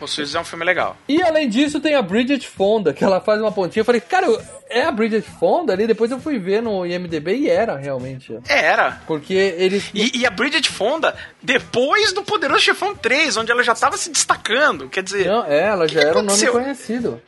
O 0.00 0.06
Suíço 0.08 0.36
é 0.36 0.40
um 0.40 0.44
filme 0.44 0.64
legal. 0.64 0.96
E 1.08 1.22
além 1.22 1.48
disso, 1.48 1.78
tem 1.78 1.94
a 1.94 2.02
Bridget 2.02 2.48
Fonda, 2.48 2.92
que 2.92 3.04
ela 3.04 3.20
faz 3.20 3.40
uma 3.40 3.52
pontinha. 3.52 3.82
Eu 3.82 3.84
falei, 3.84 4.00
cara, 4.00 4.26
é 4.68 4.82
a 4.82 4.90
Bridget 4.90 5.22
Fonda 5.38 5.72
ali? 5.72 5.86
Depois 5.86 6.10
eu 6.10 6.18
fui 6.18 6.40
ver 6.40 6.60
no 6.60 6.84
IMDB 6.84 7.36
e 7.36 7.48
era 7.48 7.76
realmente. 7.76 8.36
É, 8.48 8.64
era. 8.64 9.00
Porque 9.06 9.32
eles. 9.32 9.90
E, 9.94 10.18
e 10.18 10.26
a 10.26 10.30
Bridget 10.30 10.68
Fonda, 10.68 11.14
depois 11.40 12.12
do 12.12 12.24
Poderoso 12.24 12.58
Chefão 12.62 12.96
3, 12.96 13.36
onde 13.36 13.52
ela 13.52 13.62
já 13.62 13.76
tava 13.76 13.96
se 13.96 14.10
destacando. 14.10 14.88
Quer 14.88 15.04
dizer, 15.04 15.28
Não, 15.28 15.44
é, 15.44 15.68
ela 15.68 15.86
já 15.86 16.00
era 16.00 16.10
um 16.18 16.22
nome 16.22 16.26
aconteceu? 16.30 16.52
conhecido. 16.54 17.22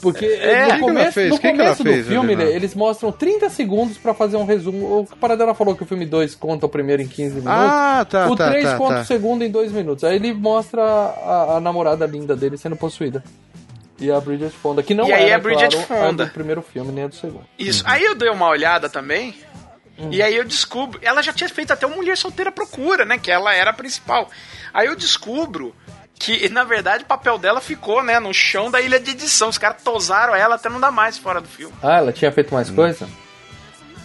Porque 0.00 0.26
É. 0.26 0.62
no 0.64 0.68
que 0.68 0.74
que 0.74 0.80
começo, 0.80 1.12
fez? 1.12 1.30
no 1.30 1.36
que 1.38 1.42
que 1.42 1.48
começo 1.52 1.66
ela 1.68 1.76
do 1.76 1.82
fez, 1.84 2.06
filme, 2.06 2.36
né, 2.36 2.44
eles 2.50 2.74
mostram 2.74 3.10
30 3.10 3.48
segundos 3.50 3.96
pra 3.98 4.12
fazer 4.14 4.36
um 4.36 4.44
resumo. 4.44 5.00
O 5.00 5.16
Paradela 5.16 5.54
falou 5.54 5.74
que 5.74 5.82
o 5.82 5.86
filme 5.86 6.04
2 6.04 6.34
conta 6.34 6.66
o 6.66 6.68
primeiro 6.68 7.02
em 7.02 7.08
15 7.08 7.36
minutos. 7.36 7.52
Ah, 7.58 8.06
tá, 8.08 8.28
o 8.30 8.36
tá, 8.36 8.50
3 8.50 8.64
tá, 8.64 8.76
conta 8.76 8.94
tá. 8.96 9.00
o 9.00 9.04
segundo 9.04 9.42
em 9.44 9.50
2 9.50 9.72
minutos. 9.72 10.04
Aí 10.04 10.16
ele 10.16 10.34
mostra 10.34 10.82
a, 10.82 11.56
a 11.56 11.60
namorada 11.60 12.04
linda 12.06 12.36
dele 12.36 12.56
sendo 12.58 12.76
possuída. 12.76 13.22
E 14.00 14.10
a 14.10 14.20
Bridget 14.20 14.50
Fonda, 14.50 14.82
que 14.82 14.92
não 14.92 15.06
E 15.08 15.12
aí 15.12 15.26
era, 15.26 15.36
a 15.36 15.38
Bridget 15.38 15.76
claro, 15.86 16.02
a 16.02 16.06
Fonda. 16.08 16.24
do 16.26 16.30
primeiro 16.32 16.60
filme, 16.62 16.90
nem 16.92 17.04
a 17.04 17.06
do 17.06 17.14
segundo. 17.14 17.44
Isso. 17.58 17.82
Aí 17.86 18.04
eu 18.04 18.14
dei 18.14 18.28
uma 18.28 18.48
olhada 18.48 18.88
também. 18.88 19.34
Hum. 19.96 20.08
E 20.10 20.20
aí 20.20 20.34
eu 20.36 20.44
descubro. 20.44 20.98
Ela 21.00 21.22
já 21.22 21.32
tinha 21.32 21.48
feito 21.48 21.72
até 21.72 21.86
o 21.86 21.90
Mulher 21.94 22.16
Solteira 22.16 22.50
Procura, 22.50 23.04
né? 23.04 23.16
Que 23.18 23.30
ela 23.30 23.54
era 23.54 23.70
a 23.70 23.72
principal. 23.72 24.28
Aí 24.74 24.88
eu 24.88 24.96
descubro 24.96 25.72
que, 26.18 26.48
na 26.48 26.64
verdade, 26.64 27.04
o 27.04 27.06
papel 27.06 27.36
dela 27.38 27.60
ficou, 27.60 28.02
né? 28.02 28.18
No 28.20 28.32
chão 28.32 28.70
da 28.70 28.80
ilha 28.80 28.98
de 29.00 29.10
edição. 29.10 29.48
Os 29.48 29.58
caras 29.58 29.82
tosaram 29.82 30.34
ela 30.34 30.54
até 30.54 30.68
não 30.68 30.80
dar 30.80 30.90
mais 30.90 31.18
fora 31.18 31.40
do 31.40 31.48
filme. 31.48 31.74
Ah, 31.82 31.98
ela 31.98 32.12
tinha 32.12 32.30
feito 32.32 32.54
mais 32.54 32.70
coisa? 32.70 33.08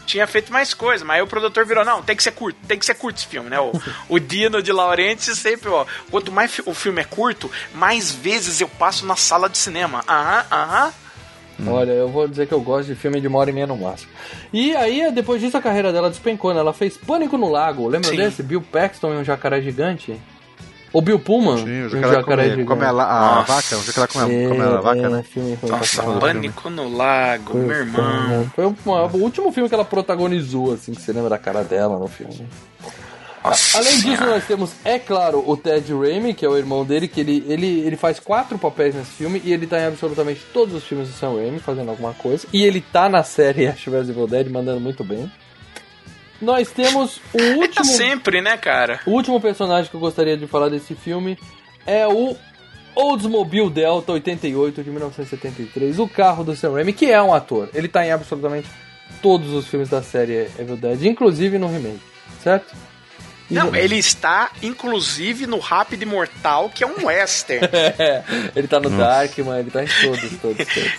Tinha 0.05 0.25
feito 0.25 0.51
mais 0.51 0.73
coisa, 0.73 1.05
mas 1.05 1.17
aí 1.17 1.21
o 1.21 1.27
produtor 1.27 1.63
virou, 1.67 1.85
não, 1.85 2.01
tem 2.01 2.15
que 2.15 2.23
ser 2.23 2.31
curto, 2.31 2.57
tem 2.67 2.79
que 2.79 2.85
ser 2.85 2.95
curto 2.95 3.17
esse 3.17 3.27
filme, 3.27 3.47
né? 3.47 3.59
O, 3.59 3.71
o 4.09 4.19
Dino 4.19 4.59
de 4.59 4.71
Laurentiis 4.71 5.37
sempre, 5.37 5.69
ó, 5.69 5.85
quanto 6.09 6.31
mais 6.31 6.51
fi- 6.51 6.63
o 6.65 6.73
filme 6.73 6.99
é 6.99 7.03
curto, 7.05 7.49
mais 7.75 8.09
vezes 8.11 8.59
eu 8.59 8.67
passo 8.67 9.05
na 9.05 9.15
sala 9.15 9.47
de 9.47 9.59
cinema. 9.59 10.03
Aham, 10.09 10.45
aham. 10.51 10.93
Olha, 11.67 11.91
eu 11.91 12.07
vou 12.09 12.27
dizer 12.27 12.47
que 12.47 12.53
eu 12.53 12.61
gosto 12.61 12.87
de 12.87 12.95
filme 12.95 13.21
de 13.21 13.27
uma 13.27 13.37
hora 13.37 13.51
e 13.51 13.53
meia 13.53 13.67
no 13.67 13.77
máximo. 13.77 14.09
E 14.51 14.75
aí, 14.75 15.11
depois 15.11 15.41
disso, 15.41 15.57
a 15.57 15.61
carreira 15.61 15.93
dela 15.93 16.09
despencou, 16.09 16.53
né? 16.55 16.59
Ela 16.59 16.73
fez 16.73 16.97
Pânico 16.97 17.37
no 17.37 17.49
Lago. 17.51 17.87
Lembra 17.87 18.09
Sim. 18.09 18.15
desse? 18.15 18.41
Bill 18.41 18.61
Paxton 18.61 19.13
e 19.13 19.17
um 19.17 19.23
jacaré 19.23 19.61
gigante? 19.61 20.19
O 20.91 21.01
Bill 21.01 21.19
Pullman 21.19 21.57
Sim, 21.57 21.83
o 21.83 21.85
um 21.85 21.89
jacaré 21.89 22.13
jacaré 22.15 22.49
come, 22.51 22.65
come 22.65 22.85
a, 22.85 22.89
a 22.89 23.41
vaca, 23.41 23.77
o 23.77 23.83
jacaré 23.83 24.07
come, 24.07 24.35
É, 24.35 24.47
come 24.47 24.61
a 24.61 24.81
vaca, 24.81 25.01
é, 25.01 25.09
né? 25.09 25.23
filme 25.23 25.57
Nossa. 25.63 26.03
Pânico 26.03 26.69
no 26.69 26.95
Lago, 26.95 27.57
meu 27.57 27.77
irmão. 27.77 28.51
Foi 28.55 28.65
o, 28.65 28.75
o 28.85 29.17
último 29.17 29.51
filme 29.51 29.69
que 29.69 29.75
ela 29.75 29.85
protagonizou, 29.85 30.73
assim, 30.73 30.93
que 30.93 31.01
você 31.01 31.13
lembra 31.13 31.29
da 31.29 31.37
cara 31.37 31.63
dela 31.63 31.97
no 31.99 32.07
filme. 32.07 32.47
Nossa 33.43 33.77
Além 33.77 33.93
disso, 33.95 34.17
Senhora. 34.17 34.31
nós 34.31 34.45
temos, 34.45 34.71
é 34.83 34.99
claro, 34.99 35.43
o 35.47 35.55
Ted 35.55 35.93
Raimi, 35.93 36.33
que 36.33 36.45
é 36.45 36.49
o 36.49 36.57
irmão 36.57 36.83
dele, 36.83 37.07
que 37.07 37.21
ele, 37.21 37.43
ele, 37.47 37.79
ele 37.79 37.95
faz 37.95 38.19
quatro 38.19 38.57
papéis 38.57 38.93
nesse 38.93 39.11
filme 39.11 39.41
e 39.45 39.53
ele 39.53 39.65
tá 39.65 39.79
em 39.79 39.85
absolutamente 39.85 40.41
todos 40.53 40.75
os 40.75 40.83
filmes 40.83 41.07
do 41.07 41.13
Sam 41.13 41.35
Raimi, 41.35 41.59
fazendo 41.59 41.89
alguma 41.89 42.13
coisa. 42.13 42.45
E 42.51 42.63
ele 42.63 42.81
tá 42.81 43.07
na 43.07 43.23
série 43.23 43.65
Ash 43.67 43.85
vs 43.85 44.09
Evil 44.09 44.27
Dead, 44.27 44.49
mandando 44.49 44.79
muito 44.81 45.03
bem. 45.03 45.31
Nós 46.41 46.71
temos 46.71 47.19
o 47.33 47.39
É 47.39 47.55
último, 47.55 47.85
sempre, 47.85 48.41
né, 48.41 48.57
cara? 48.57 49.01
o 49.05 49.11
último 49.11 49.39
personagem 49.41 49.89
que 49.89 49.95
eu 49.95 49.99
gostaria 49.99 50.37
de 50.37 50.47
falar 50.47 50.69
desse 50.69 50.95
filme 50.95 51.37
é 51.85 52.07
o 52.07 52.35
Oldsmobile 52.95 53.69
Delta 53.69 54.11
88 54.13 54.83
de 54.83 54.89
1973, 54.89 55.99
o 55.99 56.07
carro 56.07 56.43
do 56.43 56.55
Sam 56.55 56.73
Raimi, 56.73 56.93
que 56.93 57.11
é 57.11 57.21
um 57.21 57.33
ator. 57.33 57.69
Ele 57.73 57.87
tá 57.87 58.05
em 58.05 58.11
absolutamente 58.11 58.67
todos 59.21 59.51
os 59.53 59.67
filmes 59.67 59.89
da 59.89 60.01
série 60.01 60.47
Evil 60.57 60.77
Dead, 60.77 61.03
inclusive 61.05 61.57
no 61.57 61.67
remake, 61.67 61.99
certo? 62.43 62.73
Não, 63.49 63.75
ele 63.75 63.95
está, 63.97 64.51
inclusive, 64.61 65.47
no 65.47 65.57
Rápido 65.59 66.03
Imortal, 66.03 66.69
que 66.69 66.83
é 66.83 66.87
um 66.87 67.05
western. 67.07 67.67
É, 67.73 68.23
ele 68.55 68.67
tá 68.67 68.79
no 68.79 68.89
Darkman, 68.89 69.59
ele 69.59 69.71
tá 69.71 69.83
em 69.83 69.87
todos, 69.87 70.21
todos, 70.39 70.67
todos. 70.67 70.91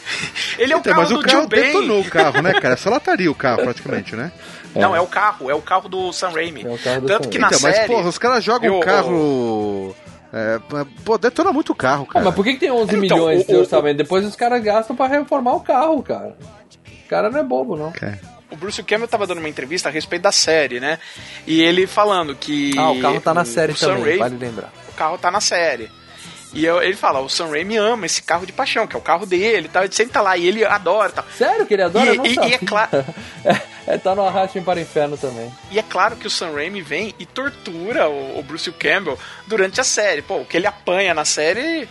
Ele 0.59 0.73
é 0.73 0.77
o 0.77 0.81
Então, 0.81 0.93
carro 0.93 1.03
mas 1.03 1.11
o 1.13 1.15
do 1.19 1.23
carro 1.23 1.39
Joe 1.39 1.47
Bane. 1.49 1.63
detonou 1.63 2.01
o 2.01 2.05
carro, 2.05 2.43
né, 2.43 2.61
cara? 2.61 2.77
Só 2.77 2.91
lataria 2.91 3.31
o 3.31 3.35
carro, 3.35 3.63
praticamente, 3.63 4.17
né? 4.17 4.33
Não, 4.75 4.95
é 4.95 5.01
o 5.01 5.07
carro, 5.07 5.51
é 5.51 5.55
o 5.55 5.63
carro 5.63 5.89
do 5.89 6.13
Sam 6.13 6.31
Raimi. 6.31 6.65
É 6.65 6.69
o 6.69 6.79
carro 6.79 7.01
do 7.03 7.07
Tanto 7.07 7.25
Sam 7.25 7.31
que 7.31 7.39
na 7.39 7.47
então, 7.49 7.59
mas, 7.63 7.75
série... 7.77 7.87
porra, 7.93 8.09
os 8.09 8.19
caras 8.19 8.43
jogam 8.45 8.79
o 8.79 8.81
carro... 8.81 9.97
É, 10.33 10.61
pô, 11.05 11.19
detona 11.19 11.53
muito 11.53 11.73
o 11.73 11.75
carro, 11.75 12.07
Ah, 12.11 12.13
cara. 12.13 12.25
mas 12.27 12.35
por 12.37 12.45
que, 12.45 12.53
que 12.53 12.61
tem 12.61 12.71
11 12.71 12.85
Então, 12.85 13.01
milhões 13.01 13.43
o- 13.43 13.47
de 13.49 13.55
o- 13.57 13.59
orçamento? 13.61 13.97
Depois 13.97 14.25
os 14.25 14.37
caras 14.37 14.63
gastam 14.63 14.95
pra 14.95 15.09
reformar 15.09 15.55
o 15.55 15.61
carro, 15.61 16.01
cara. 16.05 16.37
O 17.05 17.09
cara 17.09 17.29
não 17.29 17.41
é 17.41 17.43
bobo, 17.43 17.77
não. 17.77 17.91
O 18.51 18.57
Bruce 18.57 18.83
Campbell 18.83 19.09
tava 19.09 19.27
dando 19.27 19.39
uma 19.39 19.49
entrevista 19.49 19.89
a 19.89 19.93
respeito 19.93 20.23
da 20.23 20.33
série, 20.33 20.81
né? 20.81 20.99
E 21.47 21.63
ele 21.63 21.87
falando 21.87 22.35
que... 22.35 22.77
Ah, 22.79 22.91
o 22.91 23.01
carro 23.01 23.21
tá 23.21 23.33
na 23.35 23.45
série 23.45 23.75
também, 23.75 24.03
Raimi- 24.03 24.19
vale 24.19 24.37
lembrar. 24.37 24.73
o 24.89 24.93
carro 24.93 25.19
tá 25.19 25.31
na 25.31 25.41
série. 25.41 25.91
E 26.53 26.65
eu- 26.67 26.83
ele 26.83 26.97
fala, 26.97 27.21
o 27.21 27.29
Sam 27.29 27.47
Raimi 27.51 27.77
ama 27.77 28.07
esse 28.07 28.21
carro 28.23 28.45
de 28.45 28.53
paixão, 28.53 28.85
que 28.85 28.97
é 28.97 28.99
o 28.99 29.03
carro 29.03 29.25
dele 29.25 29.67
e 29.67 29.69
tal. 29.71 29.85
Ele 29.85 29.93
sempre 29.93 30.13
tá 30.13 30.21
lá 30.21 30.37
e 30.37 30.49
ele 30.49 30.65
adora 30.65 31.13
tal. 31.13 31.25
Sério 31.39 31.65
que 31.65 31.75
ele 31.75 31.83
adora? 31.85 32.13
E- 32.13 32.17
não 32.17 32.27
e- 32.27 32.35
e 32.35 32.55
é 32.55 32.59
claro- 32.59 32.91
É, 33.87 33.95
é, 33.95 33.99
tá 33.99 34.15
no 34.17 34.27
Arrastem 34.27 34.63
para 34.63 34.79
o 34.79 34.83
Inferno 34.83 35.17
também. 35.17 35.51
E 35.71 35.79
é 35.79 35.83
claro 35.83 36.17
que 36.17 36.27
o 36.27 36.31
Sam 36.31 36.53
Raimi 36.53 36.83
vem 36.83 37.15
e 37.21 37.25
tortura 37.27 38.09
o, 38.09 38.39
o 38.41 38.43
Bruce 38.43 38.71
Campbell 38.73 39.17
durante 39.47 39.81
a 39.81 39.85
série. 39.85 40.23
Pô, 40.23 40.39
o 40.39 40.45
que 40.45 40.57
ele 40.57 40.67
apanha 40.67 41.15
na 41.15 41.25
série. 41.25 41.89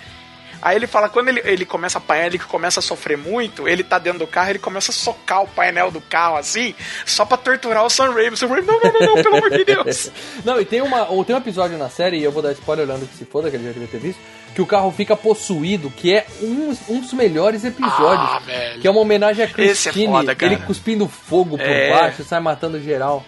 Aí 0.62 0.76
ele 0.76 0.88
fala, 0.88 1.08
quando 1.08 1.30
ele, 1.30 1.42
ele 1.46 1.66
começa 1.66 1.98
a 1.98 2.02
apanhar, 2.02 2.26
ele 2.28 2.38
começa 2.40 2.80
a 2.80 2.84
sofrer 2.84 3.18
muito, 3.18 3.68
ele 3.68 3.82
tá 3.84 3.98
dentro 3.98 4.20
do 4.20 4.28
carro, 4.28 4.50
ele 4.50 4.60
começa 4.60 4.92
a 4.92 4.94
socar 4.94 5.42
o 5.44 5.48
painel 5.48 5.90
do 5.90 6.02
carro 6.02 6.36
assim, 6.36 6.76
só 7.06 7.24
pra 7.24 7.38
torturar 7.38 7.86
o 7.86 7.90
Sam 7.90 8.12
Raimi. 8.14 8.34
O 8.34 8.38
Sam 8.38 8.48
Raimi, 8.48 8.68
não, 8.68 8.80
não, 8.80 8.92
não, 8.92 9.16
não, 9.16 9.24
pelo 9.24 9.38
amor 9.38 9.50
de 9.50 9.64
Deus. 9.64 10.12
Não, 10.44 10.60
e 10.60 10.66
tem, 10.66 10.82
uma, 10.82 11.08
ou 11.10 11.24
tem 11.24 11.36
um 11.36 11.40
episódio 11.40 11.78
na 11.78 11.90
série, 11.90 12.18
e 12.18 12.24
eu 12.24 12.32
vou 12.32 12.42
dar 12.42 12.52
spoiler 12.54 12.86
olhando 12.86 13.08
que 13.08 13.16
se 13.16 13.26
foda, 13.26 13.50
que 13.50 13.56
ele 13.56 13.66
já 13.66 13.72
devia 13.72 13.88
ter 13.88 14.00
visto, 14.00 14.20
que 14.54 14.62
o 14.62 14.66
carro 14.66 14.92
fica 14.92 15.16
possuído, 15.16 15.90
que 15.92 16.14
é 16.14 16.26
um, 16.42 16.76
um 16.90 17.00
dos 17.00 17.14
melhores 17.14 17.64
episódios. 17.64 18.30
Ah, 18.30 18.40
velho. 18.46 18.82
Que 18.82 18.88
é 18.88 18.92
uma 18.92 19.00
homenagem 19.02 19.44
a 19.44 19.48
Esse 19.48 19.54
é 19.90 19.92
Christine, 19.92 20.08
foda, 20.14 20.36
cara. 20.36 20.54
ele 20.54 20.62
cuspindo 20.64 21.08
fogo 21.08 21.58
por 21.58 21.66
É. 21.66 21.90
baixo, 21.92 22.24
sai 22.24 22.40
matando 22.40 22.82
geral. 22.82 23.24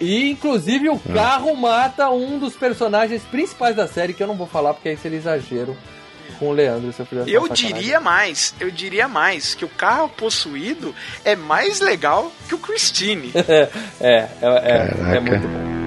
E 0.00 0.30
inclusive 0.30 0.88
o 0.88 0.98
carro 0.98 1.54
mata 1.56 2.10
um 2.10 2.38
dos 2.38 2.54
personagens 2.54 3.22
principais 3.22 3.74
da 3.76 3.86
série, 3.86 4.12
que 4.12 4.22
eu 4.22 4.26
não 4.26 4.34
vou 4.36 4.46
falar 4.46 4.74
porque 4.74 4.88
aí 4.90 4.96
seria 4.96 5.18
exagero 5.18 5.76
com 6.42 6.48
o 6.48 6.52
Leandro, 6.52 6.92
se 6.92 7.00
eu 7.00 7.06
fizesse 7.06 7.30
Eu 7.30 7.48
diria 7.48 8.00
mais, 8.00 8.52
eu 8.58 8.68
diria 8.68 9.06
mais, 9.06 9.54
que 9.54 9.64
o 9.64 9.68
carro 9.68 10.08
possuído 10.08 10.92
é 11.24 11.36
mais 11.36 11.78
legal 11.78 12.32
que 12.48 12.54
o 12.56 12.58
Christine. 12.58 13.30
é, 13.38 13.68
é, 14.00 14.16
é, 14.16 14.28
é, 14.42 15.16
é 15.16 15.20
muito 15.20 15.46
bom. 15.46 15.81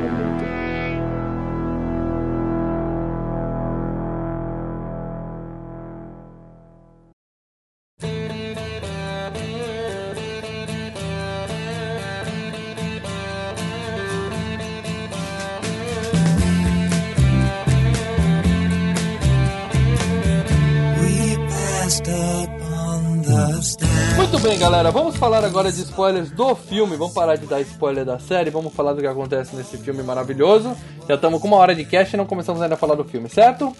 Galera, 24.65 24.89
vamos 24.91 25.15
falar 25.15 25.43
agora 25.45 25.71
de 25.71 25.81
spoilers 25.81 26.31
do 26.31 26.55
filme. 26.55 26.95
Vamos 26.97 27.13
parar 27.13 27.35
de 27.35 27.45
dar 27.45 27.61
spoiler 27.61 28.03
da 28.05 28.17
série, 28.19 28.49
vamos 28.49 28.73
falar 28.73 28.93
do 28.93 29.01
que 29.01 29.07
acontece 29.07 29.55
nesse 29.55 29.77
filme 29.77 30.01
maravilhoso. 30.03 30.75
Já 31.07 31.15
estamos 31.15 31.39
com 31.41 31.47
uma 31.47 31.57
hora 31.57 31.75
de 31.75 31.85
cast 31.85 32.15
e 32.15 32.17
não 32.17 32.25
começamos 32.25 32.61
ainda 32.61 32.73
a 32.75 32.77
falar 32.77 32.95
do 32.95 33.03
filme, 33.03 33.29
certo? 33.29 33.75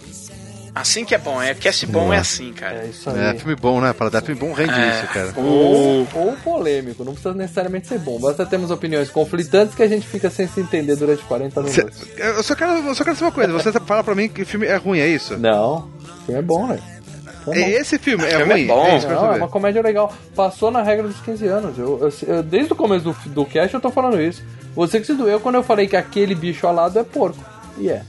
Assim 0.74 1.04
que 1.06 1.14
é 1.14 1.18
bom, 1.18 1.40
é 1.42 1.54
cast 1.54 1.86
bom 1.86 2.12
é 2.12 2.18
assim, 2.18 2.52
cara. 2.52 2.84
É 2.84 2.86
isso 2.88 3.08
aí. 3.08 3.18
É, 3.18 3.34
filme 3.34 3.56
bom, 3.56 3.80
né? 3.80 3.92
Para 3.94 4.10
dar 4.10 4.22
filme 4.22 4.38
bom 4.38 4.52
rende 4.52 4.74
É. 4.78 4.90
isso, 4.90 5.06
cara. 5.12 5.32
Ou, 5.36 6.06
ou 6.14 6.32
polêmico, 6.44 7.02
não 7.02 7.12
precisa 7.14 7.34
necessariamente 7.34 7.88
ser 7.88 7.98
bom. 7.98 8.20
Basta 8.20 8.44
termos 8.46 8.70
opiniões 8.70 9.08
conflitantes 9.10 9.74
que 9.74 9.82
a 9.82 9.88
gente 9.88 10.06
fica 10.06 10.28
sem 10.30 10.46
se 10.46 10.60
entender 10.60 10.94
durante 10.94 11.22
40 11.24 11.62
Cê- 11.68 11.78
minutos. 11.82 12.06
eu 12.18 12.42
só 12.42 12.54
quero, 12.54 12.72
eu 12.86 12.94
só 12.94 13.02
quero 13.04 13.16
saber 13.16 13.26
uma 13.28 13.32
coisa. 13.32 13.52
Você 13.54 13.72
fala 13.80 14.04
pra 14.04 14.14
mim 14.14 14.28
que 14.28 14.42
o 14.42 14.46
filme 14.46 14.66
é 14.66 14.76
ruim, 14.76 14.98
é 14.98 15.08
isso? 15.08 15.36
Não, 15.38 15.88
o 15.98 16.26
filme 16.26 16.38
é 16.40 16.42
bom, 16.42 16.66
né? 16.66 16.78
É 17.46 17.54
bom. 17.54 17.66
É 17.66 17.70
esse 17.72 17.98
filme, 17.98 18.24
é 18.24 18.36
filme 18.36 18.44
é 18.52 18.54
ruim? 18.54 18.66
bom. 18.66 18.84
que 18.84 18.94
eu 18.94 19.00
quero 19.08 19.14
Não, 19.14 19.32
é 19.34 19.36
uma 19.38 19.48
comédia 19.48 19.82
legal. 19.82 20.12
Passou 20.34 20.70
na 20.70 20.82
regra 20.82 21.06
dos 21.06 21.20
15 21.20 21.46
anos. 21.46 21.78
Eu, 21.78 21.98
eu- 22.00 22.34
eu- 22.36 22.42
desde 22.42 22.72
o 22.72 22.76
começo 22.76 23.04
do, 23.04 23.16
do 23.30 23.44
cast 23.44 23.72
eu 23.74 23.80
tô 23.80 23.90
falando 23.90 24.20
isso. 24.20 24.42
Você 24.74 25.00
que 25.00 25.06
se 25.06 25.14
doeu 25.14 25.38
quando 25.40 25.54
eu 25.56 25.62
falei 25.62 25.86
que 25.86 25.96
aquele 25.96 26.34
bicho 26.34 26.66
alado 26.66 26.98
é 26.98 27.04
porco. 27.04 27.38
E 27.78 27.88
é. 27.88 28.02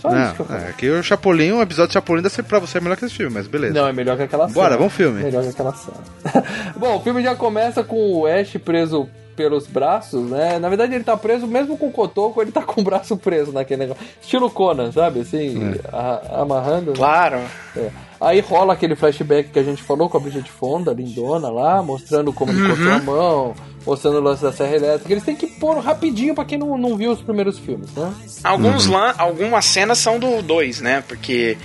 Só 0.00 0.08
isso 0.10 0.34
que 0.34 0.40
eu 0.40 0.46
Não, 0.46 0.52
falei. 0.52 0.64
é, 0.66 0.68
aqui 0.68 0.88
o 0.90 1.02
Chapolin, 1.02 1.52
um 1.52 1.62
episódio 1.62 1.88
de 1.88 1.94
Chapolin 1.94 2.22
deve 2.22 2.34
ser 2.34 2.42
pra 2.42 2.58
você 2.58 2.78
melhor 2.80 2.96
que 2.96 3.04
esse 3.06 3.14
filme, 3.14 3.32
mas 3.34 3.46
beleza. 3.46 3.72
Não, 3.74 3.88
é 3.88 3.92
melhor 3.92 4.16
que 4.16 4.24
aquela 4.24 4.46
cena. 4.48 4.54
Bora, 4.62 4.76
vamos 4.76 4.92
filme. 4.92 5.22
Melhor 5.22 5.42
que 5.42 5.48
aquela 5.48 5.72
cena. 5.74 5.96
Bom, 6.76 6.96
o 6.96 7.00
filme 7.00 7.22
já 7.22 7.34
começa 7.34 7.82
com 7.82 7.96
o 8.12 8.26
Ash 8.26 8.56
preso 8.62 9.08
pelos 9.36 9.66
braços, 9.66 10.28
né? 10.30 10.58
Na 10.58 10.68
verdade, 10.68 10.94
ele 10.94 11.04
tá 11.04 11.16
preso 11.16 11.46
mesmo 11.46 11.76
com 11.76 11.88
o 11.88 11.92
cotoco, 11.92 12.40
ele 12.40 12.50
tá 12.50 12.62
com 12.62 12.80
o 12.80 12.84
braço 12.84 13.16
preso 13.16 13.52
naquele 13.52 13.80
negócio. 13.80 14.02
Estilo 14.20 14.50
Conan, 14.50 14.90
sabe? 14.90 15.20
Assim, 15.20 15.74
a- 15.92 16.40
amarrando. 16.42 16.92
né? 16.92 16.96
Claro. 16.96 17.40
É. 17.76 17.90
Aí 18.18 18.40
rola 18.40 18.72
aquele 18.72 18.96
flashback 18.96 19.50
que 19.50 19.58
a 19.58 19.62
gente 19.62 19.82
falou 19.82 20.08
com 20.08 20.16
a 20.16 20.20
Bridget 20.20 20.50
Fonda, 20.50 20.92
lindona 20.94 21.50
lá, 21.50 21.82
mostrando 21.82 22.32
como 22.32 22.50
ele 22.50 22.66
cortou 22.66 22.92
a 22.92 22.98
mão, 22.98 23.54
mostrando 23.84 24.16
o 24.16 24.22
lance 24.22 24.42
da 24.42 24.50
serra 24.52 24.74
elétrica. 24.74 25.12
Eles 25.12 25.22
têm 25.22 25.36
que 25.36 25.46
pôr 25.46 25.76
rapidinho 25.80 26.34
pra 26.34 26.46
quem 26.46 26.56
não, 26.56 26.78
não 26.78 26.96
viu 26.96 27.10
os 27.12 27.20
primeiros 27.20 27.58
filmes, 27.58 27.92
né? 27.94 28.10
Alguns 28.42 28.86
lan- 28.86 29.14
algumas 29.18 29.66
cenas 29.66 29.98
são 29.98 30.18
do 30.18 30.40
2, 30.40 30.80
né? 30.80 31.04
Porque 31.06 31.58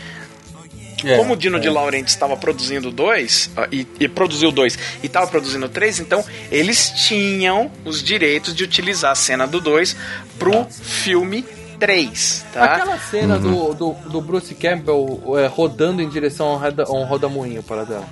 É, 1.04 1.18
como 1.18 1.34
o 1.34 1.38
Dino 1.38 1.60
de 1.60 1.70
Laurentiis 1.70 2.12
estava 2.12 2.38
produzindo 2.38 2.92
dois 2.92 3.50
ah, 3.58 3.68
e, 3.72 3.88
e 4.00 4.08
produziu 4.08 4.52
dois 4.52 4.78
e 5.02 5.08
estava 5.08 5.28
produzindo 5.28 5.68
três, 5.68 6.00
então 6.00 6.24
eles 6.52 6.92
tinham 6.92 7.72
os 7.86 8.04
direitos 8.04 8.56
de 8.56 8.64
utilizar 8.64 9.12
a 9.12 9.16
cena 9.16 9.48
do 9.48 9.60
2 9.60 9.96
pro 10.38 10.66
filme 10.70 11.44
3, 11.80 12.46
tá? 12.54 12.64
Aquela 12.64 13.00
cena 13.00 13.40
do, 13.40 13.74
do, 13.74 13.94
do 14.10 14.22
Bruce 14.22 14.54
Campbell 14.54 15.40
é, 15.40 15.48
rodando 15.48 16.02
em 16.02 16.08
direção 16.08 16.48
a 16.48 16.54
um, 16.54 16.58
roda, 16.58 16.84
a 16.84 16.92
um 16.92 17.04
rodamuinho 17.04 17.64
para 17.64 17.84
dela. 17.84 18.08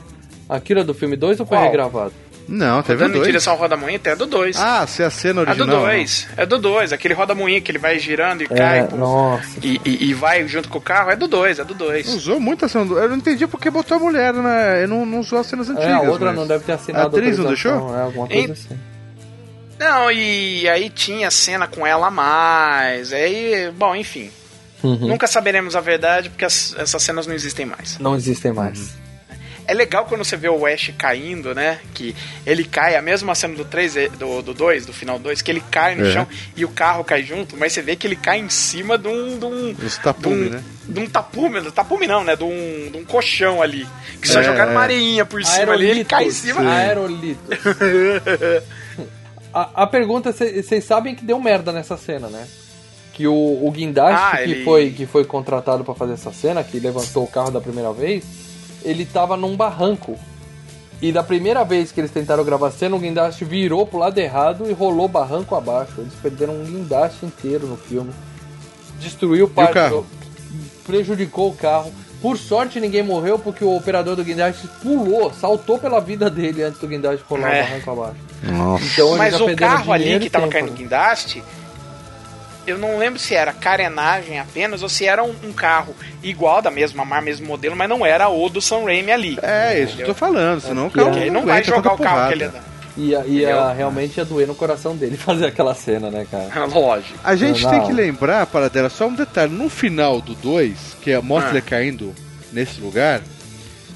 Aquilo 0.48 0.80
é 0.80 0.84
do 0.84 0.96
filme 0.96 1.16
2 1.16 1.40
ou 1.40 1.46
foi 1.46 1.58
Qual? 1.58 1.66
regravado? 1.66 2.14
Não, 2.52 2.82
teve 2.82 3.04
a 3.04 3.06
Dando 3.06 3.12
em 3.12 3.20
dois. 3.20 3.28
direção 3.28 3.54
ao 3.54 3.60
roda-moinho 3.60 3.98
até 3.98 4.16
do 4.16 4.26
2. 4.26 4.58
Ah, 4.58 4.88
se 4.88 5.04
é 5.04 5.06
a 5.06 5.10
cena 5.12 5.42
é 5.42 5.46
do 5.46 5.52
original. 5.52 5.82
2, 5.82 6.28
é 6.36 6.46
do 6.48 6.58
2, 6.58 6.92
aquele 6.92 7.14
roda-moinho 7.14 7.62
que 7.62 7.70
ele 7.72 7.78
vai 7.78 8.00
girando 8.00 8.42
e 8.42 8.46
É, 8.46 8.48
cai 8.48 8.88
nossa. 8.98 9.46
e, 9.62 9.80
e, 9.86 10.10
e 10.10 10.14
vai 10.16 10.48
junto 10.48 10.68
com 10.68 10.80
o 10.80 10.82
carro, 10.82 11.12
é 11.12 11.16
do 11.16 11.28
2, 11.28 11.60
é 11.60 11.64
do 11.64 11.76
não. 11.76 11.86
2. 11.88 12.08
Usou 12.08 12.40
muito 12.40 12.66
a 12.66 12.68
cena 12.68 12.86
do... 12.86 12.98
Eu 12.98 13.08
não 13.10 13.18
entendi 13.18 13.46
porque 13.46 13.70
botou 13.70 13.98
a 13.98 14.00
mulher, 14.00 14.34
né? 14.34 14.84
Eu 14.84 14.88
não, 14.88 15.06
não 15.06 15.20
usou 15.20 15.40
as 15.40 15.46
cenas 15.48 15.70
antigas. 15.70 15.90
É, 15.90 15.94
a 15.94 16.02
outra 16.02 16.28
mas- 16.28 16.36
não 16.36 16.48
deve 16.48 16.64
ter 16.64 16.72
assinado 16.72 17.16
A 17.16 17.20
atriz 17.20 17.38
não 17.38 17.46
deixou? 17.46 17.96
É, 17.96 18.02
alguma 18.02 18.28
coisa 18.28 18.48
Em- 18.48 18.52
assim. 18.52 18.80
Não, 19.80 20.12
e 20.12 20.68
aí 20.68 20.90
tinha 20.90 21.30
cena 21.32 21.68
com 21.68 21.86
ela 21.88 22.08
a 22.08 22.12
mais, 22.12 23.14
aí, 23.14 23.72
bom, 23.78 23.96
enfim. 23.96 24.30
Uhum. 24.84 24.96
Nunca 25.08 25.28
saberemos 25.28 25.76
a 25.76 25.82
verdade 25.82 26.30
porque 26.30 26.46
as- 26.46 26.76
essas 26.78 27.02
cenas 27.04 27.28
não 27.28 27.34
existem 27.34 27.66
mais. 27.66 27.98
Não 28.00 28.16
existem 28.16 28.52
mais. 28.52 28.92
É 29.70 29.74
legal 29.74 30.06
quando 30.06 30.24
você 30.26 30.36
vê 30.36 30.50
o 30.50 30.66
Ash 30.66 30.92
caindo, 30.98 31.54
né? 31.54 31.80
Que 31.94 32.16
ele 32.46 32.64
cai, 32.64 32.96
a 32.96 33.02
mesma 33.02 33.36
cena 33.36 33.56
do 33.56 33.64
3, 33.66 33.96
eh, 33.98 34.10
do, 34.10 34.42
do 34.42 34.54
2, 34.54 34.86
do 34.86 34.94
final 34.94 35.20
2, 35.20 35.42
que 35.42 35.52
ele 35.52 35.62
cai 35.70 35.96
no 35.96 36.06
É. 36.08 36.12
chão 36.12 36.28
e 36.56 36.66
o 36.66 36.70
carro 36.70 37.04
cai 37.04 37.22
junto, 37.24 37.56
mas 37.56 37.72
você 37.74 37.82
vê 37.82 37.96
que 37.96 38.08
ele 38.08 38.16
cai 38.16 38.40
em 38.40 38.50
cima 38.50 38.98
de 38.98 39.08
um. 39.08 39.38
De 39.38 39.46
um, 39.46 39.76
tapume, 40.04 40.36
de 40.44 40.48
um, 40.48 40.50
né? 40.52 40.64
De 40.88 41.00
um 41.00 41.08
tapume, 41.08 41.62
de 41.62 41.72
tapume 41.72 42.08
não, 42.08 42.24
né? 42.24 42.36
De 42.36 42.44
um, 42.44 42.90
de 42.92 42.98
um 42.98 43.06
colchão 43.06 43.62
ali. 43.62 43.86
Que 44.22 44.28
só 44.28 44.40
É, 44.40 44.44
jogaram 44.44 44.72
é. 44.72 44.74
uma 44.74 44.82
areinha 44.82 45.26
por 45.26 45.44
cima 45.46 45.74
ali, 45.74 45.86
ele 45.86 46.04
cai 46.04 46.26
em 46.26 46.32
cima. 46.32 46.62
Aerolitos. 46.70 47.58
a, 49.54 49.84
a 49.84 49.88
pergunta, 49.88 50.32
vocês 50.32 50.84
sabem 50.84 51.16
que 51.16 51.24
deu 51.24 51.40
merda 51.40 51.72
nessa 51.72 51.98
cena, 51.98 52.28
né? 52.28 52.48
Que 53.14 53.28
o, 53.28 53.34
o 53.34 53.72
guindaste 53.72 54.16
Ah, 54.36 54.38
que, 54.38 54.44
ele- 54.52 54.64
foi, 54.64 54.90
que 54.92 55.06
foi 55.06 55.26
contratado 55.26 55.84
pra 55.84 55.94
fazer 55.94 56.14
essa 56.14 56.32
cena, 56.32 56.64
que 56.64 56.80
levantou 56.80 57.24
o 57.24 57.28
carro 57.28 57.52
da 57.52 57.60
primeira 57.60 57.92
vez, 57.92 58.24
ele 58.84 59.06
tava 59.06 59.36
num 59.38 59.56
barranco. 59.56 60.18
E 61.02 61.12
da 61.14 61.24
primeira 61.24 61.64
vez 61.64 61.92
que 61.94 62.02
eles 62.02 62.12
tentaram 62.12 62.44
gravar 62.44 62.68
a 62.68 62.72
cena, 62.72 62.96
o 62.96 63.00
guindaste 63.00 63.46
virou 63.46 63.86
pro 63.88 64.00
lado 64.00 64.18
errado 64.18 64.70
e 64.70 64.74
rolou 64.74 65.08
barranco 65.08 65.56
abaixo. 65.56 65.94
Eles 66.00 66.14
perderam 66.22 66.54
um 66.56 66.66
guindaste 66.66 67.26
inteiro 67.26 67.68
no 67.68 67.78
filme. 67.78 68.12
Destruiu 69.00 69.48
parte 69.48 69.74
carro? 69.74 70.02
do- 70.02 70.84
prejudicou 70.86 71.50
o 71.52 71.56
carro. 71.56 71.92
Por 72.22 72.38
sorte 72.38 72.82
ninguém 72.82 73.02
morreu 73.02 73.40
porque 73.40 73.64
o 73.64 73.74
operador 73.78 74.14
do 74.18 74.24
guindaste 74.26 74.68
pulou, 74.84 75.32
saltou 75.32 75.80
pela 75.80 76.02
vida 76.02 76.30
dele 76.30 76.64
antes 76.64 76.78
do 76.82 76.88
guindaste 76.88 77.24
rolar 77.30 77.50
É. 77.56 77.62
o 77.62 77.64
barranco 77.66 77.92
abaixo. 77.92 78.20
Nossa. 78.44 78.84
Então 78.84 79.18
Mas 79.18 79.40
o 79.40 79.56
carro 79.56 79.94
ali 79.94 80.20
que 80.20 80.30
tava 80.30 80.44
tempo, 80.46 80.52
caindo 80.54 80.66
no 80.68 80.72
né? 80.74 80.78
guindaste, 80.80 81.44
eu 82.70 82.78
não 82.78 82.98
lembro 82.98 83.20
se 83.20 83.36
era 83.36 83.52
carenagem 83.54 84.40
apenas 84.40 84.82
ou 84.84 84.90
se 84.90 85.06
era 85.06 85.24
um, 85.24 85.34
um 85.44 85.52
carro 85.54 85.96
igual, 86.24 86.62
da 86.62 86.72
mesma 86.72 87.04
marca, 87.06 87.26
mesmo 87.26 87.48
modelo, 87.48 87.76
mas 87.76 87.90
não 87.90 88.06
era 88.06 88.30
o 88.30 88.50
do 88.50 88.62
Sam 88.62 88.84
Raimi 88.86 89.12
ali. 89.12 89.38
É, 89.42 89.80
isso 89.82 89.96
que 89.96 90.02
eu 90.04 90.08
tô 90.08 90.14
falando, 90.14 90.62
senão 90.62 90.88
o 90.88 90.90
que 90.92 90.98
carro 91.00 91.18
é. 91.18 91.24
Aí 91.24 91.30
não 91.30 91.42
não 91.42 91.48
vai 91.48 91.58
aguenta 91.60 91.76
jogar 91.76 91.94
o 91.94 91.98
tanta 91.98 92.04
carro 92.04 92.16
porrada. 92.16 92.28
que 92.30 92.34
ele 92.38 92.44
anda. 92.46 92.70
Ia, 92.98 93.24
ia 93.26 93.50
Entendeu? 93.52 93.74
realmente 93.76 94.18
ia 94.18 94.26
doer 94.26 94.46
no 94.48 94.56
coração 94.56 94.96
dele 94.96 95.16
fazer 95.18 95.46
aquela 95.46 95.74
cena, 95.74 96.10
né, 96.12 96.26
cara? 96.30 96.66
Lógico. 96.68 97.18
A 97.24 97.36
gente 97.36 97.64
Não. 97.64 97.72
tem 97.72 97.86
que 97.86 97.94
lembrar, 97.94 98.46
para 98.48 98.70
dela, 98.70 98.90
só 98.90 99.08
um 99.08 99.14
detalhe. 99.16 99.54
No 99.54 99.70
final 99.70 100.20
do 100.20 100.34
2, 100.36 100.98
que 101.02 101.12
é, 101.12 101.22
mostra 101.22 101.52
Ah. 101.52 101.54
ele 101.54 101.62
caindo 101.62 102.14
nesse 102.52 102.82
lugar, 102.82 103.22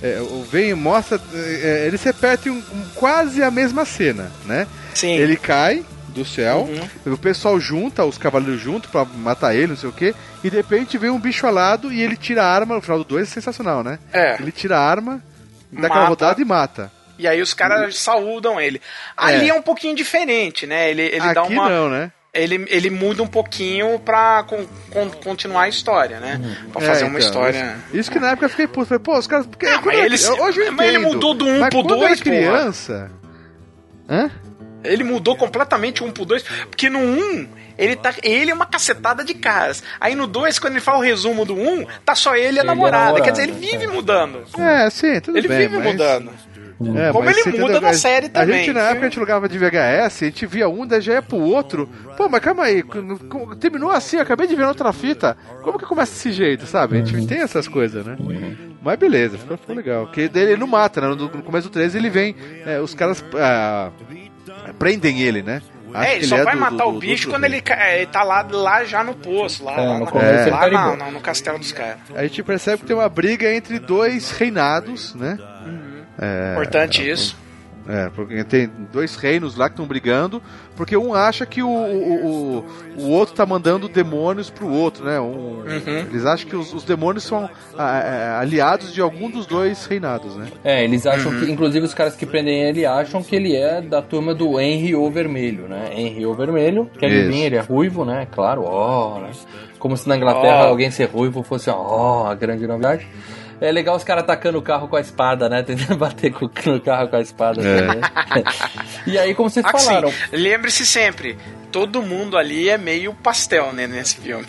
é, 0.01 0.19
o- 0.21 0.45
vem 0.49 0.69
e 0.69 0.73
mostra. 0.73 1.19
é, 1.33 1.83
eles 1.87 2.01
repetem 2.03 2.51
um- 2.51 2.55
um- 2.73 2.85
quase 2.95 3.43
a 3.43 3.51
mesma 3.51 3.83
cena, 3.83 4.31
né? 4.45 4.67
Sim. 4.93 5.13
Ele 5.15 5.35
cai 5.35 5.83
do 6.13 6.23
céu, 6.23 6.69
Uhum. 7.05 7.13
o 7.13 7.17
pessoal 7.17 7.59
junta, 7.59 8.05
os 8.05 8.17
cavaleiros 8.17 8.61
junto 8.61 8.87
pra 8.89 9.03
matar 9.03 9.53
ele, 9.55 9.67
não 9.67 9.75
sei 9.77 9.89
o 9.89 9.93
que, 9.93 10.13
e 10.43 10.49
de 10.49 10.55
repente 10.55 10.97
vem 10.97 11.09
um 11.09 11.19
bicho 11.19 11.45
alado 11.47 11.91
e 11.91 12.01
ele 12.01 12.15
tira 12.15 12.43
a 12.43 12.47
arma. 12.53 12.75
No 12.75 12.81
final 12.81 12.99
do 12.99 13.03
2 13.03 13.27
é 13.27 13.31
sensacional, 13.31 13.83
né? 13.83 13.99
É. 14.13 14.35
Ele 14.39 14.51
tira 14.51 14.77
a 14.77 14.81
arma, 14.81 15.21
dá 15.71 15.87
aquela 15.87 16.05
rodada 16.05 16.41
e 16.41 16.45
mata. 16.45 16.91
E 17.19 17.27
aí 17.27 17.41
os 17.41 17.53
caras 17.53 17.97
saúdam 17.97 18.59
ele. 18.59 18.81
Ali 19.17 19.49
é. 19.49 19.53
um 19.53 19.61
pouquinho 19.61 19.95
diferente, 19.95 20.65
né? 20.65 20.89
Ele, 20.89 21.01
ele 21.03 21.19
Aqui 21.21 21.33
dá 21.35 21.43
uma. 21.43 21.69
não, 21.69 21.89
né? 21.89 22.11
Ele, 22.33 22.65
ele 22.67 22.89
muda 22.89 23.21
um 23.21 23.27
pouquinho 23.27 23.99
pra 23.99 24.43
con- 24.47 24.65
con- 24.89 25.11
continuar 25.23 25.63
a 25.63 25.69
história, 25.69 26.19
né? 26.19 26.41
Pra 26.71 26.81
fazer 26.81 27.03
É, 27.03 27.05
uma 27.07 27.19
então, 27.19 27.27
história. 27.29 27.75
Isso, 27.89 27.97
isso 27.97 28.11
que 28.11 28.19
na 28.19 28.31
época 28.31 28.45
eu 28.47 28.49
fiquei 28.49 28.65
puto. 28.65 28.87
Falei, 28.87 29.03
pô, 29.03 29.15
os 29.19 29.27
caras. 29.27 29.45
Porque 29.45 29.67
quando 29.67 29.85
mas 29.85 29.97
eu- 29.99 30.03
eles- 30.05 30.27
hoje 30.29 30.59
eu 30.61 30.71
mas 30.71 30.87
ele 30.87 30.97
entendo, 30.97 31.13
mudou 31.13 31.35
do 31.35 31.45
um 31.45 31.59
mas 31.59 31.69
pro 31.69 31.83
quando 31.83 31.89
dois, 31.89 32.01
eu 32.01 32.07
era 32.07 32.17
criança. 32.17 33.11
Hã? 34.09 34.31
Ele 34.83 35.03
mudou 35.03 35.35
completamente 35.35 36.03
um 36.03 36.11
pro 36.11 36.25
dois, 36.25 36.43
porque 36.69 36.89
no 36.89 36.99
um 36.99 37.47
ele 37.77 37.95
tá 37.95 38.13
ele 38.21 38.51
é 38.51 38.53
uma 38.53 38.65
cacetada 38.65 39.23
de 39.23 39.33
caras. 39.33 39.83
Aí 39.99 40.15
no 40.15 40.27
dois 40.27 40.59
quando 40.59 40.73
ele 40.73 40.81
fala 40.81 40.99
o 40.99 41.01
resumo 41.01 41.45
do 41.45 41.55
um, 41.55 41.85
tá 42.05 42.13
só 42.15 42.35
ele 42.35 42.43
e 42.43 42.47
a 42.47 42.49
Ele 42.49 42.59
a 42.59 42.63
namorada. 42.63 43.21
Quer 43.21 43.31
dizer, 43.31 43.43
ele 43.43 43.53
vive 43.53 43.85
é. 43.85 43.87
mudando. 43.87 44.43
É, 44.57 44.89
sim, 44.89 45.19
tudo 45.19 45.37
ele 45.37 45.47
bem. 45.47 45.59
vive 45.59 45.77
mas- 45.77 45.85
mudando. 45.87 46.31
É, 46.97 47.13
Como 47.13 47.29
ele 47.29 47.57
muda 47.57 47.79
na 47.79 47.89
A- 47.89 47.93
série 47.93 48.25
A 48.25 48.29
também, 48.29 48.65
gente, 48.65 48.73
na 48.73 48.81
época, 48.81 49.01
a 49.01 49.03
gente 49.09 49.15
jogava 49.15 49.47
de 49.47 49.57
VHS, 49.57 50.23
a 50.23 50.25
gente 50.25 50.45
via 50.45 50.67
um, 50.67 50.85
daí 50.85 50.99
já 50.99 51.13
ia 51.13 51.21
pro 51.21 51.37
outro. 51.37 51.87
Pô, 52.17 52.27
mas 52.27 52.41
calma 52.41 52.63
aí, 52.63 52.83
terminou 53.59 53.89
assim, 53.89 54.17
eu 54.17 54.21
acabei 54.23 54.47
de 54.47 54.55
ver 54.55 54.65
outra 54.65 54.91
fita. 54.91 55.37
Como 55.61 55.79
que 55.79 55.85
começa 55.85 56.11
desse 56.11 56.33
jeito, 56.33 56.65
sabe? 56.65 56.97
A 56.99 57.05
gente 57.05 57.25
tem 57.27 57.39
essas 57.39 57.69
coisas, 57.69 58.05
né? 58.05 58.17
Mas 58.81 58.99
beleza, 58.99 59.37
ficou, 59.37 59.55
ficou 59.55 59.75
legal. 59.75 60.07
Porque 60.07 60.27
daí 60.27 60.43
ele 60.43 60.57
não 60.57 60.67
mata, 60.67 60.99
né? 60.99 61.07
No, 61.07 61.15
no 61.15 61.43
começo 61.43 61.69
do 61.69 61.71
13 61.71 61.97
ele 61.97 62.09
vem, 62.09 62.35
é, 62.65 62.81
os 62.81 62.93
caras 62.93 63.23
ah, 63.35 63.89
prendem 64.79 65.21
ele, 65.21 65.41
né? 65.41 65.61
Acho 65.93 66.07
É, 66.07 66.15
ele 66.15 66.25
só 66.25 66.37
é 66.37 66.43
vai 66.43 66.55
do- 66.55 66.59
matar 66.59 66.75
do- 66.85 66.89
o 66.89 66.99
bicho 66.99 67.27
do- 67.27 67.31
quando 67.33 67.43
ele, 67.43 67.61
ele 67.95 68.05
tá 68.07 68.23
lá, 68.23 68.41
lá 68.49 68.83
já 68.83 69.03
no 69.03 69.13
poço, 69.13 69.63
lá, 69.63 69.73
É, 69.73 69.75
lá, 69.85 69.99
no 69.99 70.07
ele 70.07 70.49
lá 70.49 70.59
tá 70.59 70.69
boa. 70.69 70.95
na- 70.97 71.11
no 71.11 71.19
castelo 71.19 71.59
dos 71.59 71.71
caras. 71.71 71.97
A 72.15 72.23
gente 72.23 72.41
percebe 72.41 72.79
que 72.79 72.87
tem 72.87 72.95
uma 72.95 73.07
briga 73.09 73.53
entre 73.53 73.77
dois 73.77 74.31
reinados, 74.31 75.13
né? 75.13 75.37
É, 76.19 76.51
Importante 76.53 77.07
isso. 77.07 77.37
É, 77.87 78.09
porque 78.15 78.43
tem 78.45 78.69
dois 78.93 79.15
reinos 79.17 79.57
lá 79.57 79.67
que 79.67 79.73
estão 79.73 79.85
brigando, 79.85 80.41
porque 80.75 80.95
um 80.95 81.13
acha 81.13 81.45
que 81.45 81.61
o, 81.61 81.67
o, 81.67 82.25
o, 82.25 82.65
o 83.03 83.09
outro 83.09 83.35
tá 83.35 83.45
mandando 83.45 83.89
demônios 83.89 84.49
pro 84.49 84.67
outro, 84.69 85.03
né? 85.03 85.19
Um- 85.19 85.63
Eles 86.09 86.25
acham 86.25 86.47
que 86.49 86.55
os, 86.55 86.73
os 86.73 86.83
demônios 86.83 87.25
são 87.25 87.49
ah, 87.77 87.99
é, 87.99 88.29
aliados 88.39 88.93
de 88.93 89.01
algum 89.01 89.29
dos 89.29 89.45
dois 89.45 89.85
reinados, 89.85 90.35
né? 90.37 90.47
É, 90.63 90.83
eles 90.83 91.05
acham 91.05 91.37
que, 91.37 91.51
inclusive 91.51 91.85
os 91.85 91.93
caras 91.93 92.15
que 92.15 92.25
prendem 92.25 92.63
ele 92.63 92.85
acham 92.85 93.21
que 93.21 93.35
ele 93.35 93.55
é 93.55 93.81
da 93.81 94.01
turma 94.01 94.33
do 94.33 94.59
Henry 94.59 94.95
o 94.95 95.09
Vermelho, 95.11 95.67
né? 95.67 95.89
Henry 95.93 96.25
o 96.25 96.33
Vermelho, 96.33 96.89
que 96.97 97.05
adivinha, 97.05 97.29
Isso. 97.37 97.45
ele 97.47 97.55
é 97.57 97.61
ruivo, 97.61 98.05
né? 98.05 98.27
Claro, 98.31 98.63
ó, 98.65 99.19
né? 99.19 99.31
Como 99.77 99.97
se 99.97 100.07
na 100.07 100.15
Inglaterra 100.15 100.63
Ó. 100.63 100.67
alguém 100.69 100.89
ser 100.89 101.09
ruivo 101.09 101.43
fosse, 101.43 101.69
ó, 101.69 102.27
a 102.27 102.33
grande 102.33 102.65
novidade. 102.65 103.05
É 103.63 103.71
legal 103.71 103.95
os 103.95 104.03
caras 104.03 104.23
atacando 104.23 104.57
o 104.57 104.61
carro 104.61 104.87
com 104.89 104.95
a 104.97 105.01
espada, 105.01 105.47
né? 105.47 105.63
Tentando 105.63 105.95
bater 105.99 106.31
com, 106.33 106.49
no 106.69 106.81
carro 106.81 107.07
com 107.07 107.15
a 107.15 107.21
espada. 107.21 107.61
também. 107.61 108.01
e 109.07 109.17
aí, 109.17 109.33
como 109.33 109.49
vocês 109.49 109.65
Assim, 109.65 109.85
falaram, 109.85 110.11
lembre-se 110.31 110.85
sempre, 110.85 111.37
todo 111.71 112.01
mundo 112.01 112.37
ali 112.37 112.67
é 112.69 112.77
meio 112.77 113.13
pastel, 113.13 113.71
né, 113.71 113.87
nesse 113.87 114.17
filme. 114.17 114.45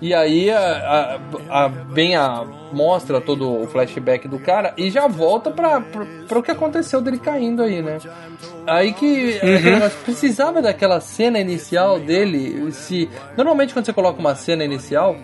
E 0.00 0.12
aí 0.12 0.50
a, 0.50 1.18
a, 1.48 1.64
a- 1.64 1.68
vem 1.68 2.16
a 2.16 2.44
mostra 2.72 3.20
todo 3.20 3.62
o 3.62 3.66
flashback 3.68 4.26
do 4.28 4.38
cara 4.38 4.74
e 4.76 4.90
já 4.90 5.06
volta 5.06 5.50
pra, 5.50 5.80
pra, 5.80 6.04
pra 6.26 6.38
o 6.38 6.42
que 6.42 6.50
aconteceu 6.50 7.00
dele 7.00 7.18
caindo 7.18 7.62
aí, 7.62 7.80
né? 7.80 7.98
Aí 8.66 8.92
que 8.92 9.38
é 9.40 9.58
negócio, 9.60 9.98
precisava 10.04 10.60
daquela 10.60 11.00
cena 11.00 11.38
inicial 11.38 11.98
dele. 12.00 12.70
Se 12.72 13.08
normalmente 13.36 13.72
quando 13.72 13.86
você 13.86 13.92
coloca 13.92 14.18
uma 14.20 14.34
cena 14.34 14.64
inicial 14.64 15.16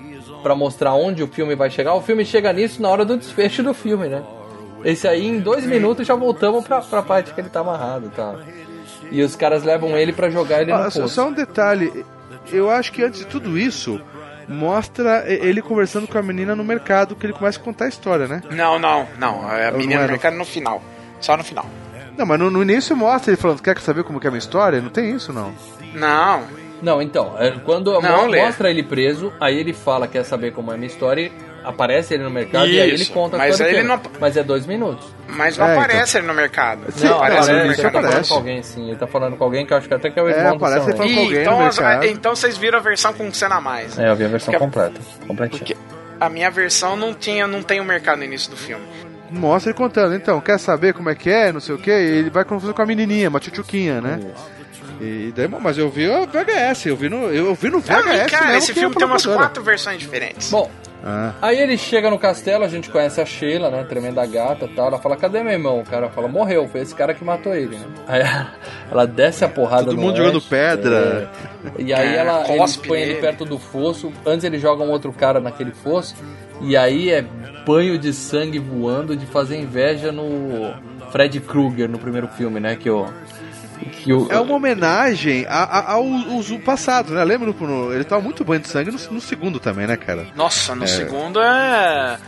pra 0.42 0.54
mostrar 0.54 0.94
onde 0.94 1.22
o 1.22 1.26
filme 1.28 1.54
vai 1.54 1.70
chegar, 1.70 1.94
o 1.94 2.00
filme 2.02 2.24
chega 2.24 2.52
nisso 2.52 2.80
na 2.82 2.88
hora 2.88 3.04
do 3.04 3.16
desfecho 3.16 3.62
do 3.62 3.72
filme, 3.74 4.08
né? 4.08 4.22
Esse 4.84 5.08
aí 5.08 5.26
em 5.26 5.40
dois 5.40 5.64
minutos 5.64 6.06
já 6.06 6.14
voltamos 6.14 6.64
pra, 6.66 6.80
pra 6.82 7.02
parte 7.02 7.32
que 7.32 7.40
ele 7.40 7.48
tá 7.48 7.60
amarrado, 7.60 8.10
tá? 8.14 8.34
E 9.10 9.22
os 9.22 9.34
caras 9.36 9.62
levam 9.64 9.96
ele 9.96 10.12
pra 10.12 10.28
jogar 10.30 10.60
ele 10.62 10.72
no 10.72 10.78
Ah, 10.78 10.90
só, 10.90 11.02
poço. 11.02 11.14
só 11.14 11.28
um 11.28 11.32
detalhe, 11.32 12.04
eu 12.52 12.70
acho 12.70 12.92
que 12.92 13.02
antes 13.02 13.20
de 13.20 13.26
tudo 13.26 13.56
isso, 13.58 14.00
mostra 14.48 15.24
e- 15.26 15.46
ele 15.46 15.62
conversando 15.62 16.06
com 16.06 16.18
a 16.18 16.22
menina 16.22 16.54
no 16.54 16.64
mercado, 16.64 17.14
que 17.16 17.24
ele 17.26 17.32
começa 17.32 17.58
a 17.58 17.62
contar 17.62 17.86
a 17.86 17.88
história, 17.88 18.26
né? 18.26 18.42
Não, 18.50 18.78
não, 18.78 19.06
não. 19.18 19.48
A 19.48 19.70
não 19.70 19.78
menina 19.78 20.00
no 20.02 20.06
no- 20.06 20.12
mercado 20.12 20.36
no 20.36 20.44
final. 20.44 20.82
Só 21.20 21.36
no 21.36 21.44
final. 21.44 21.66
Não, 22.16 22.26
mas 22.26 22.38
no, 22.38 22.50
no 22.50 22.62
início 22.62 22.94
mostra 22.96 23.32
ele 23.32 23.40
falando, 23.40 23.60
quer 23.62 23.78
saber 23.80 24.04
como 24.04 24.20
que 24.20 24.26
é 24.26 24.28
a 24.28 24.30
minha 24.30 24.38
história? 24.38 24.80
Não 24.80 24.90
tem 24.90 25.10
isso, 25.14 25.32
não. 25.32 25.52
Não. 25.94 26.42
Não, 26.84 27.00
então, 27.00 27.34
é, 27.38 27.50
quando 27.64 27.98
Não, 28.00 28.30
mostra 28.30 28.70
ele 28.70 28.82
preso, 28.82 29.32
aí 29.40 29.58
ele 29.58 29.72
fala 29.72 30.06
quer 30.06 30.22
saber 30.24 30.52
como 30.52 30.70
é 30.70 30.74
a 30.74 30.76
minha 30.76 30.86
história, 30.86 31.32
aparece 31.64 32.12
ele 32.12 32.22
no 32.24 32.30
mercado 32.30 32.66
e 32.66 32.78
aí 32.78 32.90
ele 32.90 33.02
Isso, 33.02 33.10
conta 33.12 33.36
a 33.36 33.38
mas 33.38 33.58
aí 33.58 33.74
ele 33.76 33.82
não- 33.84 33.98
Mas 34.20 34.36
é 34.36 34.42
dois 34.44 34.66
minutos. 34.66 35.06
Mas 35.26 35.56
não 35.56 35.66
É, 35.66 35.72
aparece 35.78 36.18
ele 36.18 36.26
no 36.26 36.34
mercado. 36.34 36.92
Sim, 36.92 37.06
não, 37.06 37.14
aparece 37.16 37.38
aparece, 37.38 37.52
no 37.52 37.58
ele 37.64 37.72
isso 37.72 37.82
tá 37.82 37.90
mercado. 37.90 38.10
falando 38.12 38.28
com 38.28 38.34
alguém, 38.34 38.62
sim. 38.62 38.88
Ele 38.88 38.96
tá 38.98 39.06
falando 39.06 39.36
com 39.38 39.44
alguém 39.44 39.64
que 39.66 39.72
eu 39.72 39.76
acho 39.78 39.88
que 39.88 39.94
até 39.94 40.10
que 40.10 40.20
é 40.20 40.22
o 40.22 40.28
É, 40.28 40.32
irmão 40.36 40.56
do 40.58 40.64
aparece 40.64 40.84
Sam 40.84 40.90
ele 40.90 40.96
falando 40.98 41.08
Raimi. 41.14 41.16
com 41.16 41.26
alguém 41.26 41.40
então, 41.42 41.58
no 41.58 41.66
as- 41.66 41.78
mercado. 41.78 42.04
então 42.04 42.36
vocês 42.36 42.58
viram 42.58 42.78
a 42.78 42.82
versão 42.82 43.12
com 43.14 43.32
cena 43.32 43.54
a 43.56 43.60
mais. 43.62 43.98
É, 43.98 44.10
eu 44.10 44.14
vi 44.16 44.24
a 44.24 44.28
versão 44.28 44.52
Porque- 44.52 44.64
completa. 44.64 45.00
Completinha. 45.26 45.58
Porque 45.58 45.76
a 46.20 46.28
minha 46.28 46.50
versão 46.50 46.96
não 46.96 47.14
tinha, 47.14 47.46
não 47.46 47.62
tem 47.62 47.80
o 47.80 47.84
mercado 47.84 48.18
no 48.18 48.24
início 48.24 48.50
do 48.50 48.56
filme. 48.58 48.84
Mostra 49.30 49.70
ele 49.70 49.78
contando, 49.78 50.14
então, 50.14 50.38
quer 50.42 50.58
saber 50.58 50.92
como 50.92 51.08
é 51.08 51.14
que 51.14 51.30
é, 51.30 51.50
não 51.50 51.58
sei 51.60 51.74
o 51.74 51.78
que, 51.78 51.90
ele 51.90 52.28
vai 52.30 52.44
conversando 52.44 52.74
com 52.74 52.82
a 52.82 52.86
menininha, 52.86 53.28
uma 53.30 53.40
tchutchuquinha, 53.40 54.00
né? 54.02 54.20
E 55.00 55.32
daí, 55.34 55.48
mas 55.48 55.76
eu 55.78 55.88
vi 55.90 56.08
o 56.08 56.26
VHS, 56.26 56.86
eu 56.86 56.96
vi 56.96 57.08
no, 57.08 57.24
eu 57.32 57.54
vi 57.54 57.70
no 57.70 57.78
Ah, 57.78 58.00
VHS 58.00 58.30
cara, 58.30 58.46
mesmo 58.46 58.58
esse 58.58 58.72
que 58.72 58.78
é 58.78 58.82
filme 58.82 58.94
tem 58.96 59.06
umas 59.06 59.26
quatro 59.26 59.62
versões 59.62 59.98
diferentes. 59.98 60.50
Bom, 60.50 60.70
Ah, 61.06 61.32
aí 61.42 61.58
ele 61.60 61.76
chega 61.76 62.08
no 62.08 62.18
castelo, 62.18 62.64
a 62.64 62.68
gente 62.68 62.88
conhece 62.88 63.20
a 63.20 63.26
Sheila, 63.26 63.68
né? 63.70 63.84
Tremenda 63.84 64.24
gata 64.24 64.64
e 64.64 64.68
tal. 64.68 64.86
Ela 64.86 64.98
fala, 64.98 65.16
cadê 65.16 65.42
meu 65.42 65.52
irmão? 65.52 65.80
O 65.80 65.84
cara 65.84 66.08
fala, 66.08 66.28
morreu, 66.28 66.66
foi 66.66 66.80
esse 66.80 66.94
cara 66.94 67.12
que 67.12 67.22
matou 67.22 67.54
ele, 67.54 67.76
né? 67.76 67.84
Aí 68.08 68.22
ela 68.90 69.06
desce 69.06 69.44
a 69.44 69.48
porrada 69.48 69.84
Todo 69.84 69.96
no 69.96 70.00
mundo 70.02 70.16
jogando 70.16 70.40
pedra. 70.40 71.30
é. 71.76 71.82
E 71.82 71.92
aí 71.92 72.14
É, 72.14 72.16
ela 72.18 72.44
eles 72.48 72.56
cospe 72.58 72.88
põe 72.88 73.00
ele 73.00 73.16
perto 73.16 73.44
do 73.44 73.58
fosso. 73.58 74.10
Antes 74.24 74.44
ele 74.44 74.58
joga 74.58 74.82
um 74.82 74.90
outro 74.90 75.12
cara 75.12 75.40
naquele 75.40 75.72
fosso. 75.72 76.14
E 76.62 76.74
aí 76.74 77.10
é 77.10 77.22
banho 77.66 77.98
de 77.98 78.12
sangue 78.14 78.58
voando 78.58 79.14
de 79.14 79.26
fazer 79.26 79.56
inveja 79.58 80.10
no 80.10 80.72
Fred 81.12 81.38
Krueger 81.40 81.86
no 81.88 81.98
primeiro 81.98 82.28
filme, 82.28 82.60
né? 82.60 82.76
Que 82.76 82.88
o. 82.88 83.06
Que 84.02 84.12
o 84.12 84.30
É 84.30 84.38
uma 84.40 84.54
homenagem 84.54 85.46
ao 85.48 86.04
uso 86.04 86.58
passado, 86.58 87.12
né? 87.14 87.24
Lembra 87.24 87.52
no, 87.52 87.66
no- 87.66 87.92
ele 87.92 88.04
tava 88.04 88.22
muito 88.22 88.44
banho 88.44 88.60
de 88.60 88.68
sangue 88.68 88.90
no, 88.90 88.98
no 89.12 89.20
segundo 89.20 89.58
também, 89.60 89.86
né, 89.86 89.96
cara? 89.96 90.26
Nossa, 90.36 90.74
no 90.74 90.86
segundo 90.86 91.40
é. 91.40 92.18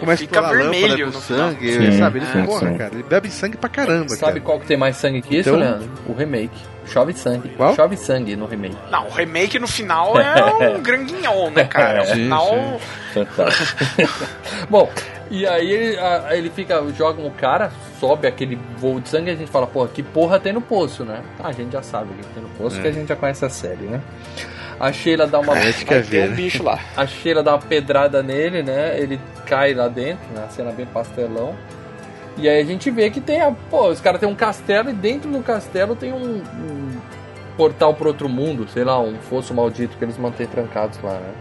Começa 0.00 0.18
Fica 0.24 0.40
a 0.40 0.50
vermelho 0.50 1.06
no 1.06 1.12
sangue, 1.20 1.72
Sim, 1.72 1.98
sabe? 1.98 2.18
Ele, 2.18 2.26
sim, 2.26 2.44
porra, 2.44 2.70
cara, 2.74 2.90
ele 2.92 3.02
bebe 3.02 3.30
sangue 3.30 3.56
pra 3.56 3.70
caramba, 3.70 4.10
Sabe 4.10 4.20
cara. 4.32 4.40
qual 4.40 4.60
que 4.60 4.66
tem 4.66 4.76
mais 4.76 4.96
sangue 4.96 5.22
que 5.22 5.36
isso, 5.38 5.48
Então- 5.48 5.58
Leandro? 5.60 5.88
O 6.06 6.12
remake. 6.12 6.58
Chove 6.86 7.14
sangue. 7.14 7.48
Qual? 7.56 7.74
Chove 7.74 7.96
sangue 7.96 8.36
no 8.36 8.46
remake. 8.46 8.76
Não, 8.90 9.06
o 9.06 9.10
remake 9.10 9.58
no 9.58 9.66
final 9.66 10.20
é 10.20 10.44
um 10.76 10.82
granguinhão, 10.82 11.50
né, 11.50 11.64
cara? 11.64 12.02
O 12.02 12.06
Sim, 12.06 12.12
final. 12.14 12.80
Bom, 14.68 14.90
e 15.30 15.46
aí 15.46 15.70
ele, 15.70 15.98
a- 15.98 16.28
ele 16.36 16.50
fica, 16.50 16.82
joga 16.96 17.20
um 17.22 17.30
cara, 17.30 17.70
sobe 18.00 18.26
aquele 18.26 18.58
voo 18.76 19.00
de 19.00 19.08
sangue 19.08 19.30
e 19.30 19.34
a 19.34 19.36
gente 19.36 19.50
fala, 19.50 19.66
porra, 19.66 19.88
que 19.88 20.02
porra 20.02 20.38
tem 20.38 20.52
no 20.52 20.60
poço, 20.60 21.04
né? 21.04 21.20
Ah, 21.42 21.48
a 21.48 21.52
gente 21.52 21.72
já 21.72 21.82
sabe 21.82 22.12
o 22.12 22.14
que 22.16 22.26
tem 22.34 22.42
no 22.42 22.48
poço, 22.50 22.80
que 22.80 22.86
a 22.88 22.92
gente 22.92 23.08
já 23.08 23.16
conhece 23.16 23.44
a 23.44 23.48
série, 23.50 23.84
né? 23.86 24.00
A 24.78 24.92
Sheila 24.92 25.26
dá 25.26 25.38
uma. 25.40 25.54
A 25.54 25.60
gente 25.60 25.84
quer 25.86 26.02
ver, 26.02 26.26
um 26.26 26.30
né? 26.30 26.36
bicho 26.36 26.62
lá. 26.62 26.78
A 26.96 27.06
Sheila 27.06 27.42
dá 27.42 27.52
uma 27.52 27.62
pedrada 27.62 28.22
nele, 28.22 28.62
né? 28.62 29.00
Ele 29.00 29.18
cai 29.46 29.72
lá 29.72 29.88
dentro, 29.88 30.22
na 30.34 30.48
cena 30.48 30.70
bem 30.70 30.84
pastelão. 30.84 31.54
E 32.36 32.46
aí 32.46 32.60
a 32.60 32.64
gente 32.64 32.90
vê 32.90 33.08
que 33.08 33.18
tem 33.20 33.40
a. 33.40 33.50
Pô, 33.70 33.88
os 33.88 34.02
caras 34.02 34.20
têm 34.20 34.28
um 34.28 34.34
castelo 34.34 34.90
e 34.90 34.92
dentro 34.92 35.30
do 35.30 35.40
castelo 35.42 35.96
tem 35.96 36.12
um, 36.12 36.42
um 36.42 36.90
portal 37.56 37.94
para 37.94 38.06
outro 38.06 38.28
mundo, 38.28 38.68
sei 38.68 38.84
lá, 38.84 39.00
um 39.00 39.14
fosso 39.16 39.54
maldito 39.54 39.96
que 39.96 40.04
eles 40.04 40.18
mantêm 40.18 40.46
trancados 40.46 40.98
lá, 41.02 41.14
né? 41.14 41.32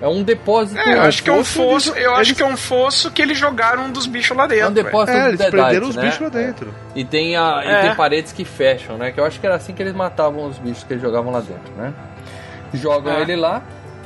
É 0.00 0.08
um 0.08 0.22
depósito. 0.22 0.80
É, 0.80 0.94
eu 0.96 1.02
acho 1.02 1.22
que 1.22 1.28
é 1.28 1.32
um 1.32 1.44
fosso, 1.44 1.90
Eu 1.94 2.12
acho 2.12 2.20
eles- 2.30 2.36
que 2.38 2.42
é 2.42 2.46
um 2.46 2.56
fosso 2.56 3.10
que 3.10 3.20
eles 3.20 3.36
jogaram 3.36 3.84
um 3.84 3.90
dos 3.92 4.06
bichos 4.06 4.34
lá 4.36 4.44
É 4.44 4.46
um 4.46 4.48
dentro. 4.48 4.84
depósito 4.84 5.10
É, 5.18 5.22
do 5.22 5.28
eles 5.28 5.46
prenderam 5.46 5.88
os 5.88 5.96
né? 5.96 6.02
bichos 6.02 6.20
lá 6.20 6.26
É. 6.26 6.30
dentro. 6.30 6.74
E 6.96 7.04
tem, 7.04 7.36
a, 7.36 7.62
É. 7.62 7.78
e 7.78 7.82
tem 7.88 7.94
paredes 7.94 8.32
que 8.32 8.44
fecham, 8.44 8.96
né? 8.96 9.10
Que 9.12 9.20
eu 9.20 9.24
acho 9.26 9.38
que 9.38 9.44
era 9.46 9.56
assim 9.56 9.74
que 9.74 9.82
eles 9.82 9.94
matavam 9.94 10.46
os 10.46 10.58
bichos 10.58 10.84
que 10.84 10.92
eles 10.94 11.02
jogavam 11.02 11.30
lá 11.30 11.40
dentro, 11.40 11.70
né? 11.76 11.92
Jogam 12.72 13.12
É. 13.14 13.22
ele 13.22 13.36
lá. 13.36 13.62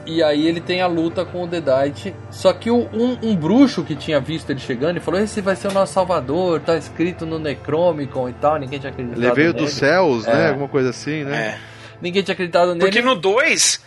E 0.07 0.23
aí 0.23 0.47
ele 0.47 0.61
tem 0.61 0.83
a 0.83 0.87
luta 0.87 1.25
com 1.25 1.45
o 1.45 1.47
Deadite. 1.47 2.15
Só 2.31 2.53
que 2.53 2.71
o- 2.71 2.89
um, 2.93 3.17
um 3.23 3.35
bruxo 3.37 3.83
que 3.83 3.95
tinha 3.95 4.21
visto 4.21 4.51
ele 4.51 4.61
chegando 4.61 4.99
e 4.99 5.01
falou: 5.01 5.19
Esse 5.21 5.41
vai 5.41 5.57
ser 5.57 5.69
o 5.69 5.73
nosso 5.73 5.95
salvador, 5.95 6.61
tá 6.61 6.77
escrito 6.77 7.25
no 7.25 7.39
Necromicon 7.39 8.29
e 8.29 8.33
tal. 8.35 8.59
Ninguém 8.59 8.79
tinha 8.79 8.91
acreditado 8.93 9.23
Ele 9.23 9.33
veio 9.33 9.53
nele. 9.55 9.65
dos 9.65 9.73
céus, 9.75 10.27
né? 10.27 10.45
É. 10.47 10.49
Alguma 10.51 10.69
coisa 10.69 10.91
assim, 10.91 11.25
né? 11.25 11.37
É. 11.37 11.59
Ninguém 12.03 12.23
tinha 12.23 12.35
acreditado 12.35 12.69
nele. 12.75 12.81
Porque 12.81 13.01
no 13.01 13.15
2, 13.15 13.81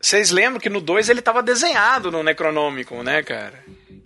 vocês 0.00 0.30
lembram 0.30 0.58
que 0.60 0.70
no 0.70 0.80
2 0.80 1.08
ele 1.08 1.20
tava 1.22 1.42
desenhado 1.42 2.10
no 2.10 2.22
Necronômico, 2.22 3.02
né, 3.02 3.22
cara? 3.22 3.54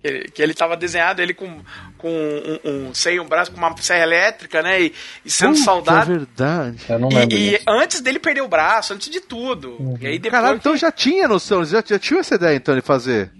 Que 0.01 0.07
ele, 0.07 0.23
que 0.29 0.41
ele 0.41 0.53
tava 0.53 0.75
desenhado, 0.77 1.21
ele 1.21 1.33
com, 1.33 1.61
com 1.97 2.09
um, 2.11 2.59
um, 2.89 2.93
sei, 2.93 3.19
um 3.19 3.25
braço 3.25 3.51
com 3.51 3.57
uma 3.57 3.75
serra 3.77 4.03
elétrica, 4.03 4.61
né? 4.61 4.81
E, 4.81 4.93
e 5.23 5.31
sendo 5.31 5.53
Puta, 5.53 5.63
soldado. 5.63 6.11
É 6.11 6.17
verdade. 6.17 6.77
Eu 6.89 6.99
não 6.99 7.09
lembro. 7.09 7.35
E, 7.35 7.55
e 7.55 7.59
antes 7.67 8.01
dele 8.01 8.19
perder 8.19 8.41
o 8.41 8.47
braço, 8.47 8.93
antes 8.93 9.09
de 9.09 9.19
tudo. 9.21 9.97
E 9.99 10.05
aí 10.07 10.19
depois. 10.19 10.41
Caralho, 10.41 10.57
então 10.57 10.75
já 10.77 10.91
tinha 10.91 11.27
noção, 11.27 11.63
já, 11.65 11.81
já 11.85 11.97
tinham 11.97 12.19
essa 12.19 12.35
ideia 12.35 12.55
então 12.55 12.75
de 12.75 12.81
fazer. 12.81 13.31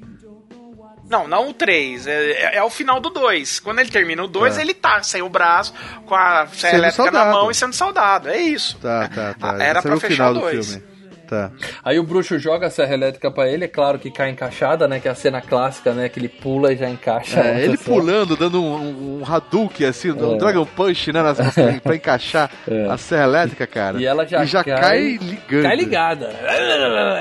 Não, 1.07 1.27
não 1.27 1.49
o 1.49 1.53
3. 1.53 2.07
É, 2.07 2.31
é, 2.31 2.55
é 2.57 2.63
o 2.63 2.69
final 2.69 2.99
do 2.99 3.11
2. 3.11 3.59
Quando 3.59 3.77
ele 3.79 3.91
termina 3.91 4.23
o 4.23 4.27
2, 4.27 4.55
Tá. 4.55 4.61
ele 4.61 4.73
tá 4.73 5.03
sem 5.03 5.21
o 5.21 5.29
braço, 5.29 5.71
com 6.07 6.15
a 6.15 6.47
serra 6.47 6.71
Sendo 6.71 6.73
elétrica 6.79 7.03
na 7.11 7.11
soldado. 7.19 7.31
mão 7.37 7.51
e 7.51 7.53
sendo 7.53 7.73
soldado. 7.73 8.29
É 8.29 8.41
isso. 8.41 8.77
Tá, 8.79 9.07
tá, 9.09 9.33
tá. 9.35 9.63
Era 9.63 9.79
Esse 9.79 9.87
pra 9.87 9.99
fechar 9.99 10.13
final 10.15 10.31
o 10.31 10.33
do 10.33 10.39
dois. 10.39 10.65
filme. 10.71 10.94
Tá. 11.27 11.51
Aí 11.83 11.97
o 11.99 12.03
bruxo 12.03 12.37
joga 12.39 12.67
a 12.67 12.69
serra 12.69 12.93
elétrica 12.93 13.29
pra 13.31 13.49
ele, 13.49 13.65
é 13.65 13.67
claro 13.67 13.97
que 13.99 14.11
cai 14.11 14.29
encaixada, 14.29 14.87
né? 14.87 14.99
Que 14.99 15.07
é 15.07 15.11
a 15.11 15.15
cena 15.15 15.41
clássica, 15.41 15.91
né? 15.93 16.07
Que 16.09 16.19
ele 16.19 16.29
pula 16.29 16.71
e 16.73 16.77
já 16.77 16.89
encaixa. 16.89 17.39
É, 17.39 17.63
ele 17.63 17.77
pulando, 17.77 18.35
dando 18.35 18.61
um, 18.61 19.21
um, 19.21 19.23
Hadouken, 19.25 19.87
assim, 19.87 20.11
um 20.11 20.35
É. 20.35 20.37
Dragon 20.37 20.65
Punch, 20.65 21.11
né? 21.11 21.21
Nas, 21.21 21.37
pra 21.83 21.95
encaixar 21.95 22.49
É. 22.67 22.87
a 22.89 22.97
serra 22.97 23.23
elétrica, 23.23 23.67
cara. 23.67 23.99
E 23.99 24.05
ela 24.05 24.25
já, 24.25 24.63
cai, 24.63 24.63
cai, 24.63 25.19
ligando. 25.21 25.63
Cai 25.63 25.75
ligada. 25.75 26.27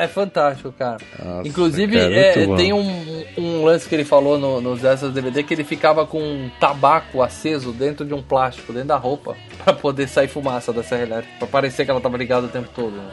É 0.01 0.09
fantástico, 0.09 0.73
cara. 0.73 0.99
Nossa, 1.23 1.49
Inclusive, 1.49 1.97
cara, 1.97 2.15
é, 2.15 2.57
tem 2.57 2.73
um, 2.73 3.25
um 3.39 3.65
lance 3.65 3.89
que 3.89 3.95
ele 3.95 4.05
falou 4.05 4.39
no, 4.39 4.61
nos 4.61 4.85
extras 4.85 5.13
DVD 5.13 5.43
que 5.43 5.55
ele 5.55 5.65
ficava 5.65 6.07
com 6.07 6.21
um 6.21 6.51
tabaco 6.61 7.23
aceso 7.23 7.73
dentro 7.73 8.05
de 8.05 8.15
um 8.15 8.23
plástico, 8.23 8.73
dentro 8.73 8.89
da 8.89 8.97
roupa, 8.97 9.37
pra 9.65 9.73
poder 9.73 10.09
sair 10.09 10.29
fumaça 10.29 10.73
da 10.73 10.83
serra 10.83 11.03
elétrica, 11.03 11.35
pra 11.39 11.49
parecer 11.49 11.85
que 11.85 11.91
ela 11.91 12.01
tava 12.01 12.17
ligada 12.17 12.47
o 12.47 12.51
tempo 12.51 12.69
todo. 12.75 12.93
né? 12.93 13.05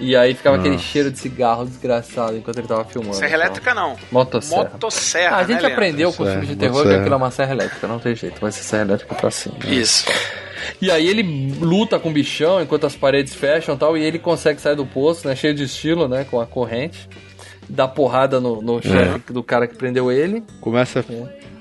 E 0.00 0.16
aí 0.16 0.34
ficava 0.34 0.56
aquele 0.56 0.76
Nossa. 0.76 0.86
cheiro 0.86 1.10
de 1.10 1.18
cigarro 1.18 1.66
desgraçado 1.66 2.34
enquanto 2.36 2.56
ele 2.58 2.66
tava 2.66 2.84
filmando. 2.86 3.14
Serra 3.14 3.28
então. 3.28 3.40
elétrica 3.42 3.74
não. 3.74 3.96
Motosserra. 4.10 4.62
Motosserra. 4.64 5.36
Ah, 5.36 5.38
a 5.38 5.42
gente 5.42 5.48
né, 5.50 5.60
Leandro? 5.60 5.72
aprendeu 5.74 6.06
com 6.08 6.12
os 6.12 6.18
Motosserra, 6.18 6.40
filmes 6.40 6.48
de 6.48 6.56
terror 6.56 6.72
que 6.72 6.78
motosserra. 6.78 7.00
aquilo 7.02 7.14
é 7.14 7.18
uma 7.18 7.30
serra 7.30 7.52
elétrica, 7.52 7.86
não 7.86 7.98
tem 7.98 8.14
jeito, 8.16 8.40
vai 8.40 8.50
ser 8.50 8.62
serra 8.62 8.82
elétrica 8.82 9.14
pra 9.14 9.30
cima. 9.30 9.54
né? 9.62 9.74
Isso. 9.74 10.06
E 10.80 10.90
aí 10.90 11.06
ele 11.06 11.54
luta 11.60 11.98
com 11.98 12.08
o 12.08 12.12
bichão 12.12 12.60
enquanto 12.62 12.86
as 12.86 12.96
paredes 12.96 13.34
fecham 13.34 13.74
e 13.74 13.78
tal, 13.78 13.96
e 13.96 14.02
ele 14.02 14.18
consegue 14.18 14.60
sair 14.60 14.76
do 14.76 14.86
poço, 14.86 15.28
né? 15.28 15.36
Cheio 15.36 15.54
de 15.54 15.64
estilo, 15.64 16.08
né? 16.08 16.24
Com 16.30 16.40
a 16.40 16.46
corrente. 16.46 17.08
Dá 17.68 17.86
porrada 17.86 18.40
no, 18.40 18.60
no 18.60 18.82
chefe 18.82 19.32
do 19.32 19.42
cara 19.42 19.66
que 19.68 19.76
prendeu 19.76 20.10
ele. 20.10 20.42
Começa. 20.60 21.04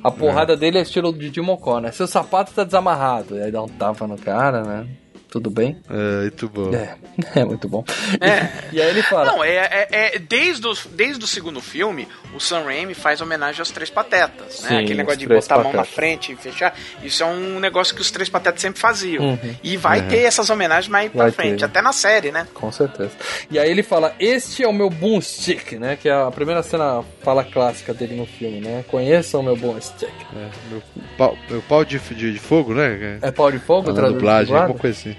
A 0.04 0.10
porrada 0.10 0.56
dele 0.56 0.80
é 0.80 0.82
estilo 0.82 1.14
de 1.14 1.30
Dimocó, 1.30 1.80
né? 1.80 1.92
Seu 1.92 2.08
sapato 2.08 2.52
tá 2.54 2.64
desamarrado. 2.64 3.38
E 3.38 3.42
aí 3.44 3.52
dá 3.52 3.62
um 3.62 3.68
tapa 3.68 4.08
no 4.08 4.18
cara, 4.18 4.64
né? 4.64 4.88
Tudo 5.32 5.50
bem? 5.52 5.78
É, 5.90 6.22
muito 6.24 6.50
bom. 6.50 6.72
É, 6.74 6.96
é 7.40 7.46
muito 7.46 7.70
bom. 7.70 7.84
É. 8.20 8.50
E 8.74 8.82
aí 8.82 8.90
ele 8.90 9.04
fala. 9.04 9.26
Não, 9.32 9.44
é, 9.44 9.58
é, 9.58 9.88
é- 10.16 10.20
desde, 10.20 10.66
o, 10.68 10.74
desde 10.92 11.24
o 11.24 11.28
segundo 11.28 11.62
filme, 11.62 12.08
o 12.34 12.40
Sam 12.40 12.64
Raimi 12.64 12.96
faz 12.96 13.22
homenagem 13.22 13.60
aos 13.60 13.70
Três 13.70 13.92
Patetas, 13.92 14.64
né? 14.64 14.70
Sim, 14.70 14.76
Aquele 14.80 14.96
negócio 14.96 15.20
de 15.20 15.28
botar 15.28 15.56
a 15.56 15.58
mão 15.60 15.66
na 15.72 15.80
Patetas. 15.80 15.94
frente 15.96 16.32
e 16.32 16.36
fechar. 16.36 16.74
Isso 17.04 17.22
é 17.22 17.28
um 17.28 17.60
negócio 17.60 17.94
que 17.94 18.02
os 18.02 18.10
Três 18.10 18.28
Patetas 18.28 18.60
sempre 18.62 18.80
faziam. 18.82 19.24
Uhum. 19.24 19.56
E 19.64 19.78
vai 19.78 20.02
ter 20.08 20.22
essas 20.24 20.50
homenagens 20.50 20.88
mais 20.92 21.12
pra 21.12 21.24
Vai 21.26 21.32
frente, 21.32 21.60
ter. 21.60 21.66
até 21.66 21.82
na 21.82 21.94
série, 21.94 22.32
né? 22.32 22.48
Com 22.54 22.72
certeza. 22.72 23.12
E 23.52 23.60
aí 23.60 23.70
ele 23.70 23.84
fala, 23.84 24.16
este 24.20 24.64
é 24.64 24.68
o 24.68 24.74
meu 24.74 24.90
boomstick, 24.90 25.74
né? 25.74 25.96
Que 25.96 26.10
é 26.10 26.14
a 26.14 26.32
primeira 26.32 26.64
cena 26.64 27.04
fala 27.22 27.44
clássica 27.44 27.94
dele 27.94 28.16
no 28.16 28.26
filme, 28.26 28.62
né? 28.62 28.84
Conheçam 28.88 29.42
o 29.42 29.44
meu 29.44 29.56
boomstick. 29.56 30.10
É, 30.36 30.50
meu 30.72 30.82
pau, 31.16 31.38
meu 31.50 31.62
pau 31.62 31.86
de, 31.86 32.00
de, 32.00 32.34
de 32.34 32.40
fogo, 32.40 32.74
né? 32.74 33.20
É 33.22 33.30
pau 33.32 33.52
de 33.52 33.60
fogo, 33.60 33.92
Na 33.92 34.08
dublagem, 34.10 34.56
alguma 34.56 34.80
coisa 34.80 34.98
assim. 34.98 35.19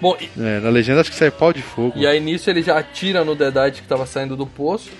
Bom, 0.00 0.16
e, 0.20 0.28
É, 0.40 0.60
na 0.60 0.70
legenda 0.70 1.00
acho 1.00 1.10
que 1.10 1.16
sai 1.16 1.30
pau 1.30 1.52
de 1.52 1.62
fogo. 1.62 1.92
e 1.96 2.06
aí 2.06 2.18
nisso 2.20 2.48
ele 2.48 2.62
já 2.62 2.78
atira 2.78 3.24
no 3.24 3.34
Deadite 3.34 3.82
que 3.82 3.88
tava 3.88 4.06
saindo 4.06 4.36
do 4.36 4.46
poço 4.46 4.90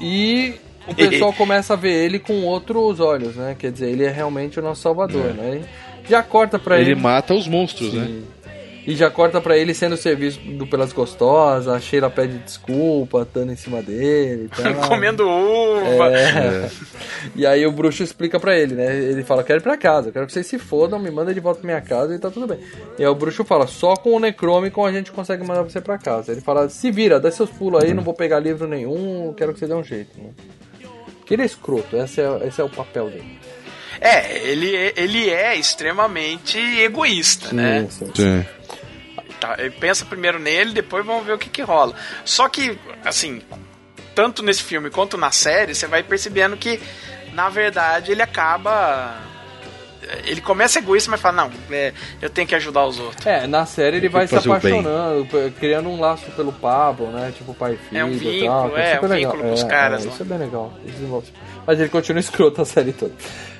e 0.00 0.54
o 0.86 0.94
pessoal 0.94 1.32
começa 1.32 1.74
a 1.74 1.76
ver 1.76 1.92
ele 1.92 2.18
com 2.18 2.42
outros 2.44 3.00
olhos, 3.00 3.36
né? 3.36 3.56
Quer 3.58 3.72
dizer, 3.72 3.90
ele 3.90 4.04
é 4.04 4.10
realmente 4.10 4.58
o 4.58 4.62
nosso 4.62 4.82
salvador, 4.82 5.34
né? 5.34 5.62
E 6.06 6.10
já 6.10 6.22
corta 6.22 6.58
pra 6.58 6.80
ele. 6.80 6.92
Ele 6.92 7.00
mata 7.00 7.34
os 7.34 7.46
monstros, 7.48 7.92
né? 7.92 8.22
Sim. 8.86 8.92
E 8.92 8.94
já 8.94 9.10
corta 9.10 9.40
pra 9.40 9.58
ele 9.58 9.74
sendo 9.74 9.96
servido 9.96 10.66
pelas 10.66 10.92
gostosas, 10.92 11.66
a 11.66 11.80
Sheila 11.80 12.08
pede 12.08 12.38
desculpa, 12.38 13.26
dando 13.32 13.52
em 13.52 13.56
cima 13.56 13.82
dele 13.82 14.48
tal. 14.54 14.74
Comendo 14.88 15.28
uva. 15.28 16.16
É. 16.16 16.70
E 17.34 17.44
aí 17.44 17.66
o 17.66 17.72
bruxo 17.72 18.02
explica 18.02 18.38
pra 18.38 18.56
ele, 18.56 18.74
né? 18.74 18.96
Ele 18.96 19.24
fala: 19.24 19.42
Quero 19.42 19.60
ir 19.60 19.62
pra 19.62 19.76
casa, 19.76 20.12
quero 20.12 20.26
que 20.26 20.32
vocês 20.32 20.46
se 20.46 20.58
fodam, 20.58 20.98
me 20.98 21.10
manda 21.10 21.34
de 21.34 21.40
volta 21.40 21.60
pra 21.60 21.66
minha 21.66 21.80
casa 21.80 22.14
e 22.14 22.18
tá 22.18 22.30
tudo 22.30 22.46
bem. 22.46 22.60
E 22.98 23.02
aí 23.02 23.08
o 23.08 23.14
bruxo 23.14 23.44
fala: 23.44 23.66
Só 23.66 23.94
com 23.96 24.14
o 24.14 24.20
Necromicon 24.20 24.86
a 24.86 24.92
gente 24.92 25.10
consegue 25.10 25.44
mandar 25.44 25.62
você 25.62 25.80
pra 25.80 25.98
casa. 25.98 26.32
Ele 26.32 26.40
fala: 26.40 26.68
Se 26.68 26.90
vira, 26.90 27.18
dá 27.18 27.30
seus 27.30 27.50
pulos 27.50 27.82
aí, 27.82 27.92
não 27.92 28.04
vou 28.04 28.14
pegar 28.14 28.38
livro 28.38 28.68
nenhum, 28.68 29.34
quero 29.36 29.52
que 29.52 29.58
você 29.58 29.66
dê 29.66 29.74
um 29.74 29.84
jeito. 29.84 30.16
Né? 30.16 30.30
Porque 31.18 31.34
ele 31.34 31.42
é 31.42 31.46
escroto, 31.46 31.96
esse 31.96 32.20
é, 32.20 32.46
esse 32.46 32.60
é 32.60 32.64
o 32.64 32.68
papel 32.68 33.10
dele. 33.10 33.38
É, 34.00 34.46
ele, 34.46 34.92
ele 34.96 35.30
é 35.30 35.56
extremamente 35.56 36.58
egoísta, 36.58 37.52
né? 37.52 37.86
sim. 37.90 38.10
Sim. 38.14 38.46
Tá, 39.40 39.56
pensa 39.78 40.04
primeiro 40.04 40.38
nele, 40.38 40.72
depois 40.72 41.04
vamos 41.04 41.24
ver 41.26 41.32
o 41.32 41.38
que, 41.38 41.48
que 41.50 41.62
rola. 41.62 41.94
Só 42.24 42.48
que, 42.48 42.78
assim, 43.04 43.42
tanto 44.14 44.42
nesse 44.42 44.62
filme 44.62 44.88
quanto 44.90 45.16
na 45.18 45.30
série, 45.30 45.74
você 45.74 45.86
vai 45.86 46.02
percebendo 46.02 46.56
que, 46.56 46.80
na 47.32 47.48
verdade, 47.48 48.12
ele 48.12 48.22
acaba. 48.22 49.14
Ele 50.24 50.40
começa 50.40 50.78
egoísta, 50.78 51.10
mas 51.10 51.20
fala, 51.20 51.44
não, 51.44 51.50
é, 51.70 51.92
eu 52.22 52.30
tenho 52.30 52.46
que 52.46 52.54
ajudar 52.54 52.86
os 52.86 52.98
outros. 53.00 53.26
É, 53.26 53.44
na 53.48 53.66
série 53.66 53.96
ele 53.96 54.08
vai 54.08 54.26
se 54.28 54.36
apaixonando, 54.36 55.26
criando 55.58 55.88
um 55.88 55.98
laço 55.98 56.30
pelo 56.32 56.52
Pablo, 56.52 57.08
né? 57.08 57.32
Tipo 57.36 57.52
pai 57.52 57.72
e 57.72 57.76
filho 57.76 57.98
É 58.00 58.04
um 58.04 58.12
vínculo, 58.12 58.70
tal. 58.70 58.78
é, 58.78 58.94
super 58.94 59.06
um 59.06 59.08
legal. 59.08 59.32
vínculo 59.32 59.48
com 59.48 59.54
os 59.54 59.64
É, 59.64 59.66
caras 59.68 60.02
é, 60.04 60.06
lá. 60.06 60.12
isso 60.12 60.22
é 60.22 60.26
bem 60.26 60.38
legal. 60.38 60.72
Mas 61.66 61.80
ele 61.80 61.88
continua 61.88 62.20
escroto 62.20 62.62
a 62.62 62.64
série 62.64 62.92
toda. 62.92 63.12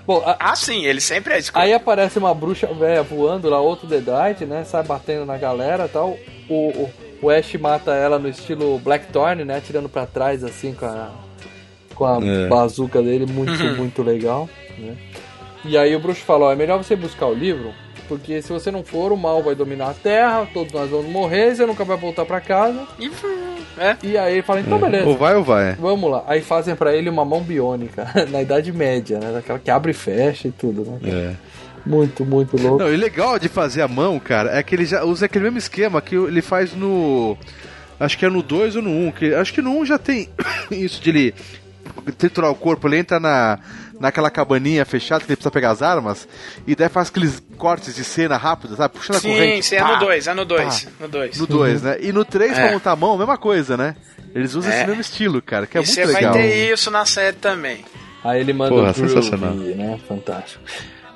Bom, 0.06 0.22
a- 0.24 0.36
Ah, 0.38 0.54
sim, 0.56 0.84
ele 0.84 1.00
sempre 1.00 1.34
é 1.34 1.38
escroto. 1.38 1.64
aí 1.66 1.72
aparece 1.72 2.18
uma 2.18 2.32
bruxa 2.34 2.66
velha 2.68 3.02
voando 3.02 3.48
lá, 3.50 3.60
outro 3.60 3.86
Deadite, 3.86 4.44
né? 4.44 4.64
Sai 4.64 4.82
batendo 4.84 5.26
na 5.26 5.36
galera 5.36 5.86
e 5.86 5.88
tal. 5.88 6.16
O, 6.48 6.54
o, 6.54 6.90
o 7.22 7.30
Ash 7.30 7.54
mata 7.54 7.92
ela 7.92 8.18
no 8.18 8.28
estilo 8.28 8.78
Blackthorn, 8.78 9.44
né? 9.44 9.60
Tirando 9.64 9.88
pra 9.88 10.06
trás 10.06 10.44
assim 10.44 10.72
com 10.74 10.86
a, 10.86 11.10
com 11.94 12.04
a 12.04 12.18
É. 12.24 12.46
bazuca 12.48 13.02
dele. 13.02 13.26
Muito, 13.26 13.62
muito 13.76 14.02
legal, 14.02 14.48
né? 14.78 14.96
E 15.64 15.76
aí 15.76 15.96
o 15.96 16.00
bruxo 16.00 16.20
fala, 16.22 16.46
ó, 16.46 16.52
é 16.52 16.56
melhor 16.56 16.78
você 16.78 16.94
buscar 16.94 17.26
o 17.26 17.34
livro, 17.34 17.72
porque 18.08 18.40
se 18.42 18.52
você 18.52 18.70
não 18.70 18.82
for, 18.82 19.12
o 19.12 19.16
mal 19.16 19.42
vai 19.42 19.54
dominar 19.54 19.90
a 19.90 19.94
Terra, 19.94 20.48
todos 20.52 20.72
nós 20.72 20.90
vamos 20.90 21.10
morrer, 21.10 21.54
você 21.54 21.66
nunca 21.66 21.84
vai 21.84 21.96
voltar 21.96 22.24
pra 22.24 22.40
casa. 22.40 22.86
E, 22.98 23.10
é. 23.78 23.96
E 24.02 24.18
aí 24.18 24.34
ele 24.34 24.42
fala, 24.42 24.60
então 24.60 24.78
beleza. 24.78 25.06
Ou 25.06 25.16
vai 25.16 25.34
ou 25.34 25.44
vai. 25.44 25.74
Vamos 25.74 26.10
lá. 26.10 26.24
Aí 26.26 26.40
fazem 26.40 26.74
pra 26.74 26.94
ele 26.94 27.10
uma 27.10 27.24
mão 27.24 27.42
biônica, 27.42 28.06
na 28.30 28.42
Idade 28.42 28.72
Média, 28.72 29.18
né? 29.18 29.32
Daquela 29.32 29.58
que 29.58 29.70
abre 29.70 29.90
e 29.90 29.94
fecha 29.94 30.48
e 30.48 30.52
tudo, 30.52 30.82
né? 30.82 30.98
É. 31.04 31.34
Muito, 31.84 32.24
muito 32.24 32.60
louco. 32.60 32.78
Não, 32.78 32.92
e 32.92 32.96
legal 32.96 33.38
de 33.38 33.48
fazer 33.48 33.80
a 33.80 33.86
mão, 33.86 34.18
cara, 34.18 34.58
é 34.58 34.62
que 34.62 34.74
ele 34.74 34.84
já 34.84 35.04
usa 35.04 35.26
aquele 35.26 35.44
mesmo 35.44 35.58
esquema 35.58 36.02
que 36.02 36.16
ele 36.16 36.42
faz 36.42 36.74
no. 36.74 37.36
Acho 37.98 38.18
que 38.18 38.26
é 38.26 38.28
no 38.28 38.42
2 38.42 38.76
ou 38.76 38.82
no 38.82 38.90
1. 38.90 39.06
Um, 39.06 39.12
que, 39.12 39.32
acho 39.32 39.54
que 39.54 39.62
no 39.62 39.70
1 39.70 39.78
um 39.78 39.86
já 39.86 39.96
tem 39.96 40.28
isso 40.70 41.00
de 41.00 41.10
ele 41.10 41.34
triturar 42.18 42.50
o 42.50 42.54
corpo, 42.54 42.88
ele 42.88 42.98
entra 42.98 43.20
na, 43.20 43.58
naquela 44.00 44.30
cabaninha 44.30 44.84
fechada 44.84 45.24
que 45.24 45.30
ele 45.30 45.36
precisa 45.36 45.50
pegar 45.50 45.70
as 45.70 45.82
armas, 45.82 46.28
e 46.66 46.74
daí 46.74 46.88
faz 46.88 47.08
aqueles 47.08 47.42
cortes 47.56 47.94
de 47.94 48.04
cena 48.04 48.36
rápidos, 48.36 48.76
sabe? 48.76 48.94
Puxando 48.94 49.16
a 49.16 49.20
Sim, 49.20 49.28
corrente. 49.32 49.66
sim, 49.66 49.76
é 49.76 49.80
pá, 49.80 49.92
no 49.94 49.98
2, 50.00 50.26
é 50.26 50.34
no 50.34 50.44
2. 50.44 50.84
pá. 50.84 50.90
No 51.00 51.08
2. 51.08 51.38
No 51.38 51.46
2, 51.46 51.82
né? 51.82 51.96
E 52.00 52.12
no 52.12 52.24
3, 52.24 52.52
É. 52.52 52.62
pra 52.64 52.72
montar 52.72 52.92
a 52.92 52.96
mão, 52.96 53.16
mesma 53.16 53.38
coisa, 53.38 53.76
né? 53.76 53.96
Eles 54.34 54.54
usam 54.54 54.70
É. 54.70 54.76
esse 54.78 54.86
mesmo 54.86 55.00
estilo, 55.00 55.40
cara, 55.42 55.66
que 55.66 55.78
é 55.78 55.80
e 55.80 55.86
você 55.86 56.00
muito 56.02 56.12
vai 56.12 56.22
legal. 56.22 56.34
ter 56.34 56.72
isso 56.72 56.90
na 56.90 57.04
série 57.06 57.36
também. 57.36 57.84
Aí 58.22 58.40
ele 58.40 58.52
manda 58.52 58.70
Porra, 58.74 58.90
o 58.90 58.94
Groovy, 58.94 59.74
né? 59.74 59.98
Fantástico. 60.08 60.62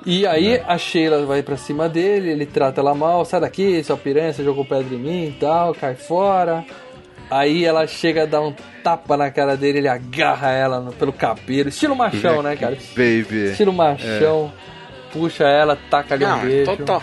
E 0.05 0.25
aí 0.25 0.59
a 0.67 0.77
Sheila 0.79 1.25
vai 1.27 1.43
pra 1.43 1.57
cima 1.57 1.87
dele, 1.87 2.31
ele 2.31 2.45
trata 2.47 2.81
ela 2.81 2.95
mal, 2.95 3.23
sai 3.23 3.39
daqui, 3.41 3.83
sua 3.83 3.95
piranha, 3.97 4.33
você 4.33 4.43
jogou 4.43 4.65
pedra 4.65 4.95
em 4.95 4.97
mim 4.97 5.27
e 5.27 5.31
tal, 5.39 5.75
cai 5.75 5.93
fora. 5.93 6.65
Aí 7.31 7.63
ela 7.63 7.87
chega 7.87 8.23
a 8.23 8.25
dar 8.25 8.41
um 8.41 8.53
tapa 8.83 9.15
na 9.15 9.31
cara 9.31 9.55
dele, 9.55 9.77
ele 9.77 9.87
agarra 9.87 10.51
ela 10.51 10.79
no- 10.81 10.91
pelo 10.91 11.13
cabelo, 11.13 11.69
estilo 11.69 11.95
machão, 11.95 12.43
né, 12.43 12.55
cara? 12.57 12.77
Baby. 12.93 13.51
Estilo 13.51 13.71
machão, 13.71 14.51
puxa 15.13 15.45
ela, 15.45 15.77
taca 15.89 16.13
ali 16.15 16.25
um 16.25 16.39
beijo. 16.41 16.75
total. 16.75 17.01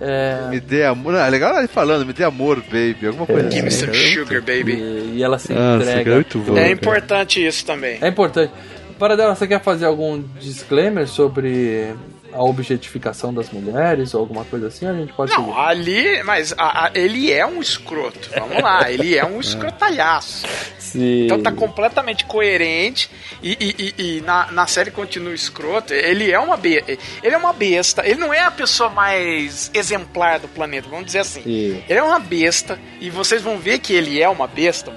É, 0.00 0.48
Me 0.50 0.60
dê 0.60 0.84
amor. 0.84 1.12
Não, 1.12 1.20
é 1.20 1.30
legal 1.30 1.56
ele 1.58 1.68
falando, 1.68 2.04
me 2.04 2.12
dê 2.12 2.24
amor, 2.24 2.60
baby. 2.62 3.06
Alguma 3.06 3.26
coisa 3.26 3.48
Give 3.50 3.62
me 3.62 3.68
assim. 3.68 3.86
some 3.86 3.92
cara. 3.92 4.06
sugar, 4.12 4.40
baby. 4.42 4.72
e, 4.74 5.12
e 5.16 5.22
ela 5.22 5.38
se 5.38 5.52
Nossa, 5.54 5.84
entrega. 5.90 6.14
muito 6.14 6.38
bom. 6.40 6.58
É 6.58 6.70
importante 6.70 7.44
isso 7.46 7.64
também. 7.64 7.98
É 8.02 8.08
importante. 8.08 8.52
Para 8.98 9.16
dela, 9.16 9.34
você 9.34 9.46
quer 9.46 9.60
fazer 9.62 9.86
algum 9.86 10.22
disclaimer 10.40 11.06
sobre 11.08 11.94
a 12.34 12.42
objetificação 12.42 13.32
das 13.32 13.50
mulheres 13.50 14.12
ou 14.14 14.20
alguma 14.20 14.44
coisa 14.44 14.66
assim? 14.68 14.86
A 14.86 14.92
gente 14.92 15.12
pode 15.12 15.30
Não, 15.32 15.46
seguir. 15.46 15.58
ali, 15.58 16.22
mas 16.24 16.52
a- 16.58 16.86
a- 16.86 16.90
ele 16.94 17.32
é 17.32 17.46
um 17.46 17.60
escroto. 17.60 18.28
Vamos 18.38 18.62
lá, 18.62 18.90
ele 18.92 19.16
é 19.16 19.24
um 19.24 19.40
escrotalhaço. 19.40 20.46
Sim. 20.78 21.24
Então 21.24 21.42
tá 21.42 21.50
completamente 21.50 22.24
coerente 22.24 23.10
e, 23.42 23.52
e- 23.60 23.94
e- 23.98 24.16
e 24.18 24.20
na, 24.20 24.50
na 24.52 24.66
série 24.66 24.90
continua 24.90 25.34
escroto. 25.34 25.92
Ele 25.92 26.30
é 26.30 26.38
uma 26.38 26.56
be 26.56 26.74
ele 27.22 27.34
é 27.34 27.36
uma 27.36 27.52
besta. 27.52 28.06
Ele 28.06 28.18
não 28.20 28.32
é 28.32 28.40
a 28.40 28.50
pessoa 28.50 28.88
mais 28.90 29.70
exemplar 29.74 30.38
do 30.38 30.48
planeta, 30.48 30.88
vamos 30.88 31.06
dizer 31.06 31.20
assim. 31.20 31.42
Sim. 31.42 31.82
Ele 31.88 31.98
é 31.98 32.02
uma 32.02 32.18
besta 32.20 32.78
e 33.00 33.10
vocês 33.10 33.42
vão 33.42 33.58
ver 33.58 33.78
que 33.80 33.92
ele 33.92 34.20
é 34.20 34.28
uma 34.28 34.46
besta. 34.46 34.92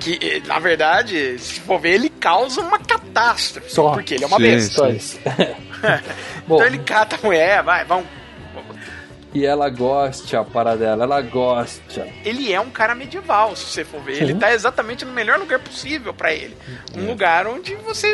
Que 0.00 0.18
eh, 0.22 0.42
na 0.46 0.58
verdade, 0.58 1.38
se 1.38 1.60
for 1.60 1.80
ver, 1.80 1.94
ele 1.94 2.08
causa 2.10 2.60
uma 2.60 2.78
catástrofe. 2.78 3.70
Só. 3.72 3.92
Porque 3.92 4.14
ele 4.14 4.24
é 4.24 4.26
uma 4.26 4.36
Sim, 4.36 4.42
besta. 4.42 4.74
Só 4.74 4.88
isso. 4.90 5.18
Bom, 6.46 6.56
Então 6.56 6.66
ele 6.66 6.78
cata 6.78 7.16
a 7.16 7.18
mulher, 7.26 7.62
vai, 7.62 7.84
vamos. 7.84 8.06
e 9.34 9.44
ela 9.44 9.68
gosta, 9.68 10.42
para 10.44 10.74
dela, 10.76 11.04
ela 11.04 11.20
gosta. 11.20 12.06
ele 12.24 12.52
é 12.52 12.60
um 12.60 12.70
cara 12.70 12.94
medieval, 12.94 13.54
se 13.54 13.64
você 13.64 13.84
for 13.84 14.00
ver. 14.00 14.22
Ele 14.22 14.34
tá 14.34 14.52
exatamente 14.52 15.04
no 15.04 15.12
melhor 15.12 15.38
lugar 15.38 15.58
possível 15.58 16.12
pra 16.14 16.32
ele. 16.32 16.56
Um 16.96 17.06
lugar 17.06 17.46
onde 17.46 17.74
você. 17.76 18.08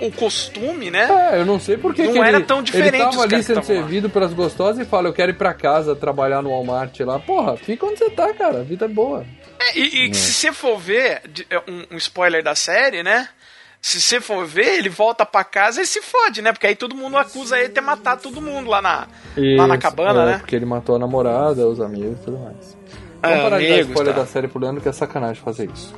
O, 0.00 0.06
o 0.06 0.12
costume, 0.12 0.90
né? 0.90 1.06
É, 1.32 1.40
eu 1.40 1.44
não 1.44 1.60
sei 1.60 1.76
porque 1.76 2.04
Não 2.04 2.12
que 2.12 2.18
era 2.18 2.38
ele, 2.38 2.46
tão 2.46 2.62
diferente 2.62 2.94
Ele 2.94 3.04
tava 3.04 3.22
ali 3.22 3.42
sendo 3.42 3.56
tavam 3.60 3.76
lá. 3.76 3.82
servido 3.82 4.08
pelas 4.10 4.32
gostosas 4.32 4.86
e 4.86 4.88
fala: 4.88 5.08
Eu 5.08 5.12
quero 5.12 5.30
ir 5.30 5.34
pra 5.36 5.52
casa 5.52 5.94
trabalhar 5.94 6.40
no 6.42 6.50
Walmart 6.50 6.98
lá. 7.00 7.18
Porra, 7.18 7.56
fica 7.56 7.84
onde 7.84 7.98
você 7.98 8.08
tá, 8.10 8.32
cara. 8.32 8.60
A 8.60 8.62
vida 8.62 8.86
é 8.86 8.88
boa. 8.88 9.26
É, 9.60 9.78
e 9.78 10.10
e 10.10 10.14
se 10.14 10.32
você 10.32 10.52
for 10.52 10.78
ver, 10.78 11.20
é, 11.50 11.58
um, 11.70 11.84
um 11.92 11.96
spoiler 11.98 12.42
da 12.42 12.54
série, 12.54 13.02
né? 13.02 13.28
Se 13.86 14.00
você 14.00 14.18
for 14.18 14.46
ver, 14.46 14.78
ele 14.78 14.88
volta 14.88 15.26
pra 15.26 15.44
casa 15.44 15.82
e 15.82 15.86
se 15.86 16.00
fode, 16.00 16.40
né? 16.40 16.52
Porque 16.54 16.66
aí 16.66 16.74
todo 16.74 16.96
mundo 16.96 17.18
acusa 17.18 17.58
ele 17.58 17.68
de 17.68 17.74
ter 17.74 17.82
matado 17.82 18.22
todo 18.22 18.40
mundo 18.40 18.70
lá 18.70 18.80
na, 18.80 19.06
lá 19.36 19.66
na 19.66 19.74
Isso, 19.74 19.82
cabana, 19.82 20.22
é, 20.22 20.24
né? 20.24 20.38
Porque 20.38 20.56
ele 20.56 20.64
matou 20.64 20.96
a 20.96 20.98
namorada, 20.98 21.68
os 21.68 21.78
amigos 21.82 22.18
e 22.18 22.24
tudo 22.24 22.38
mais. 22.38 22.78
Ah, 23.22 23.28
Vamos 23.28 23.42
parar 23.42 23.58
de 23.58 23.68
dar 23.68 23.80
spoiler 23.80 24.14
tá. 24.14 24.20
da 24.22 24.26
série 24.26 24.48
pro 24.48 24.58
Leandro, 24.58 24.80
que 24.80 24.88
é 24.88 24.92
sacanagem 24.92 25.42
fazer 25.42 25.68
isso. 25.70 25.94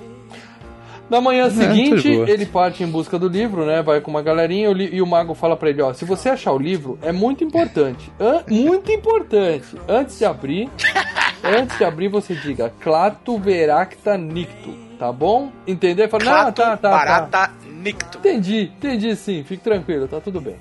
Na 1.09 1.21
manhã 1.21 1.45
tá 1.45 1.51
de 1.51 1.57
seguinte, 1.59 2.09
ele 2.09 2.45
parte 2.45 2.83
em 2.83 2.89
busca 2.89 3.17
do 3.21 3.29
livro, 3.29 3.65
né? 3.65 3.81
Vai 3.83 4.01
com 4.01 4.11
uma 4.11 4.21
galerinha 4.21 4.69
e 4.73 5.01
o 5.01 5.07
mago 5.07 5.33
fala 5.33 5.57
pra 5.57 5.71
ele, 5.71 5.81
ó, 5.81 5.93
se 5.93 6.05
você 6.05 6.29
achar 6.29 6.51
o 6.51 6.59
livro, 6.59 6.99
é 7.03 7.13
muito 7.13 7.45
importante. 7.45 8.13
An- 8.19 8.43
muito 8.51 8.91
importante. 8.91 9.77
Antes 9.87 10.19
de 10.19 10.25
abrir, 10.25 10.69
antes 11.45 11.79
de 11.79 11.85
abrir, 11.85 12.09
você 12.09 12.35
diga 12.35 12.73
Clato 12.81 13.39
Veracta 13.39 14.19
Nicto, 14.19 14.75
tá 14.99 15.13
bom? 15.13 15.53
Entendeu? 15.65 16.09
Fala, 16.09 16.25
não, 16.25 16.33
Clato, 16.33 16.57
tá, 16.57 16.77
tá, 16.77 17.21
tá. 17.27 17.53
Nicto. 17.87 18.19
Entendi, 18.19 18.71
entendi 18.77 19.17
sim, 19.17 19.45
fique 19.45 19.63
tranquilo, 19.63 20.07
tá 20.09 20.21
tudo 20.21 20.41
bem. 20.41 20.57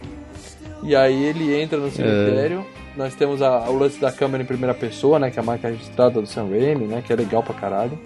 E 0.83 0.95
aí 0.95 1.23
ele 1.25 1.59
entra 1.59 1.77
no 1.77 1.89
cemitério. 1.91 2.65
Nós 2.95 3.13
temos 3.15 3.41
a- 3.41 3.69
o 3.69 3.77
lance 3.77 3.99
da 3.99 4.11
câmera 4.11 4.43
em 4.43 4.45
primeira 4.45 4.73
pessoa, 4.73 5.19
né? 5.19 5.29
Que 5.31 5.39
é 5.39 5.41
a 5.41 5.45
marca 5.45 5.67
registrada 5.67 6.21
do 6.21 6.27
Sam 6.27 6.47
Raimi, 6.49 6.85
né? 6.85 7.03
Que 7.05 7.11
é 7.11 7.15
legal 7.15 7.43
pra 7.43 7.53
caralho. 7.53 7.99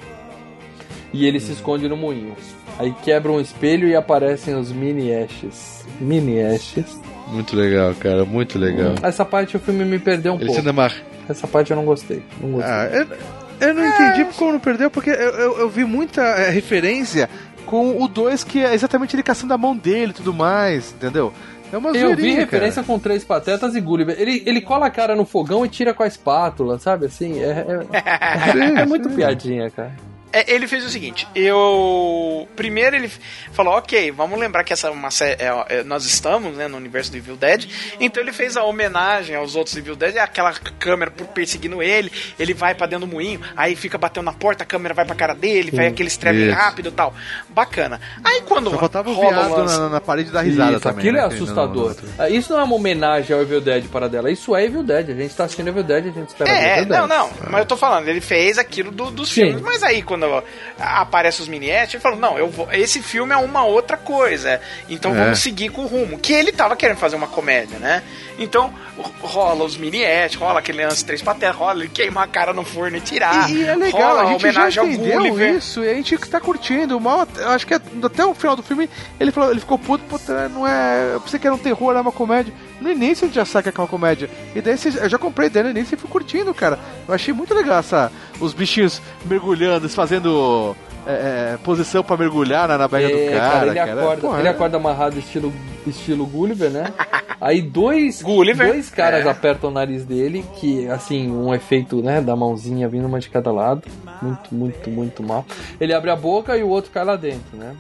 E 1.14 1.26
ele 1.26 1.40
se 1.40 1.52
esconde 1.52 1.88
no 1.88 1.98
moinho. 1.98 2.36
Aí 2.78 2.94
quebra 3.04 3.32
um 3.32 3.40
espelho 3.41 3.88
e 3.88 3.96
aparecem 3.96 4.56
os 4.56 4.72
mini 4.72 5.14
ashes. 5.14 5.86
Mini 6.00 6.41
ashes. 6.41 7.00
Muito 7.28 7.56
legal, 7.56 7.94
cara, 7.96 8.26
muito 8.26 8.58
legal. 8.58 8.96
Essa 9.04 9.26
parte 9.26 9.58
o 9.58 9.60
filme 9.60 9.84
me 9.86 10.00
perdeu 10.00 10.34
um 10.34 10.38
Ele 10.41 10.46
pouco. 10.54 10.74
mar... 10.74 10.94
Essa 11.28 11.46
parte 11.48 11.70
eu 11.72 11.78
não 11.78 11.86
gostei. 11.86 12.24
Não 12.41 12.54
gostei. 12.54 12.72
Ah, 12.74 12.90
eu, 12.91 13.68
eu 13.68 13.74
não 13.76 13.86
entendi 13.86 14.26
como 14.36 14.54
não 14.54 14.60
perdeu, 14.60 14.90
porque 14.90 15.12
eu, 15.12 15.16
eu, 15.16 15.60
eu 15.60 15.70
vi 15.70 15.84
muita 15.84 16.22
é, 16.24 16.50
referência 16.50 17.30
com 17.70 18.02
o 18.02 18.08
2, 18.08 18.44
que 18.44 18.66
é 18.66 18.74
exatamente 18.74 19.16
ele 19.16 19.22
caçando 19.22 19.54
a 19.54 19.58
mão 19.58 19.78
dele 19.78 20.10
e 20.12 20.16
tudo 20.16 20.34
mais, 20.34 20.91
entendeu? 20.91 21.32
É 21.72 21.78
uma 21.78 21.90
eu 21.90 21.94
vi 21.94 22.00
zoeirinha, 22.00 22.40
referência 22.40 22.82
cara. 22.82 22.88
com 22.88 23.00
três 23.00 23.24
patetas 23.24 23.76
e 23.76 23.82
Gulliver. 23.82 24.20
Ele, 24.20 24.41
ele 24.44 24.60
cola 24.60 24.88
a 24.88 24.90
cara 24.90 25.16
no 25.16 25.24
fogão 25.24 25.64
e 25.64 25.70
tira 25.70 25.94
com 25.94 26.02
a 26.02 26.08
espátula, 26.08 26.80
sabe? 26.80 27.06
Assim, 27.06 27.40
é, 27.40 27.86
é, 27.94 28.82
é 28.82 28.86
muito 28.88 29.08
piadinha, 29.10 29.70
cara. 29.70 29.94
É, 30.32 30.54
ele 30.54 30.68
fez 30.68 30.86
o 30.86 30.90
seguinte, 30.90 31.28
eu... 31.36 32.48
Primeiro 32.56 32.96
ele 32.96 33.12
falou, 33.52 33.74
ok, 33.76 34.12
vamos 34.12 34.40
lembrar 34.40 34.64
que 34.64 34.72
essa 34.74 34.88
é 34.88 34.92
uma 34.92 35.10
série... 35.12 35.42
é, 35.42 35.66
é, 35.80 35.84
nós 35.84 36.06
estamos 36.06 36.56
né, 36.56 36.68
no 36.68 36.78
universo 36.78 37.12
do 37.12 37.18
Evil 37.18 37.36
Dead, 37.36 37.66
então 38.00 38.22
ele 38.22 38.32
fez 38.32 38.56
a 38.56 38.64
homenagem 38.64 39.36
aos 39.36 39.56
outros 39.56 39.76
Evil 39.76 39.96
Dead, 39.96 40.16
é 40.16 40.20
aquela 40.20 40.54
câmera 40.54 41.10
por- 41.12 41.28
perseguindo 41.28 41.82
ele, 41.82 42.12
ele 42.38 42.54
vai 42.54 42.76
pra 42.76 42.86
dentro 42.86 43.08
do 43.08 43.12
moinho, 43.12 43.42
aí 43.56 43.76
fica 43.76 43.98
batendo 43.98 44.26
na 44.26 44.34
porta, 44.34 44.64
a 44.64 44.68
câmera 44.68 44.94
vai 44.94 45.06
pra 45.06 45.16
cara 45.16 45.34
dele, 45.34 45.72
vai 45.72 45.88
aquele 45.88 46.08
estreme 46.10 46.50
rápido 46.52 46.90
e 46.90 46.92
tal. 46.92 47.14
Bacana. 47.50 48.00
Aí 48.24 48.42
quando 48.42 48.70
Só 48.70 48.78
faltava 48.78 49.10
o 49.10 49.20
viado 49.20 49.52
lance- 49.52 49.78
na, 49.80 49.90
na 49.90 50.02
parede 50.02 50.32
da 50.32 50.42
risada 50.42 50.72
isso, 50.74 50.82
também. 50.82 51.00
aquilo 51.00 51.18
né, 51.18 51.24
é 51.24 51.26
assustador. 51.26 51.96
não- 52.02 52.10
Ah, 52.26 52.30
Isso 52.30 52.54
não 52.54 52.60
é 52.60 52.64
uma 52.64 52.76
homenagem 52.76 53.36
ao 53.36 53.42
Evil 53.42 53.62
Dead 53.62 53.86
para 53.88 54.08
dela. 54.08 54.30
Isso 54.32 54.56
é 54.56 54.64
Evil 54.66 54.84
Dead. 54.84 55.10
A 55.10 55.14
gente 55.14 55.34
tá 55.36 55.46
assistindo 55.46 55.68
Evil 55.70 55.84
Dead, 55.84 56.06
a 56.08 56.12
gente 56.12 56.28
espera 56.30 56.50
É, 56.52 56.74
Evil 56.80 56.86
Dead. 56.90 57.00
não, 57.00 57.08
não, 57.08 57.30
mas 57.50 57.60
eu 57.62 57.66
tô 57.66 57.76
falando, 57.78 58.08
ele 58.08 58.22
fez 58.22 58.58
aquilo 58.58 58.92
do- 58.92 59.12
dos 59.12 59.30
Sim. 59.30 59.46
filmes, 59.46 59.62
mas 59.62 59.82
aí 59.84 60.02
quando 60.02 60.19
quando 60.20 60.44
aparece 60.80 61.41
os 61.41 61.48
miniates, 61.48 61.96
ele 61.96 62.04
falou: 62.04 62.20
Não, 62.20 62.38
eu 62.38 62.50
vou, 62.50 62.68
esse 62.72 63.02
filme 63.02 63.34
é 63.34 63.38
uma 63.38 63.64
outra 63.64 63.98
coisa. 63.98 64.60
Então 64.90 65.16
É. 65.16 65.24
vamos 65.24 65.40
seguir 65.40 65.70
com 65.70 65.84
o 65.84 65.88
rumo. 65.88 66.18
Que 66.20 66.34
ele 66.34 66.52
tava 66.52 66.76
querendo 66.76 66.98
fazer 66.98 67.16
uma 67.16 67.28
comédia, 67.28 67.80
né? 67.80 68.04
Então 68.38 68.74
rola 69.22 69.64
os 69.66 69.78
miniates, 69.78 70.36
rola 70.38 70.60
aquele 70.60 70.86
lance 70.86 71.04
três 71.06 71.22
patetas, 71.22 71.56
rola 71.56 71.80
ele 71.80 71.90
queimar 71.90 72.24
a 72.26 72.28
cara 72.28 72.54
no 72.54 72.64
forno 72.64 72.98
e 72.98 73.02
tirar. 73.02 73.50
E, 73.50 73.54
e 73.58 73.64
é 73.66 73.76
legal, 73.76 74.02
rola 74.02 74.22
a 74.22 74.26
gente 74.34 74.41
já 74.41 74.50
homenagem 74.50 74.80
ao 74.84 74.88
entendeu 74.90 75.18
Gulliver. 75.22 75.56
isso 75.56 75.84
e 75.84 75.90
a 75.90 75.94
gente 75.94 76.18
tá 76.18 76.40
curtindo. 76.40 77.00
Mal, 77.00 77.28
acho 77.48 77.66
que 77.68 77.74
é- 77.74 77.82
até 78.04 78.26
o 78.26 78.34
final 78.34 78.56
do 78.56 78.64
filme 78.64 78.90
ele, 79.20 79.32
falou, 79.32 79.52
ele 79.52 79.60
ficou 79.60 79.78
puto, 79.80 80.04
puta, 80.06 80.50
não 80.50 80.68
é. 80.68 81.12
Eu 81.14 81.22
pensei 81.22 81.40
que 81.40 81.48
era 81.48 81.56
um 81.56 81.60
terror, 81.60 81.91
era 81.91 82.02
uma 82.02 82.12
comédia. 82.12 82.54
No 82.82 82.90
início 82.90 83.26
a 83.26 83.28
gente 83.28 83.36
já 83.36 83.46
sabe 83.46 83.72
que 83.72 83.78
é 83.78 83.82
uma 83.82 83.88
comédia. 83.88 84.30
E 84.56 84.62
daí 84.62 84.78
você- 84.78 84.90
eu 85.04 85.10
já 85.10 85.18
comprei 85.18 85.50
daí 85.50 85.64
no 85.64 85.70
início 85.72 85.96
e 85.96 85.98
fui 85.98 86.10
curtindo, 86.10 86.54
cara. 86.54 86.80
Eu 87.08 87.14
achei 87.14 87.34
muito 87.34 87.54
legal 87.54 87.80
essa, 87.80 88.12
os 88.40 88.54
bichinhos 88.54 89.02
mergulhando, 89.26 89.86
eles 89.86 89.94
fazendo 90.10 90.76
é, 91.06 91.53
é, 91.53 91.57
posição 91.64 92.03
pra 92.03 92.18
mergulhar 92.18 92.68
na, 92.68 92.77
na 92.80 92.88
barriga 92.88 93.14
É, 93.15 93.26
do 93.31 93.38
cara. 93.38 93.65
ele, 93.68 93.76
cara. 93.76 94.02
acorda, 94.02 94.22
Porra, 94.22 94.40
ele 94.40 94.48
é- 94.48 94.52
acorda 94.52 94.77
amarrado 94.77 95.19
estilo, 95.19 95.53
estilo 95.86 96.26
Gulliver, 96.26 96.72
né? 96.72 96.91
Aí 97.40 97.61
dois, 97.61 98.22
Gulliver, 98.22 98.68
dois 98.68 98.90
caras 98.90 99.26
é. 99.26 99.30
apertam 99.30 99.69
o 99.69 99.73
nariz 99.73 100.03
dele, 100.03 100.44
que 100.56 100.90
assim, 100.90 101.31
um 101.31 101.53
efeito, 101.53 102.02
né, 102.02 102.19
da 102.19 102.36
mãozinha 102.36 102.90
vindo 102.90 103.06
uma 103.07 103.19
de 103.19 103.30
cada 103.30 103.52
lado. 103.52 103.84
Muito, 104.22 104.53
muito, 104.53 104.90
muito 104.90 105.23
mal. 105.23 105.45
Ele 105.80 105.94
abre 105.94 106.10
a 106.10 106.15
boca 106.18 106.57
e 106.57 106.64
o 106.64 106.68
outro 106.68 106.91
cai 106.91 107.06
lá 107.06 107.15
dentro, 107.15 107.56
né? 107.56 107.76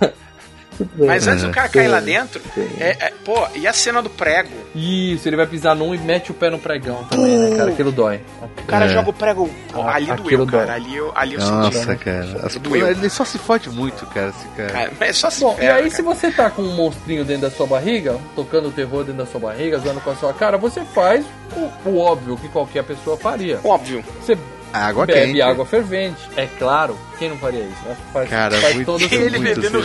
Muito 0.78 0.96
bem. 0.96 1.06
Mas 1.06 1.26
antes 1.26 1.44
do 1.44 1.50
cara 1.50 1.68
cair 1.68 1.88
lá 1.88 2.00
dentro, 2.00 2.40
é, 2.78 2.96
é- 3.00 3.12
pô, 3.24 3.46
e 3.54 3.66
a 3.66 3.72
cena 3.72 4.02
do 4.02 4.10
prego? 4.10 4.50
Isso, 4.74 5.28
ele 5.28 5.36
vai 5.36 5.46
pisar 5.46 5.74
num 5.74 5.94
e 5.94 5.98
mete 5.98 6.30
o 6.30 6.34
pé 6.34 6.50
no 6.50 6.58
pregão 6.58 7.04
também, 7.04 7.36
né, 7.38 7.56
cara? 7.56 7.70
Aquilo 7.70 7.90
dói. 7.92 8.20
O 8.62 8.66
cara 8.66 8.84
É. 8.86 8.88
joga 8.88 9.10
o 9.10 9.12
prego. 9.12 9.50
Pô, 9.72 9.82
Ah, 9.82 9.94
ali 9.94 10.06
doeu, 10.06 10.46
cara. 10.46 10.74
Ali 10.74 10.96
eu, 10.96 11.12
ali 11.14 11.34
eu 11.34 11.40
Nossa, 11.40 11.78
senti. 11.84 12.04
cara. 12.04 12.40
As- 12.44 12.56
Doeu. 12.56 12.88
ele 12.88 13.08
só 13.08 13.24
se 13.24 13.38
fode 13.38 13.70
muito, 13.70 14.04
cara, 14.06 14.28
esse 14.30 14.46
cara. 14.56 14.70
Cara, 14.70 14.92
é 15.00 15.12
só 15.12 15.30
se 15.30 15.40
Bom, 15.40 15.56
e 15.58 15.62
aí 15.66 15.68
cara. 15.84 15.90
se 15.90 16.02
você 16.02 16.30
tá 16.30 16.50
com 16.50 16.62
um 16.62 16.74
monstrinho 16.74 17.24
dentro 17.24 17.42
da 17.42 17.50
sua 17.50 17.66
barriga, 17.66 18.16
tocando 18.34 18.68
o 18.68 18.72
terror 18.72 19.04
dentro 19.04 19.24
da 19.24 19.26
sua 19.26 19.40
barriga, 19.40 19.78
zoando 19.78 20.00
com 20.00 20.10
a 20.10 20.16
sua 20.16 20.32
cara, 20.34 20.56
você 20.58 20.82
faz 20.84 21.24
o, 21.54 21.88
o 21.88 21.98
óbvio 21.98 22.36
que 22.36 22.48
qualquer 22.48 22.84
pessoa 22.84 23.16
faria. 23.16 23.58
Óbvio. 23.64 24.04
Você 24.20 24.36
Água 24.76 25.06
bebe 25.06 25.26
quente. 25.28 25.42
água 25.42 25.64
fervente. 25.66 26.28
É 26.36 26.46
claro, 26.58 26.96
quem 27.18 27.28
não 27.30 27.38
faria 27.38 27.60
isso? 27.60 27.84
né? 27.88 27.96
Faz, 28.12 28.28
Cara, 28.30 28.60
faz 28.60 28.74
muito- 28.74 28.86
todo 28.86 29.02
Ele 29.14 29.38
muito 29.38 29.60
bebendo. 29.60 29.78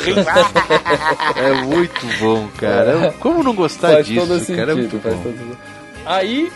É 1.36 1.54
muito 1.64 2.08
bom, 2.20 2.48
cara. 2.58 3.14
Como 3.20 3.44
não 3.44 3.54
gostar 3.54 3.94
faz 3.94 4.06
disso, 4.06 4.26
todo 4.28 4.40
sentido, 4.40 4.58
cara? 4.58 4.72
É 4.72 4.76
muito 4.76 5.00
faz 5.00 5.16
bom. 5.16 5.24
todo 5.24 5.38
sentido. 5.38 5.58
Aí 6.06 6.52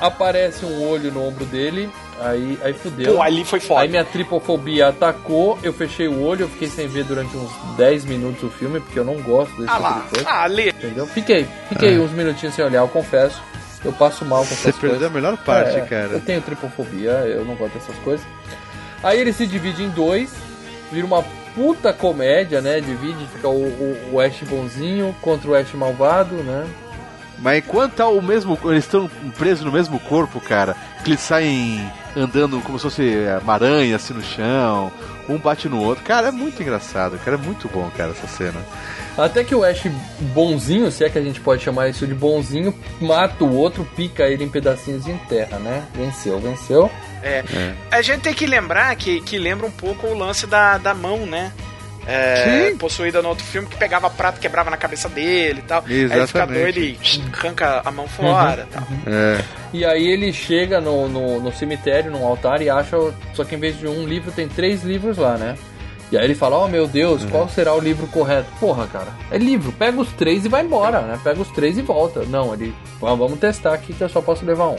aparece 0.00 0.64
um 0.64 0.88
olho 0.88 1.12
no 1.12 1.26
ombro 1.26 1.44
dele, 1.44 1.88
aí, 2.20 2.58
aí 2.62 2.72
fudeu. 2.72 3.14
Pô, 3.14 3.22
ali 3.22 3.44
foi 3.44 3.60
Aí 3.60 3.66
foda. 3.66 3.86
minha 3.88 4.04
tripofobia 4.04 4.88
atacou, 4.88 5.58
eu 5.62 5.72
fechei 5.72 6.08
o 6.08 6.20
olho, 6.22 6.42
eu 6.42 6.48
fiquei 6.48 6.68
sem 6.68 6.88
ver 6.88 7.04
durante 7.04 7.36
uns 7.36 7.50
10 7.76 8.04
minutos 8.04 8.42
o 8.42 8.48
filme, 8.50 8.80
porque 8.80 8.98
eu 8.98 9.04
não 9.04 9.14
gosto 9.22 9.52
desse 9.56 9.68
Ah 9.70 9.74
tipo 9.76 9.82
lá, 9.82 10.00
de 10.04 10.08
coisa. 10.10 10.28
ah, 10.28 10.42
ali. 10.42 10.68
Entendeu? 10.70 11.06
Fiquei, 11.06 11.46
fiquei 11.68 11.98
uns 12.00 12.10
minutinhos 12.10 12.54
sem 12.54 12.64
olhar, 12.64 12.80
eu 12.80 12.88
confesso. 12.88 13.40
Eu 13.84 13.92
passo 13.92 14.24
mal 14.24 14.40
com 14.40 14.52
essas 14.54 14.58
É. 14.66 14.72
Você 14.72 14.72
coisas. 14.72 14.90
perdeu 14.90 15.08
a 15.08 15.10
melhor 15.10 15.36
parte, 15.38 15.76
É, 15.76 15.80
cara. 15.82 16.12
Eu 16.12 16.20
tenho 16.20 16.40
tripofobia, 16.40 17.10
eu 17.10 17.44
não 17.44 17.54
gosto 17.56 17.74
dessas 17.74 17.96
coisas. 17.98 18.24
Aí 19.02 19.18
ele 19.20 19.32
se 19.32 19.46
divide 19.46 19.82
em 19.82 19.88
dois, 19.90 20.32
vira 20.92 21.04
uma 21.06 21.22
puta 21.54 21.92
comédia, 21.92 22.60
né? 22.60 22.80
Divide, 22.80 23.26
fica 23.34 23.48
o, 23.48 23.62
o, 23.64 24.10
o 24.12 24.20
Ash 24.20 24.40
bonzinho 24.48 25.14
contra 25.20 25.50
o 25.50 25.54
Ash 25.54 25.72
malvado, 25.74 26.36
né? 26.36 26.66
Mas 27.38 27.58
enquanto 27.58 27.94
tá 27.94 28.06
o 28.06 28.22
mesmo. 28.22 28.56
Eles 28.64 28.84
estão 28.84 29.10
presos 29.36 29.64
no 29.64 29.72
mesmo 29.72 29.98
corpo, 29.98 30.40
cara, 30.40 30.76
que 31.02 31.10
eles 31.10 31.20
saem 31.20 31.90
andando 32.16 32.60
como 32.60 32.78
se 32.78 32.84
fosse 32.84 33.16
é, 33.16 33.38
uma 33.42 33.54
aranha 33.54 33.96
assim 33.96 34.14
no 34.14 34.22
chão, 34.22 34.92
um 35.28 35.38
bate 35.38 35.68
no 35.68 35.82
outro. 35.82 36.04
Cara, 36.04 36.28
é 36.28 36.30
muito 36.30 36.62
engraçado, 36.62 37.18
cara. 37.24 37.36
É 37.36 37.40
muito 37.40 37.68
bom, 37.68 37.90
cara, 37.96 38.10
essa 38.10 38.26
cena. 38.26 38.60
Até 39.16 39.44
que 39.44 39.54
o 39.54 39.64
Ash 39.64 39.82
bonzinho, 40.34 40.90
se 40.90 41.04
é 41.04 41.10
que 41.10 41.18
a 41.18 41.22
gente 41.22 41.40
pode 41.40 41.62
chamar 41.62 41.88
isso 41.88 42.06
de 42.06 42.14
bonzinho, 42.14 42.74
mata 43.00 43.44
o 43.44 43.54
outro, 43.54 43.84
pica 43.96 44.24
ele 44.24 44.44
em 44.44 44.48
pedacinhos 44.48 45.06
e 45.06 45.10
enterra, 45.10 45.58
né? 45.58 45.84
Venceu, 45.94 46.40
venceu. 46.40 46.90
É. 47.22 47.44
A 47.90 48.02
gente 48.02 48.22
tem 48.22 48.34
que 48.34 48.46
lembrar 48.46 48.94
que, 48.96 49.20
que 49.20 49.38
lembra 49.38 49.66
um 49.66 49.70
pouco 49.70 50.06
o 50.06 50.18
lance 50.18 50.46
da, 50.46 50.78
da 50.78 50.94
mão, 50.94 51.26
né? 51.26 51.52
É, 52.06 52.74
possuída 52.78 53.22
no 53.22 53.28
outro 53.28 53.44
filme 53.44 53.68
que 53.68 53.76
pegava 53.76 54.10
prato 54.10 54.40
quebrava 54.40 54.70
na 54.70 54.76
cabeça 54.76 55.08
dele 55.08 55.60
e 55.60 55.62
tal. 55.62 55.84
Aí 55.86 55.92
ele 55.92 56.08
fica 56.08 56.22
Exatamente. 56.22 56.60
doido 56.62 56.78
e 56.80 56.98
arranca 57.32 57.82
a 57.84 57.90
mão 57.92 58.08
fora 58.08 58.66
e 58.68 58.72
tal. 58.74 58.82
É. 59.06 59.44
E 59.72 59.84
aí 59.84 60.06
ele 60.06 60.32
chega 60.32 60.80
no, 60.80 61.08
no, 61.08 61.40
no 61.40 61.52
cemitério, 61.52 62.10
num 62.10 62.26
altar, 62.26 62.60
e 62.60 62.68
acha. 62.68 62.96
Só 63.34 63.44
que 63.44 63.54
em 63.54 63.58
vez 63.58 63.78
de 63.78 63.86
um 63.86 64.04
livro, 64.04 64.32
tem 64.32 64.48
três 64.48 64.82
livros 64.82 65.16
lá, 65.16 65.36
né? 65.38 65.56
E 66.10 66.18
aí 66.18 66.24
ele 66.24 66.34
fala, 66.34 66.58
oh 66.58 66.68
meu 66.68 66.86
Deus, 66.86 67.24
qual 67.24 67.48
será 67.48 67.72
o 67.72 67.80
livro 67.80 68.06
correto? 68.08 68.46
Porra, 68.60 68.86
cara, 68.86 69.08
é 69.30 69.38
livro, 69.38 69.72
pega 69.72 69.98
os 69.98 70.08
três 70.12 70.44
e 70.44 70.48
vai 70.48 70.62
embora, 70.62 71.00
né? 71.00 71.18
Pega 71.24 71.40
os 71.40 71.48
três 71.52 71.78
e 71.78 71.82
volta. 71.82 72.24
Não, 72.24 72.52
ele. 72.52 72.74
"Ah, 73.02 73.14
Vamos 73.14 73.38
testar 73.38 73.72
aqui 73.72 73.94
que 73.94 74.02
eu 74.02 74.08
só 74.10 74.20
posso 74.20 74.44
levar 74.44 74.68
um. 74.68 74.78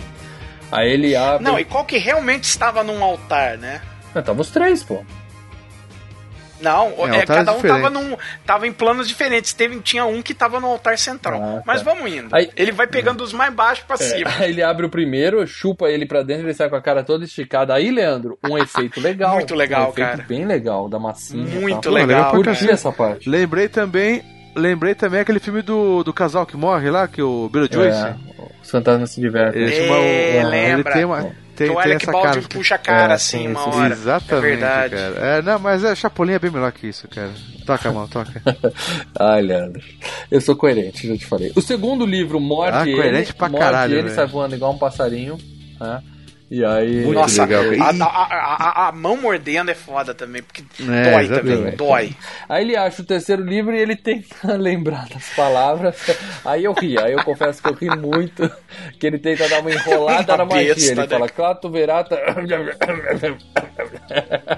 Aí 0.71 0.91
ele 0.91 1.15
abre. 1.15 1.43
Não, 1.43 1.57
e 1.59 1.63
qual 1.65 1.85
que 1.85 1.97
realmente 1.97 2.43
estava 2.43 2.83
num 2.83 3.03
altar, 3.03 3.57
né? 3.57 3.81
Ah, 4.13 4.21
tava 4.21 4.41
os 4.41 4.51
três, 4.51 4.83
pô. 4.83 5.03
Não, 6.63 6.93
É, 7.13 7.17
é, 7.19 7.25
cada 7.25 7.53
um 7.53 7.61
tava, 7.61 7.89
num, 7.89 8.15
tava 8.45 8.65
em 8.67 8.71
planos 8.71 9.07
diferentes. 9.07 9.53
Teve, 9.53 9.79
tinha 9.81 10.05
um 10.05 10.21
que 10.21 10.33
tava 10.33 10.59
no 10.59 10.67
altar 10.67 10.97
central. 10.97 11.41
Ah, 11.43 11.55
tá. 11.57 11.63
Mas 11.65 11.81
vamos 11.81 12.11
indo. 12.11 12.33
Aí- 12.33 12.49
ele 12.55 12.71
vai 12.71 12.87
pegando 12.87 13.21
os 13.23 13.33
mais 13.33 13.53
baixos 13.53 13.83
pra 13.85 13.97
cima. 13.97 14.31
Aí 14.39 14.49
ele 14.51 14.63
abre 14.63 14.85
o 14.85 14.89
primeiro, 14.89 15.45
chupa 15.45 15.89
ele 15.89 16.05
pra 16.05 16.23
dentro, 16.23 16.45
ele 16.45 16.53
sai 16.53 16.69
com 16.69 16.75
a 16.75 16.81
cara 16.81 17.03
toda 17.03 17.25
esticada. 17.25 17.73
Aí, 17.73 17.91
Leandro, 17.91 18.37
um 18.43 18.57
efeito 18.57 18.99
legal. 19.01 19.35
Muito 19.35 19.53
legal, 19.55 19.87
um 19.87 19.89
efeito 19.91 20.07
cara. 20.09 20.25
bem 20.27 20.45
legal, 20.45 20.87
da 20.87 20.97
massinha. 20.99 21.43
e 21.53 21.59
Muito 21.59 21.89
legal, 21.89 22.07
legal 22.07 22.23
pra 22.29 22.31
Curti 22.37 22.49
cacete. 22.51 22.71
essa 22.71 22.91
parte. 22.91 23.29
Lembrei 23.29 23.67
também. 23.67 24.23
Lembrei 24.55 24.93
também 24.93 25.19
aquele 25.19 25.39
filme 25.39 25.63
do, 25.63 26.03
do 26.03 26.13
casal 26.13 26.45
que 26.45 26.55
morre 26.55 26.87
lá, 26.91 27.07
que 27.07 27.21
o 27.23 27.49
Beetlejuice. 27.49 27.97
É, 28.05 28.15
os 28.61 28.69
fantasmas 28.69 29.09
se 29.09 29.19
divertem. 29.19 29.61
Ele, 29.63 29.75
É, 29.75 29.87
uma- 29.89 29.97
ele 29.99 30.45
lembra. 30.45 30.93
tem 30.93 31.03
uma. 31.05 31.31
Tem, 31.55 31.69
o 31.69 31.73
tem 31.75 31.81
Alec 31.83 32.03
essa 32.03 32.11
Baldwin 32.11 32.33
cara. 32.41 32.47
puxa 32.49 32.75
a 32.75 32.77
cara 32.77 33.13
É, 33.13 33.15
assim 33.15 33.37
sim, 33.39 33.47
uma 33.47 33.75
hora. 33.75 33.93
Exatamente, 33.93 34.33
é 34.33 34.49
verdade. 34.49 34.95
cara. 34.95 35.15
É, 35.37 35.41
não, 35.41 35.59
mas 35.59 35.83
é, 35.83 35.95
Chapolin 35.95 36.33
é 36.33 36.39
bem 36.39 36.49
melhor 36.51 36.71
que 36.71 36.87
isso, 36.87 37.07
cara. 37.07 37.31
Toca, 37.65 37.91
mal, 37.91 38.07
toca. 38.07 38.41
Ai, 39.19 39.41
Leandro. 39.41 39.81
Eu 40.31 40.41
sou 40.41 40.55
coerente, 40.55 41.07
já 41.07 41.15
te 41.17 41.25
falei. 41.25 41.51
O 41.55 41.61
segundo 41.61 42.05
livro 42.05 42.39
morde 42.39 42.77
Ah, 42.77 42.87
ele. 42.87 42.95
coerente 42.95 43.33
pra 43.33 43.47
morde 43.49 43.63
caralho, 43.65 43.93
ele, 43.93 44.01
velho. 44.03 44.15
sai 44.15 44.25
voando 44.25 44.55
igual 44.55 44.73
um 44.73 44.77
passarinho. 44.77 45.37
né? 45.79 46.01
E 46.55 46.63
aí. 46.63 46.97
Muito 47.03 47.19
Nossa, 47.19 47.45
legal, 47.45 47.63
a, 47.81 48.03
a- 48.05 48.27
a- 48.27 48.83
a- 48.85 48.87
a 48.89 48.91
mão 48.91 49.17
mordendo 49.17 49.71
é 49.71 49.73
foda 49.73 50.13
também, 50.13 50.43
porque 50.43 50.61
É, 50.83 51.09
dói 51.11 51.23
exatamente. 51.23 51.57
também, 51.57 51.75
dói. 51.75 52.15
Aí 52.47 52.63
ele 52.63 52.75
acha 52.77 53.01
o 53.01 53.05
terceiro 53.05 53.43
livro 53.43 53.73
e 53.75 53.79
ele 53.79 53.95
tenta 53.95 54.53
lembrar 54.55 55.07
das 55.09 55.27
palavras. 55.29 55.95
Aí 56.45 56.63
eu 56.65 56.73
ri, 56.73 56.95
aí 56.99 57.13
eu 57.13 57.23
confesso 57.23 57.59
que 57.59 57.69
eu 57.69 57.73
ri 57.73 57.89
muito. 57.97 58.47
Que 58.99 59.07
ele 59.07 59.17
tenta 59.17 59.49
dar 59.49 59.61
uma 59.61 59.71
enrolada 59.73 60.31
Uma 60.33 60.37
na 60.37 60.45
magia. 60.45 60.75
besta, 60.75 60.91
ele 60.91 61.01
né? 61.01 61.07
fala, 61.07 61.27
Clato 61.29 61.71
Verata. 61.71 62.19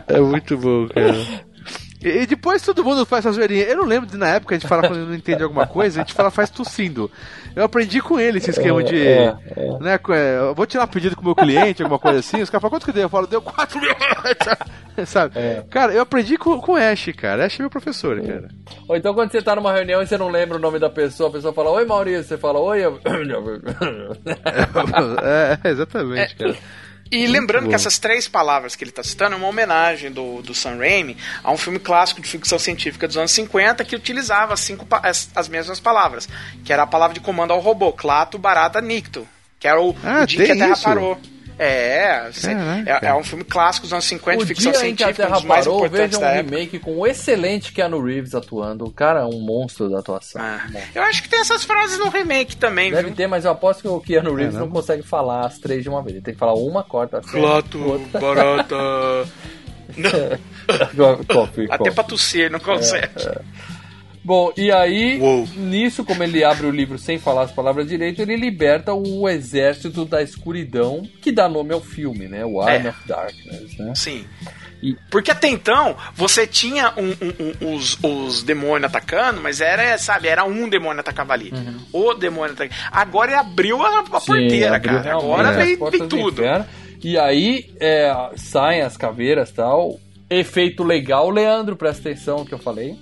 É 0.08 0.20
muito 0.20 0.58
bom, 0.58 0.88
cara. 0.90 1.46
E, 2.08 2.26
depois 2.28 2.62
todo 2.62 2.84
mundo 2.84 3.06
faz 3.06 3.26
essa 3.26 3.34
zoeirinha. 3.36 3.64
Eu 3.66 3.78
não 3.78 3.86
lembro 3.86 4.10
de 4.10 4.18
na 4.18 4.30
época 4.30 4.56
a 4.56 4.60
gente 4.60 4.68
fala 4.68 4.88
quando 4.88 5.08
não 5.08 5.16
entende 5.16 5.42
alguma 5.44 5.66
coisa, 5.66 6.00
a 6.00 6.04
gente 6.04 6.14
fala 6.14 6.30
faz 6.30 6.50
tossindo. 6.50 7.10
Eu 7.56 7.64
aprendi 7.64 8.02
com 8.02 8.20
ele 8.20 8.38
esse 8.38 8.50
esquema 8.52 8.84
de. 8.84 9.08
É, 9.08 9.34
Né, 9.80 9.98
co- 9.98 10.14
é, 10.14 10.38
eu 10.38 10.54
vou 10.54 10.66
tirar 10.66 10.84
um 10.84 10.88
pedido 10.88 11.16
com 11.16 11.22
o 11.22 11.26
meu 11.26 11.36
cliente, 11.36 11.82
alguma 11.82 11.98
coisa 12.00 12.20
assim. 12.20 12.42
Os 12.42 12.50
caras 12.50 12.62
falam, 12.62 12.72
quanto 12.72 12.86
que 12.86 12.92
deu? 12.92 13.04
Eu 13.04 13.10
falo, 13.10 13.26
deu 13.28 13.42
4 13.42 13.80
mil. 13.80 13.96
Sabe? 15.06 15.38
É. 15.38 15.64
Cara, 15.70 15.94
eu 15.94 16.02
aprendi 16.02 16.38
com, 16.38 16.60
com 16.62 16.74
o 16.74 16.76
Ash, 16.78 17.10
cara. 17.18 17.46
Ash 17.46 17.60
é 17.60 17.64
meu 17.64 17.70
professor, 17.70 18.22
cara. 18.22 18.48
Ou 18.88 18.96
então 18.96 19.14
quando 19.14 19.32
você 19.32 19.42
tá 19.42 19.56
numa 19.56 19.74
reunião 19.74 20.02
e 20.02 20.08
você 20.08 20.18
não 20.18 20.30
lembra 20.30 20.58
o 20.58 20.62
nome 20.62 20.80
da 20.80 20.90
pessoa, 20.90 21.30
a 21.30 21.34
pessoa 21.34 21.54
fala, 21.54 21.70
oi 21.72 21.86
Maurício, 21.86 22.24
você 22.24 22.38
fala, 22.38 22.60
oi. 22.60 22.86
eu-" 22.86 23.00
é, 25.24 25.70
exatamente, 25.70 26.36
cara. 26.36 26.56
E 27.12 27.28
lembrando 27.28 27.64
bom. 27.66 27.70
que 27.70 27.76
essas 27.76 28.00
três 28.00 28.28
palavras 28.28 28.76
que 28.76 28.84
ele 28.84 28.90
está 28.92 29.04
citando 29.04 29.36
é 29.36 29.38
uma 29.38 29.48
homenagem 29.48 30.12
do, 30.12 30.42
do 30.42 30.56
Sam 30.56 30.78
Raimi 30.78 31.16
a 31.44 31.52
um 31.52 31.58
filme 31.58 31.78
clássico 31.80 32.20
de 32.20 32.28
ficção 32.28 32.58
científica 32.58 33.08
dos 33.08 33.16
anos 33.16 33.32
50 33.32 33.86
que 33.86 33.96
utilizava 33.96 34.54
as, 34.54 34.60
cinco, 34.62 34.88
as, 34.90 35.30
as 35.36 35.48
mesmas 35.48 35.80
palavras, 35.80 36.28
que 36.64 36.74
era 36.74 36.84
a 36.84 36.88
palavra 36.88 37.14
de 37.14 37.20
comando 37.20 37.52
ao 37.54 37.60
robô, 37.60 37.94
Clato, 37.94 38.38
Barata, 38.40 38.82
Nicto, 38.82 39.28
que 39.60 39.68
era 39.68 39.80
o, 39.80 39.96
Ah, 40.04 40.24
o 40.24 40.26
dia 40.26 40.46
que 40.46 40.52
a 40.52 40.56
Terra 40.56 40.74
isso? 40.74 40.84
parou. 40.84 41.20
É, 41.58 42.30
Caraca. 42.42 43.06
é, 43.06 43.10
é 43.10 43.14
um 43.16 43.24
filme 43.24 43.44
clássico 43.44 43.86
dos 43.86 43.94
anos 43.94 44.06
50 44.06 44.44
o 44.44 44.46
ficção 44.48 44.72
dia 44.74 44.88
em 44.90 44.96
que 44.96 45.04
a 45.04 45.08
científica, 45.08 45.24
um 45.24 45.26
Terra 45.28 45.36
dos 45.40 45.46
mais 45.46 45.66
parou, 45.66 45.86
importantes 45.86 46.06
veja 46.12 46.18
um 46.18 46.22
da 46.22 46.30
época. 46.32 46.56
remake 46.58 46.80
com 46.80 46.98
o 46.98 47.08
excelente 47.08 47.72
Keanu 47.72 48.04
Reeves 48.04 48.36
atuando. 48.36 48.86
O 48.86 48.92
cara 48.92 49.22
é 49.22 49.26
um 49.26 49.40
monstro 49.40 49.90
da 49.90 50.00
atuação. 50.00 50.42
Ah, 50.42 50.68
eu 50.94 51.02
acho 51.04 51.24
que 51.24 51.30
tem 51.30 51.40
essas 51.40 51.64
frases 51.64 51.98
no 51.98 52.10
remake 52.10 52.58
também, 52.58 52.92
Deve 52.92 53.08
viu? 53.08 53.16
ter, 53.16 53.28
mas 53.28 53.46
eu 53.46 53.52
aposto 53.52 53.82
que 53.82 53.88
o 53.88 54.00
Keanu 54.02 54.34
É, 54.34 54.42
Reeves 54.42 54.56
não 54.60 54.70
consegue 54.70 55.04
falar 55.04 55.46
as 55.46 55.58
três 55.58 55.82
de 55.84 55.90
uma 55.90 56.02
vez. 56.02 56.16
Ele 56.16 56.26
tem 56.26 56.34
que 56.34 56.40
falar 56.40 56.56
uma, 56.56 56.84
corta. 56.84 57.22
Clato, 57.22 58.02
barata. 58.20 58.76
Não, 60.94 61.24
Coffee, 61.24 61.66
até 61.66 61.78
coffee. 61.78 61.94
pra 61.94 62.04
tossir, 62.04 62.52
não 62.52 62.60
consegue. 62.60 63.08
Bom, 64.26 64.52
e 64.58 64.72
aí, 64.72 65.22
Uou. 65.22 65.48
nisso, 65.56 66.04
como 66.04 66.24
ele 66.24 66.44
abre 66.44 66.66
o 66.66 66.72
livro 66.72 66.98
sem 66.98 67.20
falar 67.20 67.44
as 67.44 67.52
palavras 67.52 67.88
direito, 67.88 68.22
ele 68.24 68.36
liberta 68.36 68.92
o 68.92 69.30
exército 69.30 70.04
da 70.04 70.22
escuridão, 70.24 71.08
que 71.22 71.32
dá 71.32 71.48
nome 71.48 71.74
ao 71.76 71.80
filme, 71.80 72.28
né? 72.28 72.44
O 72.44 72.60
Army 72.60 72.88
É. 72.88 72.90
of 72.90 73.08
Darkness, 73.08 73.78
né? 73.78 73.94
Sim. 73.96 74.26
E- 74.82 74.96
Porque 75.12 75.30
até 75.30 75.48
então, 75.48 75.96
você 76.16 76.48
tinha 76.48 76.92
um- 76.98 77.12
um- 77.12 77.68
um- 77.70 77.76
os, 77.76 77.98
os 78.04 78.42
demônios 78.44 78.86
atacando, 78.90 79.40
mas 79.42 79.62
era, 79.62 79.96
sabe, 80.00 80.28
era 80.28 80.44
um 80.44 80.68
demônio 80.68 81.02
atacava 81.02 81.34
ali. 81.34 81.52
O 81.94 82.16
demônio 82.16 82.54
atacava. 82.54 82.90
Agora 82.92 83.32
ele 83.32 83.40
abriu 83.40 83.82
a, 83.84 83.88
a 83.88 84.00
Uhum. 84.00 84.06
Sim, 84.06 84.26
porteira, 84.26 84.76
abriu 84.76 84.94
cara. 85.04 85.12
Agora 85.14 85.52
vem, 85.54 85.78
vem 85.78 86.00
do 86.02 86.08
tudo. 86.08 86.42
E 87.04 87.16
aí 87.18 87.72
é, 87.80 88.12
saem 88.38 88.82
as 88.82 88.98
caveiras 88.98 89.50
e 89.50 89.54
tal. 89.54 90.00
Efeito 90.30 90.84
legal, 90.84 91.30
Leandro, 91.30 91.76
presta 91.76 92.10
atenção 92.10 92.40
no 92.40 92.46
que 92.48 92.54
eu 92.54 92.58
falei. 92.60 92.96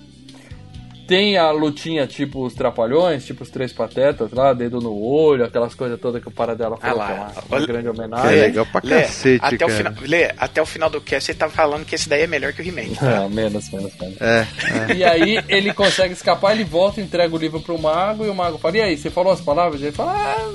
Tem 1.06 1.36
a 1.36 1.50
lutinha 1.50 2.06
tipo 2.06 2.44
os 2.46 2.54
trapalhões, 2.54 3.24
tipo 3.26 3.42
os 3.42 3.50
três 3.50 3.72
patetas 3.72 4.32
lá, 4.32 4.52
dedo 4.52 4.80
no 4.80 4.98
olho, 4.98 5.44
aquelas 5.44 5.74
coisas 5.74 6.00
todas 6.00 6.22
que 6.22 6.28
o 6.28 6.30
Paradela 6.30 6.76
falou, 6.78 7.00
Ah 7.02 7.04
lá, 7.04 7.06
que 7.06 7.12
é 7.12 7.16
uma, 7.16 7.24
uma 7.30 7.56
olha- 7.56 7.66
grande 7.66 7.86
É 7.86 7.90
homenagem. 7.90 8.40
legal 8.40 8.66
pra 8.66 8.80
Lê, 8.84 9.02
cacete, 9.02 9.44
até 9.44 9.56
cara. 9.58 9.72
O 9.72 9.76
final, 9.76 9.92
Lê, 10.02 10.30
até 10.38 10.62
o 10.62 10.66
final 10.66 10.88
do 10.90 11.00
cast 11.00 11.30
ele 11.30 11.38
tava 11.38 11.52
falando 11.52 11.84
que 11.84 11.94
esse 11.94 12.08
daí 12.08 12.22
é 12.22 12.26
melhor 12.26 12.52
que 12.52 12.62
o 12.62 12.66
He-Man. 12.66 12.94
Ah, 13.02 13.28
menos, 13.30 13.70
menos, 13.70 13.92
menos. 14.00 14.16
É, 14.20 14.46
E 14.96 15.04
aí 15.04 15.42
ele 15.48 15.72
consegue 15.74 16.14
escapar, 16.14 16.52
ele 16.52 16.64
volta, 16.64 17.00
entrega 17.00 17.34
o 17.34 17.38
livro 17.38 17.60
pro 17.60 17.78
mago 17.78 18.24
e 18.24 18.28
o 18.28 18.34
mago 18.34 18.56
fala: 18.58 18.78
E 18.78 18.80
aí, 18.80 18.96
você 18.96 19.10
falou 19.10 19.32
as 19.32 19.40
palavras? 19.40 19.82
Ele 19.82 19.92
fala: 19.92 20.12
Ah, 20.12 20.48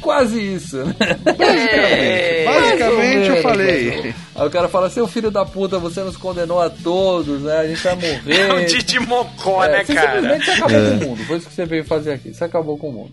quase 0.00 0.38
isso. 0.40 0.76
né? 0.84 0.94
É, 1.38 2.44
Basicamente 2.44 3.28
eu 3.30 3.42
falei. 3.42 4.14
Aí 4.34 4.46
o 4.46 4.50
cara 4.50 4.68
fala: 4.68 4.90
Seu 4.90 5.06
filho 5.06 5.30
da 5.30 5.44
puta, 5.44 5.78
você 5.78 6.00
nos 6.02 6.16
condenou 6.16 6.60
a 6.60 6.68
todos, 6.70 7.42
né? 7.42 7.58
A 7.58 7.66
gente 7.66 7.82
vai 7.82 7.94
morrer. 7.94 8.40
é 8.48 8.52
um 8.54 8.64
Didi 8.64 8.98
Mocó, 9.00 9.64
É, 9.64 9.68
né, 9.72 9.84
você 9.86 9.94
cara? 9.94 10.12
simplesmente 10.20 10.44
você 10.44 10.52
acabou 10.52 10.80
com 10.80 11.04
o 11.04 11.08
mundo. 11.08 11.24
Foi 11.24 11.36
isso 11.38 11.48
que 11.48 11.54
você 11.54 11.64
veio 11.66 11.84
fazer 11.84 12.12
aqui. 12.12 12.34
Você 12.34 12.44
acabou 12.44 12.78
com 12.78 12.88
o 12.88 12.92
mundo. 12.92 13.12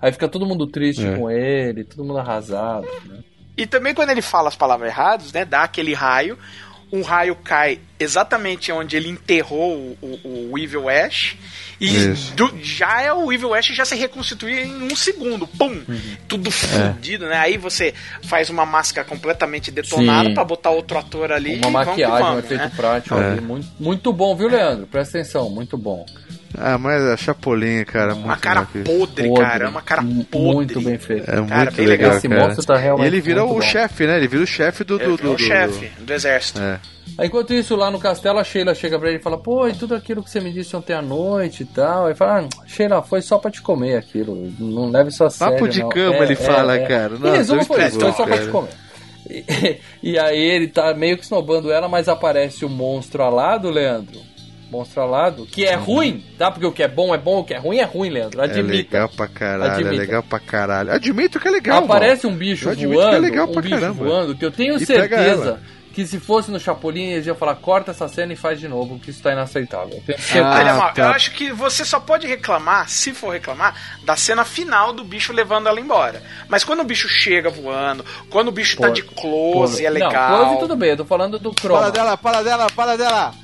Aí 0.00 0.12
fica 0.12 0.28
todo 0.28 0.46
mundo 0.46 0.66
triste 0.66 1.06
É. 1.06 1.16
com 1.16 1.30
ele, 1.30 1.84
todo 1.84 2.04
mundo 2.04 2.18
arrasado. 2.18 2.86
Né? 3.06 3.18
E 3.56 3.66
também 3.66 3.94
quando 3.94 4.10
ele 4.10 4.22
fala 4.22 4.48
as 4.48 4.56
palavras 4.56 4.90
erradas, 4.90 5.32
né? 5.32 5.44
Dá 5.44 5.62
aquele 5.62 5.94
raio. 5.94 6.38
Um 6.92 7.02
raio 7.02 7.34
cai 7.34 7.80
exatamente 7.98 8.70
onde 8.70 8.96
ele 8.96 9.08
enterrou 9.08 9.96
o, 10.00 10.06
o, 10.24 10.50
o 10.52 10.58
Evil 10.58 10.88
Ash. 10.88 11.36
E 11.80 11.90
do- 12.36 12.56
já 12.62 13.02
é 13.02 13.12
o 13.12 13.30
Evil 13.32 13.52
Ash 13.52 13.66
já 13.66 13.84
se 13.84 13.94
reconstitui 13.96 14.60
em 14.62 14.84
um 14.84 14.94
segundo. 14.96 15.46
Pum! 15.46 15.82
Uhum. 15.88 16.16
Tudo 16.28 16.50
fudido, 16.50 17.26
né? 17.26 17.36
Aí 17.38 17.58
você 17.58 17.92
faz 18.22 18.48
uma 18.48 18.64
máscara 18.64 19.06
completamente 19.06 19.70
detonada 19.70 20.30
pra 20.32 20.44
botar 20.44 20.70
outro 20.70 20.96
ator 20.96 21.32
ali. 21.32 21.54
e 21.54 21.56
Uma 21.56 21.70
vamos 21.70 21.86
maquiagem, 21.88 22.16
um 22.16 22.28
vamos, 22.28 22.44
efeito 22.44 22.62
né? 22.64 22.72
prático 22.76 23.14
É. 23.16 23.30
ali. 23.32 23.40
Muito, 23.40 23.68
muito 23.80 24.12
bom, 24.12 24.36
viu, 24.36 24.48
Leandro? 24.48 24.86
Presta 24.86 25.18
atenção, 25.18 25.50
muito 25.50 25.76
bom. 25.76 26.06
Ah, 26.58 26.78
mas 26.78 27.02
a 27.02 27.16
Chapolin, 27.16 27.84
cara, 27.84 28.14
muito 28.14 28.24
Uma 28.24 28.36
cara 28.36 28.62
podre, 28.66 29.28
Podre. 29.28 29.30
cara. 29.44 29.68
Uma 29.68 29.82
cara 29.82 30.02
podre. 30.30 30.54
Muito 30.54 30.80
bem 30.80 30.98
feito. 30.98 31.22
É 31.30 31.34
Cara, 31.34 31.42
muito 31.42 31.76
bem 31.76 31.86
legal, 31.86 32.10
legal. 32.12 32.16
Esse 32.18 32.28
monstro 32.28 32.64
tá 32.66 32.76
realmente 32.76 33.04
E 33.04 33.08
ele 33.08 33.20
vira 33.20 33.44
o 33.44 33.48
bom. 33.48 33.60
chefe, 33.60 34.06
né? 34.06 34.16
Ele 34.16 34.28
vira 34.28 34.42
o 34.42 34.46
chefe 34.46 34.82
do... 34.84 34.96
do, 34.98 35.04
Ele 35.04 35.16
do, 35.16 35.28
é 35.32 35.34
o 35.34 35.38
chefe 35.38 35.90
do 36.00 36.12
exército. 36.12 36.60
É. 36.60 36.80
Aí, 37.18 37.28
Enquanto 37.28 37.54
isso, 37.54 37.76
lá 37.76 37.90
no 37.90 37.98
castelo, 37.98 38.38
a 38.38 38.44
Sheila 38.44 38.74
chega 38.74 38.98
pra 38.98 39.08
ele 39.08 39.18
e 39.18 39.22
fala: 39.22 39.38
Pô, 39.38 39.68
e 39.68 39.72
tudo 39.74 39.94
aquilo 39.94 40.22
que 40.22 40.30
você 40.30 40.40
me 40.40 40.52
disse 40.52 40.74
ontem 40.74 40.92
à 40.92 41.00
noite 41.00 41.62
e 41.62 41.66
tal. 41.66 42.06
Aí 42.06 42.14
fala: 42.14 42.40
ah, 42.40 42.66
Sheila, 42.66 43.02
foi 43.02 43.22
só 43.22 43.38
pra 43.38 43.50
te 43.50 43.62
comer 43.62 43.96
aquilo. 43.96 44.52
Não 44.58 44.90
leve 44.90 45.10
isso 45.10 45.22
a 45.24 45.30
sério. 45.30 45.54
Papo 45.54 45.68
de 45.68 45.80
não." 45.80 45.88
cama, 45.88 46.16
É, 46.16 46.22
ele 46.22 46.32
é, 46.32 46.36
fala, 46.36 46.74
é. 46.76 46.86
cara. 46.86 47.14
Em 47.14 47.18
Nossa, 47.18 47.36
resumo, 47.36 47.64
foi 47.64 47.84
isso, 47.86 48.00
foi 48.00 48.12
só 48.12 48.24
pra 48.26 48.38
te 48.38 48.48
comer. 48.48 48.70
E, 49.30 49.78
e 50.14 50.18
aí 50.18 50.38
ele 50.38 50.68
tá 50.68 50.92
meio 50.94 51.16
que 51.16 51.24
snobando 51.24 51.70
ela, 51.70 51.88
mas 51.88 52.08
aparece 52.08 52.64
o 52.64 52.68
monstro 52.68 53.22
alado, 53.22 53.70
Leandro. 53.70 54.20
Monstro 54.70 55.00
alado, 55.02 55.46
que 55.46 55.64
é 55.64 55.74
ruim, 55.74 56.24
tá? 56.36 56.50
Porque 56.50 56.66
o 56.66 56.72
que 56.72 56.82
é 56.82 56.88
bom 56.88 57.14
é 57.14 57.18
bom, 57.18 57.38
o 57.38 57.44
que 57.44 57.54
é 57.54 57.58
ruim 57.58 57.78
é 57.78 57.84
ruim, 57.84 58.10
Leandro. 58.10 58.40
É 58.40 58.44
Admita. 58.44 58.72
legal 58.96 59.08
pra 59.08 59.28
caralho, 59.28 59.72
Admita. 59.72 59.88
é 59.94 59.98
legal 59.98 60.22
pra 60.22 60.38
caralho. 60.40 60.92
Admito 60.92 61.38
que 61.40 61.48
é 61.48 61.50
legal, 61.50 61.84
Aparece 61.84 62.22
Val. 62.24 62.32
um 62.32 62.34
bicho 62.36 62.66
Eu 62.68 62.72
admito 62.72 62.90
que 62.92 62.98
é 63.00 63.04
voando, 63.10 63.20
legal 63.22 63.46
um 63.48 63.60
bicho 63.60 63.74
caramba. 63.80 64.04
voando, 64.04 64.34
que 64.36 64.44
eu 64.44 64.50
tenho 64.50 64.76
E 64.76 64.84
certeza 64.86 65.60
que 65.94 66.04
se 66.06 66.20
fosse 66.20 66.50
no 66.50 66.60
Chapolin, 66.60 67.04
eles 67.12 67.24
iam 67.26 67.34
falar, 67.34 67.54
corta 67.54 67.90
essa 67.90 68.06
cena 68.06 68.30
e 68.30 68.36
faz 68.36 68.60
de 68.60 68.68
novo, 68.68 68.98
que 68.98 69.08
isso 69.10 69.22
tá 69.22 69.32
inaceitável. 69.32 69.98
Ah, 70.34 70.58
Olha, 70.60 70.74
Mal, 70.74 70.92
tá. 70.92 71.02
eu 71.04 71.08
acho 71.08 71.30
que 71.30 71.50
você 71.52 71.86
só 71.86 71.98
pode 71.98 72.26
reclamar, 72.26 72.86
se 72.90 73.14
for 73.14 73.30
reclamar, 73.32 73.74
da 74.04 74.14
cena 74.14 74.44
final 74.44 74.92
do 74.92 75.02
bicho 75.02 75.32
levando 75.32 75.68
ela 75.68 75.80
embora. 75.80 76.22
Mas 76.48 76.64
quando 76.64 76.80
o 76.80 76.84
bicho 76.84 77.08
chega 77.08 77.48
voando, 77.48 78.04
quando 78.28 78.48
o 78.48 78.52
bicho 78.52 78.76
tá 78.76 78.88
Pô, 78.88 78.92
de 78.92 79.02
close, 79.04 79.86
é 79.86 79.88
legal. 79.88 80.12
Não, 80.12 80.44
close 80.44 80.60
tudo 80.60 80.76
bem, 80.76 80.90
eu 80.90 80.96
tô 80.98 81.06
falando 81.06 81.38
do 81.38 81.50
Fala 81.54 81.56
Chroma. 81.78 81.90
dela, 81.90 82.16
fala 82.18 82.42
dela, 82.42 82.68
fala 82.68 82.96
dela. 82.98 83.34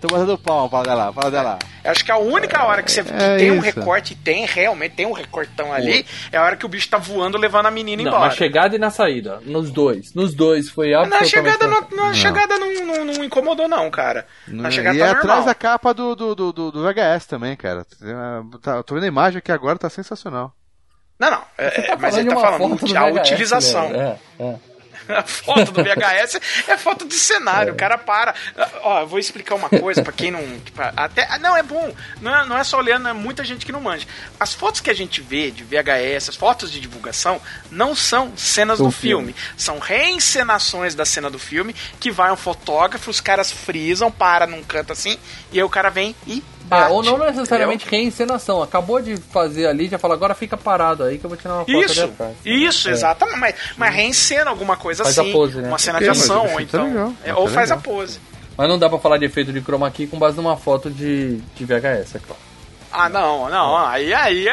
Tô 0.00 0.08
batendo 0.08 0.38
palma, 0.38 0.68
fala 0.68 0.82
dela, 0.84 1.12
fala 1.12 1.30
dela. 1.30 1.58
Eu 1.84 1.90
acho 1.90 2.04
que 2.04 2.10
a 2.10 2.16
única 2.16 2.64
hora 2.64 2.82
que 2.82 2.90
você 2.90 3.02
que 3.04 3.12
É 3.12 3.36
tem 3.36 3.50
um 3.50 3.56
isso. 3.56 3.64
recorte, 3.64 4.14
tem 4.14 4.46
realmente, 4.46 4.94
tem 4.94 5.04
um 5.06 5.12
recortão 5.12 5.72
ali, 5.72 6.06
é 6.32 6.38
a 6.38 6.42
hora 6.42 6.56
que 6.56 6.64
o 6.64 6.68
bicho 6.68 6.88
tá 6.88 6.96
voando 6.96 7.36
levando 7.36 7.66
a 7.66 7.70
menina 7.70 8.02
Não, 8.02 8.10
embora. 8.10 8.24
na 8.26 8.30
chegada 8.30 8.74
e 8.74 8.78
na 8.78 8.90
saída. 8.90 9.40
Nos 9.44 9.70
dois. 9.70 10.14
Nos 10.14 10.34
dois 10.34 10.70
foi 10.70 10.92
Na 10.92 11.00
absolutamente... 11.02 11.30
chegada, 11.30 11.66
não, 11.66 12.06
na 12.08 12.14
chegada 12.14 12.58
não, 12.58 12.72
não, 12.86 13.04
não 13.04 13.24
incomodou, 13.24 13.68
não, 13.68 13.90
cara. 13.90 14.26
Na 14.48 14.70
chegada 14.70 14.96
e 14.96 15.00
tá 15.00 15.04
é 15.06 15.08
normal. 15.14 15.24
atrás 15.30 15.44
da 15.46 15.54
capa 15.54 15.92
do, 15.92 16.14
do, 16.16 16.34
do, 16.34 16.52
do, 16.52 16.72
do 16.72 16.82
VHS 16.82 17.26
também, 17.26 17.54
cara. 17.56 17.84
Tá, 18.62 18.76
eu 18.76 18.84
tô 18.84 18.94
vendo 18.94 19.04
a 19.04 19.08
imagem 19.08 19.38
aqui 19.38 19.52
agora, 19.52 19.78
tá 19.78 19.90
sensacional. 19.90 20.52
Não, 21.18 21.30
não, 21.30 21.42
é- 21.58 21.70
Você 21.70 21.80
é, 21.80 21.86
tá 21.88 21.96
mas 22.00 22.16
ele 22.16 22.30
tá 22.30 22.40
falando 22.40 22.96
a 22.96 23.06
utilização. 23.20 23.90
Leandro. 23.92 24.18
É, 24.38 24.42
é. 24.44 24.69
A 25.18 25.22
foto 25.26 25.72
do 25.72 25.82
VHS 25.82 26.40
é 26.68 26.76
foto 26.76 27.06
de 27.06 27.14
cenário, 27.14 27.72
o 27.72 27.76
cara 27.76 27.98
para. 27.98 28.34
Ó, 28.82 29.00
eu 29.00 29.06
vou 29.06 29.18
explicar 29.18 29.54
uma 29.54 29.68
coisa 29.68 30.02
pra 30.02 30.12
quem 30.12 30.30
não. 30.30 30.40
tipo, 30.60 30.80
até, 30.96 31.26
ah, 31.30 31.38
não, 31.38 31.56
é 31.56 31.62
bom. 31.62 31.92
Não 32.20 32.34
é, 32.34 32.46
não 32.46 32.56
é 32.56 32.64
só 32.64 32.78
olhando, 32.78 33.08
é 33.08 33.12
muita 33.12 33.44
gente 33.44 33.64
que 33.66 33.72
não 33.72 33.80
manja. 33.80 34.06
As 34.38 34.54
fotos 34.54 34.80
que 34.80 34.90
a 34.90 34.94
gente 34.94 35.20
vê 35.20 35.50
de 35.50 35.64
VHS, 35.64 36.30
as 36.30 36.36
fotos 36.36 36.70
de 36.70 36.80
divulgação, 36.80 37.40
não 37.70 37.94
são 37.94 38.32
cenas 38.36 38.78
Do 38.78 38.84
do 38.84 38.90
filme. 38.90 39.32
filme. 39.32 39.54
São 39.56 39.78
reencenações 39.78 40.94
da 40.94 41.04
cena 41.04 41.30
do 41.30 41.38
filme 41.38 41.74
que 41.98 42.10
vai 42.10 42.30
um 42.30 42.36
fotógrafo, 42.36 43.10
os 43.10 43.20
caras 43.20 43.50
frisam, 43.52 44.10
para 44.10 44.46
num 44.46 44.62
canto 44.62 44.92
assim, 44.92 45.18
e 45.52 45.58
aí 45.58 45.64
o 45.64 45.68
cara 45.70 45.90
vem 45.90 46.14
e. 46.26 46.42
É, 46.70 46.86
ou 46.88 47.02
não 47.02 47.18
necessariamente 47.18 47.84
entendeu? 47.86 48.00
reencenação. 48.04 48.62
Acabou 48.62 49.00
de 49.02 49.16
fazer 49.16 49.66
ali, 49.66 49.88
já 49.88 49.98
fala, 49.98 50.14
agora 50.14 50.34
fica 50.34 50.56
parado 50.56 51.02
aí 51.04 51.18
que 51.18 51.24
eu 51.24 51.28
vou 51.30 51.36
tirar 51.36 51.54
uma 51.54 51.60
foto 51.64 51.70
ali 51.76 51.84
Isso, 51.84 52.04
atrás. 52.04 52.36
isso, 52.44 52.88
É. 52.88 52.92
exatamente. 52.92 53.38
Mas, 53.38 53.54
mas 53.76 53.94
reencena 53.94 54.50
alguma 54.50 54.76
coisa 54.76 55.02
Faz 55.04 55.18
a 55.18 55.22
assim. 55.22 55.32
pose, 55.32 55.56
né? 55.60 55.68
Uma 55.68 55.78
cena 55.78 55.98
Ok, 55.98 56.10
de 56.10 56.18
ação, 56.18 56.42
ou 56.46 56.48
tá 56.56 56.62
então. 56.62 56.84
legal, 56.86 57.12
é, 57.24 57.34
ou 57.34 57.48
faz 57.48 57.70
a 57.70 57.76
legal. 57.76 57.94
pose. 57.94 58.20
Mas 58.56 58.68
não 58.68 58.78
dá 58.78 58.88
pra 58.88 58.98
falar 58.98 59.16
de 59.18 59.24
efeito 59.24 59.52
de 59.52 59.60
chroma 59.60 59.90
key 59.90 60.06
com 60.06 60.18
base 60.18 60.36
numa 60.36 60.56
foto 60.56 60.90
de, 60.90 61.38
de 61.56 61.64
VHS, 61.64 62.14
é 62.16 62.18
claro. 62.18 62.40
Ah, 62.92 63.08
não, 63.08 63.48
não. 63.48 63.76
Aí, 63.86 64.12
aí, 64.12 64.48
é- 64.48 64.52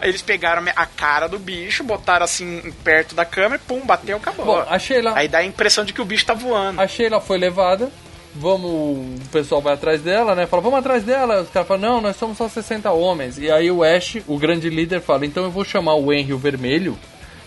aí 0.00 0.10
eles 0.10 0.20
pegaram 0.20 0.62
a 0.76 0.84
cara 0.86 1.26
do 1.26 1.38
bicho, 1.38 1.82
botaram 1.82 2.24
assim 2.24 2.72
perto 2.84 3.14
da 3.14 3.24
câmera 3.24 3.56
e 3.56 3.66
pum, 3.66 3.80
bateu, 3.84 4.18
acabou. 4.18 4.44
Bom, 4.44 4.64
a 4.68 4.78
Sheila, 4.78 5.12
Aí 5.16 5.26
dá 5.26 5.38
a 5.38 5.44
impressão 5.44 5.84
de 5.84 5.92
que 5.94 6.00
o 6.02 6.04
bicho 6.04 6.26
tá 6.26 6.34
voando. 6.34 6.78
a 6.80 6.86
Sheila 6.86 7.18
foi 7.20 7.38
levada, 7.38 7.90
vamos, 8.38 8.70
o 8.70 9.28
pessoal 9.30 9.60
vai 9.60 9.74
atrás 9.74 10.00
dela, 10.00 10.34
né? 10.34 10.46
Fala, 10.46 10.62
vamos 10.62 10.78
atrás 10.78 11.02
dela. 11.02 11.42
Os 11.42 11.50
caras 11.50 11.68
falam, 11.68 11.90
não, 11.90 12.00
nós 12.00 12.16
somos 12.16 12.38
só 12.38 12.48
60 12.48 12.90
homens. 12.92 13.38
E 13.38 13.50
aí 13.50 13.70
o 13.70 13.82
Ash, 13.82 14.18
o 14.26 14.38
grande 14.38 14.70
líder, 14.70 15.00
fala, 15.00 15.26
então 15.26 15.44
eu 15.44 15.50
vou 15.50 15.64
chamar 15.64 15.94
o 15.94 16.12
Henry 16.12 16.32
o 16.32 16.38
Vermelho 16.38 16.98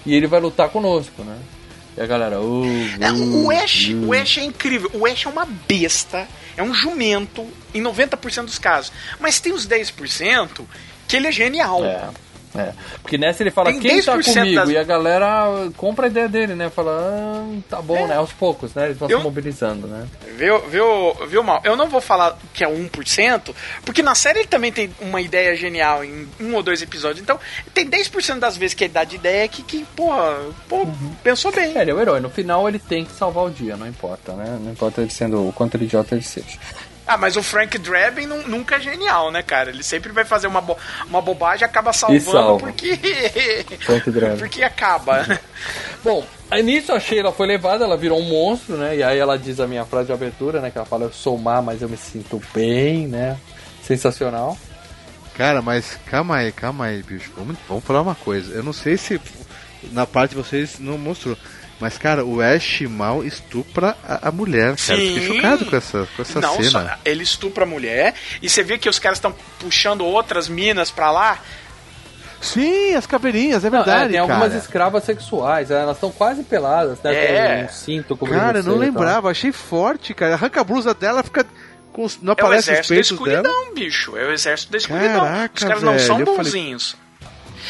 e 0.06 0.14
ele 0.14 0.28
vai 0.28 0.40
lutar 0.40 0.70
conosco, 0.70 1.24
né? 1.24 1.38
E 1.98 2.02
a 2.02 2.06
galera, 2.06 2.36
É, 2.36 3.12
uh, 3.12 3.46
o, 3.46 3.52
Ash, 3.52 3.90
uh. 3.90 4.08
o 4.08 4.14
Ash 4.14 4.38
é 4.38 4.44
incrível. 4.44 4.90
O 4.94 5.06
Ash 5.06 5.26
é 5.26 5.30
uma 5.30 5.46
besta, 5.46 6.28
é 6.56 6.64
um 6.64 6.74
jumento 6.74 7.46
em 7.74 7.82
90% 7.82 8.46
dos 8.46 8.58
casos. 8.58 8.92
Mas 9.20 9.40
tem 9.40 9.52
os 9.52 9.68
10% 9.68 10.66
que 11.08 11.18
ele 11.18 11.28
é 11.28 11.32
genial. 11.32 11.84
É. 11.84 12.10
É. 12.56 12.74
Porque 13.02 13.18
nessa 13.18 13.44
ele 13.44 13.52
fala 13.52 13.72
Tem 13.72 13.80
quem 13.80 14.02
tá 14.02 14.18
10% 14.18 14.34
comigo 14.34 14.56
das- 14.56 14.70
e 14.70 14.78
a 14.78 14.84
galera 14.84 15.46
compra 15.78 16.08
a 16.08 16.10
ideia 16.10 16.28
dele, 16.28 16.54
né? 16.54 16.70
Fala, 16.70 16.92
ah, 17.02 17.58
tá 17.70 17.82
bom, 17.82 18.08
né? 18.08 18.16
Aos 18.16 18.34
poucos, 18.34 18.74
né? 18.74 18.86
Eles 18.86 18.98
vão 18.98 19.10
Eu- 19.10 19.20
se 19.20 19.24
mobilizando, 19.24 19.88
né? 19.88 20.06
Viu, 20.38 20.60
viu, 20.70 21.14
viu, 21.28 21.44
Mal? 21.44 21.62
Eu 21.64 21.76
não 21.76 21.88
vou 21.90 22.02
falar 22.02 22.38
que 22.54 22.64
é 22.64 22.68
1%, 22.68 23.54
porque 23.86 24.02
na 24.02 24.16
série 24.16 24.40
ele 24.40 24.48
também 24.48 24.72
tem 24.72 24.90
uma 25.00 25.22
ideia 25.22 25.56
genial 25.56 26.04
em 26.04 26.28
um 26.40 26.54
ou 26.56 26.62
dois 26.64 26.82
episódios. 26.82 27.22
Então, 27.22 27.40
tem 27.74 27.86
10% 27.88 28.40
das 28.40 28.58
vezes 28.58 28.74
que 28.74 28.84
ele 28.84 28.94
dá 28.94 29.04
de 29.04 29.16
ideia 29.16 29.48
que, 29.48 29.64
que 29.64 29.86
porra, 29.96 30.38
pô, 30.68 30.86
pensou 31.24 31.52
bem. 31.52 31.78
É, 31.78 31.82
ele 31.82 31.92
é 31.92 31.94
o 31.94 32.00
herói. 32.02 32.20
No 32.20 32.30
final 32.30 32.68
ele 32.68 32.80
tem 32.80 33.06
que 33.06 33.12
salvar 33.14 33.46
o 33.46 33.50
dia, 33.50 33.78
não 33.78 33.88
importa, 33.88 34.34
né? 34.34 34.58
Não 34.62 34.72
importa 34.72 35.02
ele 35.02 35.10
sendo 35.12 35.48
o 35.48 35.54
quanto 35.54 35.78
idiota 35.82 36.16
ele 36.16 36.24
seja. 36.24 36.58
Ah, 37.08 37.18
mas 37.18 37.36
o 37.36 37.44
Frank 37.44 37.78
Drebin 37.80 38.26
nu- 38.28 38.48
nunca 38.48 38.76
é 38.76 38.80
genial, 38.80 39.32
né, 39.32 39.42
cara? 39.42 39.70
Ele 39.70 39.84
sempre 39.84 40.12
vai 40.12 40.24
fazer 40.24 40.48
uma, 40.48 40.62
bo 40.62 40.78
uma 41.08 41.22
bobagem 41.22 41.64
e 41.64 41.66
acaba 41.66 41.92
salvando 41.92 42.22
salva. 42.32 42.60
porque. 42.60 42.96
Frank 43.82 44.10
Drebin. 44.12 44.38
porque 44.38 44.64
acaba. 44.64 45.26
Bom, 46.04 46.26
aí 46.50 46.62
nisso 46.64 46.94
a 46.94 47.00
Sheila 47.00 47.32
foi 47.32 47.48
levada, 47.48 47.84
ela 47.84 47.98
virou 47.98 48.20
um 48.20 48.24
monstro, 48.24 48.78
né? 48.78 48.96
E 48.98 49.04
aí 49.04 49.18
ela 49.18 49.38
diz 49.38 49.60
a 49.60 49.68
minha 49.68 49.84
frase 49.86 50.08
de 50.08 50.14
abertura, 50.14 50.62
né? 50.62 50.70
Que 50.72 50.78
ela 50.78 50.86
fala, 50.86 51.06
eu 51.06 51.12
sou 51.12 51.38
má, 51.38 51.62
mas 51.62 51.82
eu 51.82 51.90
me 51.90 51.98
sinto 51.98 52.42
bem, 52.54 53.08
né? 53.08 53.38
Sensacional. 53.84 54.58
Cara, 55.36 55.62
mas 55.62 55.98
calma 56.06 56.38
aí, 56.38 56.52
calma 56.52 56.86
aí, 56.86 57.02
bicho. 57.02 57.32
Vamos, 57.36 57.58
vamos 57.68 57.84
falar 57.84 58.02
uma 58.02 58.16
coisa. 58.16 58.54
Eu 58.54 58.64
não 58.64 58.74
sei 58.74 58.96
se 58.96 59.20
na 59.92 60.06
parte 60.06 60.32
de 60.32 60.38
vocês 60.38 60.78
não 60.80 60.98
mostrou. 60.98 61.36
Mas, 61.82 61.98
cara, 61.98 62.24
o 62.24 62.40
Ash 62.42 62.82
mal 62.82 63.24
estupra 63.24 63.98
a, 64.08 64.30
a 64.30 64.32
mulher, 64.32 64.76
cara. 64.78 65.00
Eu 65.02 65.08
Fiquei 65.14 65.20
Sim. 65.28 65.36
chocado 65.36 65.66
com 65.66 65.76
essa, 65.76 66.08
com 66.16 66.22
essa 66.22 66.40
não, 66.40 66.56
cena. 66.58 66.70
só, 66.70 66.90
ele 67.04 67.24
estupra 67.24 67.64
a 67.64 67.68
mulher 67.68 68.14
e 68.42 68.48
você 68.48 68.62
vê 68.64 68.78
que 68.78 68.88
os 68.88 69.00
caras 69.00 69.18
estão 69.18 69.34
puxando 69.60 70.06
outras 70.06 70.48
minas 70.48 70.92
pra 70.92 71.12
lá. 71.12 71.40
Sim, 72.40 72.96
as 72.96 73.06
caveirinhas, 73.06 73.64
é 73.64 73.70
Não, 73.70 73.80
é, 73.82 73.84
verdade, 73.84 74.12
tem 74.12 74.20
algumas 74.20 74.48
cara. 74.50 74.58
escravas 74.60 75.04
sexuais, 75.04 75.70
é, 75.70 75.80
elas 75.82 75.98
estão 75.98 76.12
quase 76.12 76.44
peladas, 76.44 77.00
né? 77.04 77.14
É. 77.14 77.58
Com 77.58 77.66
um 77.66 77.70
cinto 77.76 78.18
cobrindo 78.18 78.42
Cara, 78.42 78.60
eu 78.60 78.64
não 78.64 78.78
lembrava, 78.78 79.30
achei 79.30 79.52
forte, 79.52 80.14
cara. 80.14 80.34
Arranca 80.34 80.62
a 80.62 80.64
blusa 80.64 80.94
dela, 80.94 81.22
fica. 81.24 81.46
Com, 81.94 82.08
não 82.22 82.32
É 82.38 82.42
o 82.42 82.46
aparece 82.46 82.72
exército 82.72 82.94
da 82.96 83.02
escuridão, 83.02 83.44
dela. 83.44 83.74
bicho. 83.76 84.16
É 84.18 84.26
o 84.26 84.32
exército 84.32 84.72
da 84.72 84.78
escuridão. 84.78 85.20
Caraca, 85.26 85.54
os 85.56 85.64
caras 85.64 85.84
não 85.84 86.00
são 86.00 86.18
velho, 86.18 86.30
eu 86.30 86.36
falei- 86.36 86.52
bonzinhos. 86.52 86.96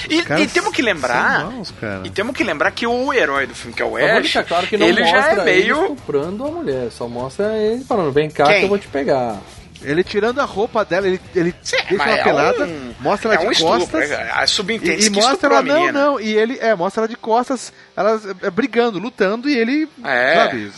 E, 0.09 0.19
e 0.43 0.47
temos 0.47 0.73
que 0.73 0.81
lembrar. 0.81 1.49
cara. 1.79 2.01
E 2.03 2.09
temos 2.09 2.35
que 2.35 2.43
lembrar 2.43 2.71
que 2.71 2.85
o 2.87 3.13
herói 3.13 3.47
do 3.47 3.55
filme, 3.55 3.75
que 3.75 3.81
é 3.81 3.85
o 3.85 3.95
Ash, 3.97 4.21
deixar 4.21 4.43
claro 4.43 4.67
que 4.67 4.77
não 4.77 4.85
ele 4.87 5.03
já 5.05 5.29
é 5.29 5.33
ele 5.33 5.43
meio. 5.43 5.81
estuprando 5.83 6.45
a 6.45 6.51
mulher, 6.51 6.91
só 6.91 7.07
mostra 7.07 7.57
ele 7.57 7.83
falando, 7.83 8.11
vem 8.11 8.29
cá 8.29 8.45
Quem? 8.45 8.59
que 8.59 8.63
eu 8.65 8.69
vou 8.69 8.79
te 8.79 8.87
pegar. 8.87 9.37
Ele 9.83 10.03
tirando 10.03 10.39
a 10.39 10.45
roupa 10.45 10.85
dela, 10.85 11.07
ele, 11.07 11.19
ele 11.35 11.55
Sim, 11.63 11.75
deixa 11.89 12.03
ela 12.03 12.19
é 12.19 12.23
pelada, 12.23 12.65
um- 12.65 12.93
mostra 12.99 13.33
ela 13.33 13.43
é 13.43 13.47
um 13.47 13.49
de 13.49 13.55
estupro. 13.57 13.79
costas. 13.79 14.11
é- 14.11 14.31
A 14.31 14.43
E, 14.43 14.47
subentende 14.47 15.07
e 15.07 15.09
que 15.09 15.19
mostra 15.19 15.49
ela, 15.49 15.63
menina. 15.63 15.91
não, 15.91 16.11
não, 16.13 16.19
e 16.19 16.37
ele, 16.37 16.59
é, 16.61 16.75
mostra 16.75 17.01
ela 17.01 17.07
de 17.07 17.15
costas, 17.15 17.73
ela 17.97 18.21
é, 18.43 18.49
brigando, 18.51 18.99
lutando, 18.99 19.49
e 19.49 19.57
ele, 19.57 19.89
É. 20.05 20.35
sabe, 20.35 20.71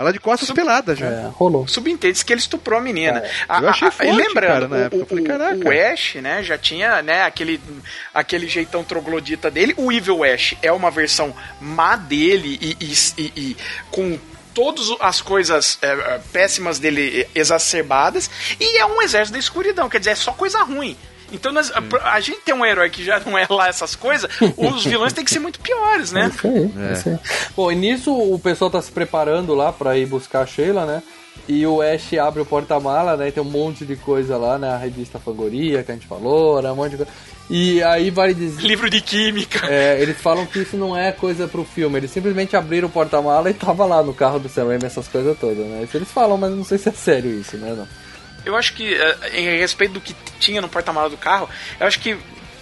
ela 0.00 0.12
de 0.12 0.18
costas 0.18 0.50
pelada 0.50 0.94
já. 0.96 1.06
É, 1.06 1.28
rolou. 1.32 1.68
subentende 1.68 2.24
que 2.24 2.32
ele 2.32 2.40
estuprou 2.40 2.78
a 2.78 2.82
menina. 2.82 3.22
A- 3.48 3.60
Eu 3.60 3.68
achei 3.68 3.86
a- 3.86 3.88
a- 3.88 3.92
forte, 3.92 4.12
lembrando, 4.12 4.46
cara, 4.52 4.68
na 4.68 4.76
o, 4.76 4.80
época. 4.80 4.96
Eu 5.02 5.06
falei, 5.06 5.24
o- 5.24 5.26
caraca. 5.26 5.68
o 5.68 5.92
Ash, 5.92 6.14
né, 6.16 6.42
já 6.42 6.56
tinha, 6.58 7.02
né, 7.02 7.22
aquele, 7.22 7.60
aquele 8.14 8.48
jeitão 8.48 8.82
troglodita 8.82 9.50
dele. 9.50 9.74
O 9.76 9.92
Evil 9.92 10.24
Ash 10.24 10.54
é 10.62 10.72
uma 10.72 10.90
versão 10.90 11.34
má 11.60 11.96
dele 11.96 12.58
e, 12.60 12.76
e- 12.80 13.22
e- 13.22 13.32
e 13.36 13.56
com 13.90 14.18
todas 14.54 14.88
as 15.00 15.20
coisas 15.20 15.78
é, 15.80 15.86
é, 15.92 16.20
péssimas 16.32 16.78
dele 16.78 17.26
exacerbadas. 17.34 18.30
E 18.58 18.78
é 18.78 18.86
um 18.86 19.00
exército 19.02 19.34
da 19.34 19.38
escuridão, 19.38 19.88
quer 19.88 19.98
dizer, 19.98 20.10
é 20.10 20.14
só 20.16 20.32
coisa 20.32 20.62
ruim. 20.62 20.96
Então 21.32 21.52
nós- 21.52 21.70
a, 21.72 22.12
a 22.14 22.20
gente 22.20 22.40
tem 22.40 22.54
um 22.54 22.64
herói 22.64 22.90
que 22.90 23.04
já 23.04 23.20
não 23.20 23.36
é 23.38 23.46
lá 23.48 23.68
essas 23.68 23.94
coisas, 23.94 24.30
os 24.56 24.84
vilões 24.84 25.12
têm 25.12 25.24
que 25.24 25.30
ser 25.30 25.38
muito 25.38 25.60
piores, 25.60 26.12
É 26.12 26.14
né? 26.14 26.30
isso 26.34 26.46
aí, 26.46 26.70
é 26.88 26.92
isso 26.92 27.08
aí. 27.08 27.18
Bom, 27.56 27.70
e 27.72 27.74
nisso 27.74 28.12
o 28.12 28.38
pessoal 28.38 28.70
tá 28.70 28.80
se 28.82 28.90
preparando 28.90 29.54
lá 29.54 29.72
pra 29.72 29.96
ir 29.96 30.06
buscar 30.06 30.42
a 30.42 30.46
Sheila, 30.46 30.84
né? 30.86 31.02
E 31.48 31.66
o 31.66 31.80
Ash 31.80 32.12
abre 32.14 32.42
o 32.42 32.46
porta-mala, 32.46 33.16
né? 33.16 33.28
e 33.28 33.32
Tem 33.32 33.42
um 33.42 33.46
monte 33.46 33.84
de 33.84 33.96
coisa 33.96 34.36
lá, 34.36 34.58
né? 34.58 34.68
A 34.72 34.76
revista 34.76 35.18
Fangoria 35.18 35.82
que 35.82 35.90
a 35.90 35.94
gente 35.94 36.06
falou, 36.06 36.60
né? 36.62 36.70
Um 36.70 36.76
monte 36.76 36.90
de 36.92 36.96
coisa. 36.98 37.10
E 37.48 37.82
aí 37.82 38.10
vale 38.10 38.34
dizer. 38.34 38.62
Livro 38.62 38.88
de 38.88 39.00
química. 39.00 39.66
É, 39.68 40.00
eles 40.00 40.16
falam 40.18 40.46
que 40.46 40.60
isso 40.60 40.76
não 40.76 40.96
é 40.96 41.10
coisa 41.10 41.48
pro 41.48 41.64
filme, 41.64 41.96
eles 41.98 42.10
simplesmente 42.12 42.54
abriram 42.56 42.86
o 42.86 42.90
porta-mala 42.90 43.50
e 43.50 43.54
tava 43.54 43.84
lá 43.84 44.00
no 44.02 44.14
carro 44.14 44.38
do 44.38 44.48
Sam 44.48 44.66
Raimi 44.68 44.84
essas 44.84 45.08
coisas 45.08 45.36
todas, 45.38 45.56
né? 45.66 45.82
Isso 45.82 45.96
eles 45.96 46.10
falam, 46.12 46.36
mas 46.36 46.52
não 46.52 46.62
sei 46.64 46.78
se 46.78 46.88
é 46.88 46.92
sério 46.92 47.30
isso, 47.40 47.56
né? 47.56 47.74
Não. 47.76 47.88
Eu 48.44 48.56
acho 48.56 48.72
que, 48.74 48.94
eh, 48.94 49.16
em 49.34 49.58
respeito 49.58 49.94
do 49.94 50.00
que 50.00 50.14
tinha 50.38 50.60
no 50.60 50.68
porta-malas 50.68 51.10
do 51.10 51.18
carro, 51.18 51.48
eu 51.78 51.86
acho 51.86 51.98
que 52.00 52.16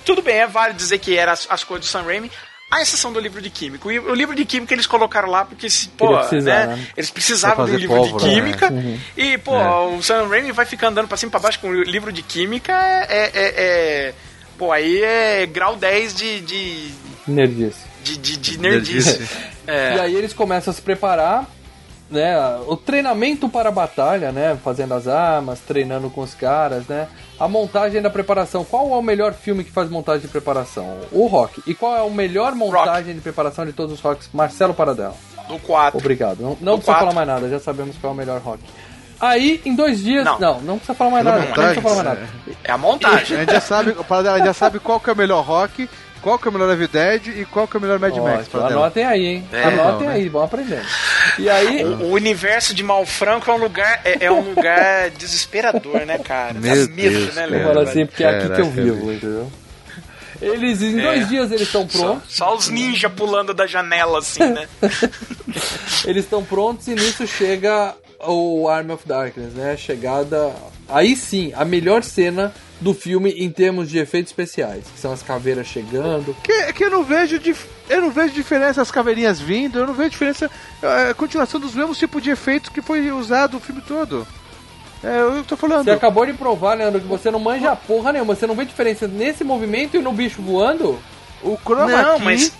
tudo 0.05 0.23
bem, 0.23 0.37
é 0.39 0.47
válido 0.47 0.79
dizer 0.79 0.99
que 0.99 1.17
eram 1.17 1.33
as, 1.33 1.47
as 1.51 1.63
coisas 1.63 1.87
do 1.87 1.91
Sam 1.91 2.03
Raimi, 2.03 2.31
a 2.71 2.83
exceção 2.83 3.13
do 3.13 3.21
livro 3.21 3.41
de 3.41 3.49
química. 3.51 3.87
O, 3.89 3.91
o 3.91 4.15
livro 4.15 4.35
de 4.35 4.45
química 4.45 4.75
eles 4.75 4.87
colocaram 4.87 5.29
lá 5.29 5.45
porque, 5.45 5.69
se, 5.71 5.89
pô, 5.91 6.19
precisar, 6.19 6.67
né, 6.67 6.77
né? 6.77 6.87
eles 6.97 7.11
precisavam 7.11 7.65
um 7.65 7.69
fazer 7.69 7.79
livro 7.79 7.97
pólvora, 7.97 8.25
de 8.25 8.29
né? 8.29 8.35
química. 8.35 8.73
Uhum. 8.73 9.01
E, 9.17 9.39
pô, 9.39 9.53
o 9.97 10.03
Sam 10.03 10.27
Raimi 10.29 10.53
vai 10.53 10.67
ficar 10.67 10.89
andando 10.89 11.09
pra 11.09 11.17
cima 11.17 11.29
e 11.29 11.33
pra 11.33 11.41
baixo 11.41 11.61
com 11.61 11.69
o 11.69 11.83
livro 11.83 12.13
de 12.13 12.23
química, 12.23 12.73
é. 12.73 13.05
é- 13.11 13.31
é- 13.35 13.55
é- 13.57 14.15
pô, 14.59 14.73
aí 14.73 15.03
é 15.03 15.47
grau 15.47 15.77
10 15.77 16.15
de. 16.15 16.41
de, 16.41 16.91
Nerdice. 17.27 17.81
de, 18.03 18.17
de, 18.17 18.37
de 18.37 18.59
nerdice. 18.59 19.29
É. 19.69 19.97
E 19.97 20.01
aí 20.01 20.15
eles 20.17 20.33
começam 20.33 20.71
a 20.71 20.75
se 20.75 20.81
preparar, 20.81 21.47
né? 22.11 22.35
O 22.67 22.77
treinamento 22.77 23.49
para 23.49 23.69
a 23.69 23.73
batalha, 23.73 24.33
né? 24.33 24.57
Fazendo 24.65 24.95
as 24.95 25.07
armas, 25.07 25.61
treinando 25.61 26.09
com 26.11 26.21
os 26.23 26.35
caras, 26.35 26.87
né? 26.87 27.09
A 27.39 27.47
montagem 27.49 28.01
da 28.03 28.11
preparação. 28.11 28.65
Qual 28.65 28.91
é 28.93 28.97
o 28.97 29.03
melhor 29.03 29.33
filme 29.35 29.63
que 29.65 29.71
faz 29.71 29.89
montagem 29.91 30.23
de 30.23 30.29
preparação? 30.29 30.99
O 31.13 31.27
Rock. 31.27 31.63
E 31.67 31.75
qual 31.75 31.95
é 31.97 32.07
a 32.07 32.11
melhor 32.11 32.55
montagem 32.55 33.15
de 33.15 33.21
preparação 33.21 33.65
de 33.67 33.73
todos 33.73 33.95
os 33.95 34.01
Rocks? 34.01 34.29
Marcelo 34.33 34.75
Paradela. 34.75 35.15
Do 35.49 35.59
4. 35.61 35.99
Obrigado. 35.99 36.41
Não, 36.41 36.57
não 36.61 36.73
precisa 36.77 36.87
quatro. 36.93 37.01
falar 37.01 37.13
mais 37.15 37.27
nada, 37.29 37.49
já 37.49 37.59
sabemos 37.59 37.97
qual 37.99 38.13
é 38.13 38.15
o 38.15 38.17
melhor 38.17 38.41
Rock. 38.41 38.63
Aí, 39.21 39.61
em 39.65 39.75
dois 39.75 40.01
dias. 40.03 40.25
Não, 40.25 40.39
Não. 40.39 40.61
não, 40.61 40.77
precisa 40.77 40.95
falar 40.95 41.11
mais 41.11 41.25
nada. 41.25 41.39
Não 41.41 41.47
precisa 41.53 41.81
falar 41.83 41.95
mais 41.97 42.07
montagem, 42.07 42.29
nada. 42.47 42.59
É 42.65 42.71
a 42.71 42.75
A 42.75 42.79
montagem. 42.79 43.37
gente 43.39 43.53
já 43.53 43.61
sabe, 43.61 43.91
o 43.91 44.05
Paradela, 44.05 44.37
a 44.37 44.45
já 44.45 44.53
sabe 44.53 44.79
qual 44.79 45.01
que 45.01 45.11
é 45.11 45.13
o 45.13 45.17
melhor 45.17 45.43
rock, 45.45 45.89
qual 46.29 46.39
que 46.39 46.47
é 46.47 46.51
o 46.51 46.53
melhor 46.53 46.71
Evil 46.73 46.89
Dead 46.89 47.27
e 47.29 47.45
qual 47.47 47.67
que 47.67 47.77
é 47.77 47.79
o 47.79 47.81
melhor 47.81 47.99
Mad 47.99 48.15
Max. 48.17 48.39
Ótimo, 48.41 48.51
Paradela. 48.53 48.81
anotem 48.83 49.05
aí, 49.05 49.27
hein? 49.27 49.49
É. 49.53 49.63
anotem 49.65 50.09
né? 50.09 50.15
aí, 50.15 50.29
vão 50.29 50.43
aprendendo. 50.43 50.85
E 51.39 51.49
aí. 51.49 51.83
O, 51.85 51.89
o 52.05 52.13
universo 52.13 52.75
de 52.75 52.83
Malfranco 52.83 53.51
é 53.51 53.55
um 53.55 53.59
lugar, 53.59 54.01
é, 54.05 54.27
é 54.27 54.31
um 54.31 54.41
lugar 54.41 55.09
desesperador, 55.17 56.05
né, 56.05 56.19
cara? 56.19 56.55
Dá 56.55 56.61
Meu 56.61 56.77
medo, 56.89 56.95
Deus, 56.95 57.35
né. 57.35 57.45
Eu 57.47 57.51
Leandro? 57.51 57.69
falo 57.75 57.81
assim, 57.89 58.05
porque 58.07 58.25
é 58.25 58.29
aqui 58.29 58.55
que 58.55 58.61
eu 58.61 58.71
vivo, 58.71 59.13
entendeu? 59.13 59.53
Eles, 60.41 60.83
em 60.83 60.97
dois 61.01 61.23
É. 61.23 61.25
dias, 61.25 61.51
eles 61.51 61.63
estão 61.67 61.89
Só, 61.89 61.99
prontos. 61.99 62.35
só 62.37 62.55
os 62.55 62.69
ninjas 62.69 63.11
pulando 63.13 63.53
da 63.55 63.67
janela, 63.67 64.19
assim, 64.21 64.45
né? 64.45 64.69
Eles 66.05 66.25
estão 66.25 66.45
prontos 66.45 66.87
e 66.87 66.95
nisso 66.95 67.27
chega 67.27 67.95
o 68.25 68.69
Army 68.69 68.93
of 68.93 69.07
Darkness, 69.07 69.53
né? 69.55 69.77
Chegada. 69.77 70.53
Aí 70.89 71.17
sim, 71.17 71.53
a 71.57 71.65
melhor 71.65 72.03
cena 72.05 72.53
do 72.81 72.95
filme 72.95 73.31
em 73.31 73.51
termos 73.51 73.89
de 73.91 73.99
efeitos 73.99 74.31
especiais. 74.31 74.85
Que 74.95 75.01
são 75.01 75.13
as 75.13 75.23
caveiras 75.23 75.67
chegando. 75.67 76.35
Que, 76.43 76.73
que 76.73 76.85
eu 76.85 76.91
não 76.91 77.03
vejo 77.05 77.39
dif- 77.39 77.67
eu 77.89 78.01
não 78.03 78.11
vejo 78.11 78.33
diferença 78.35 78.81
as 78.83 78.91
caveirinhas 78.91 79.41
vindo, 79.41 79.79
eu 79.79 79.87
não 79.87 79.95
vejo 79.95 80.11
diferença 80.11 80.51
é, 80.83 81.13
continuação 81.15 81.59
dos 81.61 81.75
mesmos 81.75 81.99
tipos 81.99 82.23
de 82.23 82.31
efeitos 82.31 82.69
que 82.71 82.81
foi 82.83 83.11
usado 83.11 83.57
o 83.57 83.61
filme 83.61 83.81
todo. 83.83 84.27
É, 85.03 85.21
eu 85.21 85.45
tô 85.45 85.57
falando. 85.57 85.85
Você 85.85 85.91
acabou 85.93 86.27
de 86.27 86.33
provar, 86.33 86.75
Leandro, 86.75 87.01
que 87.01 87.07
você 87.07 87.31
não 87.31 87.39
manja 87.39 87.75
porra 87.77 88.13
nenhuma. 88.13 88.35
Você 88.35 88.47
não 88.47 88.55
vê 88.55 88.65
diferença 88.65 89.07
nesse 89.07 89.45
movimento 89.45 89.97
e 89.97 90.01
no 90.01 90.13
bicho 90.13 90.43
voando? 90.43 90.99
O 91.43 91.57
chroma 91.65 91.87
Não, 92.03 92.17
key, 92.17 92.25
mas 92.25 92.53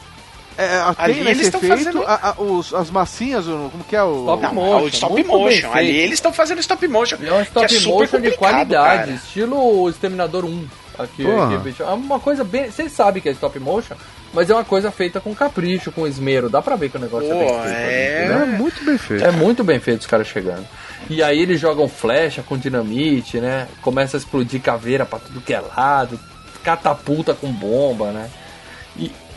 é, 0.59 0.83
ali 0.99 1.15
tem 1.15 1.25
nesse 1.25 1.41
eles 1.43 1.51
tão 1.51 1.61
efeito 1.63 1.77
fazendo- 1.85 2.03
a- 2.05 2.35
a- 2.37 2.43
os- 2.43 2.75
as 2.75 2.91
massinhas, 2.91 3.45
como 3.47 3.85
que 3.89 3.95
é 3.97 4.03
o... 4.03 4.21
Stop 4.23 4.43
Não, 4.43 4.55
motion, 4.55 4.85
o 4.85 4.89
stop 4.89 5.25
motion. 5.25 5.73
Ali 5.73 5.97
eles 5.97 6.15
estão 6.15 6.33
fazendo 6.33 6.59
stop 6.61 6.87
motion. 6.89 7.17
É 7.25 7.33
um 7.33 7.43
stop 7.43 7.67
que 7.69 7.75
é 7.77 7.79
super 7.79 7.91
motion 7.93 8.05
de 8.21 8.31
complicado, 8.31 8.39
qualidade, 8.39 8.99
cara. 9.05 9.11
estilo 9.13 9.89
Exterminador 9.89 10.45
1. 10.45 10.67
Aqui, 10.99 11.25
aqui, 11.25 11.59
bicho. 11.59 11.83
É 11.85 11.91
uma 11.91 12.19
coisa 12.19 12.43
bem. 12.43 12.73
Vocês 12.73 12.91
sabem 12.91 13.23
que 13.23 13.29
é 13.29 13.33
stop 13.33 13.57
motion, 13.61 13.95
mas 14.35 14.51
é 14.51 14.53
uma 14.55 14.65
coisa 14.65 14.91
feita 14.91 15.21
com 15.21 15.33
capricho, 15.33 15.93
com 15.93 16.05
esmero. 16.09 16.51
Dá 16.51 16.61
pra 16.61 16.75
ver 16.75 16.91
que 16.91 16.97
o 16.97 17.01
negócio 17.01 17.29
Pô, 17.29 17.35
é 17.37 17.39
bem 17.39 17.49
feito. 17.49 17.63
ali, 17.65 17.73
é. 17.77 18.25
entendeu? 18.25 18.43
É 18.43 18.47
muito 18.47 18.85
bem 18.85 18.99
feito. 18.99 19.25
É 19.25 19.31
muito 19.31 19.63
bem 19.65 19.79
feito 19.79 20.01
os 20.01 20.07
caras 20.09 20.27
chegando. 20.27 20.67
E 21.09 21.23
aí 21.23 21.39
eles 21.41 21.61
jogam 21.61 21.89
flecha 21.89 22.43
com 22.43 22.59
dinamite, 22.59 23.39
né? 23.39 23.69
Começa 23.81 24.17
a 24.17 24.19
explodir 24.19 24.61
caveira 24.61 25.07
pra 25.07 25.21
tudo 25.21 25.41
que 25.41 25.55
é 25.55 25.61
lado, 25.61 26.19
catapulta 26.65 27.33
com 27.33 27.47
bomba, 27.53 28.11
né? 28.11 28.29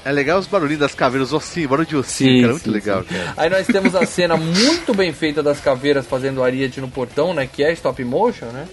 É 0.04 0.12
legal 0.12 0.40
os 0.40 0.48
barulhinhos 0.48 0.80
das 0.80 0.96
caveiras, 0.96 1.30
os 1.30 1.34
ossinhos, 1.34 1.70
barulho 1.70 1.88
de 1.88 1.96
ossinho, 1.96 2.42
cara, 2.42 2.54
muito 2.54 2.72
legal, 2.72 3.04
sim. 3.04 3.10
cara. 3.10 3.34
Aí 3.38 3.50
nós 3.50 3.68
temos 3.68 3.94
a 3.96 4.06
cena 4.06 4.36
muito 4.36 4.94
bem 4.94 5.14
feita 5.14 5.44
das 5.44 5.60
caveiras 5.60 6.08
fazendo 6.08 6.44
ariete 6.44 6.82
no 6.82 6.88
portão, 6.88 7.34
né? 7.34 7.48
Que 7.52 7.64
é 7.64 7.72
stop 7.74 8.04
motion, 8.04 8.48
né? 8.48 8.68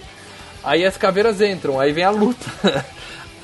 Aí 0.63 0.85
as 0.85 0.97
caveiras 0.97 1.39
entram, 1.39 1.79
aí 1.79 1.91
vem 1.91 2.03
a 2.03 2.09
luta. 2.09 2.45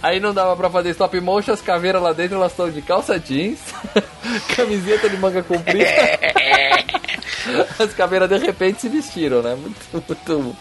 Aí 0.05 0.19
não 0.19 0.35
dava 0.35 0.55
pra 0.55 0.69
fazer 0.69 0.91
stop 0.91 1.19
motion, 1.19 1.51
as 1.51 1.61
caveiras 1.61 1.99
lá 1.99 2.13
dentro 2.13 2.35
elas 2.35 2.51
estão 2.51 2.69
de 2.69 2.79
calça 2.81 3.19
jeans, 3.19 3.57
camiseta 4.55 5.09
de 5.09 5.17
manga 5.17 5.41
comprida. 5.41 5.89
As 7.77 7.93
caveiras 7.93 8.27
de 8.29 8.37
repente 8.37 8.81
se 8.81 8.89
vestiram, 8.89 9.41
né? 9.41 9.55
Muito, 9.55 9.77
muito. 9.93 10.55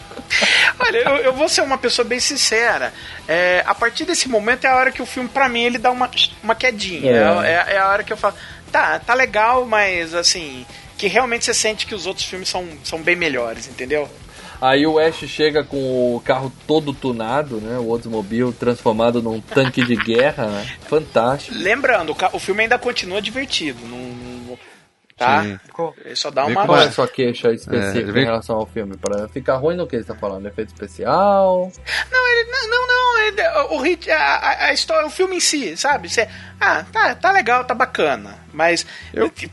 Olha, 0.79 0.97
eu, 0.97 1.15
eu 1.17 1.33
vou 1.33 1.47
ser 1.49 1.61
uma 1.61 1.77
pessoa 1.77 2.07
bem 2.07 2.19
sincera. 2.19 2.93
É, 3.27 3.63
a 3.65 3.73
partir 3.73 4.05
desse 4.05 4.27
momento 4.29 4.65
é 4.65 4.67
a 4.69 4.75
hora 4.75 4.91
que 4.91 5.01
o 5.01 5.05
filme, 5.05 5.29
pra 5.29 5.47
mim, 5.49 5.61
ele 5.63 5.77
dá 5.77 5.89
uma, 5.91 6.09
uma 6.43 6.55
quedinha. 6.55 7.11
É. 7.11 7.47
É, 7.47 7.51
é- 7.51 7.73
é 7.75 7.77
a 7.79 7.87
hora 7.89 8.03
que 8.03 8.13
eu 8.13 8.17
falo, 8.17 8.35
tá, 8.71 8.99
tá 8.99 9.13
legal, 9.13 9.65
mas 9.65 10.13
assim, 10.13 10.65
que 10.97 11.07
realmente 11.07 11.45
você 11.45 11.53
sente 11.53 11.85
que 11.85 11.95
os 11.95 12.05
outros 12.05 12.25
filmes 12.25 12.49
são, 12.49 12.67
são 12.83 12.99
bem 13.01 13.15
melhores, 13.15 13.67
entendeu? 13.67 14.09
Aí 14.61 14.85
o 14.87 14.97
Ash 14.97 15.17
chega 15.27 15.63
com 15.63 16.15
o 16.15 16.19
carro 16.21 16.51
todo 16.65 16.93
tunado, 16.93 17.57
né? 17.57 17.77
O 17.77 17.87
Oldsmobile 17.87 18.53
transformado 18.53 19.21
num 19.21 19.39
tanque 19.41 19.83
de 19.83 19.95
guerra, 19.95 20.47
né? 20.47 20.65
Fantástico. 20.87 21.57
Lembrando, 21.57 22.15
o, 22.33 22.39
filme 22.39 22.63
ainda 22.63 22.77
continua 22.77 23.21
divertido. 23.21 23.79
Não- 23.87 24.35
tá? 25.17 25.43
Sim. 25.43 25.59
Ele 26.03 26.15
só 26.15 26.29
dá 26.29 26.45
uma. 26.45 26.65
Qual 26.65 26.77
é 26.79 26.85
a 26.85 26.91
sua 26.91 27.07
queixa 27.07 27.51
específica 27.51 28.09
É, 28.09 28.11
vem- 28.11 28.23
em 28.23 28.25
relação 28.25 28.57
ao 28.57 28.65
filme? 28.65 28.97
Para 28.97 29.27
ficar 29.29 29.55
ruim 29.55 29.75
no 29.75 29.87
que 29.87 29.97
você 29.97 30.03
tá 30.03 30.15
falando? 30.15 30.45
Efeito 30.47 30.69
especial? 30.73 31.71
Não, 32.11 32.27
ele, 32.31 32.49
não, 32.51 32.69
não, 32.69 32.87
não, 32.87 33.19
ele- 33.27 33.75
o, 33.75 33.81
rit- 33.81 34.09
a, 34.11 34.17
a- 34.17 34.65
a 34.65 34.73
história, 34.73 35.05
o 35.07 35.09
filme 35.09 35.37
em 35.37 35.39
si, 35.39 35.75
sabe? 35.77 36.09
Você, 36.09 36.27
ah, 36.59 36.83
tá, 36.91 37.15
tá 37.15 37.31
legal, 37.31 37.63
tá 37.63 37.73
bacana. 37.73 38.43
Mas, 38.53 38.85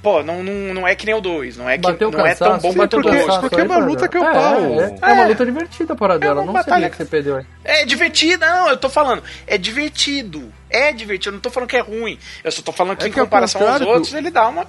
pô, 0.01 0.23
não, 0.23 0.43
não, 0.43 0.75
não 0.75 0.87
é 0.89 0.95
que 0.95 1.05
nem 1.07 1.15
o 1.15 1.21
2, 1.21 1.57
não 1.57 1.69
é, 1.69 1.77
que, 1.77 1.83
Bateu 1.83 2.11
não 2.11 2.25
é 2.27 2.35
tão 2.37 2.49
cansaço, 2.53 2.63
bom 2.69 2.75
quanto 2.75 2.99
o 2.99 3.03
porque- 3.03 3.17
2. 3.25 3.39
porque 3.39 3.61
é 3.61 3.65
uma 3.65 3.79
luta 3.79 4.09
que 4.09 4.17
é 4.17 4.21
o 4.21 4.25
é, 4.25 4.33
pau. 4.33 4.81
É, 4.81 4.85
é 5.11 5.13
uma 5.15 5.23
É. 5.25 5.29
luta 5.29 5.45
divertida 5.45 5.97
para 5.97 6.19
dela. 6.19 6.35
uma 6.41 6.47
não 6.47 6.53
batalha- 6.53 6.75
sabia 6.87 6.91
que 6.91 6.97
você 6.97 7.05
perdeu 7.05 7.37
aí. 7.37 7.47
É 7.65 7.85
divertido, 7.85 8.45
não, 8.47 8.69
eu 8.69 8.77
tô 8.77 8.89
falando, 8.89 9.23
é 9.47 9.59
divertido. 9.59 10.53
É 10.71 10.93
divertido, 10.93 11.31
eu 11.31 11.33
não 11.35 11.41
tô 11.41 11.51
falando 11.51 11.69
que 11.69 11.77
é 11.77 11.81
ruim. 11.81 12.19
Eu 12.45 12.51
só 12.53 12.63
tô 12.63 12.73
falando 12.73 12.97
que 12.97 13.05
É 13.05 13.09
em 13.09 13.13
que 13.13 13.19
ao 13.21 13.27
comparação 13.27 13.67
aos 13.69 13.81
outros, 13.81 14.15
ele 14.15 14.31
dá 14.31 14.49
uma. 14.49 14.65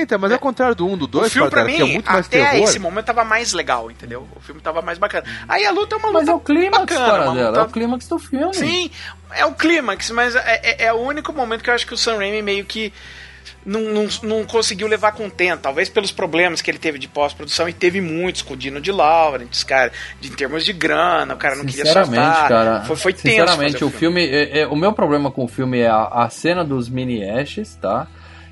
Então, 0.00 0.18
mas 0.18 0.30
é 0.30 0.34
ao 0.34 0.40
contrário 0.40 0.74
do 0.74 0.86
1, 0.86 0.96
do 0.96 1.06
2, 1.06 1.26
o 1.26 1.30
filme, 1.30 1.50
pra 1.50 1.64
mim, 1.64 1.80
é 1.80 1.84
muito 1.84 2.10
mais 2.10 2.26
até 2.26 2.50
terror. 2.50 2.64
esse 2.68 2.78
momento 2.78 3.04
tava 3.06 3.24
mais 3.24 3.52
legal, 3.52 3.90
entendeu? 3.90 4.26
O 4.36 4.40
filme 4.40 4.60
tava 4.60 4.80
mais 4.82 4.98
bacana. 4.98 5.24
Aí 5.48 5.64
a 5.66 5.70
luta 5.70 5.96
é 5.96 5.98
uma 5.98 6.08
luta 6.08 6.18
Mas 6.20 6.28
é 6.28 6.32
o 6.34 6.40
clímax, 6.40 6.78
bacana, 6.78 7.06
cara, 7.06 7.30
luta- 7.30 7.60
É 7.60 7.62
o 7.62 7.68
clímax 7.68 8.08
do 8.08 8.18
filme. 8.18 8.54
Sim, 8.54 8.90
é 9.32 9.44
o 9.46 9.52
clímax, 9.52 10.10
mas 10.10 10.34
é, 10.36 10.60
é- 10.62 10.84
é 10.86 10.92
o 10.92 10.96
único 10.98 11.32
momento 11.32 11.62
que 11.62 11.70
eu 11.70 11.74
acho 11.74 11.86
que 11.86 11.94
o 11.94 11.98
Sam 11.98 12.16
Raimi 12.18 12.42
meio 12.42 12.64
que 12.64 12.92
não, 13.66 13.80
não, 13.82 14.08
não 14.22 14.44
conseguiu 14.44 14.86
levar 14.86 15.12
contento. 15.12 15.60
Talvez 15.60 15.88
pelos 15.90 16.10
problemas 16.12 16.62
que 16.62 16.70
ele 16.70 16.78
teve 16.78 16.98
de 16.98 17.06
pós-produção, 17.08 17.68
e 17.68 17.72
teve 17.72 18.00
muitos 18.00 18.40
com 18.40 18.54
o 18.54 18.56
Dino 18.56 18.80
de 18.80 18.90
Laurentiis, 18.90 19.62
cara, 19.64 19.92
de, 20.20 20.28
em 20.28 20.32
termos 20.32 20.64
de 20.64 20.72
grana, 20.72 21.34
o 21.34 21.36
cara 21.36 21.54
não 21.56 21.64
queria 21.66 21.84
Sinceramente, 21.84 22.14
soltar. 22.24 22.48
cara. 22.48 22.80
Foi, 22.84 22.96
foi 22.96 23.12
tenso. 23.12 23.26
Sinceramente, 23.28 23.72
fazer 23.72 23.84
o 23.84 23.90
filme. 23.90 24.24
é- 24.26 24.60
é- 24.60 24.66
o 24.66 24.76
meu 24.76 24.92
problema 24.92 25.30
com 25.30 25.44
o 25.44 25.48
filme 25.48 25.80
é 25.80 25.88
a, 25.88 26.04
a 26.04 26.30
cena 26.30 26.64
dos 26.64 26.88
mini 26.88 27.28
Ashes, 27.28 27.74
tá? 27.74 28.06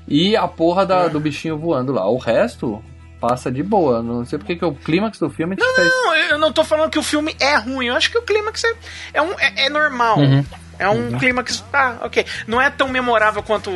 E 0.07 0.35
a 0.35 0.47
porra 0.47 0.85
da- 0.85 1.03
É. 1.05 1.09
do 1.09 1.19
bichinho 1.19 1.57
voando 1.57 1.91
lá. 1.91 2.07
O 2.09 2.17
resto 2.17 2.83
passa 3.19 3.51
de 3.51 3.61
boa. 3.63 4.01
Não 4.01 4.23
sei 4.25 4.37
porque 4.39 4.55
que 4.55 4.63
o 4.65 4.73
clímax 4.73 5.19
do 5.19 5.29
filme 5.29 5.55
te 5.55 5.63
fez. 5.75 5.87
Não, 5.89 6.15
eu 6.15 6.37
não 6.37 6.51
tô 6.53 6.63
falando 6.63 6.89
que 6.89 6.99
o 6.99 7.03
filme 7.03 7.35
é 7.39 7.55
ruim. 7.57 7.87
Eu 7.87 7.95
acho 7.95 8.09
que 8.11 8.17
o 8.17 8.21
clímax 8.21 8.63
é, 8.63 8.73
é, 9.15 9.21
um, 9.21 9.31
é, 9.39 9.65
é 9.65 9.69
normal. 9.69 10.19
Uhum. 10.19 10.45
É 10.79 10.87
um 10.87 11.17
clímax. 11.17 11.63
Ah, 11.73 11.97
ok. 12.03 12.23
Não 12.45 12.61
é 12.61 12.69
tão 12.69 12.87
memorável 12.87 13.41
quanto 13.41 13.71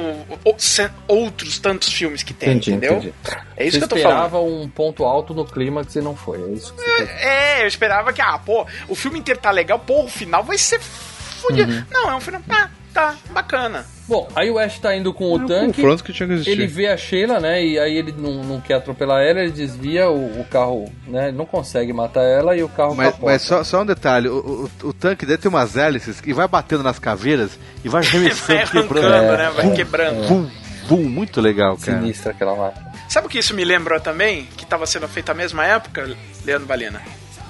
outros 1.07 1.57
tantos 1.59 1.91
filmes 1.91 2.21
que 2.21 2.31
tem, 2.33 2.49
Entendi, 2.51 2.71
entendeu? 2.73 2.97
entendi. 2.97 3.13
É 3.57 3.65
isso 3.65 3.71
Você 3.71 3.77
que 3.79 3.83
eu 3.85 3.87
tô 3.89 3.95
falando. 3.97 4.17
esperava 4.25 4.39
um 4.41 4.69
ponto 4.69 5.03
alto 5.03 5.33
no 5.33 5.43
clímax 5.43 5.95
e 5.95 6.01
não 6.01 6.15
foi. 6.15 6.37
É 6.39 6.53
isso 6.53 6.73
que 6.75 6.81
você 6.81 6.91
dizer. 7.01 7.11
É, 7.17 7.63
eu 7.63 7.67
esperava 7.67 8.13
que, 8.13 8.21
ah, 8.21 8.37
pô, 8.37 8.67
o 8.87 8.93
filme 8.95 9.17
inteiro 9.19 9.39
tá 9.39 9.49
legal, 9.49 9.79
pô, 9.79 10.03
o 10.03 10.07
final 10.07 10.43
vai 10.43 10.59
ser 10.59 10.79
fudido. 10.79 11.73
Uhum. 11.73 11.83
Não, 11.89 12.11
é 12.11 12.15
um 12.15 12.21
final. 12.21 12.41
Ah, 12.51 12.69
tá, 12.93 13.15
bacana. 13.31 13.85
Bom, 14.07 14.27
aí 14.35 14.49
o 14.51 14.59
Ash 14.59 14.77
tá 14.80 14.93
indo 14.95 15.13
com 15.13 15.31
o 15.31 15.43
É 15.43 15.47
tanque. 15.47 15.81
confronto 15.81 16.03
que 16.03 16.11
tinha 16.11 16.27
que 16.27 16.34
existir. 16.34 16.51
Ele 16.51 16.68
vê 16.68 16.88
a 16.88 16.97
Sheila, 16.97 17.39
né? 17.39 17.63
E 17.63 17.80
aí 17.80 17.95
ele 17.95 18.11
não, 18.18 18.43
não 18.43 18.59
quer 18.61 18.73
atropelar 18.76 19.22
ela, 19.23 19.39
ele 19.39 19.51
desvia 19.51 20.09
o, 20.09 20.41
o 20.41 20.45
carro, 20.45 20.91
né? 21.07 21.30
Ele 21.30 21.38
não 21.38 21.45
consegue 21.45 21.93
matar 21.93 22.23
ela 22.23 22.55
e 22.55 22.61
o 22.63 22.68
carro 22.69 22.93
Mas, 22.95 23.11
capota. 23.11 23.26
mas 23.31 23.41
só, 23.41 23.63
só 23.63 23.81
um 23.81 23.85
detalhe, 23.85 24.27
o, 24.27 24.69
o, 24.84 24.88
o 24.89 24.93
tanque 24.93 25.26
dele 25.26 25.38
tem 25.38 25.47
umas 25.49 25.77
hélices 25.77 26.19
que 26.19 26.34
vai 26.34 26.47
batendo 26.47 26.84
nas 26.84 26.99
caveiras 26.99 27.57
e 27.84 27.89
vai 27.89 28.03
remessando, 28.05 28.69
quebrando. 28.72 29.38
né? 29.38 29.49
Vai 29.55 29.72
quebrando. 29.73 30.27
Bum, 30.27 30.49
bum, 30.89 31.03
muito 31.09 31.39
legal, 31.39 31.77
cara. 31.77 31.99
Sinistra 31.99 32.31
aquela 32.31 32.55
máquina. 32.55 32.91
Sabe 33.07 33.27
o 33.27 33.30
que 33.30 33.39
isso 33.39 33.53
me 33.55 33.63
lembrou 33.63 33.99
também? 34.01 34.45
Que 34.57 34.65
tava 34.65 34.85
sendo 34.85 35.07
feito 35.07 35.27
na 35.30 35.34
mesma 35.35 35.65
época, 35.65 36.09
Leandro 36.45 36.68
Valina? 36.68 37.01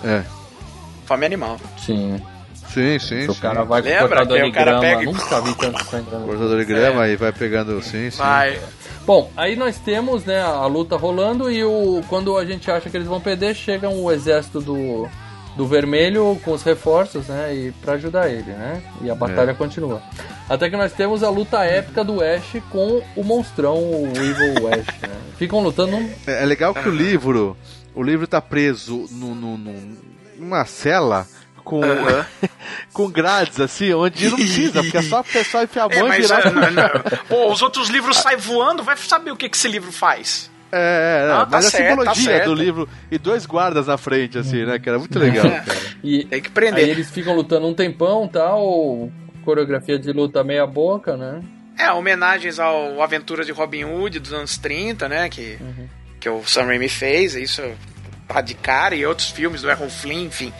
É. 0.03 0.21
Fome 1.05 1.25
Animal. 1.25 1.59
Sim. 1.83 2.21
Sim, 2.73 2.99
sim, 2.99 3.27
o 3.27 3.33
sim. 3.33 3.41
cara 3.41 3.63
vai 3.63 3.81
com 3.81 3.87
Lembra 3.89 4.07
cortador 4.07 4.37
que 4.37 4.43
de 4.43 4.49
o 4.49 4.53
cara 4.53 4.65
grama. 4.71 4.81
pega 4.81 5.03
Nunca 5.11 5.41
vi 5.41 5.55
tanto 5.55 5.83
vida. 5.85 6.17
Cortador 6.25 6.57
de 6.59 6.65
grama 6.65 7.07
e 7.07 7.15
vai 7.15 7.31
pegando, 7.31 7.81
sim, 7.81 8.09
sim. 8.09 8.17
Vai. 8.17 8.59
Bom, 9.05 9.29
aí 9.35 9.55
nós 9.55 9.77
temos 9.77 10.23
né, 10.25 10.41
a 10.41 10.65
luta 10.67 10.95
rolando 10.95 11.51
e 11.51 11.63
o, 11.63 12.01
quando 12.07 12.37
a 12.37 12.45
gente 12.45 12.69
acha 12.71 12.89
que 12.89 12.95
eles 12.95 13.07
vão 13.07 13.19
perder, 13.19 13.55
chega 13.55 13.89
o 13.89 14.11
exército 14.11 14.61
do, 14.61 15.09
do 15.57 15.65
vermelho 15.67 16.39
com 16.45 16.51
os 16.51 16.61
reforços, 16.63 17.27
né? 17.27 17.53
E 17.53 17.71
pra 17.81 17.93
ajudar 17.93 18.29
ele, 18.29 18.51
né? 18.51 18.81
E 19.01 19.09
a 19.09 19.15
batalha 19.15 19.53
continua. 19.55 20.01
Até 20.47 20.69
que 20.69 20.77
nós 20.77 20.91
temos 20.93 21.23
a 21.23 21.29
luta 21.29 21.63
épica 21.63 22.03
do 22.03 22.21
Ash 22.23 22.57
com 22.69 23.01
o 23.15 23.23
monstrão, 23.23 23.77
o 23.77 24.07
Evil 24.15 24.67
Ash, 24.69 24.85
né? 25.01 25.15
Ficam 25.37 25.61
lutando 25.61 25.93
num- 25.93 26.09
É 26.27 26.43
é 26.43 26.45
legal 26.45 26.73
que 26.73 26.87
o 26.87 26.91
livro, 26.91 27.57
o 27.95 28.03
livro 28.03 28.27
tá 28.27 28.39
preso 28.39 29.07
no, 29.11 29.33
no- 29.33 29.57
no- 29.57 29.97
numa 30.37 30.63
cela 30.65 31.25
com, 31.63 31.81
com 32.93 33.09
grades, 33.09 33.59
assim, 33.59 33.93
onde 33.93 34.29
não 34.29 34.35
precisa, 34.37 34.81
porque 34.81 34.97
é 34.97 35.01
só 35.01 35.19
a 35.19 35.23
pessoa 35.23 35.63
enfiar 35.63 35.89
a 35.89 35.93
É, 35.95 35.97
mão 35.99 36.05
e 36.07 36.09
mas 36.09 36.27
virar. 36.27 36.45
é, 36.47 36.49
não, 36.51 36.61
não. 36.71 36.89
Pô, 37.27 37.51
os 37.51 37.61
outros 37.61 37.89
livros 37.89 38.17
saem 38.17 38.37
voando, 38.37 38.83
vai 38.83 38.97
saber 38.97 39.31
o 39.31 39.35
que, 39.37 39.47
que 39.49 39.55
esse 39.57 39.67
livro 39.67 39.91
faz. 39.91 40.49
É, 40.71 41.27
é, 41.27 41.31
Ah, 41.33 41.39
tá 41.45 41.47
mas 41.51 41.65
a 41.65 41.69
certo, 41.69 41.83
tá 41.83 41.89
simbologia 42.13 42.23
certo. 42.23 42.45
do 42.45 42.53
livro 42.55 42.89
e 43.11 43.17
dois 43.17 43.45
guardas 43.45 43.87
na 43.87 43.97
frente, 43.97 44.37
assim, 44.37 44.65
né, 44.65 44.79
cara? 44.79 44.97
Muito 44.99 45.19
legal, 45.19 45.45
É. 45.45 45.59
cara. 45.59 45.79
e 46.03 46.23
Tem 46.25 46.41
que 46.41 46.49
prender. 46.49 46.85
aí 46.85 46.89
eles 46.89 47.09
ficam 47.11 47.35
lutando 47.35 47.67
um 47.67 47.73
tempão, 47.73 48.27
tal, 48.27 49.09
coreografia 49.43 49.99
de 49.99 50.11
luta 50.13 50.43
meia 50.43 50.65
boca, 50.65 51.17
né? 51.17 51.41
É, 51.77 51.91
homenagens 51.91 52.59
ao 52.59 53.01
Aventura 53.01 53.43
de 53.43 53.51
Robin 53.51 53.83
Hood 53.85 54.19
dos 54.19 54.31
anos 54.33 54.57
30, 54.57 55.09
né? 55.09 55.27
Que, 55.29 55.57
que 56.19 56.29
o 56.29 56.41
Sam 56.45 56.65
Raimi 56.65 56.87
fez, 56.87 57.35
isso 57.35 57.61
tá 58.27 58.39
de 58.39 58.53
cara, 58.53 58.95
e 58.95 59.05
outros 59.05 59.29
filmes 59.29 59.61
do 59.61 59.69
Errol 59.69 59.89
Flynn, 59.89 60.25
enfim. 60.27 60.53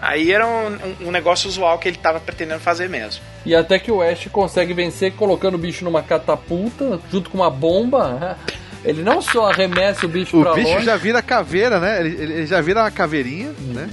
Aí 0.00 0.32
era 0.32 0.46
um, 0.46 1.06
um- 1.08 1.10
negócio 1.10 1.48
usual 1.48 1.78
que 1.78 1.88
ele 1.88 1.96
tava 1.98 2.20
pretendendo 2.20 2.60
fazer 2.60 2.88
mesmo. 2.88 3.22
E 3.44 3.54
até 3.54 3.78
que 3.78 3.90
o 3.90 4.00
Ash 4.00 4.28
consegue 4.30 4.72
vencer 4.72 5.12
colocando 5.14 5.54
o 5.54 5.58
bicho 5.58 5.84
numa 5.84 6.02
catapulta, 6.02 7.00
junto 7.10 7.30
com 7.30 7.38
uma 7.38 7.50
bomba. 7.50 8.38
Ele 8.84 9.02
não 9.02 9.20
só 9.20 9.50
arremessa 9.50 10.06
o 10.06 10.08
bicho 10.08 10.38
O 10.38 10.42
pra 10.42 10.54
bicho 10.54 10.68
longe. 10.68 10.86
já 10.86 10.96
vira 10.96 11.20
caveira, 11.20 11.80
né? 11.80 11.98
Ele, 11.98 12.22
ele 12.22 12.46
já 12.46 12.60
vira 12.60 12.80
uma 12.80 12.90
caveirinha, 12.92 13.52
né? 13.58 13.90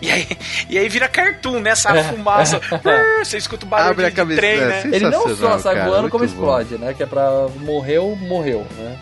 E 0.00 0.10
aí, 0.10 0.26
e 0.70 0.78
aí 0.78 0.88
vira 0.88 1.06
cartoon, 1.08 1.60
né? 1.60 1.70
Essa 1.70 1.94
fumaça. 2.04 2.58
brrr, 2.82 3.22
Você 3.22 3.36
escuta 3.36 3.66
o 3.66 3.68
barulho 3.68 3.90
Abre 3.90 4.06
a 4.06 4.08
de 4.08 4.14
cabeça, 4.16 4.40
trem, 4.40 4.60
é, 4.60 4.66
né? 4.66 4.82
Ele 4.86 5.10
não 5.10 5.36
só 5.36 5.58
sai 5.58 5.74
cara, 5.74 5.90
voando, 5.90 6.08
como 6.08 6.24
bom. 6.24 6.30
explode, 6.30 6.78
né? 6.78 6.94
Que 6.94 7.02
é 7.02 7.06
pra 7.06 7.46
morreu, 7.60 8.16
morreu, 8.22 8.66
né? 8.78 8.96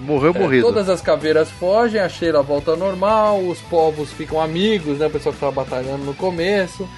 Morreu 0.00 0.32
É, 0.34 0.38
morrido. 0.38 0.66
todas 0.66 0.88
as 0.88 1.00
caveiras 1.00 1.50
fogem, 1.50 2.00
a 2.00 2.08
Sheila 2.08 2.42
volta 2.42 2.70
ao 2.72 2.76
normal, 2.76 3.40
os 3.40 3.58
povos 3.62 4.10
ficam 4.12 4.40
amigos, 4.40 4.98
né? 4.98 5.06
O 5.06 5.10
pessoal 5.10 5.32
que 5.32 5.40
tava 5.40 5.52
batalhando 5.52 6.04
no 6.04 6.14
começo. 6.14 6.88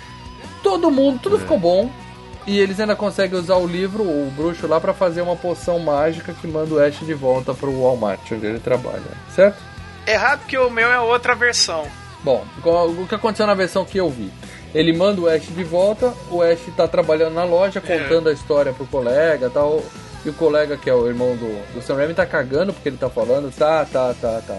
Todo 0.63 0.91
mundo, 0.91 1.17
É. 1.17 1.23
tudo 1.23 1.39
ficou 1.39 1.59
bom. 1.59 1.91
E 2.47 2.59
eles 2.59 2.81
ainda 2.81 2.97
conseguem 2.97 3.39
usar 3.39 3.57
o 3.57 3.67
livro, 3.67 4.03
o 4.03 4.31
bruxo 4.35 4.67
lá, 4.67 4.81
pra 4.81 4.93
fazer 4.95 5.21
uma 5.21 5.37
poção 5.37 5.79
mágica 5.79 6.33
que 6.33 6.47
manda 6.47 6.75
o 6.75 6.79
Ash 6.83 6.99
de 7.01 7.15
volta 7.15 7.53
pro 7.55 7.71
Walmart, 7.71 8.21
onde 8.33 8.47
ele 8.47 8.59
trabalha, 8.59 9.03
certo? 9.35 9.59
Errado 10.07 10.41
que 10.47 10.57
o 10.59 10.71
meu 10.71 10.91
é 10.91 10.99
outra 10.99 11.35
versão. 11.35 11.87
Bom, 12.25 12.45
o 12.65 13.07
que 13.07 13.15
aconteceu 13.15 13.47
na 13.47 13.55
versão 13.55 13.85
que 13.85 13.99
eu 13.99 14.09
vi? 14.11 14.31
Ele 14.75 14.93
manda 14.97 15.21
o 15.21 15.29
Ash 15.29 15.49
de 15.49 15.65
volta, 15.65 16.13
o 16.31 16.43
Ash 16.43 16.61
tá 16.77 16.89
trabalhando 16.89 17.35
na 17.35 17.45
loja, 17.45 17.81
contando 17.81 18.29
a 18.29 18.33
história 18.33 18.73
pro 18.73 18.87
colega 18.87 19.47
e 19.47 19.51
tal. 19.51 19.83
E 20.25 20.29
o 20.29 20.33
colega, 20.35 20.77
que 20.77 20.89
é 20.91 20.95
o 20.95 21.07
irmão 21.09 21.35
do, 21.37 21.75
do 21.75 21.83
Sam 21.83 21.97
Raimi, 21.97 22.13
tá 22.15 22.27
cagando 22.27 22.73
porque 22.75 22.89
ele 22.89 22.99
tá 22.99 23.09
falando, 23.09 23.51
tá, 23.57 23.85
tá, 23.91 24.15
tá, 24.21 24.43
tá. 24.47 24.59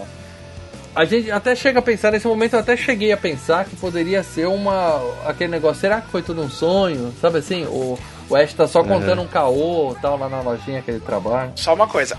A 0.94 1.04
gente 1.06 1.30
até 1.30 1.54
chega 1.56 1.78
a 1.78 1.82
pensar, 1.82 2.10
nesse 2.10 2.26
momento 2.26 2.52
eu 2.54 2.60
até 2.60 2.76
cheguei 2.76 3.12
a 3.12 3.16
pensar 3.16 3.64
que 3.64 3.74
poderia 3.76 4.22
ser 4.22 4.46
uma. 4.46 5.00
aquele 5.24 5.50
negócio, 5.50 5.80
será 5.80 6.00
que 6.00 6.08
foi 6.10 6.20
tudo 6.20 6.42
um 6.42 6.50
sonho? 6.50 7.14
Sabe 7.20 7.38
assim? 7.38 7.64
O, 7.64 7.98
o 8.28 8.36
Ash 8.36 8.52
tá 8.52 8.66
só 8.68 8.82
contando 8.84 9.22
um 9.22 9.26
caô 9.26 9.96
tal 10.02 10.18
lá 10.18 10.28
na 10.28 10.40
lojinha 10.42 10.82
que 10.82 10.90
ele 10.90 11.00
trabalha. 11.00 11.52
Só 11.56 11.72
uma 11.74 11.86
coisa. 11.88 12.18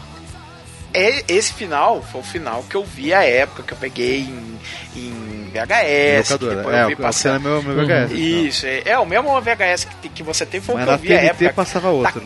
É- 0.94 1.24
Esse 1.28 1.54
final 1.54 2.02
foi 2.02 2.22
o 2.22 2.24
final 2.24 2.64
que 2.64 2.76
eu 2.76 2.84
vi 2.84 3.14
a 3.14 3.24
época 3.24 3.62
que 3.64 3.74
eu 3.74 3.78
peguei 3.78 4.22
em, 4.22 4.60
em 4.96 5.50
VHS. 5.52 6.28
que 6.28 6.34
Locadora. 6.34 6.56
depois 6.56 6.76
É, 6.76 6.84
eu 6.84 6.88
vi 6.88 6.94
o- 6.94 7.06
a 7.06 7.12
cena 7.12 7.36
é 7.36 7.40
passando. 7.40 7.64
meu, 7.64 7.64
meu 7.76 7.86
VHS. 7.86 8.12
Isso, 8.14 8.66
é, 8.66 8.82
é 8.86 8.98
o 9.00 9.06
mesmo 9.06 9.40
VHS 9.42 9.86
que, 10.02 10.10
que 10.10 10.24
você 10.24 10.46
tem 10.48 10.62
foi 10.62 10.76
Mas 10.76 10.84
o 10.84 10.88
que 10.88 10.94
eu 10.94 10.98
vi 10.98 11.14
a 11.14 11.22
época. 11.26 11.54
passava 11.54 11.90
outro, 11.90 12.20
da 12.22 12.26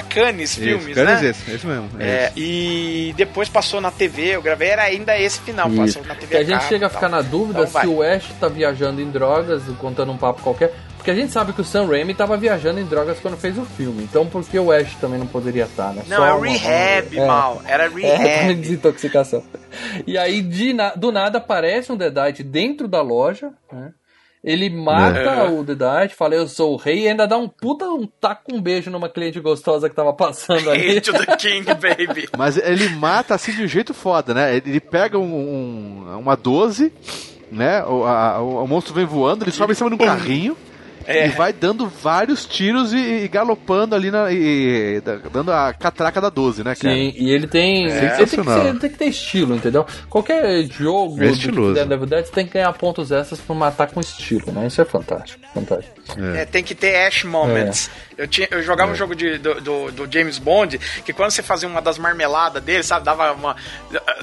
Cannes. 0.00 0.12
Da 0.12 0.22
Cannes 0.22 0.54
Filmes, 0.54 0.86
Isso, 0.86 0.94
Canis 0.94 1.20
né? 1.22 1.28
esse, 1.30 1.50
esse 1.50 1.66
mesmo. 1.66 1.88
é 1.98 2.04
É, 2.08 2.24
esse. 2.28 2.34
e 2.40 3.14
depois 3.16 3.48
passou 3.48 3.80
na 3.80 3.90
TV, 3.90 4.36
eu 4.36 4.42
gravei, 4.42 4.68
era 4.68 4.82
ainda 4.84 5.18
esse 5.18 5.40
final, 5.40 5.68
Isso. 5.68 5.76
passou 5.76 6.04
na 6.04 6.14
TV 6.14 6.34
E 6.34 6.38
a 6.38 6.44
gente 6.44 6.64
chega 6.64 6.86
a 6.86 6.90
ficar 6.90 7.08
na 7.08 7.20
dúvida 7.20 7.60
Então 7.60 7.70
vai. 7.72 7.82
se 7.84 7.88
o 7.88 8.02
Ash 8.02 8.24
tá 8.40 8.48
viajando 8.48 9.00
em 9.02 9.10
drogas, 9.10 9.62
contando 9.78 10.12
um 10.12 10.16
papo 10.16 10.40
qualquer. 10.42 10.72
Porque 10.96 11.10
a 11.10 11.14
gente 11.16 11.32
sabe 11.32 11.52
que 11.52 11.60
o 11.60 11.64
Sam 11.64 11.88
Raimi 11.88 12.14
tava 12.14 12.36
viajando 12.36 12.78
em 12.78 12.84
drogas 12.84 13.18
quando 13.18 13.36
fez 13.36 13.58
o 13.58 13.64
filme. 13.64 14.04
Então 14.04 14.24
por 14.24 14.44
que 14.44 14.56
o 14.56 14.70
Ash 14.70 14.94
também 15.00 15.18
não 15.18 15.26
poderia 15.26 15.64
estar, 15.64 15.92
né? 15.92 16.04
Não, 16.06 16.16
Só 16.18 16.26
é 16.26 16.32
o 16.32 16.36
uma- 16.38 16.46
rehab, 16.46 17.18
é. 17.18 17.26
mal. 17.26 17.60
Era 17.66 17.86
É, 18.00 18.16
rehab. 18.16 18.54
desintoxicação. 18.62 19.42
E 20.06 20.16
aí, 20.16 20.40
de 20.40 20.72
na- 20.72 20.94
do 20.94 21.10
nada, 21.10 21.38
aparece 21.38 21.90
um 21.90 21.96
Deadite 21.96 22.44
dentro 22.44 22.86
da 22.86 23.02
loja, 23.02 23.50
né? 23.72 23.90
Ele 24.44 24.68
mata 24.68 25.18
É. 25.18 25.48
o 25.48 25.62
Deadite, 25.62 26.16
fala 26.16 26.34
eu 26.34 26.48
sou 26.48 26.72
o 26.72 26.76
rei, 26.76 27.04
e 27.04 27.08
ainda 27.08 27.28
dá 27.28 27.38
um 27.38 27.46
puta, 27.48 27.86
um 27.86 28.06
taco, 28.20 28.52
um 28.52 28.60
beijo 28.60 28.90
numa 28.90 29.08
cliente 29.08 29.38
gostosa 29.38 29.88
que 29.88 29.94
tava 29.94 30.12
passando 30.12 30.68
ali. 30.68 31.00
To 31.00 31.12
the 31.12 31.36
King, 31.36 31.64
baby. 31.78 32.28
Mas 32.36 32.56
ele 32.56 32.88
mata 32.88 33.34
assim 33.36 33.52
de 33.52 33.62
um 33.62 33.68
jeito 33.68 33.94
foda, 33.94 34.34
né? 34.34 34.56
Ele 34.56 34.80
pega 34.80 35.16
um, 35.16 35.22
um- 35.32 36.18
uma 36.18 36.36
12, 36.36 36.92
né? 37.52 37.84
O, 37.84 38.04
a- 38.04 38.40
o- 38.42 38.64
o 38.64 38.66
monstro 38.66 38.92
vem 38.92 39.04
voando, 39.06 39.44
ele 39.44 39.52
sobe 39.52 39.72
em 39.72 39.76
cima 39.76 39.90
de 39.90 39.94
um 39.94 39.98
carrinho. 39.98 40.56
É. 41.06 41.26
E 41.26 41.28
vai 41.30 41.52
dando 41.52 41.86
vários 41.88 42.44
tiros 42.46 42.92
e, 42.92 42.96
e 43.24 43.28
galopando 43.28 43.94
ali 43.94 44.10
na. 44.10 44.30
E, 44.32 44.96
e 44.96 45.00
da- 45.00 45.16
dando 45.32 45.52
a 45.52 45.72
catraca 45.72 46.20
da 46.20 46.28
12, 46.28 46.62
né, 46.64 46.74
cara? 46.74 46.94
Sim, 46.94 47.12
e 47.16 47.30
ele 47.30 47.46
tem. 47.46 47.86
Ele 47.86 48.10
tem, 48.10 48.24
que 48.26 48.26
ser- 48.44 48.66
ele 48.66 48.78
tem 48.78 48.90
que 48.90 48.96
ter 48.98 49.06
estilo, 49.06 49.54
entendeu? 49.56 49.86
Qualquer 50.08 50.62
jogo 50.64 51.22
É 51.22 51.26
do 51.26 51.32
estiloso. 51.32 51.74
Devil 51.74 52.06
Dead 52.06 52.26
tem 52.28 52.46
que 52.46 52.52
ganhar 52.54 52.72
pontos 52.74 53.10
extras 53.10 53.40
por 53.40 53.54
matar 53.54 53.88
com 53.90 54.00
estilo, 54.00 54.50
né? 54.52 54.66
Isso 54.66 54.80
é 54.80 54.84
fantástico. 54.84 55.40
Fantástico. 55.54 55.92
É, 56.34 56.44
tem 56.44 56.62
que 56.64 56.74
ter 56.74 57.06
Ash 57.06 57.24
Moments. 57.24 57.90
É. 58.18 58.22
Eu, 58.22 58.28
tinha, 58.28 58.46
eu 58.50 58.62
jogava 58.62 58.92
um 58.92 58.94
jogo 58.94 59.14
de, 59.14 59.38
do, 59.38 59.60
do, 59.60 59.92
do 59.92 60.12
James 60.12 60.38
Bond, 60.38 60.78
que 61.04 61.12
quando 61.12 61.30
você 61.30 61.42
fazia 61.42 61.68
uma 61.68 61.80
das 61.80 61.98
marmeladas 61.98 62.62
dele, 62.62 62.82
sabe, 62.82 63.04
dava 63.04 63.32
uma. 63.32 63.56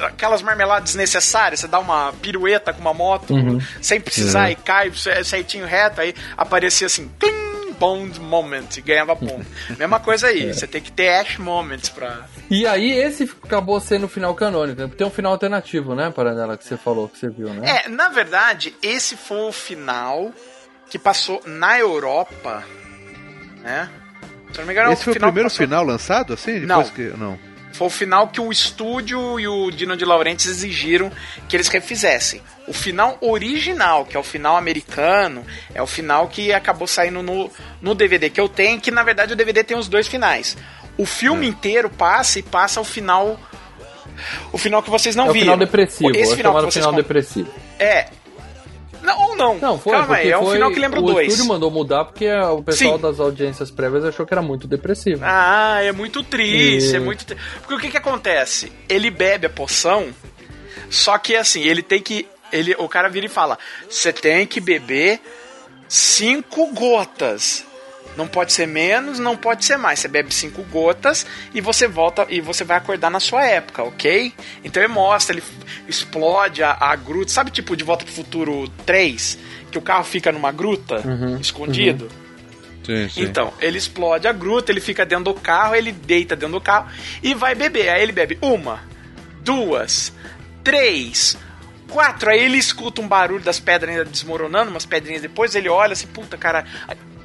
Aquelas 0.01 0.41
marmeladas 0.41 0.83
desnecessárias, 0.85 1.59
você 1.59 1.67
dá 1.67 1.79
uma 1.79 2.13
pirueta 2.21 2.73
com 2.73 2.81
uma 2.81 2.93
moto 2.93 3.33
Uhum. 3.33 3.59
sem 3.81 3.99
precisar 3.99 4.49
e 4.51 4.55
cai 4.55 4.91
certinho 5.23 5.65
reto, 5.65 6.01
aí 6.01 6.13
aparecia 6.69 6.87
assim. 6.87 7.09
Clim, 7.19 7.73
Bond 7.79 8.19
Moment 8.19 8.67
e 8.77 8.81
ganhava 8.81 9.15
ponto. 9.15 9.45
Mesma 9.77 9.99
coisa 9.99 10.27
aí, 10.27 10.51
você 10.53 10.67
tem 10.67 10.81
que 10.81 10.91
ter 10.91 11.09
Ash 11.09 11.37
Moments 11.37 11.89
pra. 11.89 12.25
E 12.49 12.65
aí, 12.67 12.91
esse 12.91 13.23
acabou 13.43 13.79
sendo 13.79 14.05
o 14.05 14.09
final 14.09 14.33
canônico. 14.35 14.87
Tem 14.89 15.05
um 15.07 15.09
final 15.11 15.31
alternativo, 15.31 15.95
né, 15.95 16.11
Paranela, 16.11 16.57
que 16.57 16.65
você 16.65 16.77
falou, 16.77 17.07
que 17.09 17.17
você 17.17 17.29
viu, 17.29 17.49
né? 17.53 17.83
É, 17.85 17.89
na 17.89 18.09
verdade, 18.09 18.75
esse 18.81 19.15
foi 19.15 19.41
o 19.49 19.51
final 19.51 20.31
que 20.89 20.97
passou 20.99 21.41
na 21.45 21.77
Europa, 21.79 22.63
né? 23.61 23.89
Se 24.51 24.57
eu 24.57 24.61
não 24.61 24.65
me 24.67 24.73
engano, 24.73 24.91
Esse 24.91 25.03
foi 25.03 25.11
o 25.11 25.13
final 25.13 25.29
primeiro 25.29 25.49
passou- 25.49 25.65
final 25.65 25.83
lançado, 25.83 26.33
assim? 26.33 26.59
Não. 26.61 26.81
Depois 26.81 26.89
que... 26.89 27.17
Não. 27.17 27.37
Foi 27.73 27.87
o 27.87 27.89
final 27.89 28.27
que 28.27 28.41
o 28.41 28.51
estúdio 28.51 29.39
e 29.39 29.47
o 29.47 29.71
Dino 29.71 29.95
de 29.95 30.03
Laurentiis 30.03 30.49
exigiram 30.49 31.11
que 31.47 31.55
eles 31.55 31.67
refizessem. 31.67 32.41
O 32.67 32.73
final 32.73 33.17
original, 33.21 34.05
que 34.05 34.17
é 34.17 34.19
o 34.19 34.23
final 34.23 34.57
americano, 34.57 35.45
é 35.73 35.81
o 35.81 35.87
final 35.87 36.27
que 36.27 36.51
acabou 36.51 36.87
saindo 36.87 37.23
no, 37.23 37.49
no 37.81 37.95
DVD 37.95 38.29
que 38.29 38.39
eu 38.41 38.49
tenho, 38.49 38.79
que 38.81 38.91
na 38.91 39.03
verdade 39.03 39.33
o 39.33 39.35
DVD 39.35 39.63
tem 39.63 39.77
os 39.77 39.87
dois 39.87 40.07
finais. 40.07 40.57
O 40.97 41.05
filme 41.05 41.45
É. 41.45 41.49
inteiro 41.49 41.89
passa 41.89 42.39
e 42.39 42.43
passa 42.43 42.81
o 42.81 42.83
final. 42.83 43.39
O 44.51 44.57
final 44.57 44.83
que 44.83 44.89
vocês 44.89 45.15
não 45.15 45.27
é 45.27 45.29
o 45.29 45.33
viram. 45.33 45.45
final 45.45 45.57
depressivo. 45.57 46.15
Esse 46.15 46.33
é 46.33 46.35
final 46.35 46.53
que 46.55 46.61
vocês 46.61 46.85
final 46.85 46.93
depressivo. 46.93 47.49
É. 47.79 48.07
Não, 49.01 49.29
ou 49.29 49.35
não. 49.35 49.57
Não, 49.59 49.79
foi, 49.79 49.93
Calma 49.93 50.15
aí, 50.15 50.29
é 50.29 50.37
um 50.37 50.43
foi, 50.45 50.53
final 50.55 50.71
que 50.71 50.79
lembra 50.79 50.99
o 50.99 51.03
o 51.05 51.11
2. 51.13 51.27
estúdio 51.33 51.47
mandou 51.49 51.71
mudar 51.71 52.05
porque 52.05 52.29
o 52.31 52.61
pessoal 52.63 52.95
Sim. 52.97 53.01
das 53.01 53.19
audiências 53.19 53.71
prévias 53.71 54.03
achou 54.05 54.25
que 54.25 54.33
era 54.33 54.41
muito 54.41 54.67
depressivo. 54.67 55.21
Ah, 55.23 55.79
é 55.81 55.91
muito 55.91 56.23
triste, 56.23 56.91
E- 56.93 56.95
é 56.95 56.99
muito. 56.99 57.25
tri- 57.25 57.37
Porque 57.61 57.75
o 57.75 57.79
que 57.79 57.89
que 57.91 57.97
acontece? 57.97 58.71
Ele 58.89 59.09
bebe 59.09 59.47
a 59.47 59.49
poção, 59.49 60.09
só 60.89 61.17
que 61.17 61.35
assim, 61.35 61.61
ele 61.63 61.81
tem 61.81 62.01
que. 62.01 62.27
Ele, 62.51 62.75
o 62.79 62.87
cara 62.89 63.07
vira 63.09 63.25
e 63.25 63.29
fala: 63.29 63.57
você 63.89 64.11
tem 64.11 64.45
que 64.47 64.59
beber 64.59 65.21
cinco 65.87 66.67
gotas. 66.73 67.65
Não 68.17 68.27
pode 68.27 68.51
ser 68.51 68.67
menos, 68.67 69.17
não 69.17 69.37
pode 69.37 69.63
ser 69.63 69.77
mais. 69.77 69.99
Você 69.99 70.07
bebe 70.07 70.33
cinco 70.33 70.63
gotas 70.63 71.25
e 71.53 71.61
você 71.61 71.87
volta 71.87 72.25
e 72.29 72.41
você 72.41 72.63
vai 72.63 72.77
acordar 72.77 73.09
na 73.09 73.19
sua 73.19 73.45
época, 73.45 73.83
ok? 73.83 74.33
Então 74.63 74.83
ele 74.83 74.91
mostra, 74.91 75.35
ele 75.35 75.43
explode 75.87 76.61
a, 76.63 76.77
a 76.79 76.95
gruta. 76.95 77.31
Sabe 77.31 77.51
tipo 77.51 77.75
de 77.77 77.83
Volta 77.83 78.03
pro 78.03 78.13
Futuro 78.13 78.67
3? 78.85 79.37
Que 79.71 79.77
o 79.77 79.81
carro 79.81 80.03
fica 80.03 80.31
numa 80.31 80.51
gruta, 80.51 81.01
escondido? 81.39 82.09
Sim, 82.83 83.07
sim. 83.07 83.21
Então, 83.21 83.53
ele 83.59 83.77
explode 83.77 84.27
a 84.27 84.31
gruta, 84.31 84.71
ele 84.71 84.81
fica 84.81 85.05
dentro 85.05 85.25
do 85.25 85.33
carro, 85.35 85.75
ele 85.75 85.91
deita 85.91 86.35
dentro 86.35 86.53
do 86.53 86.61
carro 86.61 86.89
e 87.21 87.35
vai 87.35 87.53
beber. 87.53 87.89
Aí 87.89 88.01
ele 88.01 88.11
bebe 88.11 88.37
uma, 88.41 88.81
duas, 89.41 90.11
três, 90.63 91.37
quatro. 91.89 92.29
Aí 92.29 92.39
ele 92.39 92.57
escuta 92.57 93.01
um 93.01 93.07
barulho 93.07 93.43
das 93.43 93.59
pedras 93.59 93.91
ainda 93.91 94.05
desmoronando, 94.05 94.71
umas 94.71 94.85
pedrinhas 94.85 95.21
depois, 95.21 95.53
ele 95.55 95.69
olha 95.69 95.93
assim, 95.93 96.07
puta 96.07 96.37
cara, 96.37 96.65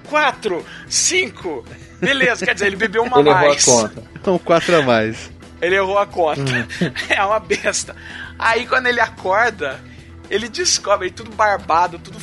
quatro, 0.09 0.65
cinco. 0.89 1.65
Beleza, 2.01 2.45
quer 2.45 2.55
dizer, 2.55 2.67
ele 2.67 2.77
bebeu 2.77 3.03
uma 3.03 3.19
Ele 3.21 3.29
errou 3.29 3.41
a 3.41 3.49
mais. 3.49 3.65
conta. 3.65 4.03
Então, 4.15 4.39
quatro 4.39 4.77
a 4.77 4.83
mais. 4.83 5.31
Ele 5.61 5.77
errou 5.77 5.99
a 5.99 6.07
conta. 6.07 6.41
Hum. 6.43 6.93
é 7.09 7.25
uma 7.25 7.41
besta. 7.41 7.97
Aí 8.39 8.67
quando 8.67 8.87
ele 8.87 9.01
acorda, 9.01 9.81
ele 10.31 10.49
descobre 10.49 11.07
ele 11.07 11.15
tudo 11.15 11.31
barbado, 11.31 11.99
tudo 11.99 12.19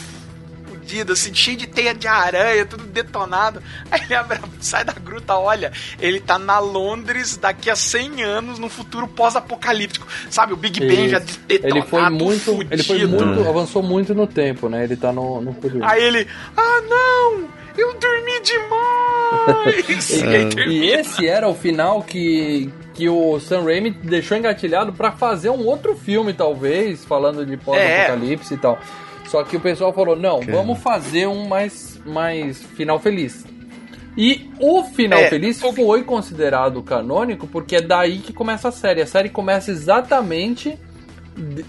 fudido, 0.91 1.13
assim, 1.13 1.33
cheio 1.33 1.57
de 1.57 1.67
teia 1.67 1.93
de 1.93 2.07
aranha, 2.07 2.65
tudo 2.65 2.83
detonado. 2.83 3.61
Aí 3.89 4.01
ele 4.03 4.15
abre, 4.15 4.39
sai 4.59 4.83
da 4.83 4.93
gruta, 4.93 5.35
olha, 5.35 5.71
ele 5.99 6.19
tá 6.19 6.37
na 6.37 6.59
Londres 6.59 7.37
daqui 7.37 7.69
a 7.69 7.75
100 7.75 8.23
anos, 8.23 8.59
no 8.59 8.69
futuro 8.69 9.07
pós-apocalíptico. 9.07 10.05
Sabe, 10.29 10.53
o 10.53 10.57
Big 10.57 10.79
Ben 10.79 11.09
já 11.09 11.19
detonado, 11.19 11.77
ele 11.77 11.81
foi 11.83 12.09
muito, 12.09 12.43
fudido. 12.43 12.73
ele 12.73 12.83
foi 12.83 13.05
muito, 13.05 13.47
avançou 13.47 13.81
muito 13.81 14.13
no 14.13 14.27
tempo, 14.27 14.67
né? 14.67 14.83
Ele 14.83 14.95
tá 14.95 15.11
no, 15.11 15.41
no 15.41 15.53
futuro. 15.53 15.83
Aí 15.83 16.03
ele, 16.03 16.27
ah 16.57 16.81
não, 16.89 17.47
eu 17.77 17.93
dormi 17.93 18.41
demais. 18.41 20.09
e 20.09 20.23
aí 20.27 20.49
E 20.67 20.89
esse 20.91 21.27
era 21.27 21.47
o 21.47 21.53
final 21.55 22.01
que, 22.03 22.69
que 22.93 23.07
o 23.09 23.39
Sam 23.39 23.63
Raimi 23.63 23.91
deixou 23.91 24.37
engatilhado 24.37 24.93
pra 24.93 25.11
fazer 25.11 25.49
um 25.49 25.65
outro 25.65 25.95
filme, 25.95 26.33
talvez, 26.33 27.03
falando 27.05 27.45
de 27.45 27.57
pós-apocalipse 27.57 28.53
e 28.53 28.57
tal. 28.57 28.77
Só 29.27 29.43
que 29.43 29.55
o 29.55 29.59
pessoal 29.61 29.93
falou: 29.93 30.15
não, 30.15 30.41
vamos 30.41 30.79
fazer 30.79 31.27
um 31.27 31.47
mais, 31.47 31.99
mais 32.05 32.61
final 32.61 32.99
feliz. 32.99 33.45
E 34.17 34.49
o 34.59 34.83
final 34.83 35.19
É, 35.19 35.29
feliz 35.29 35.63
o- 35.63 35.71
foi 35.71 36.03
considerado 36.03 36.83
canônico 36.83 37.47
porque 37.47 37.77
é 37.77 37.81
daí 37.81 38.17
que 38.17 38.33
começa 38.33 38.67
a 38.67 38.71
série. 38.71 39.01
A 39.01 39.07
série 39.07 39.29
começa 39.29 39.71
exatamente 39.71 40.77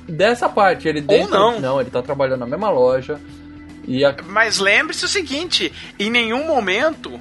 dessa 0.09 0.49
parte. 0.49 0.89
Ele 0.89 1.01
dentro, 1.01 1.31
não. 1.31 1.61
não, 1.61 1.81
ele 1.81 1.89
tá 1.91 2.03
trabalhando 2.03 2.41
na 2.41 2.47
mesma 2.47 2.69
loja. 2.69 3.20
E 3.86 4.04
a, 4.04 4.14
Mas 4.26 4.59
lembre-se 4.59 5.04
o 5.04 5.09
seguinte: 5.09 5.72
em 5.98 6.10
nenhum 6.10 6.46
momento 6.46 7.18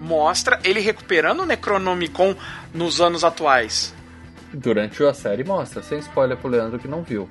mostra 0.00 0.60
ele 0.64 0.80
recuperando 0.80 1.40
o 1.40 1.46
Necronomicon 1.46 2.34
nos 2.72 3.00
anos 3.00 3.24
atuais. 3.24 3.94
durante 4.52 5.02
a 5.04 5.12
série 5.12 5.44
mostra, 5.44 5.82
sem 5.82 5.98
spoiler 5.98 6.36
pro 6.36 6.48
Leandro 6.48 6.78
que 6.78 6.88
não 6.88 7.02
viu. 7.02 7.28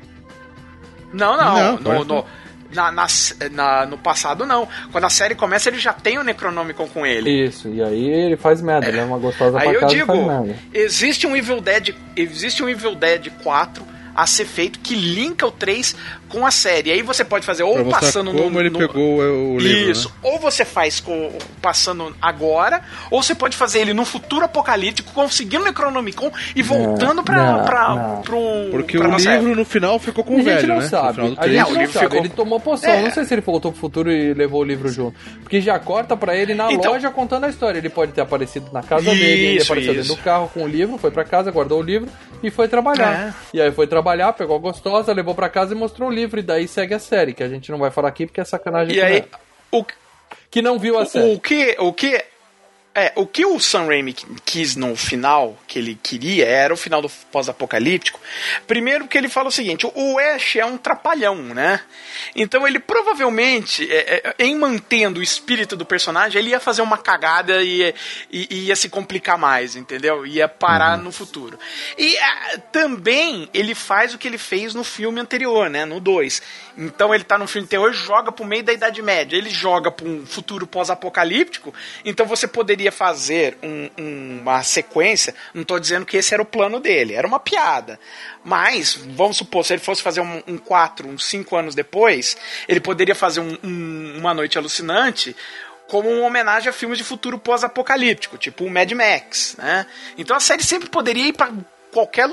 Não, 1.13 1.37
não. 1.37 1.77
Não, 1.79 1.99
no, 1.99 2.03
no, 2.05 2.25
na, 2.73 2.91
na- 2.91 3.07
na- 3.51 3.85
no 3.85 3.97
passado, 3.97 4.45
não. 4.45 4.67
Quando 4.91 5.05
a 5.05 5.09
série 5.09 5.33
começa, 5.35 5.69
ele 5.69 5.79
já 5.79 5.93
tem 5.93 6.17
o 6.17 6.23
Necronomicon 6.23 6.87
com 6.87 7.05
ele. 7.05 7.29
Isso, 7.45 7.69
e 7.69 7.81
aí 7.81 8.05
ele 8.09 8.35
faz 8.35 8.61
merda, 8.61 8.87
ele 8.89 8.99
é 8.99 9.03
uma 9.03 9.17
gostosa 9.17 9.57
Aí 9.57 9.63
pra 9.69 9.73
eu 9.73 9.79
casa 9.79 9.95
digo, 9.95 10.13
existe 10.73 11.25
um 11.25 11.35
Evil 11.35 11.61
Dead, 11.61 11.95
existe 12.15 12.61
um 12.61 12.67
Evil 12.69 12.93
Dead 12.95 13.29
4 13.41 13.85
a 14.13 14.25
ser 14.27 14.45
feito 14.45 14.79
que 14.79 14.95
linka 14.95 15.45
o 15.47 15.51
3 15.51 15.95
com 16.29 16.45
a 16.45 16.51
série. 16.51 16.91
Aí 16.91 17.01
você 17.01 17.23
pode 17.23 17.45
fazer 17.45 17.63
ou 17.63 17.85
passando 17.85 18.31
como 18.31 18.49
no, 18.49 18.59
ele 18.59 18.69
no- 18.69 18.79
pegou 18.79 19.19
o 19.19 19.57
livro, 19.59 19.91
Isso. 19.91 20.09
né? 20.09 20.15
Ou 20.23 20.39
você 20.39 20.63
faz 20.65 20.99
com, 20.99 21.31
passando 21.61 22.15
agora, 22.21 22.81
ou 23.11 23.21
você 23.23 23.33
pode 23.35 23.55
fazer 23.55 23.79
ele 23.79 23.93
no 23.93 24.05
futuro 24.05 24.45
apocalíptico, 24.45 25.11
conseguindo 25.13 25.63
o 25.63 25.65
Necronomicon 25.65 26.31
e 26.55 26.61
voltando 26.61 27.23
pra, 27.23 27.35
não, 27.57 27.65
pra, 27.65 27.89
não. 27.95 28.21
pro. 28.21 28.37
Porque 28.71 28.97
pra 28.97 29.07
o 29.09 29.15
livro 29.17 29.31
época. 29.31 29.55
no 29.55 29.65
final 29.65 29.99
ficou 29.99 30.23
com 30.23 30.33
a 30.33 30.35
o 30.35 30.39
gente 30.39 30.45
velho, 30.47 30.67
não 30.67 30.75
né? 30.77 30.83
No 30.83 30.89
sabe. 30.89 31.13
final 31.15 31.29
do 31.29 31.33
A 31.33 31.41
três. 31.41 31.51
gente 31.57 31.61
É, 31.61 31.65
o 31.65 31.73
não 31.73 31.79
livro 31.81 31.93
sabe. 31.93 32.05
ficou- 32.05 32.19
Ele 32.19 32.29
tomou 32.29 32.59
poção. 32.59 32.89
É. 32.89 33.01
Não 33.01 33.11
sei 33.11 33.25
se 33.25 33.33
ele 33.33 33.41
voltou 33.41 33.71
pro 33.71 33.79
futuro 33.81 34.11
e 34.11 34.33
levou 34.33 34.61
o 34.61 34.63
livro 34.63 34.89
junto. 34.89 35.17
Porque 35.41 35.61
já 35.61 35.77
corta 35.79 36.15
pra 36.17 36.35
ele 36.35 36.53
na 36.53 36.71
Então- 36.71 36.91
loja 36.91 37.09
contando 37.09 37.45
a 37.45 37.49
história. 37.49 37.77
Ele 37.79 37.89
pode 37.89 38.11
ter 38.11 38.21
aparecido 38.21 38.67
na 38.73 38.81
casa 38.83 39.05
dele, 39.09 39.23
ele 39.23 39.57
Isso, 39.57 39.65
apareceu 39.71 39.93
isso. 39.93 40.01
dentro 40.03 40.15
do 40.17 40.23
carro 40.23 40.49
com 40.53 40.63
o 40.63 40.67
livro, 40.67 40.97
foi 40.97 41.11
pra 41.11 41.23
casa, 41.23 41.51
guardou 41.51 41.79
o 41.79 41.83
livro 41.83 42.09
e 42.43 42.49
foi 42.49 42.67
trabalhar. 42.67 43.27
É. 43.29 43.33
E 43.57 43.61
aí 43.61 43.71
foi 43.71 43.87
trabalhar, 43.87 44.33
pegou 44.33 44.55
a 44.55 44.59
gostosa, 44.59 45.13
levou 45.13 45.33
pra 45.35 45.49
casa 45.49 45.73
e 45.73 45.77
mostrou 45.77 46.09
o 46.09 46.11
livro. 46.17 46.39
E 46.39 46.43
daí 46.43 46.67
segue 46.67 46.93
a 46.93 46.99
série, 46.99 47.33
que 47.33 47.43
a 47.43 47.49
gente 47.49 47.71
não 47.71 47.77
vai 47.77 47.91
falar 47.91 48.09
aqui 48.09 48.25
porque 48.25 48.41
é 48.41 48.45
sacanagem. 48.45 48.95
E 48.95 49.01
aí, 49.01 49.17
ela. 49.17 49.27
o, 49.71 49.85
Que 50.51 50.61
não 50.61 50.77
viu 50.77 50.97
a 50.97 51.03
o, 51.03 51.05
série. 51.05 51.33
o 51.35 51.39
que. 51.39 51.75
O 51.79 51.93
que 51.93 52.25
é, 52.99 53.11
o 53.15 53.27
que 53.27 53.45
o 53.45 53.59
Sam 53.59 53.85
Raimi 53.85 54.11
quis 54.43 54.75
no 54.75 54.95
final, 54.95 55.55
que 55.67 55.77
ele 55.77 55.93
queria, 56.01 56.47
era 56.47 56.73
o 56.73 56.77
final 56.77 56.99
do 56.99 57.07
pós-apocalíptico. 57.31 58.19
Primeiro 58.65 59.07
que 59.07 59.15
ele 59.15 59.29
fala 59.29 59.49
o 59.49 59.51
seguinte, 59.51 59.85
o 59.93 60.17
Ash 60.17 60.55
é 60.55 60.65
um 60.65 60.77
trapalhão, 60.77 61.35
né? 61.35 61.79
Então 62.35 62.67
ele 62.67 62.79
provavelmente, 62.79 63.87
é, 63.91 64.23
é, 64.39 64.43
em 64.43 64.55
mantendo 64.55 65.19
o 65.19 65.23
espírito 65.23 65.77
do 65.77 65.85
personagem, 65.85 66.39
ele 66.41 66.49
ia 66.49 66.59
fazer 66.59 66.81
uma 66.81 66.97
cagada 66.97 67.61
e, 67.61 67.77
ia- 67.77 67.95
e- 68.31 68.47
e 68.49 68.59
ia 68.65 68.75
se 68.75 68.89
complicar 68.89 69.37
mais, 69.37 69.75
entendeu? 69.75 70.25
Ia 70.25 70.47
parar 70.47 70.97
no 70.97 71.11
futuro. 71.11 71.59
E 71.99 72.17
ah, 72.17 72.57
também 72.71 73.47
ele 73.53 73.75
faz 73.75 74.15
o 74.15 74.17
que 74.17 74.27
ele 74.27 74.39
fez 74.39 74.73
no 74.73 74.83
filme 74.83 75.19
anterior, 75.21 75.69
né? 75.69 75.85
No 75.85 75.99
2. 75.99 76.41
Então 76.79 77.13
ele 77.13 77.23
tá 77.23 77.37
no 77.37 77.47
filme 77.47 77.65
anterior, 77.65 77.93
joga 77.93 78.31
pro 78.31 78.43
meio 78.43 78.63
da 78.63 78.73
Idade 78.73 79.01
Média. 79.03 79.37
Ele 79.37 79.49
joga 79.51 79.91
pra 79.91 80.07
um 80.07 80.25
futuro 80.25 80.65
pós-apocalíptico. 80.65 81.71
Então 82.03 82.25
você 82.25 82.47
poderia 82.47 82.86
fazer 82.91 83.57
um- 83.63 83.89
um- 83.97 84.39
uma 84.41 84.63
sequência. 84.63 85.33
Não 85.53 85.63
tô 85.63 85.79
dizendo 85.79 86.05
que 86.05 86.17
esse 86.17 86.33
era 86.33 86.41
o 86.41 86.45
plano 86.45 86.79
dele, 86.79 87.13
era 87.13 87.27
uma 87.27 87.39
piada. 87.39 87.99
Mas, 88.43 88.95
vamos 88.95 89.37
supor, 89.37 89.65
se 89.65 89.73
ele 89.73 89.81
fosse 89.81 90.01
fazer 90.01 90.21
um, 90.21 90.41
um 90.47 90.57
4, 90.57 91.07
uns 91.07 91.25
5 91.25 91.55
anos 91.55 91.75
depois, 91.75 92.37
ele 92.67 92.79
poderia 92.79 93.15
fazer 93.15 93.39
um- 93.41 93.57
um- 93.63 94.15
uma 94.19 94.33
noite 94.33 94.57
alucinante 94.57 95.35
como 95.87 96.09
uma 96.09 96.25
homenagem 96.27 96.69
a 96.69 96.73
filmes 96.73 96.97
de 96.97 97.03
futuro 97.03 97.37
pós-apocalíptico, 97.39 98.37
tipo 98.37 98.65
o 98.65 98.69
Mad 98.69 98.91
Max, 98.91 99.55
né? 99.57 99.85
Então 100.17 100.35
a 100.35 100.39
série 100.39 100.63
sempre 100.63 100.89
poderia 100.89 101.27
ir 101.27 101.33
para 101.33 101.51
qualquer 101.91 102.29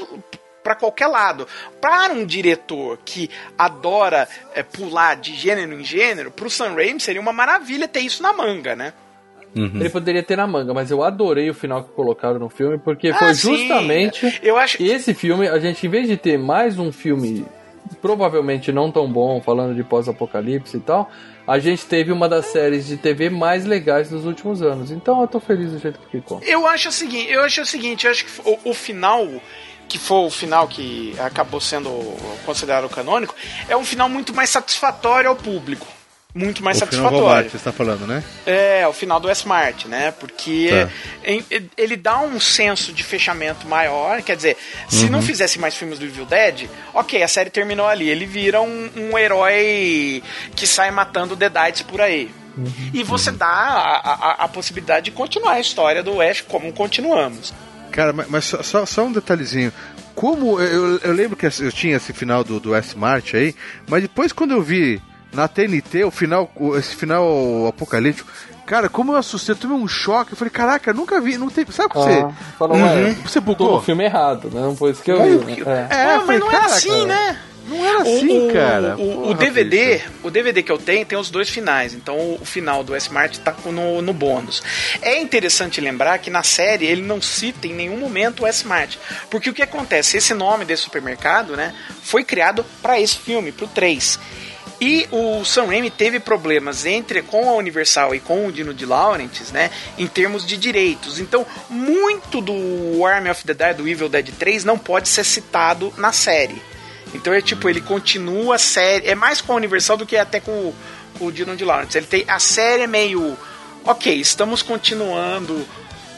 para 0.62 0.74
qualquer 0.74 1.09
lado. 1.09 1.47
Para 1.78 2.10
um 2.10 2.24
diretor 2.24 2.98
que 3.05 3.28
adora 3.59 4.26
é, 4.55 4.62
pular 4.62 5.14
de 5.14 5.35
gênero 5.35 5.74
em 5.78 5.85
gênero, 5.85 6.31
pro 6.31 6.48
Sam 6.48 6.74
Raimi 6.74 6.98
seria 6.98 7.20
uma 7.20 7.35
maravilha 7.35 7.86
ter 7.86 8.01
isso 8.01 8.22
na 8.22 8.32
manga, 8.32 8.74
né? 8.74 8.94
Ele 9.55 9.89
poderia 9.89 10.22
ter 10.22 10.36
na 10.36 10.47
manga, 10.47 10.74
mas 10.74 10.90
eu 10.90 11.02
adorei 11.02 11.48
o 11.48 11.55
final 11.55 11.85
que 11.85 11.90
colocaram 11.93 12.39
no 12.39 12.48
filme, 12.48 12.78
porque 12.78 13.09
Ah, 13.09 13.14
foi 13.18 13.35
sim. 13.35 13.56
justamente 13.56 14.40
Eu 14.43 14.56
acho 14.56 14.82
esse 14.82 15.14
filme, 15.14 15.47
a 15.48 15.59
gente, 15.59 15.86
em 15.86 15.90
vez 15.90 16.09
de 16.09 16.16
ter 16.16 16.39
mais 16.39 16.78
um 16.78 16.90
filme 16.90 17.47
provavelmente 18.01 18.72
não 18.72 18.90
tão 18.90 19.10
bom, 19.10 19.40
falando 19.40 19.74
de 19.74 19.85
pós-apocalipse 19.85 20.76
e 20.76 20.81
tal, 20.81 21.10
a 21.47 21.59
gente 21.59 21.85
teve 21.86 22.10
uma 22.10 22.28
das 22.28 22.47
séries 22.47 22.86
de 22.86 22.97
TV 22.97 23.28
mais 23.31 23.64
legais 23.64 24.09
dos 24.09 24.24
últimos 24.24 24.62
anos. 24.62 24.90
Então 24.90 25.20
eu 25.20 25.28
tô 25.28 25.39
feliz 25.39 25.70
do 25.70 25.78
jeito 25.78 25.98
que 26.01 26.10
ficou. 26.18 26.40
Eu 26.43 26.66
acho 26.66 26.89
o 26.89 26.93
seguinte, 26.93 27.31
eu 27.31 27.43
acho 27.43 27.60
o 27.60 27.66
seguinte, 27.66 28.06
eu 28.06 28.10
acho 28.10 28.24
que 28.24 28.31
o, 28.44 28.70
o 28.70 28.74
final 28.74 29.28
que 29.89 29.98
foi 29.98 30.26
o 30.26 30.31
final 30.31 30.66
que 30.66 31.14
acabou 31.18 31.60
sendo 31.60 31.90
considerado 32.44 32.89
canônico, 32.89 33.35
é 33.68 33.76
um 33.76 33.85
final 33.85 34.09
muito 34.09 34.35
mais 34.35 34.51
satisfatório 34.51 35.28
ao 35.28 35.36
público. 35.36 35.86
Muito 36.35 36.62
mais 36.65 36.77
o 36.77 36.86
final 36.86 36.90
satisfatório. 36.90 37.24
Walmart, 37.27 37.51
você 37.51 37.56
está 37.56 37.73
falando, 37.73 38.06
né? 38.06 38.23
É, 38.44 38.86
o 38.89 38.93
final 38.93 39.20
do 39.20 39.28
S-Mart, 39.31 39.85
né? 39.86 40.11
Porque 40.19 40.69
Tá. 40.70 40.90
ele 41.77 41.97
dá 41.97 42.20
um 42.20 42.40
senso 42.40 42.93
de 42.93 43.02
fechamento 43.05 43.69
maior. 43.69 44.20
Quer 44.23 44.35
dizer, 44.36 44.56
se 44.89 45.05
Uhum. 45.05 45.11
não 45.12 45.23
fizesse 45.23 45.59
mais 45.59 45.74
filmes 45.74 45.98
do 45.98 46.05
Evil 46.05 46.27
Dead, 46.27 46.69
ok, 46.93 47.23
a 47.23 47.28
série 47.28 47.51
terminou 47.51 47.86
ali. 47.86 48.09
Ele 48.09 48.27
vira 48.27 48.61
um, 48.61 48.90
um 48.97 49.16
herói 49.19 50.23
que 50.56 50.66
sai 50.66 50.90
matando 50.90 51.36
Deadites 51.36 51.82
por 51.82 52.01
aí. 52.01 52.31
E 52.93 53.02
você 53.02 53.32
dá 53.32 53.47
a, 53.47 53.97
a- 54.12 54.44
a 54.44 54.48
possibilidade 54.48 55.06
de 55.06 55.11
continuar 55.11 55.52
a 55.55 55.61
história 55.61 56.02
do 56.05 56.20
Ash 56.20 56.40
como 56.40 56.73
continuamos. 56.73 57.52
Cara, 57.90 58.12
mas, 58.12 58.28
mas 58.28 58.44
só, 58.44 58.62
só- 58.62 58.86
só 58.86 59.05
um 59.05 59.12
detalhezinho. 59.12 59.73
Como 60.15 60.61
eu, 60.61 60.98
eu 60.98 61.12
lembro 61.12 61.36
que 61.36 61.47
eu 61.47 61.73
tinha 61.73 61.97
esse 61.97 62.12
final 62.12 62.44
do, 62.44 62.61
do 62.61 62.73
S-Mart 62.74 63.35
aí, 63.35 63.55
mas 63.89 64.02
depois 64.02 64.32
quando 64.32 64.52
eu 64.52 64.62
vi 64.62 65.02
na 65.35 65.48
TNT 65.48 66.05
o 66.05 66.11
final, 66.11 66.51
o- 66.56 66.77
esse 66.77 66.94
final 66.97 67.66
apocalíptico, 67.69 68.31
cara, 68.65 68.89
como 68.89 69.12
eu 69.12 69.16
assustei, 69.16 69.55
eu 69.55 69.59
tive 69.59 69.73
um 69.73 69.86
choque. 69.89 70.32
Eu 70.32 70.36
falei, 70.36 70.51
caraca, 70.51 70.90
eu 70.90 70.94
nunca 70.94 71.20
vi, 71.20 71.36
não 71.36 71.48
tem. 71.51 71.66
Sabe 71.70 71.89
o 71.89 71.90
que 71.90 71.98
você. 71.98 72.19
Ah, 72.20 72.32
falou, 72.59 72.77
ué, 72.78 73.15
Você 73.24 73.40
tô 73.40 73.51
no 73.51 73.56
bugou? 73.56 73.82
filme 73.82 74.05
errado, 74.05 74.51
né? 74.51 74.61
Não 74.61 74.77
foi 74.77 74.93
isso 74.93 75.02
que 75.02 75.11
eu 75.12 75.19
Mas 75.19 75.31
vi. 75.44 75.62
o 75.62 75.65
né? 75.66 75.89
É. 75.90 75.94
É, 75.94 76.06
Ué, 76.06 76.15
eu 76.15 76.16
mas 76.19 76.27
falei, 76.27 76.39
não 76.40 76.52
é 76.52 76.56
assim, 76.65 77.06
né? 77.06 77.40
Não 77.66 77.82
era 77.82 78.02
assim, 78.02 78.51
o, 78.51 78.52
cara. 78.52 78.94
O, 78.98 79.31
o 79.31 79.35
DVD, 79.35 80.02
o 80.23 80.31
DVD 80.31 80.62
que 80.62 80.70
eu 80.70 80.77
tenho 80.77 81.06
tem 81.06 81.16
os 81.16 81.31
dois 81.31 81.48
finais. 81.48 81.94
Então 81.94 82.35
o 82.35 82.44
final 82.44 82.85
do 82.85 82.94
S-Mart 82.94 83.39
tá 83.39 83.55
no, 83.65 84.02
no 84.02 84.12
bônus. 84.12 84.62
É 85.01 85.19
interessante 85.19 85.81
lembrar 85.81 86.19
que 86.19 86.28
na 86.28 86.43
série 86.43 86.85
ele 86.85 87.01
não 87.01 87.23
cita 87.23 87.66
em 87.66 87.73
nenhum 87.73 87.97
momento 87.97 88.43
o 88.43 88.47
S-Mart. 88.47 88.97
Porque 89.31 89.48
o 89.48 89.55
que 89.55 89.62
acontece? 89.62 90.19
Esse 90.19 90.35
nome 90.35 90.66
desse 90.66 90.82
supermercado, 90.82 91.56
né, 91.56 91.74
foi 92.02 92.23
criado 92.23 92.66
para 92.82 93.01
esse 93.01 93.16
filme, 93.16 93.51
pro 93.51 93.66
3. 93.66 94.19
E 94.80 95.06
o 95.12 95.44
Sam 95.44 95.66
Raimi 95.66 95.88
teve 95.90 96.18
problemas 96.20 96.84
entre 96.84 97.22
com 97.22 97.48
a 97.48 97.55
Universal 97.55 98.14
e 98.14 98.20
com 98.20 98.46
o 98.46 98.52
Dino 98.52 98.74
de 98.74 98.84
Laurentiis, 98.84 99.51
né, 99.52 99.70
em 99.96 100.06
termos 100.06 100.44
de 100.44 100.56
direitos. 100.56 101.18
Então, 101.18 101.46
muito 101.70 102.40
do 102.40 103.05
Army 103.06 103.30
of 103.30 103.44
the 103.44 103.55
Dead, 103.55 103.76
do 103.76 103.88
Evil 103.88 104.09
Dead 104.09 104.30
3, 104.38 104.64
não 104.64 104.76
pode 104.76 105.09
ser 105.09 105.24
citado 105.24 105.92
na 105.96 106.12
série. 106.12 106.60
Então 107.14 107.32
é 107.32 107.40
tipo, 107.40 107.68
ele 107.68 107.80
continua 107.80 108.56
a 108.56 108.59
série. 108.59 109.06
É 109.06 109.14
mais 109.14 109.40
com 109.40 109.52
a 109.52 109.56
Universal 109.56 109.96
do 109.96 110.05
que 110.05 110.16
até 110.16 110.40
com, 110.40 110.51
o- 110.51 110.74
com 111.18 111.26
o 111.26 111.32
Dino 111.32 111.56
de 111.56 111.64
Laurentiis. 111.64 111.94
Ele 111.94 112.06
tem. 112.06 112.24
A 112.26 112.40
série 112.40 112.82
é 112.82 112.86
meio. 112.88 113.38
Ok, 113.84 114.12
estamos 114.18 114.62
continuando 114.62 115.64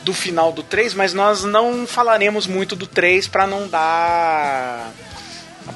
do 0.02 0.14
final 0.14 0.52
do 0.52 0.62
3, 0.62 0.94
mas 0.94 1.12
nós 1.12 1.44
não 1.44 1.86
falaremos 1.86 2.46
muito 2.46 2.74
do 2.74 2.86
3 2.86 3.28
para 3.28 3.46
não 3.46 3.68
dar. 3.68 4.90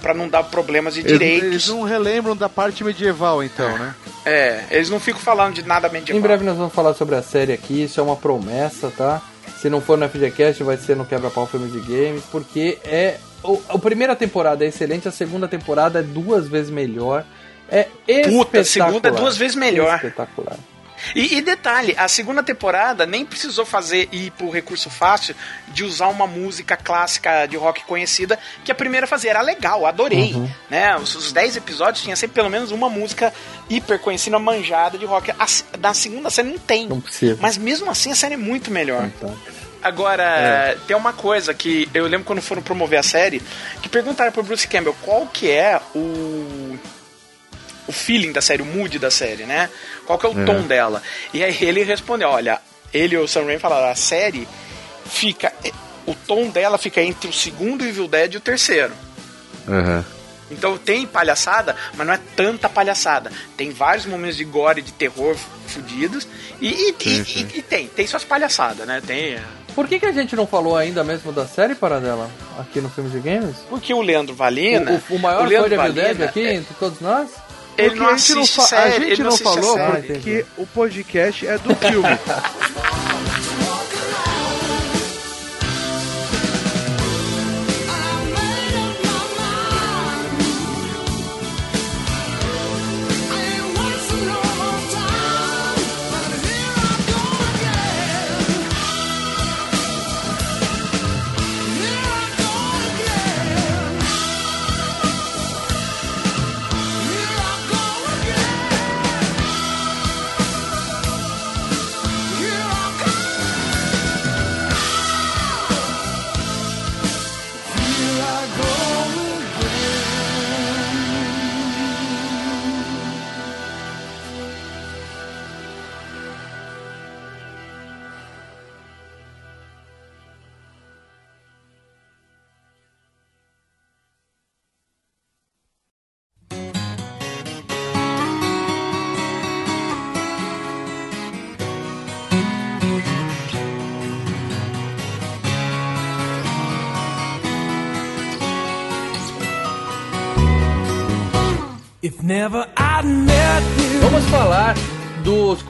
Para 0.03 0.15
não 0.15 0.29
dar 0.29 0.45
problemas 0.45 0.95
de 0.95 1.01
Eles, 1.01 1.13
direitos. 1.13 1.49
eles 1.49 1.69
não 1.69 1.83
relembram 1.83 2.37
da 2.37 2.49
parte 2.49 2.83
medieval, 2.85 3.43
então, 3.43 3.77
né? 3.79 3.95
É, 4.25 4.65
eles 4.71 4.91
não 4.91 5.01
ficam 5.01 5.21
falando 5.21 5.55
de 5.55 5.63
nada 5.63 5.89
medieval. 5.89 6.19
Em 6.19 6.23
breve 6.23 6.45
nós 6.45 6.57
vamos 6.57 6.73
falar 6.73 6.95
sobre 6.95 7.15
a 7.17 7.23
série 7.23 7.53
aqui, 7.53 7.83
isso 7.85 7.99
é 8.01 8.03
uma 8.03 8.17
promessa, 8.17 8.93
tá? 8.97 9.23
Se 9.61 9.69
não 9.69 9.81
for 9.81 9.99
no 9.99 10.09
FGCast, 10.09 10.63
vai 10.63 10.77
ser 10.77 10.97
no 10.97 11.05
Quebra-Pau 11.05 11.47
Filmes 11.47 11.75
e 11.75 11.81
Games, 11.81 12.23
porque 12.31 12.79
é. 12.85 13.19
O, 13.43 13.59
a 13.71 13.79
primeira 13.79 14.15
temporada 14.15 14.65
é 14.65 14.69
excelente, 14.69 15.09
a 15.09 15.11
segunda 15.11 15.49
temporada 15.49 16.01
é 16.01 16.03
duas 16.03 16.47
vezes 16.47 16.71
melhor. 16.71 17.25
É 17.71 17.85
Puta, 17.85 18.59
a 18.59 18.61
espetacular. 18.61 18.63
segunda 18.63 19.09
é 19.09 19.13
duas 19.13 19.37
vezes 19.37 19.57
melhor. 19.57 19.95
Espetacular. 19.97 20.57
E, 21.15 21.37
e 21.37 21.41
detalhe, 21.41 21.95
a 21.97 22.09
segunda 22.09 22.43
temporada 22.43 23.07
nem 23.07 23.25
precisou 23.25 23.65
fazer 23.65 24.09
ir 24.13 24.31
pro 24.33 24.51
recurso 24.51 24.91
fácil 24.91 25.35
de 25.69 25.85
usar 25.85 26.09
uma 26.09 26.27
música 26.27 26.77
clássica 26.77 27.47
de 27.47 27.57
rock 27.57 27.85
conhecida 27.85 28.39
que 28.65 28.71
a 28.73 28.75
primeira 28.75 29.07
fazia. 29.07 29.31
Era 29.31 29.41
legal, 29.43 29.87
adorei. 29.87 30.35
Uhum. 30.35 30.51
Né? 30.69 30.97
Os, 30.97 31.15
os 31.15 31.33
10 31.33 31.57
episódios 31.57 32.03
tinha 32.03 32.17
sempre 32.17 32.35
pelo 32.35 32.51
menos 32.51 32.71
uma 32.71 32.89
música 32.89 33.33
hiper 33.69 33.99
conhecida, 33.99 34.39
manjada 34.39 34.99
de 34.99 35.05
rock. 35.05 35.31
A, 35.31 35.47
na 35.79 35.95
segunda 35.95 36.31
série 36.31 36.49
não 36.51 36.59
tem. 36.59 36.89
Não 36.89 37.01
precisa. 37.01 37.39
Mas 37.41 37.57
mesmo 37.57 37.91
assim 37.91 38.11
a 38.13 38.15
série 38.17 38.35
é 38.35 38.37
muito 38.37 38.71
melhor. 38.71 39.09
Fantástico. 39.21 39.61
Agora, 39.83 40.23
É. 40.23 40.77
tem 40.87 40.95
uma 40.95 41.13
coisa 41.13 41.55
que 41.55 41.89
eu 41.95 42.07
lembro 42.07 42.27
quando 42.27 42.43
foram 42.43 42.61
promover 42.61 42.99
a 42.99 43.03
série, 43.03 43.41
que 43.81 43.89
perguntaram 43.89 44.31
pro 44.31 44.43
Bruce 44.43 44.69
Campbell 44.69 44.95
qual 45.03 45.27
que 45.27 45.51
é 45.51 45.81
o 45.95 46.79
o 47.91 47.93
feeling 47.93 48.33
da 48.33 48.41
série, 48.41 48.63
o 48.63 48.67
mood 48.67 48.99
da 48.99 49.11
série, 49.11 49.45
né? 49.45 49.69
Qual 50.07 50.19
que 50.19 50.27
é 50.27 50.29
o 50.29 50.45
tom 50.47 50.63
dela? 50.63 51.03
E 51.35 51.45
aí 51.45 51.57
ele 51.61 51.83
respondeu, 51.83 52.29
olha, 52.31 52.59
ele 52.95 53.15
e 53.15 53.19
o 53.19 53.29
Sam 53.29 53.45
Raimi 53.45 53.59
falaram, 53.61 53.89
a 53.91 53.95
série 53.95 54.49
fica 55.07 55.53
o 56.07 56.15
tom 56.15 56.49
dela 56.49 56.79
fica 56.79 57.01
entre 57.03 57.29
o 57.29 57.33
segundo 57.33 57.85
Evil 57.85 58.09
Dead 58.09 58.35
e 58.35 58.37
o 58.37 58.41
terceiro. 58.41 58.93
Aham. 59.69 60.05
Então 60.51 60.77
tem 60.77 61.07
palhaçada, 61.07 61.77
mas 61.95 62.05
não 62.07 62.13
é 62.15 62.19
tanta 62.35 62.69
palhaçada. 62.69 63.31
Tem 63.57 63.71
vários 63.71 64.05
momentos 64.07 64.37
de 64.37 64.43
gore, 64.45 64.83
de 64.83 64.93
terror 64.93 65.37
fudidos. 65.69 66.27
E, 66.61 66.69
e, 66.69 66.95
e- 67.07 67.21
e- 67.21 67.59
e 67.59 67.63
tem, 67.63 67.87
tem 67.87 68.05
suas 68.07 68.25
palhaçadas, 68.25 68.85
né? 68.87 69.01
Tem. 69.07 69.39
Por 69.77 69.87
que, 69.87 70.01
que 70.01 70.07
a 70.07 70.11
gente 70.13 70.35
não 70.35 70.49
falou 70.49 70.77
ainda 70.77 71.05
mesmo 71.05 71.31
da 71.31 71.47
série 71.47 71.77
Paradela 71.77 72.29
aqui 72.59 72.81
no 72.81 72.91
Filmes 72.91 73.15
e 73.15 73.21
Games? 73.21 73.55
Porque 73.69 73.95
o 73.95 74.03
Leandro 74.03 74.35
Valina. 74.35 74.91
o, 75.09 75.15
o, 75.15 75.17
o 75.17 75.19
maior 75.21 75.47
Leandro 75.47 75.71
fã 75.71 75.75
de 75.77 75.81
Evil 75.83 75.93
Dead 75.93 76.07
Valina, 76.09 76.25
aqui 76.25 76.41
é- 76.45 76.55
entre 76.55 76.75
todos 76.75 76.99
nós? 77.01 77.31
Ele 77.81 77.89
Porque 77.91 78.01
não 78.03 78.09
a 78.11 78.17
gente 78.17 78.35
não, 78.35 78.47
fa- 78.47 78.83
a 78.83 78.91
gente 78.91 79.03
ele 79.11 79.23
não 79.23 79.31
a 79.35 79.39
falou 79.39 79.75
série. 79.75 80.03
porque 80.13 80.47
o 80.57 80.67
podcast 80.67 81.47
é 81.47 81.59
do 81.59 81.75
filme. 81.75 82.09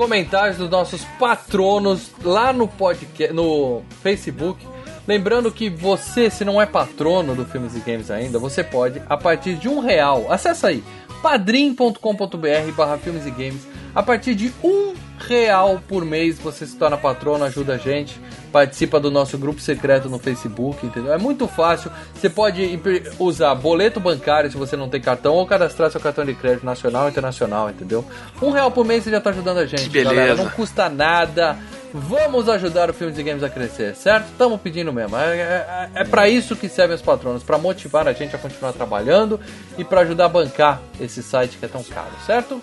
comentários 0.01 0.57
dos 0.57 0.71
nossos 0.71 1.05
patronos 1.19 2.11
lá 2.25 2.55
no 2.55 2.67
podcast, 2.67 3.35
no 3.35 3.83
Facebook. 4.03 4.67
Lembrando 5.07 5.53
que 5.53 5.69
você, 5.69 6.31
se 6.31 6.43
não 6.43 6.59
é 6.59 6.65
patrono 6.65 7.35
do 7.35 7.45
Filmes 7.45 7.77
e 7.77 7.81
Games 7.81 8.11
ainda, 8.11 8.39
você 8.39 8.65
pode, 8.65 9.03
a 9.07 9.17
partir 9.19 9.57
de 9.57 9.69
um 9.69 9.79
real, 9.79 10.33
acessa 10.33 10.69
aí, 10.69 10.83
padrim.com.br 11.23 12.73
barra 12.75 12.97
Filmes 12.97 13.27
e 13.27 13.31
Games. 13.31 13.61
A 13.95 14.03
partir 14.03 14.35
de 14.35 14.53
um 14.63 14.95
real 15.29 15.81
por 15.87 16.05
mês 16.05 16.39
você 16.39 16.67
se 16.67 16.77
torna 16.77 16.97
patrono, 16.97 17.45
ajuda 17.45 17.75
a 17.75 17.77
gente, 17.77 18.21
participa 18.51 18.99
do 18.99 19.11
nosso 19.11 19.37
grupo 19.37 19.61
secreto 19.61 20.09
no 20.09 20.19
Facebook, 20.19 20.85
entendeu? 20.87 21.13
É 21.13 21.19
muito 21.19 21.47
fácil. 21.47 21.91
Você 22.15 22.31
pode 22.31 22.81
usar 23.19 23.55
boleto 23.55 24.01
bancário 24.01 24.51
se 24.51 24.57
você 24.57 24.77
não 24.77 24.89
tem 24.89 25.01
cartão 25.01 25.35
ou 25.35 25.47
cadastrar 25.47 25.91
seu 25.91 26.01
cartão 26.01 26.25
de 26.25 26.35
crédito 26.35 26.65
nacional 26.65 27.05
ou 27.05 27.09
internacional, 27.11 27.71
entendeu? 27.71 28.05
Um 28.41 28.51
real 28.51 28.71
por 28.71 28.85
mês 28.85 29.05
você 29.05 29.11
já 29.11 29.21
tá 29.21 29.31
ajudando 29.31 29.59
a 29.59 29.67
gente, 29.67 29.85
Que 29.85 29.91
beleza. 29.91 30.15
galera. 30.15 30.35
Não 30.37 30.51
custa 30.51 30.89
nada. 30.89 31.57
Vamos 31.93 32.49
ajudar 32.49 32.89
o 32.89 32.95
Filmes 32.95 33.19
e 33.19 33.23
Games 33.25 33.43
a 33.43 33.51
crescer, 33.51 33.97
certo? 33.97 34.27
Estamos 34.31 34.61
pedindo 34.61 34.93
mesmo. 34.93 35.17
É, 35.17 35.37
é, 35.37 35.91
é 35.97 36.05
para 36.05 36.29
isso 36.29 36.55
que 36.55 36.69
servem 36.69 36.95
os 36.95 37.03
patronos, 37.03 37.43
para 37.43 37.59
motivar 37.59 38.07
a 38.07 38.13
gente 38.13 38.35
a 38.35 38.39
continuar 38.39 38.73
trabalhando 38.73 39.41
e 39.77 39.83
para 39.83 40.03
ajudar 40.03 40.27
a 40.27 40.29
bancar 40.29 40.81
esse 41.01 41.21
site 41.21 41.59
que 41.59 41.65
é 41.65 41.69
tão 41.69 41.83
caro, 41.83 42.13
certo? 42.25 42.61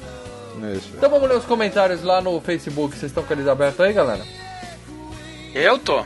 Isso. 0.75 0.89
Então 0.95 1.09
vamos 1.09 1.27
ler 1.29 1.37
os 1.37 1.45
comentários 1.45 2.03
lá 2.03 2.21
no 2.21 2.39
Facebook. 2.41 2.91
Vocês 2.97 3.11
estão 3.11 3.23
com 3.23 3.33
eles 3.33 3.47
abertos 3.47 3.79
aí, 3.81 3.93
galera? 3.93 4.23
Eu 5.53 5.77
tô. 5.79 6.03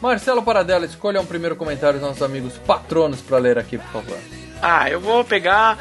Marcelo 0.00 0.42
Paradela, 0.42 0.84
escolha 0.84 1.20
um 1.20 1.24
primeiro 1.24 1.56
comentário 1.56 1.98
dos 1.98 2.06
nossos 2.08 2.22
amigos 2.22 2.54
patronos 2.66 3.20
para 3.22 3.38
ler 3.38 3.58
aqui, 3.58 3.78
por 3.78 3.90
favor. 3.90 4.18
Ah, 4.60 4.90
eu 4.90 5.00
vou 5.00 5.24
pegar 5.24 5.78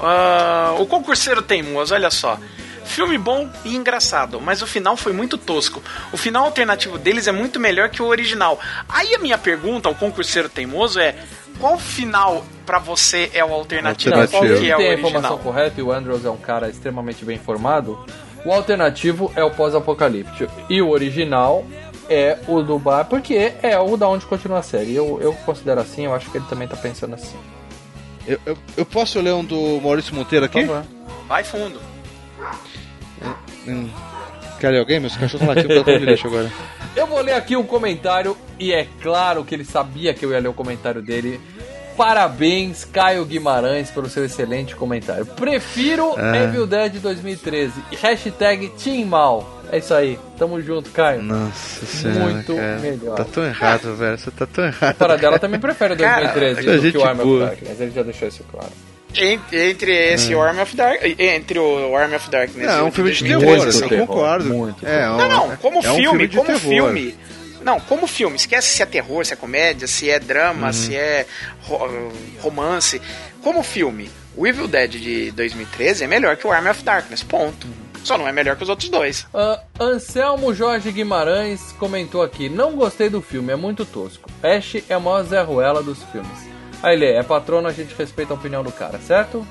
Ah, 0.00 0.74
o 0.78 0.86
concurseiro 0.86 1.40
teimoso, 1.42 1.94
olha 1.94 2.10
só. 2.10 2.38
Filme 2.84 3.16
bom 3.16 3.48
e 3.64 3.74
engraçado, 3.76 4.40
mas 4.40 4.60
o 4.60 4.66
final 4.66 4.96
foi 4.96 5.12
muito 5.12 5.38
tosco. 5.38 5.82
O 6.12 6.16
final 6.16 6.44
alternativo 6.44 6.98
deles 6.98 7.26
é 7.26 7.32
muito 7.32 7.58
melhor 7.60 7.88
que 7.88 8.02
o 8.02 8.06
original. 8.06 8.58
Aí 8.88 9.14
a 9.14 9.18
minha 9.18 9.38
pergunta 9.38 9.88
ao 9.88 9.94
concurseiro 9.94 10.48
teimoso 10.48 10.98
é: 10.98 11.14
qual 11.58 11.78
final 11.78 12.44
pra 12.66 12.78
você 12.78 13.30
é 13.32 13.44
o 13.44 13.52
alternativo? 13.52 14.16
Não, 14.16 14.26
Qual 14.26 14.42
se 14.42 14.48
que 14.48 14.54
ele 14.54 14.70
é 14.70 14.74
o 14.74 14.78
tem 14.78 14.90
a 14.90 14.94
informação 14.94 15.32
original? 15.34 15.38
correta 15.52 15.80
e 15.80 15.82
o 15.82 15.92
Andrews 15.92 16.24
é 16.24 16.30
um 16.30 16.36
cara 16.36 16.68
extremamente 16.68 17.24
bem 17.24 17.36
informado, 17.36 18.04
o 18.44 18.52
alternativo 18.52 19.32
é 19.36 19.44
o 19.44 19.50
pós-apocalíptico. 19.50 20.52
E 20.68 20.82
o 20.82 20.90
original 20.90 21.64
é 22.10 22.36
o 22.48 22.60
do 22.62 22.78
bar, 22.78 23.04
porque 23.04 23.52
é 23.62 23.78
o 23.78 23.96
da 23.96 24.08
onde 24.08 24.26
continua 24.26 24.58
a 24.58 24.62
série. 24.62 24.94
Eu, 24.94 25.18
eu 25.22 25.32
considero 25.46 25.80
assim, 25.80 26.04
eu 26.04 26.14
acho 26.14 26.30
que 26.30 26.36
ele 26.38 26.46
também 26.48 26.66
tá 26.68 26.76
pensando 26.76 27.14
assim. 27.14 27.36
Eu, 28.26 28.38
eu, 28.44 28.58
eu 28.76 28.84
posso 28.84 29.20
ler 29.20 29.32
um 29.32 29.44
do 29.44 29.80
Maurício 29.80 30.14
Monteiro 30.14 30.44
aqui? 30.44 30.68
Vai 31.28 31.42
fundo. 31.44 31.80
Hum. 33.66 33.88
Quer 34.60 34.70
ler 34.70 34.78
alguém? 34.78 35.00
Meus 35.00 35.14
cachorros 35.14 35.34
estão 35.42 35.48
latindo 35.48 35.84
pela 35.84 35.98
lixo 35.98 36.26
agora. 36.28 36.50
Eu 36.94 37.06
vou 37.06 37.20
ler 37.20 37.32
aqui 37.32 37.56
um 37.56 37.64
comentário 37.64 38.36
e 38.58 38.70
é 38.72 38.86
claro 39.02 39.44
que 39.44 39.54
ele 39.54 39.64
sabia 39.64 40.12
que 40.12 40.26
eu 40.26 40.30
ia 40.30 40.38
ler 40.40 40.48
o 40.48 40.52
comentário 40.52 41.00
dele. 41.00 41.40
Parabéns, 41.96 42.84
Caio 42.84 43.24
Guimarães, 43.24 43.90
pelo 43.90 44.08
seu 44.08 44.24
excelente 44.24 44.74
comentário. 44.76 45.24
Prefiro 45.24 46.14
Ah. 46.16 46.36
Evil 46.36 46.66
Dead 46.66 46.94
2013. 47.00 47.72
Hashtag 48.00 48.68
Team 48.82 49.06
Mal. 49.06 49.62
É 49.70 49.78
isso 49.78 49.94
aí. 49.94 50.18
Tamo 50.38 50.60
junto, 50.60 50.90
Caio. 50.90 51.22
Nossa 51.22 51.86
senhora. 51.86 52.20
Muito 52.20 52.54
cara. 52.54 52.78
melhor. 52.78 53.16
Tá 53.16 53.24
tão 53.24 53.44
errado, 53.44 53.96
velho. 53.96 54.18
Você 54.18 54.30
tá 54.30 54.46
tão 54.46 54.64
errado. 54.64 54.96
Para 54.96 55.16
dela 55.16 55.38
também 55.38 55.58
prefere 55.60 55.94
o 55.94 55.96
2013 55.96 56.62
Cara, 56.62 56.78
do 56.78 56.92
que 56.92 56.98
o 56.98 57.04
Arm 57.04 57.18
of 57.20 57.24
boa. 57.26 57.42
É. 57.42 57.46
Darkness. 57.46 57.80
Ele 57.80 57.90
já 57.90 58.02
deixou 58.02 58.28
isso 58.28 58.44
claro. 58.50 58.70
En- 59.16 59.40
Entre 59.52 59.92
esse 60.14 60.34
Arm 60.34 60.60
of 60.60 60.74
Dark, 60.76 61.00
entre 61.18 61.58
o 61.58 61.96
Arm 61.96 62.14
of 62.14 62.30
Darkness 62.30 62.66
Não, 62.66 62.74
e 62.76 62.78
é 62.78 62.82
o 62.82 62.86
um 62.86 62.92
filme 62.92 63.12
de 63.12 63.24
2013, 63.24 63.38
terror, 63.56 63.68
assim. 63.68 63.82
eu 63.82 63.88
terror, 63.88 64.06
concordo. 64.06 64.44
muito 64.54 64.86
é, 64.86 65.06
Não, 65.06 65.28
não, 65.28 65.56
como 65.56 65.80
é 65.84 65.90
um 65.92 65.96
filme, 65.96 66.26
de 66.28 66.36
como 66.36 66.46
terror. 66.46 66.60
filme. 66.60 67.16
Não, 67.62 67.78
como 67.78 68.06
filme. 68.08 68.34
Esquece 68.36 68.68
se 68.74 68.82
é 68.82 68.86
terror, 68.86 69.24
se 69.24 69.34
é 69.34 69.36
comédia, 69.36 69.86
se 69.86 70.10
é 70.10 70.18
drama, 70.18 70.66
Uhum. 70.68 70.72
se 70.72 70.96
é 70.96 71.26
ro- 71.62 72.12
romance. 72.40 73.00
Como 73.42 73.62
filme, 73.62 74.10
o 74.36 74.46
Evil 74.46 74.66
Dead 74.66 74.90
de 74.90 75.30
2013 75.30 76.02
é 76.02 76.06
melhor 76.08 76.36
que 76.36 76.44
o 76.46 76.50
Army 76.50 76.70
of 76.70 76.82
Darkness, 76.82 77.22
ponto. 77.22 77.66
Só 78.02 78.18
não 78.18 78.26
é 78.26 78.32
melhor 78.32 78.56
que 78.56 78.64
os 78.64 78.68
outros 78.68 78.88
dois. 78.88 79.24
Ah, 79.32 79.60
Anselmo 79.78 80.52
Jorge 80.52 80.90
Guimarães 80.90 81.70
comentou 81.78 82.20
aqui: 82.22 82.48
Não 82.48 82.72
gostei 82.72 83.08
do 83.08 83.22
filme, 83.22 83.52
é 83.52 83.56
muito 83.56 83.84
tosco. 83.84 84.28
Ash 84.42 84.82
é 84.88 84.94
a 84.94 84.98
maior 84.98 85.22
Zé 85.22 85.40
Ruela 85.40 85.84
dos 85.84 86.02
filmes. 86.10 86.51
Aí 86.82 86.94
ele 86.96 87.06
é 87.06 87.22
patrono, 87.22 87.68
a 87.68 87.72
gente 87.72 87.94
respeita 87.94 88.32
a 88.32 88.36
opinião 88.36 88.62
do 88.64 88.72
cara, 88.72 88.98
certo? 88.98 89.46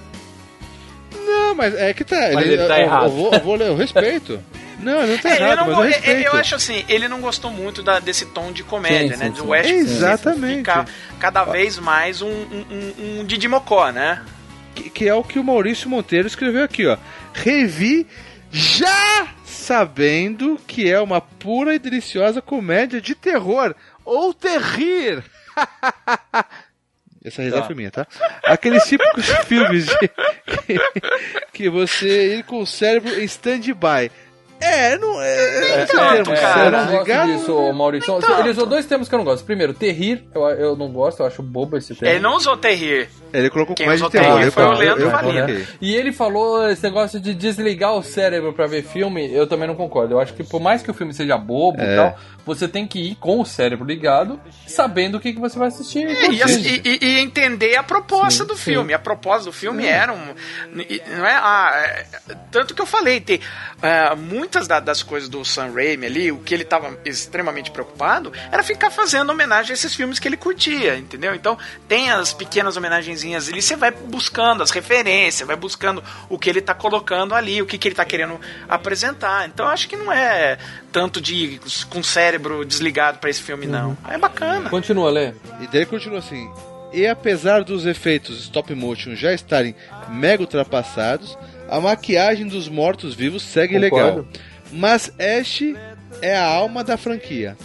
Não, 1.15 1.55
mas 1.55 1.73
é 1.75 1.93
que 1.93 2.03
tá. 2.03 2.31
Mas 2.33 2.45
ele 2.47 2.57
tá 2.67 2.77
eu, 2.79 2.83
errado. 2.85 3.03
Eu 3.05 3.09
vou, 3.11 3.33
eu 3.33 3.39
vou 3.39 3.55
ler, 3.55 3.67
eu 3.69 3.75
respeito. 3.75 4.39
Não, 4.81 5.03
ele 5.03 5.11
não 5.11 5.17
tá 5.19 5.29
É, 5.29 5.35
ele 5.35 5.43
errado, 5.43 5.57
não 5.57 5.65
mas 5.67 5.77
eu 5.77 5.83
é- 5.83 5.87
é- 5.89 5.91
respeito. 5.91 6.25
eu 6.25 6.33
acho 6.39 6.55
assim, 6.55 6.83
ele 6.89 7.07
não 7.07 7.21
gostou 7.21 7.51
muito 7.51 7.83
da- 7.83 7.99
desse 7.99 8.25
tom 8.25 8.51
de 8.51 8.63
comédia, 8.63 9.15
Sim, 9.15 9.23
né? 9.23 9.31
sim, 9.35 9.43
Do. 9.43 9.53
Ash 9.53 9.67
Exatamente. 9.69 10.57
ficar 10.57 10.87
cada 11.19 11.43
vez 11.43 11.77
mais 11.77 12.19
um, 12.23 12.27
um, 12.31 12.65
um, 12.71 13.19
um 13.19 13.23
Didi 13.23 13.47
Mocó, 13.47 13.91
né? 13.91 14.23
que, 14.73 14.89
que 14.89 15.07
é 15.07 15.13
o 15.13 15.23
que 15.23 15.37
o 15.37 15.43
Maurício 15.43 15.87
Monteiro 15.87 16.25
escreveu 16.27 16.63
aqui, 16.63 16.87
ó. 16.87 16.97
Revi 17.31 18.07
já 18.51 19.27
sabendo 19.45 20.59
que 20.65 20.89
é 20.91 20.99
uma 20.99 21.21
pura 21.21 21.75
e 21.75 21.79
deliciosa 21.79 22.41
comédia 22.41 22.99
de 22.99 23.13
terror 23.13 23.75
ou 24.03 24.33
terrir. 24.33 25.23
Essa 27.23 27.41
risada 27.43 27.61
Tá. 27.61 27.68
foi 27.68 27.76
minha, 27.76 27.91
tá? 27.91 28.07
Aqueles 28.45 28.84
típicos 28.85 29.26
filmes 29.45 29.85
de, 29.85 29.95
que, 30.07 30.80
que 31.53 31.69
você 31.69 32.38
ir 32.38 32.43
com 32.43 32.61
o 32.61 32.65
cérebro 32.65 33.19
em 33.19 33.23
stand-by. 33.26 34.11
É, 34.61 34.97
não 34.97 35.21
é. 35.21 35.83
esse 35.83 35.93
tanto, 35.95 36.31
cara. 36.33 36.65
eu 36.65 36.71
não 36.71 36.88
gosto 37.03 37.25
disso, 37.39 37.73
Maurício. 37.73 38.19
Ele 38.39 38.49
usou 38.49 38.65
dois 38.65 38.85
termos 38.85 39.09
que 39.09 39.15
eu 39.15 39.17
não 39.19 39.25
gosto. 39.25 39.43
Primeiro, 39.45 39.73
terrir, 39.73 40.23
eu, 40.33 40.41
eu 40.49 40.75
não 40.75 40.89
gosto, 40.91 41.21
eu 41.21 41.25
acho 41.25 41.41
bobo 41.41 41.77
esse 41.77 41.95
termo. 41.95 42.13
Ele 42.13 42.19
não 42.21 42.35
usou 42.35 42.55
terrir. 42.57 43.09
Ele 43.33 43.49
colocou 43.49 43.75
Quem 43.75 43.88
de 43.88 43.93
usou 43.95 44.09
terror. 44.09 44.27
terror 44.27 44.41
eu 44.43 44.51
foi 44.51 44.63
o 44.65 44.71
Leandro 44.73 45.03
eu 45.05 45.09
Valina. 45.09 45.47
E 45.81 45.95
ele 45.95 46.11
falou 46.11 46.69
esse 46.69 46.83
negócio 46.83 47.19
de 47.19 47.33
desligar 47.33 47.93
o 47.93 48.03
cérebro 48.03 48.53
pra 48.53 48.67
ver 48.67 48.83
filme, 48.83 49.33
eu 49.33 49.47
também 49.47 49.67
não 49.67 49.75
concordo. 49.75 50.13
Eu 50.15 50.19
acho 50.19 50.33
que 50.33 50.43
por 50.43 50.59
mais 50.61 50.81
que 50.83 50.91
o 50.91 50.93
filme 50.93 51.13
seja 51.13 51.38
bobo 51.38 51.79
É. 51.81 51.93
e 51.93 51.95
tal, 51.95 52.19
você 52.45 52.67
tem 52.67 52.85
que 52.88 52.99
ir 52.99 53.15
com 53.15 53.39
o 53.39 53.45
cérebro 53.45 53.85
ligado, 53.85 54.39
sabendo 54.67 55.17
o 55.17 55.19
que, 55.19 55.31
que 55.33 55.39
você 55.39 55.57
vai 55.57 55.69
assistir. 55.69 56.05
É, 56.05 56.25
e, 56.25 56.39
curtindo. 56.39 56.88
e- 56.88 56.99
e- 57.01 57.19
entender 57.19 57.75
a 57.77 57.83
proposta 57.83 58.43
Sim, 58.43 58.47
do 58.47 58.55
sim. 58.57 58.63
filme. 58.63 58.93
A 58.93 58.99
proposta 58.99 59.45
do 59.45 59.53
filme 59.53 59.85
era 59.85 60.11
um. 60.11 60.33
Não 60.73 61.25
é, 61.25 61.33
ah, 61.35 61.71
é- 61.75 62.05
tanto 62.51 62.73
que 62.73 62.81
eu 62.81 62.85
falei, 62.85 63.21
tem, 63.21 63.39
é, 63.81 64.15
muitas 64.52 64.68
da- 64.68 64.82
das 64.82 65.02
coisas 65.02 65.30
do 65.30 65.45
Sam 65.45 65.72
Raimi 65.73 66.06
ali, 66.06 66.30
o 66.30 66.40
que 66.40 66.53
ele 66.53 66.64
estava 66.64 66.98
extremamente 67.06 67.72
preocupado 67.72 68.34
era 68.52 68.61
ficar 68.61 68.91
fazendo 68.91 69.30
homenagem 69.30 69.72
a 69.72 69.73
esses 69.73 69.95
filmes 69.95 70.19
que 70.19 70.28
ele 70.28 70.36
curtia, 70.36 70.98
entendeu? 70.98 71.34
Então 71.34 71.57
tem 71.88 72.11
as 72.11 72.34
pequenas 72.34 72.76
homenagenzinhas 72.76 73.48
ali, 73.48 73.61
você 73.61 73.78
vai 73.78 73.91
buscando 73.91 74.61
as 74.61 74.69
referências, 74.69 75.48
vai 75.48 75.56
buscando 75.56 76.03
o 76.28 76.38
que 76.38 76.49
ele 76.49 76.60
tá 76.60 76.73
colocando 76.73 77.34
ali, 77.34 77.61
o 77.61 77.65
que, 77.65 77.78
que 77.78 77.88
ele 77.88 77.95
tá 77.95 78.03
querendo 78.03 78.38
apresentar. 78.68 79.48
Então 79.48 79.65
acho 79.69 79.88
que 79.88 79.95
não 79.95 80.11
é 80.11 80.57
tanto 80.91 81.22
de 81.22 81.57
com 81.90 81.99
o 81.99 82.03
cérebro 82.03 82.65
desligado 82.65 83.19
pra 83.19 83.30
esse 83.30 83.41
filme, 83.41 83.65
não. 83.65 83.98
É 84.10 84.18
bacana. 84.18 84.69
Continua, 84.69 85.10
Lê. 85.10 85.30
E 85.61 85.68
daí 85.72 85.86
continua 85.86 86.19
assim. 86.19 86.52
E 86.91 87.07
apesar 87.07 87.64
dos 87.64 87.86
efeitos 87.86 88.41
stop 88.41 88.76
motion 88.76 89.15
já 89.15 89.32
estarem 89.34 89.73
mega 90.10 90.41
ultrapassados, 90.44 91.38
a 91.72 91.80
maquiagem 91.81 92.48
dos 92.48 92.68
mortos-vivos 92.69 93.41
segue 93.41 93.80
Concordo. 93.80 94.06
legal. 94.06 94.26
Mas 94.73 95.11
Ash 95.19 95.64
é 96.22 96.35
a 96.35 96.45
alma 96.45 96.84
da 96.84 96.98
franquia. 96.98 97.57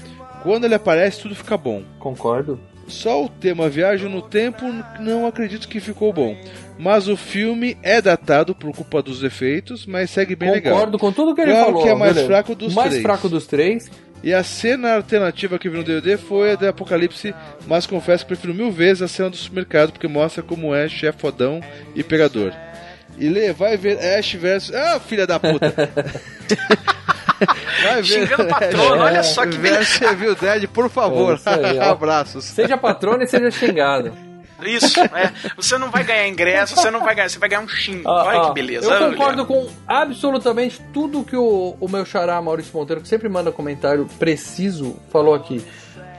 Quando 0.42 0.64
ele 0.64 0.74
aparece, 0.74 1.20
tudo 1.20 1.34
fica 1.34 1.56
bom. 1.56 1.82
Concordo. 1.98 2.58
Só 2.88 3.24
o 3.24 3.28
tema 3.28 3.68
Viagem 3.68 4.08
no 4.08 4.22
Tempo 4.22 4.64
não 5.00 5.26
acredito 5.26 5.66
que 5.68 5.80
ficou 5.80 6.12
bom. 6.12 6.36
Mas 6.78 7.08
o 7.08 7.16
filme 7.16 7.76
é 7.82 8.00
datado 8.00 8.54
por 8.54 8.72
culpa 8.72 9.02
dos 9.02 9.22
efeitos, 9.24 9.84
mas 9.86 10.08
segue 10.10 10.36
bem 10.36 10.52
legal. 10.52 10.74
Concordo 10.74 10.98
com 10.98 11.10
tudo 11.12 11.34
que 11.34 11.40
ele 11.40 11.50
Claro 11.50 11.66
falou. 11.66 11.82
que 11.82 11.88
é 11.88 11.94
mais 11.96 12.12
beleza. 12.12 12.26
fraco 12.28 12.54
dos 12.54 12.72
O 12.72 12.76
mais 12.76 12.90
três. 12.90 13.02
fraco 13.02 13.28
dos 13.28 13.46
três. 13.46 13.90
E 14.22 14.32
a 14.32 14.42
cena 14.42 14.94
alternativa 14.96 15.58
que 15.58 15.68
vi 15.68 15.76
no 15.76 15.84
DVD 15.84 16.16
foi 16.16 16.52
a 16.52 16.54
do 16.54 16.66
Apocalipse, 16.68 17.34
mas 17.66 17.86
confesso 17.86 18.24
que 18.24 18.28
prefiro 18.28 18.54
mil 18.54 18.70
vezes 18.70 19.02
a 19.02 19.08
cena 19.08 19.30
do 19.30 19.36
supermercado, 19.36 19.92
porque 19.92 20.08
mostra 20.08 20.42
como 20.42 20.72
Ash 20.72 21.02
é 21.04 21.12
fodão 21.12 21.60
e 21.94 22.02
pegador. 22.02 22.52
E 23.18 23.28
Lê, 23.28 23.52
vai 23.52 23.76
ver 23.76 23.98
Ash 23.98 24.34
versus. 24.34 24.74
Ah, 24.74 25.00
filha 25.00 25.26
da 25.26 25.40
puta! 25.40 25.72
vai 27.82 28.02
Xingando 28.02 28.44
o 28.44 28.48
patrono, 28.48 29.02
olha 29.02 29.22
só 29.22 29.46
que 29.46 29.56
Versus 29.56 30.02
Evil 30.02 30.34
Dead, 30.34 30.68
por 30.68 30.90
favor. 30.90 31.40
É 31.44 31.66
aí. 31.66 31.80
Abraços. 31.80 32.44
Seja 32.44 32.76
patrono 32.76 33.22
e 33.22 33.26
seja 33.26 33.50
xingado. 33.50 34.12
Isso, 34.64 35.00
é. 35.00 35.32
Você 35.56 35.76
não 35.76 35.90
vai 35.90 36.02
ganhar 36.02 36.28
ingresso, 36.28 36.76
você 36.76 36.90
não 36.90 37.00
vai 37.00 37.14
ganhar, 37.14 37.28
você 37.28 37.38
vai 37.38 37.48
ganhar 37.48 37.60
um 37.60 37.68
xingo. 37.68 38.08
Ah, 38.08 38.24
Olha 38.24 38.40
ah, 38.40 38.48
que 38.48 38.54
beleza. 38.54 38.86
Eu 38.86 38.92
Olha. 38.92 39.10
concordo 39.10 39.44
com 39.44 39.68
absolutamente 39.86 40.80
tudo 40.94 41.24
que 41.24 41.36
o, 41.36 41.76
o 41.78 41.88
meu 41.88 42.06
xará 42.06 42.40
Maurício 42.40 42.72
Monteiro, 42.74 43.02
que 43.02 43.08
sempre 43.08 43.28
manda 43.28 43.52
comentário 43.52 44.08
preciso, 44.18 44.96
falou 45.10 45.34
aqui. 45.34 45.62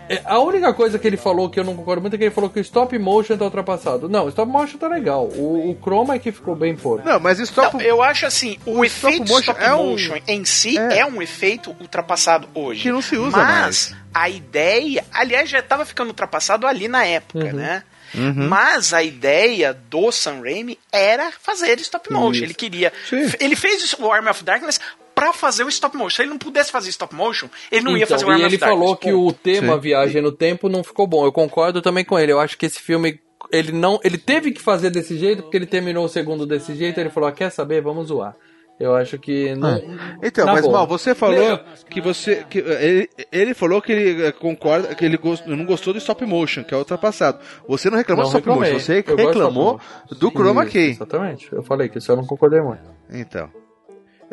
É, 0.09 0.21
A 0.25 0.39
única 0.39 0.73
coisa 0.73 0.97
que 0.97 1.05
ele 1.07 1.17
falou 1.17 1.49
que 1.49 1.59
eu 1.59 1.63
não 1.63 1.75
concordo 1.75 2.01
muito 2.01 2.13
é 2.15 2.17
que 2.17 2.23
ele 2.25 2.34
falou 2.34 2.49
que 2.49 2.59
o 2.59 2.61
stop 2.61 2.97
motion 2.97 3.38
tá 3.38 3.45
ultrapassado. 3.45 4.07
Não, 4.09 4.25
o 4.25 4.29
stop 4.29 4.51
motion 4.51 4.77
tá 4.77 4.88
legal. 4.88 5.25
O, 5.27 5.71
o 5.71 5.77
chroma 5.81 6.15
é 6.15 6.19
que 6.19 6.31
ficou 6.31 6.55
bem 6.55 6.75
porco. 6.75 7.07
Não, 7.07 7.19
mas 7.19 7.39
stop. 7.39 7.75
Não, 7.77 7.81
eu 7.81 8.01
acho 8.01 8.25
assim, 8.25 8.57
o, 8.65 8.79
o 8.79 8.85
efeito 8.85 9.23
stop 9.25 9.29
motion 9.31 9.51
stop 9.51 9.63
é 9.63 9.75
um- 9.75 10.21
em 10.27 10.45
si 10.45 10.77
é. 10.77 10.99
é. 10.99 11.05
um 11.05 11.21
efeito 11.21 11.75
ultrapassado 11.79 12.47
hoje. 12.53 12.84
Que 12.84 12.91
não 12.91 13.01
se 13.01 13.17
usa 13.17 13.38
Mas 13.38 13.95
a 14.13 14.29
ideia, 14.29 15.03
aliás, 15.13 15.49
já 15.49 15.59
estava 15.59 15.85
ficando 15.85 16.07
ultrapassado 16.09 16.65
ali 16.65 16.88
na 16.88 17.05
época, 17.05 17.51
né? 17.53 17.84
Uhum. 18.15 18.47
Mas 18.47 18.93
a 18.93 19.03
ideia 19.03 19.73
do 19.89 20.11
Sam 20.13 20.39
Raimi 20.41 20.79
era 20.91 21.29
fazer 21.41 21.77
stop 21.81 22.11
motion. 22.11 22.31
Isso. 22.31 22.43
Ele 22.45 22.53
queria. 22.53 22.93
Sim. 23.09 23.29
Ele 23.39 23.55
fez 23.55 23.84
isso, 23.84 23.97
o 24.03 24.11
Army 24.11 24.29
of 24.29 24.43
Darkness 24.43 24.79
pra 25.18 25.34
fazer 25.34 25.64
o 25.64 25.69
stop 25.69 25.98
motion. 25.98 26.15
Se 26.15 26.22
ele 26.22 26.30
não 26.30 26.38
pudesse 26.38 26.72
fazer 26.72 26.89
stop 26.89 27.14
motion, 27.15 27.48
ele 27.72 27.84
não 27.84 27.98
ia 27.98 28.03
Então, 28.03 28.18
fazer 28.18 28.26
o 28.26 28.30
Army 28.30 28.44
e 28.44 28.45
ele 28.45 28.57
Darkness. 28.57 28.80
falou 28.80 28.95
que 28.95 29.11
o 29.11 29.31
tema 29.34 29.73
Sim. 29.76 29.80
Viagem 29.80 30.22
no 30.22 30.31
Tempo 30.31 30.69
não 30.69 30.84
ficou 30.84 31.07
bom. 31.07 31.26
Eu 31.26 31.31
concordo 31.31 31.81
também 31.81 32.06
com 32.06 32.18
ele. 32.19 32.31
Eu 32.31 32.39
acho 32.39 32.57
que 32.57 32.65
esse 32.65 32.80
filme 32.80 33.19
ele 33.52 33.72
não, 33.72 33.99
ele 34.03 34.18
teve 34.18 34.52
que 34.52 34.61
fazer 34.61 34.89
desse 34.89 35.18
jeito 35.18 35.41
porque 35.44 35.57
ele 35.57 35.65
terminou 35.65 36.06
o 36.06 36.10
segundo 36.10 36.45
desse 36.45 36.76
jeito. 36.76 36.99
Ele 36.99 37.10
falou: 37.10 37.27
ah, 37.30 37.31
"Quer 37.31 37.49
saber? 37.49 37.81
Vamos 37.81 38.07
zoar". 38.07 38.35
Eu 38.80 38.95
acho 38.95 39.18
que 39.18 39.56
não. 39.56 39.81
Então, 40.22 40.45
Na 40.45 40.53
mas 40.53 40.61
boa. 40.61 40.73
mal, 40.77 40.88
você 40.88 41.15
falou 41.15 41.60
que 41.89 41.99
você. 41.99 42.45
Que, 42.48 42.60
ele, 42.60 43.10
ele 43.31 43.53
falou 43.56 43.81
que 43.81 43.91
ele 43.91 44.26
eh, 44.27 44.31
concorda, 44.31 44.94
que 44.94 45.03
ele 45.03 45.18
gost, 45.18 45.48
não 45.48 45.65
gostou 45.65 45.94
do 45.94 45.98
stop 45.98 46.23
motion, 46.27 46.64
que 46.64 46.76
é 46.76 46.77
ultrapassado. 46.77 47.39
Você 47.68 47.89
não 47.89 47.98
reclamou 47.98 48.26
Não 48.26 48.31
do 48.31 48.38
stop 48.38 48.48
reclamei. 48.48 48.73
motion, 48.73 48.85
você 48.85 49.03
Eu 49.07 49.15
reclamou 49.15 49.81
do 50.19 50.30
Chroma 50.30 50.64
Key. 50.68 50.91
Exatamente. 50.91 51.52
Eu 51.52 51.64
falei 51.64 51.89
que 51.89 51.98
isso 51.98 52.11
eu 52.11 52.18
não 52.18 52.26
concordei 52.27 52.61
muito. 52.61 52.84
Então. 53.10 53.49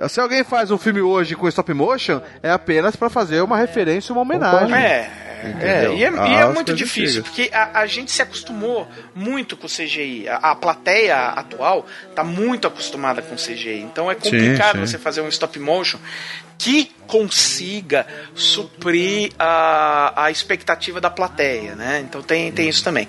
Se 0.08 0.20
alguém 0.20 0.42
faz 0.42 0.70
um 0.70 0.78
filme 0.78 1.00
hoje 1.00 1.36
com 1.36 1.48
stop 1.48 1.72
motion, 1.72 2.20
é 2.42 2.50
apenas 2.50 2.96
pra 2.96 3.08
fazer 3.08 3.40
uma 3.42 3.56
referência, 3.56 4.12
uma 4.12 4.22
homenagem. 4.22 4.74
É, 4.74 5.10
É, 5.60 5.94
e 5.94 6.04
é, 6.04 6.10
e 6.10 6.34
é 6.34 6.42
As 6.42 6.54
muito 6.54 6.72
difícil, 6.72 7.20
antigas. 7.20 7.28
porque 7.28 7.50
a, 7.54 7.80
a 7.80 7.86
gente 7.86 8.10
se 8.10 8.22
acostumou 8.22 8.88
muito 9.14 9.56
com 9.56 9.66
o 9.66 9.70
CGI. 9.70 10.26
A, 10.28 10.36
a 10.36 10.54
plateia 10.54 11.16
atual 11.28 11.86
tá 12.14 12.24
muito 12.24 12.66
acostumada 12.66 13.20
com 13.20 13.34
o 13.34 13.38
CGI. 13.38 13.80
Então 13.80 14.10
é 14.10 14.14
complicado 14.14 14.76
sim. 14.76 14.86
você 14.86 14.98
fazer 14.98 15.20
um 15.20 15.28
stop 15.28 15.58
motion 15.58 15.98
que 16.56 16.90
consiga 17.06 18.06
suprir 18.34 19.32
a, 19.38 20.24
a 20.24 20.30
expectativa 20.30 21.00
da 21.00 21.10
plateia, 21.10 21.74
né? 21.74 22.02
Então 22.08 22.22
tem, 22.22 22.50
tem 22.52 22.68
isso 22.68 22.82
também. 22.82 23.06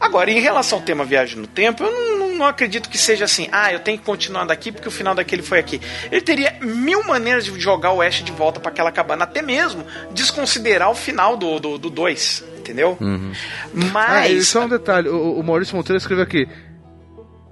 Agora, 0.00 0.30
em 0.30 0.40
relação 0.40 0.78
ao 0.78 0.84
tema 0.84 1.04
viagem 1.04 1.36
no 1.36 1.46
tempo, 1.46 1.84
eu 1.84 1.90
não, 1.90 2.17
não- 2.38 2.46
acredito 2.46 2.88
que 2.88 2.96
seja 2.96 3.24
assim, 3.24 3.48
ah, 3.52 3.72
eu 3.72 3.80
tenho 3.80 3.98
que 3.98 4.04
continuar 4.04 4.44
daqui 4.44 4.72
porque 4.72 4.88
o 4.88 4.90
final 4.90 5.14
daquele 5.14 5.42
foi 5.42 5.58
aqui. 5.58 5.80
Ele 6.10 6.20
teria 6.20 6.56
mil 6.62 7.04
maneiras 7.04 7.44
de 7.44 7.58
jogar 7.60 7.92
o 7.92 8.00
Ash 8.00 8.22
de 8.22 8.32
volta 8.32 8.58
para 8.60 8.70
aquela 8.70 8.90
cabana, 8.92 9.24
até 9.24 9.42
mesmo 9.42 9.84
desconsiderar 10.12 10.90
o 10.90 10.94
final 10.94 11.36
do 11.36 11.58
2, 11.58 11.78
do, 11.78 11.90
dois, 11.90 12.44
entendeu? 12.58 12.96
Ah, 13.00 14.28
e 14.28 14.34
Mas. 14.34 14.48
só 14.48 14.64
um 14.64 14.68
detalhe, 14.68 15.08
o, 15.08 15.34
o 15.38 15.42
Maurício 15.42 15.76
Monteiro 15.76 15.98
escreveu 15.98 16.24
aqui. 16.24 16.48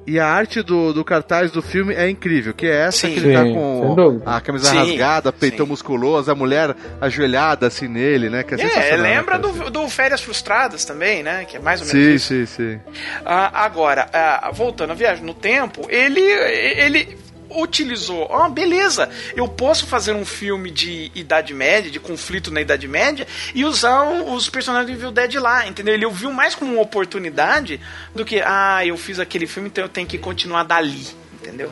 E 0.07 0.21
a 0.21 0.27
arte 0.27 0.63
do, 0.63 0.93
do 0.93 1.05
cartaz 1.05 1.51
do 1.51 1.61
filme 1.61 1.93
é 1.93 2.09
incrível, 2.09 2.55
que 2.55 2.65
é 2.67 2.87
essa 2.87 3.09
Sim. 3.09 3.15
que 3.15 3.19
ele 3.19 3.33
tá 3.35 3.43
com 3.43 4.21
a 4.25 4.41
camisa 4.41 4.71
Sim, 4.71 4.77
rasgada, 4.77 5.33
peitão 5.33 5.67
sim. 5.67 5.71
musculoso, 5.71 6.31
a 6.31 6.35
mulher 6.35 6.77
ajoelhada 7.01 7.67
assim 7.67 7.89
nele, 7.89 8.31
né? 8.31 8.45
Que 8.45 8.55
é, 8.55 8.91
É, 8.93 8.97
lembra 8.97 9.37
do, 9.39 9.69
do 9.71 9.89
Férias 9.89 10.21
Frustradas 10.21 10.85
também, 10.85 11.25
né? 11.25 11.45
Que 11.45 11.57
é 11.57 11.61
mais 11.61 11.81
ou 11.81 11.87
menos 11.89 12.03
Sim, 12.07 12.15
isso. 12.15 12.27
sim, 12.29 12.47
sim. 12.47 12.81
Ah, 13.25 13.65
agora, 13.65 14.09
ah, 14.13 14.51
voltando 14.53 14.93
à 14.93 14.95
viagem 14.95 15.25
no 15.25 15.35
tempo, 15.35 15.87
ele, 15.91 16.21
ele 16.21 17.19
utilizou, 17.57 18.27
ó, 18.31 18.49
beleza, 18.49 19.09
eu 19.35 19.49
posso 19.49 19.87
fazer 19.87 20.13
um 20.13 20.25
filme 20.25 20.71
de 20.71 21.11
Idade 21.15 21.53
Média, 21.55 21.91
de 21.91 21.99
conflito 22.01 22.51
na 22.53 22.61
Idade 22.61 22.87
Média, 22.89 23.27
e 23.55 23.65
usar 23.65 24.03
os 24.09 24.49
personagens 24.49 24.91
do 24.91 24.97
Evil 24.99 25.11
Dead 25.13 25.35
lá, 25.37 25.67
entendeu? 25.67 25.95
Ele 25.95 26.09
viu 26.11 26.33
mais 26.33 26.55
como 26.55 26.73
uma 26.73 26.83
oportunidade 26.83 27.81
do 28.15 28.25
que, 28.25 28.41
ah, 28.45 28.85
eu 28.85 28.97
fiz 28.97 29.19
aquele 29.19 29.47
filme, 29.47 29.69
então 29.69 29.85
eu 29.85 29.89
tenho 29.89 30.07
que 30.07 30.19
continuar 30.19 30.65
dali, 30.65 31.07
entendeu? 31.35 31.71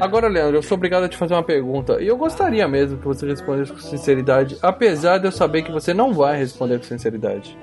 Agora, 0.00 0.26
Leandro, 0.26 0.56
eu 0.56 0.62
sou 0.62 0.76
obrigado 0.76 1.04
a 1.04 1.08
te 1.08 1.16
fazer 1.16 1.34
uma 1.34 1.42
pergunta. 1.44 2.02
E 2.02 2.08
eu 2.08 2.16
gostaria 2.16 2.66
mesmo 2.66 2.98
que 2.98 3.04
você 3.04 3.24
respondesse 3.26 3.72
com 3.72 3.78
sinceridade, 3.78 4.58
apesar 4.60 5.18
de 5.18 5.26
eu 5.26 5.32
saber 5.32 5.62
que 5.62 5.70
você 5.70 5.94
não 5.94 6.12
vai 6.12 6.36
responder 6.36 6.78
com 6.78 6.82
sinceridade. 6.84 7.56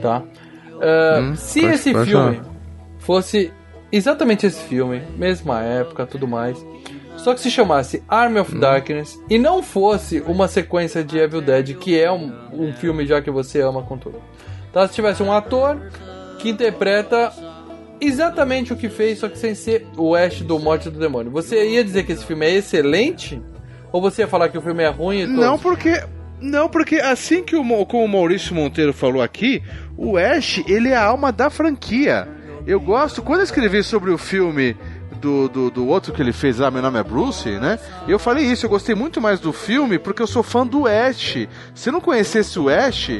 Tá? 0.00 0.22
Ah, 0.80 1.34
se 1.36 1.60
pode- 1.60 1.74
esse 1.74 1.92
pode 1.92 2.10
filme 2.10 2.36
falar. 2.36 2.48
fosse 2.98 3.52
exatamente 3.92 4.46
esse 4.46 4.62
filme, 4.64 5.02
mesma 5.16 5.62
época, 5.62 6.06
tudo 6.06 6.26
mais, 6.26 6.56
só 7.16 7.34
que 7.34 7.40
se 7.40 7.50
chamasse 7.50 8.02
Army 8.08 8.38
of 8.40 8.58
Darkness 8.58 9.20
e 9.30 9.38
não 9.38 9.62
fosse 9.62 10.20
uma 10.20 10.48
sequência 10.48 11.04
de 11.04 11.18
Evil 11.18 11.40
Dead, 11.42 11.76
que 11.76 12.00
é 12.00 12.10
um, 12.10 12.32
um 12.52 12.72
filme 12.72 13.06
já 13.06 13.20
que 13.20 13.30
você 13.30 13.60
ama 13.60 13.82
com 13.82 13.96
tudo. 13.98 14.20
Tá? 14.72 14.88
Se 14.88 14.94
tivesse 14.94 15.22
um 15.22 15.30
ator 15.32 15.78
que 16.38 16.48
interpreta 16.48 17.30
exatamente 18.00 18.72
o 18.72 18.76
que 18.76 18.88
fez, 18.88 19.18
só 19.18 19.28
que 19.28 19.38
sem 19.38 19.54
ser 19.54 19.86
o 19.96 20.14
Ash 20.14 20.40
do 20.40 20.58
Morte 20.58 20.90
do 20.90 20.98
Demônio. 20.98 21.30
Você 21.30 21.68
ia 21.70 21.84
dizer 21.84 22.04
que 22.04 22.12
esse 22.12 22.24
filme 22.24 22.46
é 22.46 22.50
excelente? 22.56 23.40
Ou 23.92 24.00
você 24.00 24.22
ia 24.22 24.28
falar 24.28 24.48
que 24.48 24.58
o 24.58 24.62
filme 24.62 24.82
é 24.82 24.88
ruim 24.88 25.20
e 25.20 25.26
Não, 25.26 25.58
porque. 25.58 26.02
Não, 26.40 26.68
porque 26.68 26.96
assim 26.96 27.44
que 27.44 27.54
o, 27.54 27.62
Mo- 27.62 27.86
como 27.86 28.04
o 28.04 28.08
Maurício 28.08 28.52
Monteiro 28.52 28.92
falou 28.92 29.22
aqui, 29.22 29.62
o 29.96 30.16
Ash, 30.16 30.60
ele 30.66 30.88
é 30.88 30.96
a 30.96 31.04
alma 31.04 31.30
da 31.30 31.48
franquia. 31.48 32.26
Eu 32.66 32.80
gosto, 32.80 33.22
quando 33.22 33.40
eu 33.40 33.44
escrevi 33.44 33.82
sobre 33.82 34.10
o 34.12 34.18
filme 34.18 34.76
do, 35.20 35.48
do, 35.48 35.70
do 35.70 35.86
outro 35.88 36.12
que 36.12 36.22
ele 36.22 36.32
fez 36.32 36.58
lá, 36.58 36.70
meu 36.70 36.80
nome 36.80 36.98
é 36.98 37.02
Bruce, 37.02 37.48
né? 37.58 37.78
Eu 38.06 38.18
falei 38.20 38.44
isso, 38.44 38.66
eu 38.66 38.70
gostei 38.70 38.94
muito 38.94 39.20
mais 39.20 39.40
do 39.40 39.52
filme 39.52 39.98
porque 39.98 40.22
eu 40.22 40.26
sou 40.28 40.42
fã 40.44 40.64
do 40.66 40.86
Ash. 40.86 41.48
Se 41.74 41.90
não 41.90 42.00
conhecesse 42.00 42.58
o 42.60 42.68
Ash, 42.68 43.10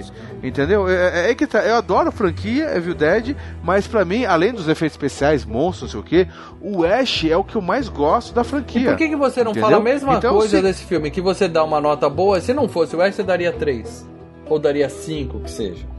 entendeu? 0.44 0.88
É, 0.88 1.26
é- 1.26 1.30
é 1.30 1.34
que 1.34 1.44
tá, 1.46 1.58
eu 1.64 1.74
adoro 1.74 2.08
a 2.08 2.12
franquia 2.12 2.76
Evil 2.76 2.94
Dead, 2.94 3.36
mas 3.64 3.86
pra 3.86 4.04
mim, 4.04 4.24
além 4.24 4.52
dos 4.52 4.68
efeitos 4.68 4.94
especiais, 4.94 5.44
monstros, 5.44 5.92
não 5.94 6.00
sei 6.02 6.20
o 6.22 6.24
que, 6.24 6.28
o 6.60 6.84
Ash 6.84 7.24
é 7.24 7.36
o 7.36 7.42
que 7.44 7.56
eu 7.56 7.62
mais 7.62 7.88
gosto 7.88 8.32
da 8.32 8.44
franquia. 8.44 8.82
E 8.82 8.84
por 8.86 8.96
que, 8.96 9.08
que 9.08 9.16
você 9.16 9.42
não 9.42 9.50
Entendeu? 9.50 9.68
fala 9.70 9.80
a 9.80 9.84
mesma 9.84 10.14
Então, 10.14 10.34
coisa 10.36 10.56
se- 10.58 10.62
desse 10.62 10.84
filme? 10.84 11.10
Que 11.10 11.20
você 11.20 11.48
dá 11.48 11.64
uma 11.64 11.80
nota 11.80 12.08
boa, 12.08 12.40
se 12.40 12.54
não 12.54 12.68
fosse 12.68 12.94
o 12.94 13.02
Ash, 13.02 13.16
você 13.16 13.22
daria 13.24 13.52
3. 13.52 14.08
Ou 14.48 14.58
daria 14.58 14.88
5, 14.88 15.40
que 15.40 15.50
seja. 15.50 15.91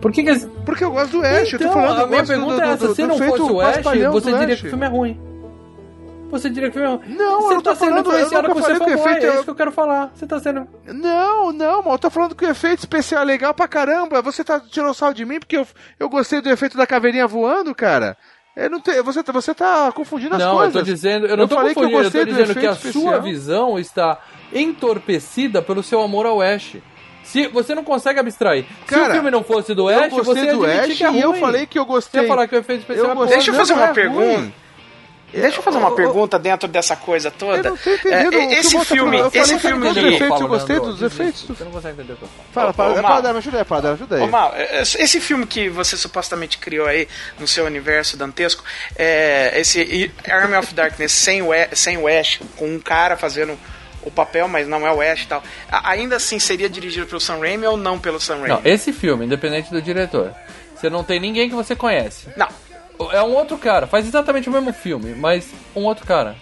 Por 0.00 0.12
que, 0.12 0.22
que 0.22 0.30
esse- 0.30 0.46
Porque 0.64 0.82
eu 0.84 0.90
gosto 0.90 1.12
do 1.18 1.24
Ash, 1.26 1.52
eu 1.52 1.58
tô 1.58 1.64
Então, 1.64 1.72
falando 1.74 1.98
a 1.98 2.02
eu 2.02 2.08
minha 2.08 2.24
pergunta 2.24 2.54
do, 2.54 2.60
é 2.62 2.66
do, 2.66 2.72
essa: 2.72 2.86
do, 2.88 2.94
se 2.94 3.02
não 3.06 3.18
fosse 3.18 3.42
o 3.42 3.60
Ash, 3.60 3.76
você 4.12 4.32
diria 4.32 4.54
Ash. 4.54 4.60
que 4.60 4.66
o 4.66 4.70
filme 4.70 4.86
é 4.86 4.88
ruim. 4.88 5.20
Você 6.30 6.48
diria 6.48 6.70
que 6.70 6.78
o 6.78 6.80
filme 6.80 6.88
é 6.88 7.04
ruim. 7.08 7.16
Não, 7.18 7.40
você 7.42 7.46
eu 7.52 7.54
não 7.56 7.62
tá 7.62 7.70
tô 7.72 7.76
sendo 7.76 7.88
falando- 7.90 8.06
eu 8.06 8.12
influenciado 8.12 8.48
nunca 8.48 8.60
por 8.60 8.66
ser 8.66 8.78
fanboy, 8.78 8.94
efeito 8.94 9.26
é 9.26 9.28
é- 9.28 9.34
isso 9.34 9.44
que 9.44 9.50
eu 9.50 9.54
quero 9.56 9.72
falar. 9.72 10.12
Você 10.14 10.26
tá 10.26 10.38
sendo. 10.40 10.66
Não, 10.86 11.52
não, 11.52 11.82
mal, 11.82 11.92
eu 11.94 11.98
tô 11.98 12.08
falando 12.08 12.34
que 12.36 12.44
o 12.44 12.48
efeito 12.48 12.78
especial 12.78 13.22
é 13.22 13.24
legal 13.24 13.52
pra 13.52 13.66
caramba. 13.66 14.22
Você 14.22 14.44
tá 14.44 14.60
tirando 14.60 14.94
sal 14.94 15.12
de 15.12 15.24
mim 15.24 15.40
porque 15.40 15.56
eu, 15.56 15.66
eu 15.98 16.08
gostei 16.08 16.40
do 16.40 16.48
efeito 16.48 16.76
da 16.76 16.86
caveirinha 16.86 17.26
voando, 17.26 17.74
cara. 17.74 18.16
Eu 18.56 18.70
não 18.70 18.80
te, 18.80 19.00
você, 19.02 19.22
tá- 19.22 19.32
você 19.32 19.54
tá 19.54 19.90
confundindo 19.92 20.34
as 20.36 20.40
Não, 20.42 20.56
coisas. 20.56 20.74
eu 20.74 20.80
tô 20.80 20.84
dizendo, 20.84 21.26
eu 21.26 21.36
não 21.36 21.44
Eu 21.44 21.48
tô 21.48 21.54
falei 21.56 21.74
que 21.74 21.80
eu 21.80 21.84
confundindo, 21.84 22.06
eu, 22.06 22.24
tô 22.26 22.30
do 22.30 22.36
dizendo 22.36 22.60
que 22.60 22.66
a 22.66 22.72
efeito 22.72 22.92
sua 22.92 23.00
especial. 23.02 23.22
visão 23.22 23.78
está 23.78 24.18
entorpecida 24.52 25.60
pelo 25.62 25.82
seu 25.82 26.00
amor 26.00 26.26
ao 26.26 26.40
Ash. 26.40 26.76
Se 27.30 27.46
você 27.48 27.74
não 27.74 27.84
consegue 27.84 28.18
abstrair. 28.18 28.64
Se 28.64 28.86
Cara, 28.94 29.10
o 29.10 29.12
filme 29.14 29.30
não 29.30 29.44
fosse 29.44 29.74
do 29.74 29.90
Eu 29.90 30.00
Ash, 30.04 30.12
você 30.12 30.52
do 30.52 30.64
Ash 30.66 30.96
que 30.96 31.04
é 31.04 31.08
ruim. 31.08 31.18
e 31.18 31.22
eu 31.22 31.34
falei 31.34 31.66
que 31.66 31.78
eu 31.78 31.84
Você 31.84 31.92
gostei. 31.92 32.22
ia 32.22 32.28
falar 32.28 32.48
que 32.48 32.56
o 32.56 32.58
efeito 32.58 32.80
especial 32.80 33.06
Eu 33.06 33.12
é 33.12 33.14
gostei- 33.14 33.36
Deixa 33.36 33.50
eu 33.50 33.54
fazer 33.54 33.72
não, 33.74 33.80
uma 33.82 33.88
é 33.90 33.92
pergunta. 33.94 34.20
ruim. 34.38 34.54
Deixa 35.32 35.58
eu 35.58 35.62
fazer 35.62 35.78
uma 35.78 35.90
Eu- 35.90 35.94
pergunta 35.94 36.38
dentro 36.40 36.66
dessa 36.66 36.96
coisa 36.96 37.30
toda. 37.30 37.68
Eu 37.68 37.70
não 37.70 37.76
tô 37.76 37.88
entendendo 37.94 38.34
É, 38.34 38.54
esse 38.58 38.84
filme. 38.84 39.16
Eu 39.16 39.30
esse 39.32 39.58
filme 39.60 39.86
gostei 39.86 40.02
de... 40.02 40.08
dos 40.10 40.16
efeitos, 40.16 40.28
Fala, 40.28 40.40
eu 40.42 40.48
gostei 40.48 40.80
dos 40.80 40.98
desiste. 40.98 41.20
efeitos. 41.22 41.44
Você 41.56 41.64
não 41.64 41.70
consegue 41.70 41.94
entender 41.94 42.12
o 42.14 42.16
que 42.16 42.22
eu 42.24 42.28
falo. 42.52 42.72
Fala, 42.72 42.90
ô, 42.94 42.98
é 42.98 43.00
Mal. 43.02 43.12
para 43.12 43.20
dar, 43.20 43.32
me 43.34 43.38
ajuda 43.38 43.58
aí, 43.58 43.64
para 43.64 43.80
dar, 43.80 43.88
me 43.90 43.94
ajuda 43.94 44.16
aí. 44.16 44.22
Ô, 44.22 44.26
Mal, 44.26 44.54
esse 44.82 45.20
filme 45.20 45.46
que 45.46 45.68
você 45.68 45.96
supostamente 45.96 46.58
criou 46.58 46.84
aí 46.88 47.06
no 47.38 47.46
seu 47.46 47.64
universo 47.64 48.16
dantesco, 48.16 48.64
é, 48.96 49.52
esse 49.60 50.10
Army 50.28 50.56
of 50.56 50.74
Darkness 50.74 51.12
sem 51.12 51.42
o, 51.42 51.50
sem 51.74 51.96
o 51.96 52.08
Ash, 52.08 52.40
com 52.56 52.66
um 52.66 52.80
cara 52.80 53.16
fazendo 53.16 53.56
o 54.02 54.10
papel, 54.10 54.48
mas 54.48 54.66
não 54.68 54.86
é 54.86 54.92
o 54.92 55.00
Ash 55.00 55.22
e 55.22 55.26
tal, 55.26 55.42
ainda 55.70 56.16
assim 56.16 56.38
seria 56.38 56.68
dirigido 56.68 57.06
pelo 57.06 57.20
Sam 57.20 57.38
Raimi 57.38 57.66
ou 57.66 57.76
não 57.76 57.98
pelo 57.98 58.20
Sam 58.20 58.36
Raimi? 58.36 58.48
Não, 58.48 58.60
esse 58.64 58.92
filme, 58.92 59.26
independente 59.26 59.70
do 59.70 59.80
diretor, 59.82 60.32
você 60.74 60.88
não 60.88 61.04
tem 61.04 61.20
ninguém 61.20 61.48
que 61.48 61.54
você 61.54 61.74
conhece. 61.76 62.28
Não. 62.36 62.48
É 63.12 63.22
um 63.22 63.34
outro 63.34 63.56
cara, 63.56 63.86
faz 63.86 64.06
exatamente 64.06 64.48
o 64.48 64.52
mesmo 64.52 64.72
filme, 64.72 65.14
mas 65.14 65.48
um 65.74 65.84
outro 65.84 66.06
cara. 66.06 66.36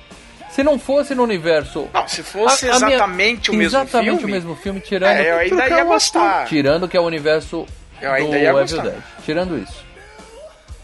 Se 0.50 0.62
não 0.64 0.76
fosse 0.78 1.14
no 1.14 1.22
universo. 1.22 1.88
Não, 1.94 2.08
se 2.08 2.22
fosse 2.22 2.68
a- 2.68 2.74
a 2.74 2.78
minha- 2.80 2.90
exatamente 2.96 3.50
o 3.50 3.54
mesmo 3.54 3.78
exatamente 3.78 4.16
filme. 4.18 4.24
o 4.32 4.34
mesmo 4.34 4.56
filme, 4.56 4.80
tirando, 4.80 5.16
É, 5.16 5.30
eu 5.30 5.36
ainda 5.38 5.68
ia 5.68 5.84
gostar. 5.84 6.46
tirando 6.46 6.88
que 6.88 6.96
é 6.96 7.00
o 7.00 7.04
universo 7.04 7.64
Eu 8.00 8.10
ainda 8.12 8.30
do 8.30 8.36
ia 8.36 8.48
Evil 8.48 8.60
gostar. 8.60 8.82
Dead. 8.82 8.94
Tirando 9.24 9.56
isso. 9.58 9.84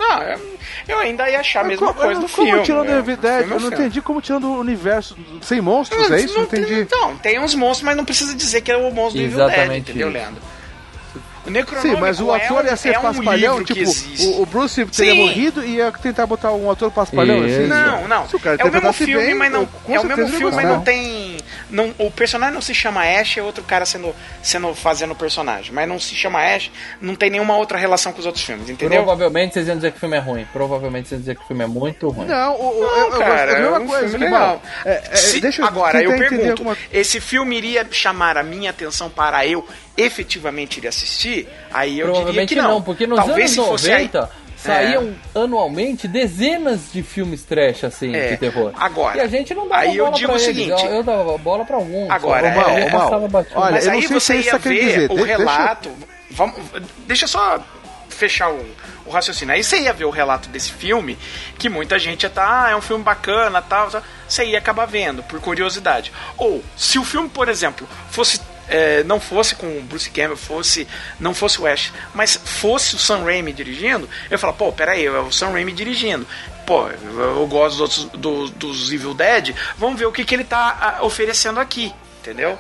Não, 0.09 0.23
eu, 0.23 0.41
eu 0.89 0.99
ainda 0.99 1.29
ia 1.31 1.41
achar 1.41 1.61
a 1.61 1.65
mesma 1.65 1.87
Como- 1.89 1.99
coisa 2.01 2.21
do 2.21 2.29
como 2.29 2.47
filme. 2.49 2.63
tirando 2.65 2.89
o 2.89 2.99
Evil 2.99 3.17
Dead? 3.17 3.51
Eu 3.51 3.61
não 3.61 3.69
entendi 3.69 4.03
como 4.03 4.21
tirando 4.21 4.45
o 4.49 4.59
universo 4.59 5.17
sem 5.43 5.61
monstros, 5.61 6.11
é 6.11 6.21
isso? 6.21 6.39
Não 6.39 6.47
tem- 6.47 6.61
entendi. 6.61 6.81
Então, 6.81 7.17
tem 7.17 7.39
uns 7.41 7.55
monstros, 7.55 7.85
mas 7.87 7.97
não 7.97 8.05
precisa 8.05 8.35
dizer 8.35 8.61
que 8.61 8.71
é 8.71 8.77
o 8.77 8.91
monstro 8.93 9.21
do 9.21 9.25
Evil 9.27 9.39
Dead, 9.39 9.49
Exatamente 9.49 9.91
entendeu, 9.91 10.09
isso. 10.09 10.17
Leandro? 10.19 10.43
Necronômico 11.47 11.95
Sim, 11.95 12.01
mas 12.01 12.21
o 12.21 12.33
ator 12.33 12.61
é 12.61 12.63
um, 12.63 12.71
ia 12.71 12.77
ser 12.77 12.95
é 12.95 12.99
um 12.99 13.03
paspalhão, 13.03 13.63
tipo, 13.65 13.91
o, 14.21 14.43
o 14.43 14.47
Bruce 14.47 14.85
teria 14.87 15.13
Sim. 15.13 15.19
morrido 15.21 15.65
e 15.65 15.77
ia 15.77 15.93
tentar 15.93 16.27
botar 16.27 16.53
um 16.53 16.71
ator 16.71 16.91
paspalhão 16.91 17.47
Isso. 17.47 17.59
assim? 17.61 17.67
Não, 17.69 18.09
não. 18.09 18.29
Se 18.29 18.37
o 18.37 18.41
cara 18.41 18.57
É 18.61 18.65
o 18.65 18.73
mesmo 18.73 18.93
filme, 18.93 19.15
bem, 19.27 19.35
mas 19.35 19.53
não. 19.53 19.69
eu 19.89 19.95
É 19.97 20.01
o 20.01 20.05
mesmo 20.07 20.29
filme, 20.29 20.55
mas 20.57 20.67
não 20.67 20.81
tem. 20.83 21.37
Não, 21.71 21.95
o 21.99 22.11
personagem 22.11 22.55
não 22.55 22.63
se 22.63 22.75
chama 22.75 23.03
Ash, 23.05 23.37
é 23.39 23.43
outro 23.43 23.63
cara 23.65 23.85
sendo, 23.85 24.15
sendo 24.43 24.75
fazendo 24.75 25.13
o 25.13 25.17
personagem. 25.17 25.73
Mas 25.73 25.89
não 25.89 25.99
se 25.99 26.15
chama 26.15 26.41
Ash, 26.41 26.71
não 27.01 27.15
tem 27.15 27.31
nenhuma 27.31 27.57
outra 27.57 27.77
relação 27.79 28.13
com 28.13 28.21
os 28.21 28.27
outros 28.27 28.45
filmes, 28.45 28.69
entendeu? 28.71 29.03
Provavelmente 29.03 29.55
vocês 29.55 29.67
iam 29.67 29.77
dizer 29.77 29.91
que 29.91 29.97
o 29.97 30.01
filme 30.01 30.17
é 30.17 30.21
ruim. 30.21 30.47
Provavelmente 30.53 31.09
vocês 31.09 31.19
iam 31.19 31.21
dizer 31.21 31.37
que 31.37 31.43
o 31.45 31.47
filme 31.47 31.65
é 31.65 31.67
muito 31.67 32.09
ruim. 32.09 32.27
Não, 32.27 32.55
o, 32.55 32.79
o, 32.79 32.81
Não, 32.81 32.97
eu, 32.99 33.11
eu 33.13 33.19
cara, 33.19 33.53
da 33.53 33.59
é 33.59 33.61
mesma 33.63 33.81
um 33.81 33.87
coisa 33.87 34.09
filme 34.09 34.25
legal. 34.25 34.41
mal. 34.41 34.63
É, 34.85 35.03
é, 35.11 35.17
Se- 35.17 35.41
deixa 35.41 35.63
eu 35.63 35.67
agora, 35.67 36.03
eu 36.03 36.17
pergunto, 36.17 36.51
alguma- 36.51 36.77
esse 36.93 37.21
filme 37.21 37.57
iria 37.57 37.87
chamar 37.91 38.37
a 38.39 38.43
minha 38.43 38.71
atenção 38.71 39.11
para 39.11 39.47
eu 39.47 39.67
efetivamente 39.97 40.81
ir 40.81 40.87
assistir? 40.89 41.34
Aí 41.73 41.99
eu 41.99 42.07
diria 42.07 42.13
Provavelmente 42.13 42.49
que 42.55 42.61
não. 42.61 42.69
não, 42.71 42.83
porque 42.83 43.07
nos 43.07 43.19
Talvez 43.19 43.39
anos 43.59 43.65
se 43.65 43.71
fosse 43.71 43.93
aí- 43.93 44.05
90 44.07 44.31
saíam 44.57 45.15
anualmente 45.35 46.09
dezenas 46.09 46.91
de 46.93 47.03
filmes 47.03 47.43
trash 47.43 47.85
assim 47.85 48.15
É, 48.17 48.29
de 48.31 48.37
terror. 48.39 48.73
agora, 48.79 49.19
e 49.19 49.21
a 49.21 49.27
gente 49.27 49.53
não 49.55 49.69
dava 49.69 49.83
aí 49.83 49.97
eu 49.97 50.05
bola 50.07 50.17
digo 50.17 50.29
pra 50.33 50.39
o 50.39 50.43
eles. 50.43 50.47
seguinte- 50.57 50.85
Eu, 50.87 50.91
eu 50.93 51.03
dava 51.03 51.37
bola 51.39 51.65
pra 51.67 51.77
alguns. 51.77 52.09
Agora, 52.11 52.55
só. 52.55 52.61
é- 52.71 52.73
Eu 52.83 52.87
é- 52.87 52.91
passava 52.91 53.29
batido. 53.29 53.61
Olha, 53.61 53.73
Mas 53.73 53.85
eu 53.87 53.93
aí 53.93 54.01
não 54.01 54.09
sei 54.09 54.21
você 54.21 54.27
se 54.27 54.33
é 54.33 54.41
isso 54.41 54.49
ia 54.51 54.59
ver 54.59 54.81
dizer. 54.87 55.05
o 55.05 55.09
De- 55.09 55.15
deixa 55.17 55.33
eu- 55.33 55.39
relato. 55.39 55.91
Vamos, 56.31 56.57
deixa 57.07 57.25
eu 57.25 57.29
só 57.29 57.61
fechar 58.09 58.51
o, 58.51 58.65
o 59.05 59.11
raciocínio. 59.11 59.55
Aí 59.55 59.63
você 59.63 59.81
ia 59.81 59.93
ver 59.93 60.05
o 60.07 60.11
relato 60.11 60.49
desse 60.49 60.73
filme, 60.73 61.19
que 61.59 61.69
muita 61.69 61.99
gente 61.99 62.23
ia 62.23 62.31
tá, 62.31 62.65
ah, 62.67 62.71
é 62.71 62.77
um 62.77 62.81
filme 62.81 63.05
bacana, 63.05 63.61
tal, 63.61 63.91
tal. 63.91 64.03
Você 64.27 64.45
ia 64.47 64.59
acabar 64.59 64.87
vendo, 64.87 65.23
por 65.25 65.41
curiosidade. 65.41 66.11
Ou, 66.39 66.63
se 66.77 66.99
o 66.99 67.05
filme, 67.05 67.29
por 67.29 67.49
exemplo, 67.51 67.87
fosse. 68.11 68.41
É, 68.69 69.03
não 69.05 69.21
fosse 69.21 69.55
com 69.55 69.67
o 69.79 69.83
Bruce 69.83 70.09
Campbell, 70.11 70.37
fosse, 70.37 70.87
não 71.21 71.35
fosse 71.35 71.61
o 71.61 71.67
Ash, 71.67 71.93
mas 72.15 72.39
fosse 72.45 72.95
o 72.95 72.99
Sam 72.99 73.23
Raimi 73.25 73.53
dirigindo, 73.53 74.09
eu 74.31 74.39
falar, 74.39 74.53
pô, 74.55 74.73
peraí, 74.73 75.05
é 75.07 75.11
o 75.11 75.31
Sam 75.33 75.51
Raimi 75.53 75.73
dirigindo. 75.73 76.27
Pô, 76.67 76.89
eu, 76.89 77.47
gosto 77.47 77.77
dos, 77.77 77.81
outros, 77.81 78.05
do- 78.21 78.49
dos 78.51 78.93
Evil 78.93 79.13
Dead, 79.15 79.55
vamos 79.77 79.99
ver 79.99 80.07
o 80.07 80.13
que, 80.13 80.25
que 80.25 80.35
ele 80.35 80.45
tá 80.45 80.97
ah, 80.99 81.05
oferecendo 81.05 81.61
aqui, 81.61 81.93
entendeu? 82.21 82.59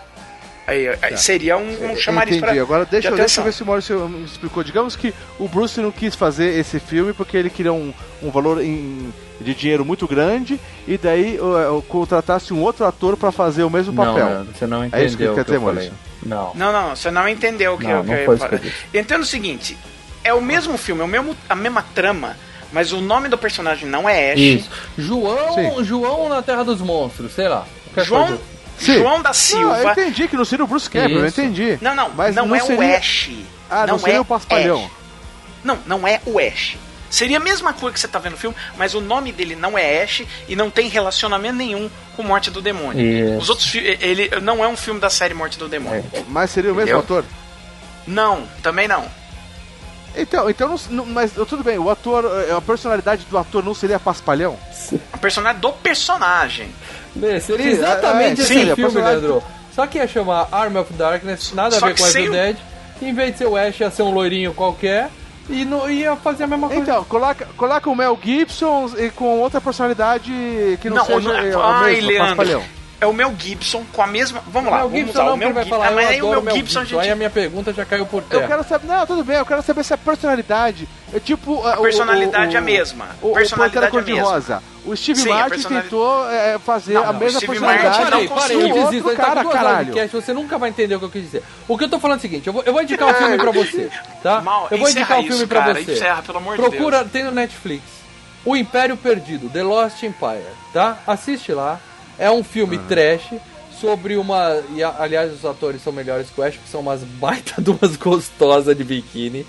Aí, 0.66 0.88
aí 1.02 1.16
seria 1.18 1.56
um, 1.58 1.92
um 1.92 1.96
chamariz 1.96 2.36
Entendi. 2.36 2.52
pra, 2.54 2.62
Agora 2.62 2.84
deixa, 2.86 3.08
de 3.08 3.14
eu- 3.14 3.18
deixa 3.18 3.40
eu 3.40 3.44
ver 3.44 3.52
se 3.52 3.62
o 3.62 3.66
Maurício 3.66 4.08
me 4.08 4.24
explicou. 4.24 4.64
Digamos 4.64 4.96
que 4.96 5.12
o 5.38 5.46
Bruce 5.46 5.78
não 5.80 5.90
quis 5.92 6.14
fazer 6.14 6.58
esse 6.58 6.80
filme 6.80 7.12
porque 7.12 7.36
ele 7.36 7.50
queria 7.50 7.72
um, 7.72 7.92
um 8.22 8.30
valor 8.30 8.62
em- 8.62 9.12
de 9.40 9.52
dinheiro 9.54 9.84
muito 9.84 10.06
grande 10.06 10.58
e 10.88 10.96
daí 10.96 11.38
uh, 11.38 11.76
uh, 11.78 11.82
contratasse 11.82 12.54
um 12.54 12.62
outro 12.62 12.86
ator 12.86 13.16
pra 13.16 13.30
fazer 13.32 13.62
o 13.64 13.68
mesmo 13.70 13.92
papel. 13.92 14.26
Não, 14.26 14.44
você 14.44 14.66
não 14.66 14.82
É 14.82 14.86
entendeu 14.86 15.06
isso 15.06 15.16
que 15.16 15.22
ele 15.24 15.32
o 15.32 15.34
quer 15.34 15.44
que 15.44 15.50
eu 15.50 15.54
dizer, 15.58 15.66
falei. 15.66 15.90
Maurício. 15.90 16.14
Não. 16.24 16.52
Não, 16.54 16.72
não, 16.72 16.96
você 16.96 17.10
não 17.10 17.28
entendeu 17.28 17.74
o 17.74 17.78
que 17.78 17.84
Não, 17.84 17.90
eu, 17.90 17.96
não 17.98 18.04
que 18.04 18.10
eu 18.12 18.16
ia 18.16 18.24
eu 18.24 18.38
falar. 18.38 18.56
disse. 18.58 18.74
Entenda 18.94 19.20
o 19.20 19.26
seguinte: 19.26 19.76
é 20.22 20.32
o 20.32 20.40
mesmo 20.40 20.78
filme, 20.78 21.02
é 21.02 21.04
o 21.04 21.08
mesmo, 21.08 21.36
a 21.46 21.54
mesma 21.54 21.84
trama, 21.94 22.36
mas 22.72 22.90
o 22.92 23.02
nome 23.02 23.28
do 23.28 23.36
personagem 23.36 23.86
não 23.86 24.08
é 24.08 24.32
Ash. 24.32 24.38
Isso. 24.40 24.70
João, 24.96 25.54
Sim. 25.54 25.84
João 25.84 26.28
na 26.30 26.40
Terra 26.40 26.64
dos 26.64 26.80
Monstros, 26.80 27.32
sei 27.34 27.48
lá. 27.48 27.66
Qualquer 27.92 28.04
João, 28.08 28.26
coisa. 28.28 28.42
Sim. 28.78 28.94
João 28.98 29.16
da 29.22 29.22
Não, 29.22 29.26
eu 29.28 29.34
Silva. 29.34 29.92
entendi 29.92 30.28
que 30.28 30.36
não 30.36 30.44
seria 30.44 30.64
o 30.64 30.68
Bruce 30.68 30.88
Campbell, 30.90 31.20
eu 31.20 31.26
entendi. 31.26 31.78
Não, 31.80 31.94
não, 31.94 32.10
Mas 32.10 32.34
não, 32.34 32.46
não 32.46 32.56
é 32.56 32.60
seria- 32.60 32.78
o 32.78 32.96
Ash. 32.96 33.30
Ah, 33.70 33.86
não 33.86 33.98
seria 33.98 34.16
é 34.16 34.20
o 34.20 34.24
Paspalhão. 34.24 34.84
Ash. 34.84 34.90
Não, 35.62 35.78
não 35.86 36.06
é 36.08 36.20
o 36.26 36.38
Ash. 36.38 36.76
Seria 37.08 37.36
a 37.36 37.40
mesma 37.40 37.72
coisa 37.72 37.94
que 37.94 38.00
você 38.00 38.08
tá 38.08 38.18
vendo 38.18 38.32
no 38.32 38.38
filme, 38.38 38.56
mas 38.76 38.92
o 38.94 39.00
nome 39.00 39.30
dele 39.30 39.54
não 39.54 39.78
é 39.78 40.02
Ash 40.02 40.22
e 40.48 40.56
não 40.56 40.68
tem 40.68 40.88
relacionamento 40.88 41.54
nenhum 41.54 41.88
com 42.16 42.22
Morte 42.24 42.50
do 42.50 42.60
Demônio. 42.60 43.00
Isso. 43.04 43.38
Os 43.38 43.48
outros 43.48 43.72
ele 43.74 44.28
não 44.42 44.64
é 44.64 44.68
um 44.68 44.76
filme 44.76 44.98
da 44.98 45.08
série 45.08 45.32
Morte 45.34 45.56
do 45.58 45.68
Demônio. 45.68 46.04
Mas 46.28 46.50
seria 46.50 46.72
o 46.72 46.74
mesmo 46.74 46.90
Entendeu? 46.90 47.18
ator? 47.18 47.24
Não, 48.06 48.44
também 48.62 48.88
não. 48.88 49.04
Então, 50.16 50.48
então 50.48 50.76
não, 50.90 51.04
mas 51.06 51.32
tudo 51.32 51.64
bem, 51.64 51.78
o 51.78 51.90
ator, 51.90 52.24
a 52.56 52.60
personalidade 52.60 53.24
do 53.28 53.36
ator 53.36 53.64
não 53.64 53.74
seria 53.74 53.98
Paspalhão? 53.98 54.56
O 55.12 55.18
personagem 55.18 55.60
do 55.60 55.72
personagem. 55.72 56.68
Seria 57.14 57.40
Sim, 57.40 57.68
exatamente 57.70 58.40
é, 58.40 58.44
esse 58.44 58.54
sim, 58.54 58.60
é 58.70 58.74
filme, 58.74 58.82
personagem 58.92 59.20
Leandro. 59.20 59.42
Só 59.74 59.86
que 59.86 59.98
ia 59.98 60.06
chamar 60.06 60.48
Arm 60.52 60.76
of 60.76 60.92
Darkness, 60.94 61.52
nada 61.52 61.78
Só 61.78 61.86
a 61.86 61.88
ver 61.88 61.98
com 61.98 62.06
Evil 62.06 62.30
o- 62.30 62.32
Dead. 62.32 62.56
Em 63.02 63.12
vez 63.12 63.32
de 63.32 63.38
ser 63.38 63.46
o 63.46 63.56
Ash, 63.56 63.80
ia 63.80 63.90
ser 63.90 64.02
um 64.02 64.12
loirinho 64.12 64.54
qualquer. 64.54 65.10
E 65.48 65.64
não, 65.64 65.90
ia 65.90 66.14
fazer 66.16 66.44
a 66.44 66.46
mesma 66.46 66.68
coisa. 66.68 66.80
Então, 66.82 67.04
coloca, 67.04 67.46
coloca 67.56 67.90
o 67.90 67.94
Mel 67.94 68.18
Gibson 68.22 68.90
e 68.96 69.10
com 69.10 69.40
outra 69.40 69.60
personalidade 69.60 70.30
que 70.80 70.88
não, 70.88 70.96
Não, 70.98 71.04
seja 71.04 71.20
não, 71.28 71.34
é, 71.38 71.54
a 71.54 71.78
ai, 71.80 72.00
mesma, 72.00 72.08
Leandro. 72.42 72.62
É 73.00 73.06
o 73.06 73.12
Mel 73.12 73.34
Gibson 73.38 73.84
com 73.92 74.00
a 74.02 74.06
mesma. 74.06 74.40
Vamos 74.46 74.70
lá, 74.70 74.78
Mel 74.78 74.88
vamos 74.88 74.98
Gibson 75.06 75.12
usar 75.20 75.24
não, 75.24 75.34
o 75.34 75.36
Mel 75.36 75.52
vai 75.52 75.64
Gibson. 75.64 75.76
falar, 75.78 75.88
Ah, 75.90 75.94
mas 75.94 76.04
eu 76.04 76.10
aí 76.10 76.22
o 76.22 76.26
adoro 76.26 76.42
Mel 76.42 76.54
Gibson, 76.54 76.78
a 76.78 76.82
Aí 76.82 76.88
a 76.98 77.02
gente. 77.02 77.14
minha 77.16 77.30
pergunta 77.30 77.72
já 77.72 77.84
caiu 77.84 78.06
por 78.06 78.18
Eu 78.22 78.28
terra. 78.28 78.46
quero 78.48 78.64
saber. 78.64 78.86
Não, 78.86 79.06
tudo 79.06 79.24
bem, 79.24 79.36
eu 79.36 79.44
quero 79.46 79.62
saber 79.62 79.84
se 79.84 79.92
a 79.92 79.98
personalidade. 79.98 80.88
É 81.12 81.20
tipo. 81.20 81.66
A 81.66 81.76
personalidade 81.76 82.54
é 82.54 82.58
a 82.58 82.62
mesma. 82.62 83.06
O, 83.20 83.30
o 83.30 83.34
Personalidade 83.34 83.90
Pantera 83.90 84.00
é 84.00 84.02
a 84.02 84.04
mesma. 84.14 84.22
Cor-de-Rosa. 84.30 84.62
O 84.86 84.94
Steve 84.96 85.20
Sim, 85.20 85.28
Martin 85.30 85.48
personalidade- 85.50 85.88
tentou 85.90 86.30
é, 86.30 86.58
fazer 86.58 86.92
Não, 86.94 87.02
a 87.02 87.12
não, 87.12 87.20
mesma 87.20 87.26
o 87.38 87.40
Steve 87.42 87.46
personalidade. 87.52 87.88
Martin 87.88 88.10
não 88.10 88.10
parei, 88.10 88.28
parei, 88.28 88.56
eu 88.56 88.68
outro 88.76 88.84
desisto. 88.90 89.08
Ele 89.10 89.16
tá 89.16 89.22
cara, 89.24 89.42
de 89.42 89.48
caralho. 89.50 89.92
cast, 89.94 90.16
você 90.16 90.32
nunca 90.32 90.58
vai 90.58 90.68
entender 90.70 90.94
o 90.94 90.98
que 90.98 91.04
eu 91.04 91.10
quis 91.10 91.22
dizer. 91.22 91.42
O 91.68 91.76
que 91.78 91.84
eu 91.84 91.88
tô 91.88 91.98
falando 91.98 92.16
é 92.16 92.18
o 92.18 92.22
seguinte, 92.22 92.46
eu 92.46 92.52
vou, 92.52 92.62
eu 92.64 92.72
vou 92.72 92.82
indicar 92.82 93.08
um 93.08 93.14
filme 93.14 93.36
pra 93.38 93.50
você, 93.50 93.90
tá? 94.22 94.40
Mal, 94.44 94.68
eu 94.70 94.78
vou 94.78 94.88
indicar 94.88 95.18
um 95.18 95.20
isso, 95.20 95.28
filme 95.30 95.46
pra 95.46 95.60
cara, 95.62 95.74
você. 95.74 95.92
encerra, 95.92 96.22
pelo 96.22 96.38
amor 96.38 96.56
de 96.56 96.62
Procura, 96.62 97.04
tem 97.04 97.24
no 97.24 97.30
Netflix. 97.32 97.82
O 98.44 98.54
Império 98.54 98.96
Perdido, 98.96 99.48
The 99.48 99.62
Lost 99.62 100.02
Empire, 100.02 100.44
tá? 100.72 100.98
Assiste 101.06 101.52
lá. 101.52 101.80
É 102.18 102.30
um 102.30 102.42
filme 102.44 102.76
Ah. 102.82 102.86
trash 102.88 103.34
sobre 103.80 104.16
uma. 104.16 104.60
E, 104.74 104.82
a- 104.82 104.94
aliás, 105.00 105.32
os 105.32 105.44
atores 105.44 105.82
são 105.82 105.92
melhores 105.92 106.28
que 106.30 106.40
o 106.40 106.44
Ash, 106.44 106.54
que 106.56 106.68
são 106.68 106.80
umas 106.80 107.00
baita 107.02 107.60
de 107.62 107.70
umas 107.70 107.96
gostosas 107.96 108.76
de 108.76 108.84
biquíni. 108.84 109.46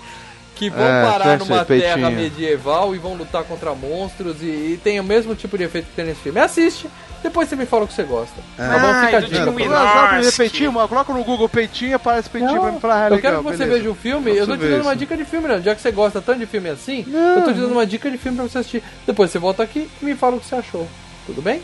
Que 0.56 0.70
vão 0.70 0.86
É, 0.86 1.02
parar 1.04 1.38
numa 1.38 1.64
terra 1.66 1.96
peitinho. 1.96 2.10
medieval 2.12 2.94
e 2.94 2.98
vão 2.98 3.12
lutar 3.14 3.44
contra 3.44 3.74
monstros 3.74 4.40
e, 4.40 4.46
e 4.46 4.80
tem 4.82 4.98
o 4.98 5.04
mesmo 5.04 5.34
tipo 5.34 5.58
de 5.58 5.64
efeito 5.64 5.84
que 5.88 5.94
tem 5.94 6.06
nesse 6.06 6.20
filme. 6.22 6.40
Assiste, 6.40 6.88
depois 7.22 7.46
você 7.46 7.54
me 7.56 7.66
fala 7.66 7.84
o 7.84 7.86
que 7.86 7.92
você 7.92 8.02
gosta. 8.04 8.34
Tá 8.56 8.78
bom? 8.78 8.86
Ai, 8.86 9.04
Fica 9.04 9.16
a 9.18 9.20
dica. 9.20 9.52
Pra 9.52 10.22
Não, 10.22 10.32
peitinho, 10.32 10.72
mano, 10.72 10.88
coloca 10.88 11.12
no 11.12 11.22
Google 11.24 11.46
peitinho, 11.46 11.94
aparece 11.96 12.30
peitinho 12.30 12.58
pra 12.58 12.72
me 12.72 12.80
falar. 12.80 13.12
ah, 13.12 13.14
eu 13.14 13.20
quero 13.20 13.36
que 13.36 13.42
você 13.44 13.56
beleza. 13.58 13.76
veja 13.78 13.90
o 13.90 13.94
filme. 13.94 14.30
Eu 14.30 14.36
Eu 14.36 14.46
tô 14.46 14.52
te 14.56 14.60
dando 14.60 14.68
ver 14.70 14.80
uma 14.80 14.92
isso. 14.92 14.98
dica 15.00 15.14
de 15.18 15.24
filme, 15.26 15.46
não. 15.46 15.60
Já 15.60 15.74
que 15.74 15.82
você 15.82 15.90
gosta 15.92 16.22
tanto 16.22 16.38
de 16.38 16.46
filme 16.46 16.70
assim, 16.70 17.04
eu 17.36 17.42
tô 17.44 17.52
te 17.52 17.58
dando 17.60 17.72
uma 17.72 17.84
dica 17.86 18.10
de 18.10 18.16
filme 18.16 18.38
pra 18.38 18.48
você 18.48 18.56
assistir. 18.56 18.82
Depois 19.06 19.30
você 19.30 19.38
volta 19.38 19.62
aqui 19.62 19.90
e 20.00 20.04
me 20.06 20.14
fala 20.14 20.36
o 20.36 20.40
que 20.40 20.46
você 20.46 20.54
achou. 20.54 20.88
Tudo 21.26 21.42
bem? 21.42 21.60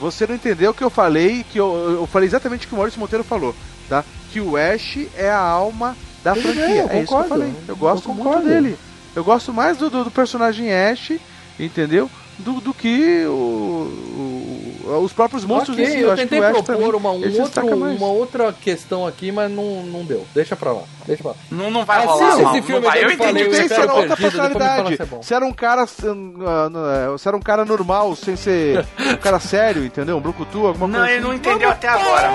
Você 0.00 0.26
não 0.26 0.34
entendeu 0.34 0.70
o 0.70 0.74
que 0.74 0.82
eu 0.84 0.90
falei, 0.90 1.44
que 1.50 1.58
eu, 1.58 1.98
eu 2.00 2.06
falei 2.06 2.28
exatamente 2.28 2.66
o 2.66 2.68
que 2.68 2.74
o 2.74 2.76
Maurício 2.78 3.00
Monteiro 3.00 3.24
falou, 3.24 3.54
tá? 3.88 4.04
Que 4.32 4.40
o 4.40 4.56
Ash 4.56 4.98
é 5.16 5.30
a 5.30 5.38
alma 5.38 5.96
da 6.24 6.34
Tudo 6.34 6.42
franquia. 6.52 6.66
bem, 6.66 6.76
eu 6.76 6.78
é 6.78 6.84
isso 6.84 6.90
que 6.90 6.96
eu 6.98 7.06
concordo. 7.06 7.28
falei. 7.28 7.54
Eu 7.68 7.76
gosto 7.76 8.08
Eu 8.08 8.14
muito 8.14 8.24
concordo. 8.28 8.48
dele. 8.48 8.76
Eu 9.14 9.24
gosto 9.24 9.52
mais 9.52 9.76
do, 9.78 9.88
do, 9.88 10.04
do 10.04 10.10
personagem 10.10 10.72
Ash, 10.72 11.12
entendeu? 11.58 12.10
Do, 12.38 12.60
do 12.60 12.74
que 12.74 13.24
o, 13.26 13.30
o- 13.30 14.55
os 14.86 15.12
próprios 15.12 15.44
monstros 15.44 15.76
ok, 15.76 15.84
em 15.86 15.90
si. 15.90 16.00
eu 16.00 16.12
acho 16.12 16.22
que 16.22 16.28
tentei 16.28 16.40
o 16.40 16.44
Ash, 16.44 16.52
pra 16.52 16.62
propor 16.76 16.92
mim, 16.92 16.98
uma, 16.98 17.10
um 17.12 17.40
outro, 17.40 17.66
uma 17.66 18.06
outra 18.08 18.52
questão 18.52 19.06
aqui, 19.06 19.32
mas 19.32 19.50
não, 19.50 19.82
não 19.82 20.04
deu. 20.04 20.26
Deixa 20.34 20.54
pra 20.56 20.72
lá. 20.72 20.82
Deixa 21.06 21.22
pra 21.22 21.32
lá. 21.32 21.36
Não, 21.50 21.70
não 21.70 21.84
vai 21.84 21.98
Assiste 21.98 22.12
rolar, 22.12 22.32
esse 22.32 22.42
mal, 22.42 22.54
não 22.54 22.62
filme 22.62 22.86
vai. 22.86 22.98
Eu 22.98 23.02
eu 23.02 23.10
entendi 23.12 23.42
eu 23.42 23.50
que 23.50 23.68
ser 23.68 23.74
falou. 23.86 23.96
outra 24.02 24.16
personalidade. 24.16 24.98
se 25.22 25.32
é 25.32 25.36
era 25.36 25.44
um 25.46 25.52
cara. 25.52 25.82
ah, 25.82 26.68
não, 26.70 27.18
Se 27.18 27.28
era 27.28 27.36
um 27.36 27.40
cara 27.40 27.64
normal, 27.64 28.14
sem 28.16 28.36
ser 28.36 28.84
um 28.98 29.16
cara 29.16 29.38
sério, 29.40 29.84
entendeu? 29.84 30.16
Um 30.16 30.20
brucutu, 30.20 30.66
alguma 30.66 30.88
coisa 30.88 30.98
Não, 30.98 31.06
ele 31.06 31.14
assim. 31.18 31.26
não 31.26 31.34
entendeu 31.34 31.70
até 31.70 31.88
agora. 31.88 32.30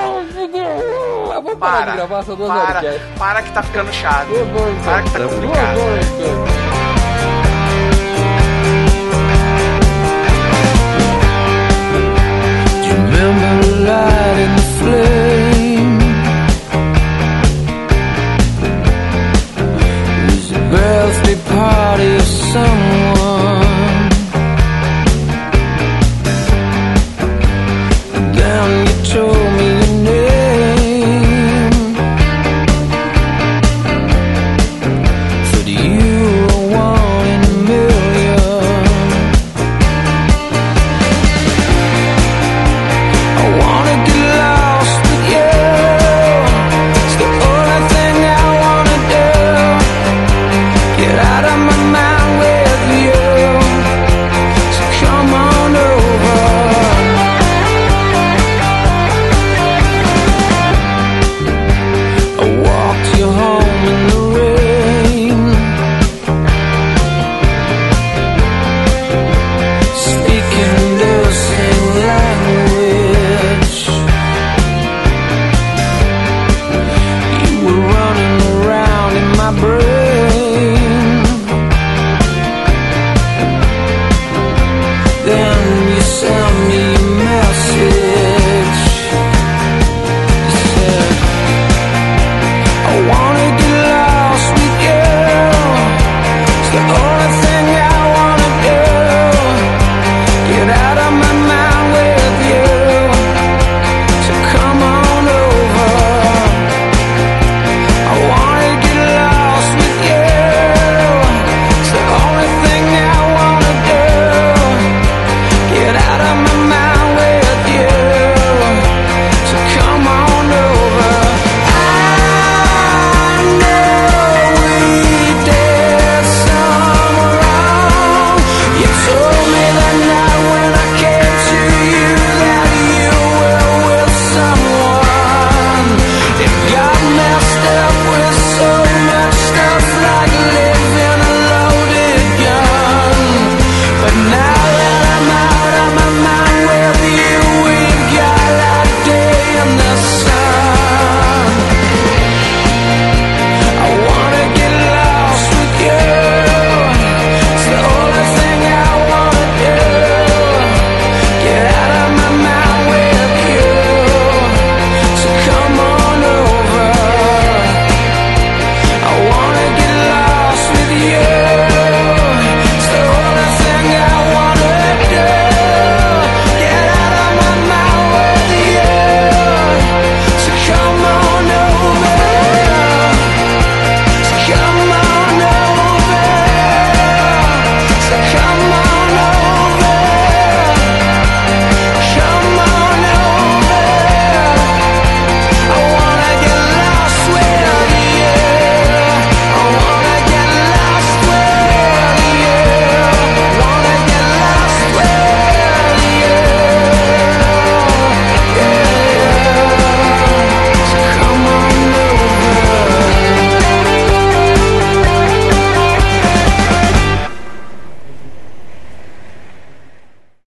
Eu 1.33 1.41
vou 1.41 1.55
parar 1.57 1.79
de 1.79 1.85
Para, 1.85 1.95
gravar 1.95 2.19
essas 2.19 2.37
duas 2.37 2.49
horas. 2.49 3.01
para, 3.17 3.41
que 3.41 3.51
tá 3.51 3.63
ficando 3.63 3.91
chato. 3.93 4.29
Horas, 4.31 4.85
Para 4.85 5.03
que 5.03 5.11
tá 5.11 6.60
light 13.85 14.37
in 14.45 14.51
the 14.59 14.67
flame. 14.79 16.01
It's 20.27 20.51
a 20.51 20.61
birthday 20.73 21.37
party 21.53 22.19
someone? 22.51 23.69
Down 28.41 28.69
your 28.85 28.99
toe 29.11 29.40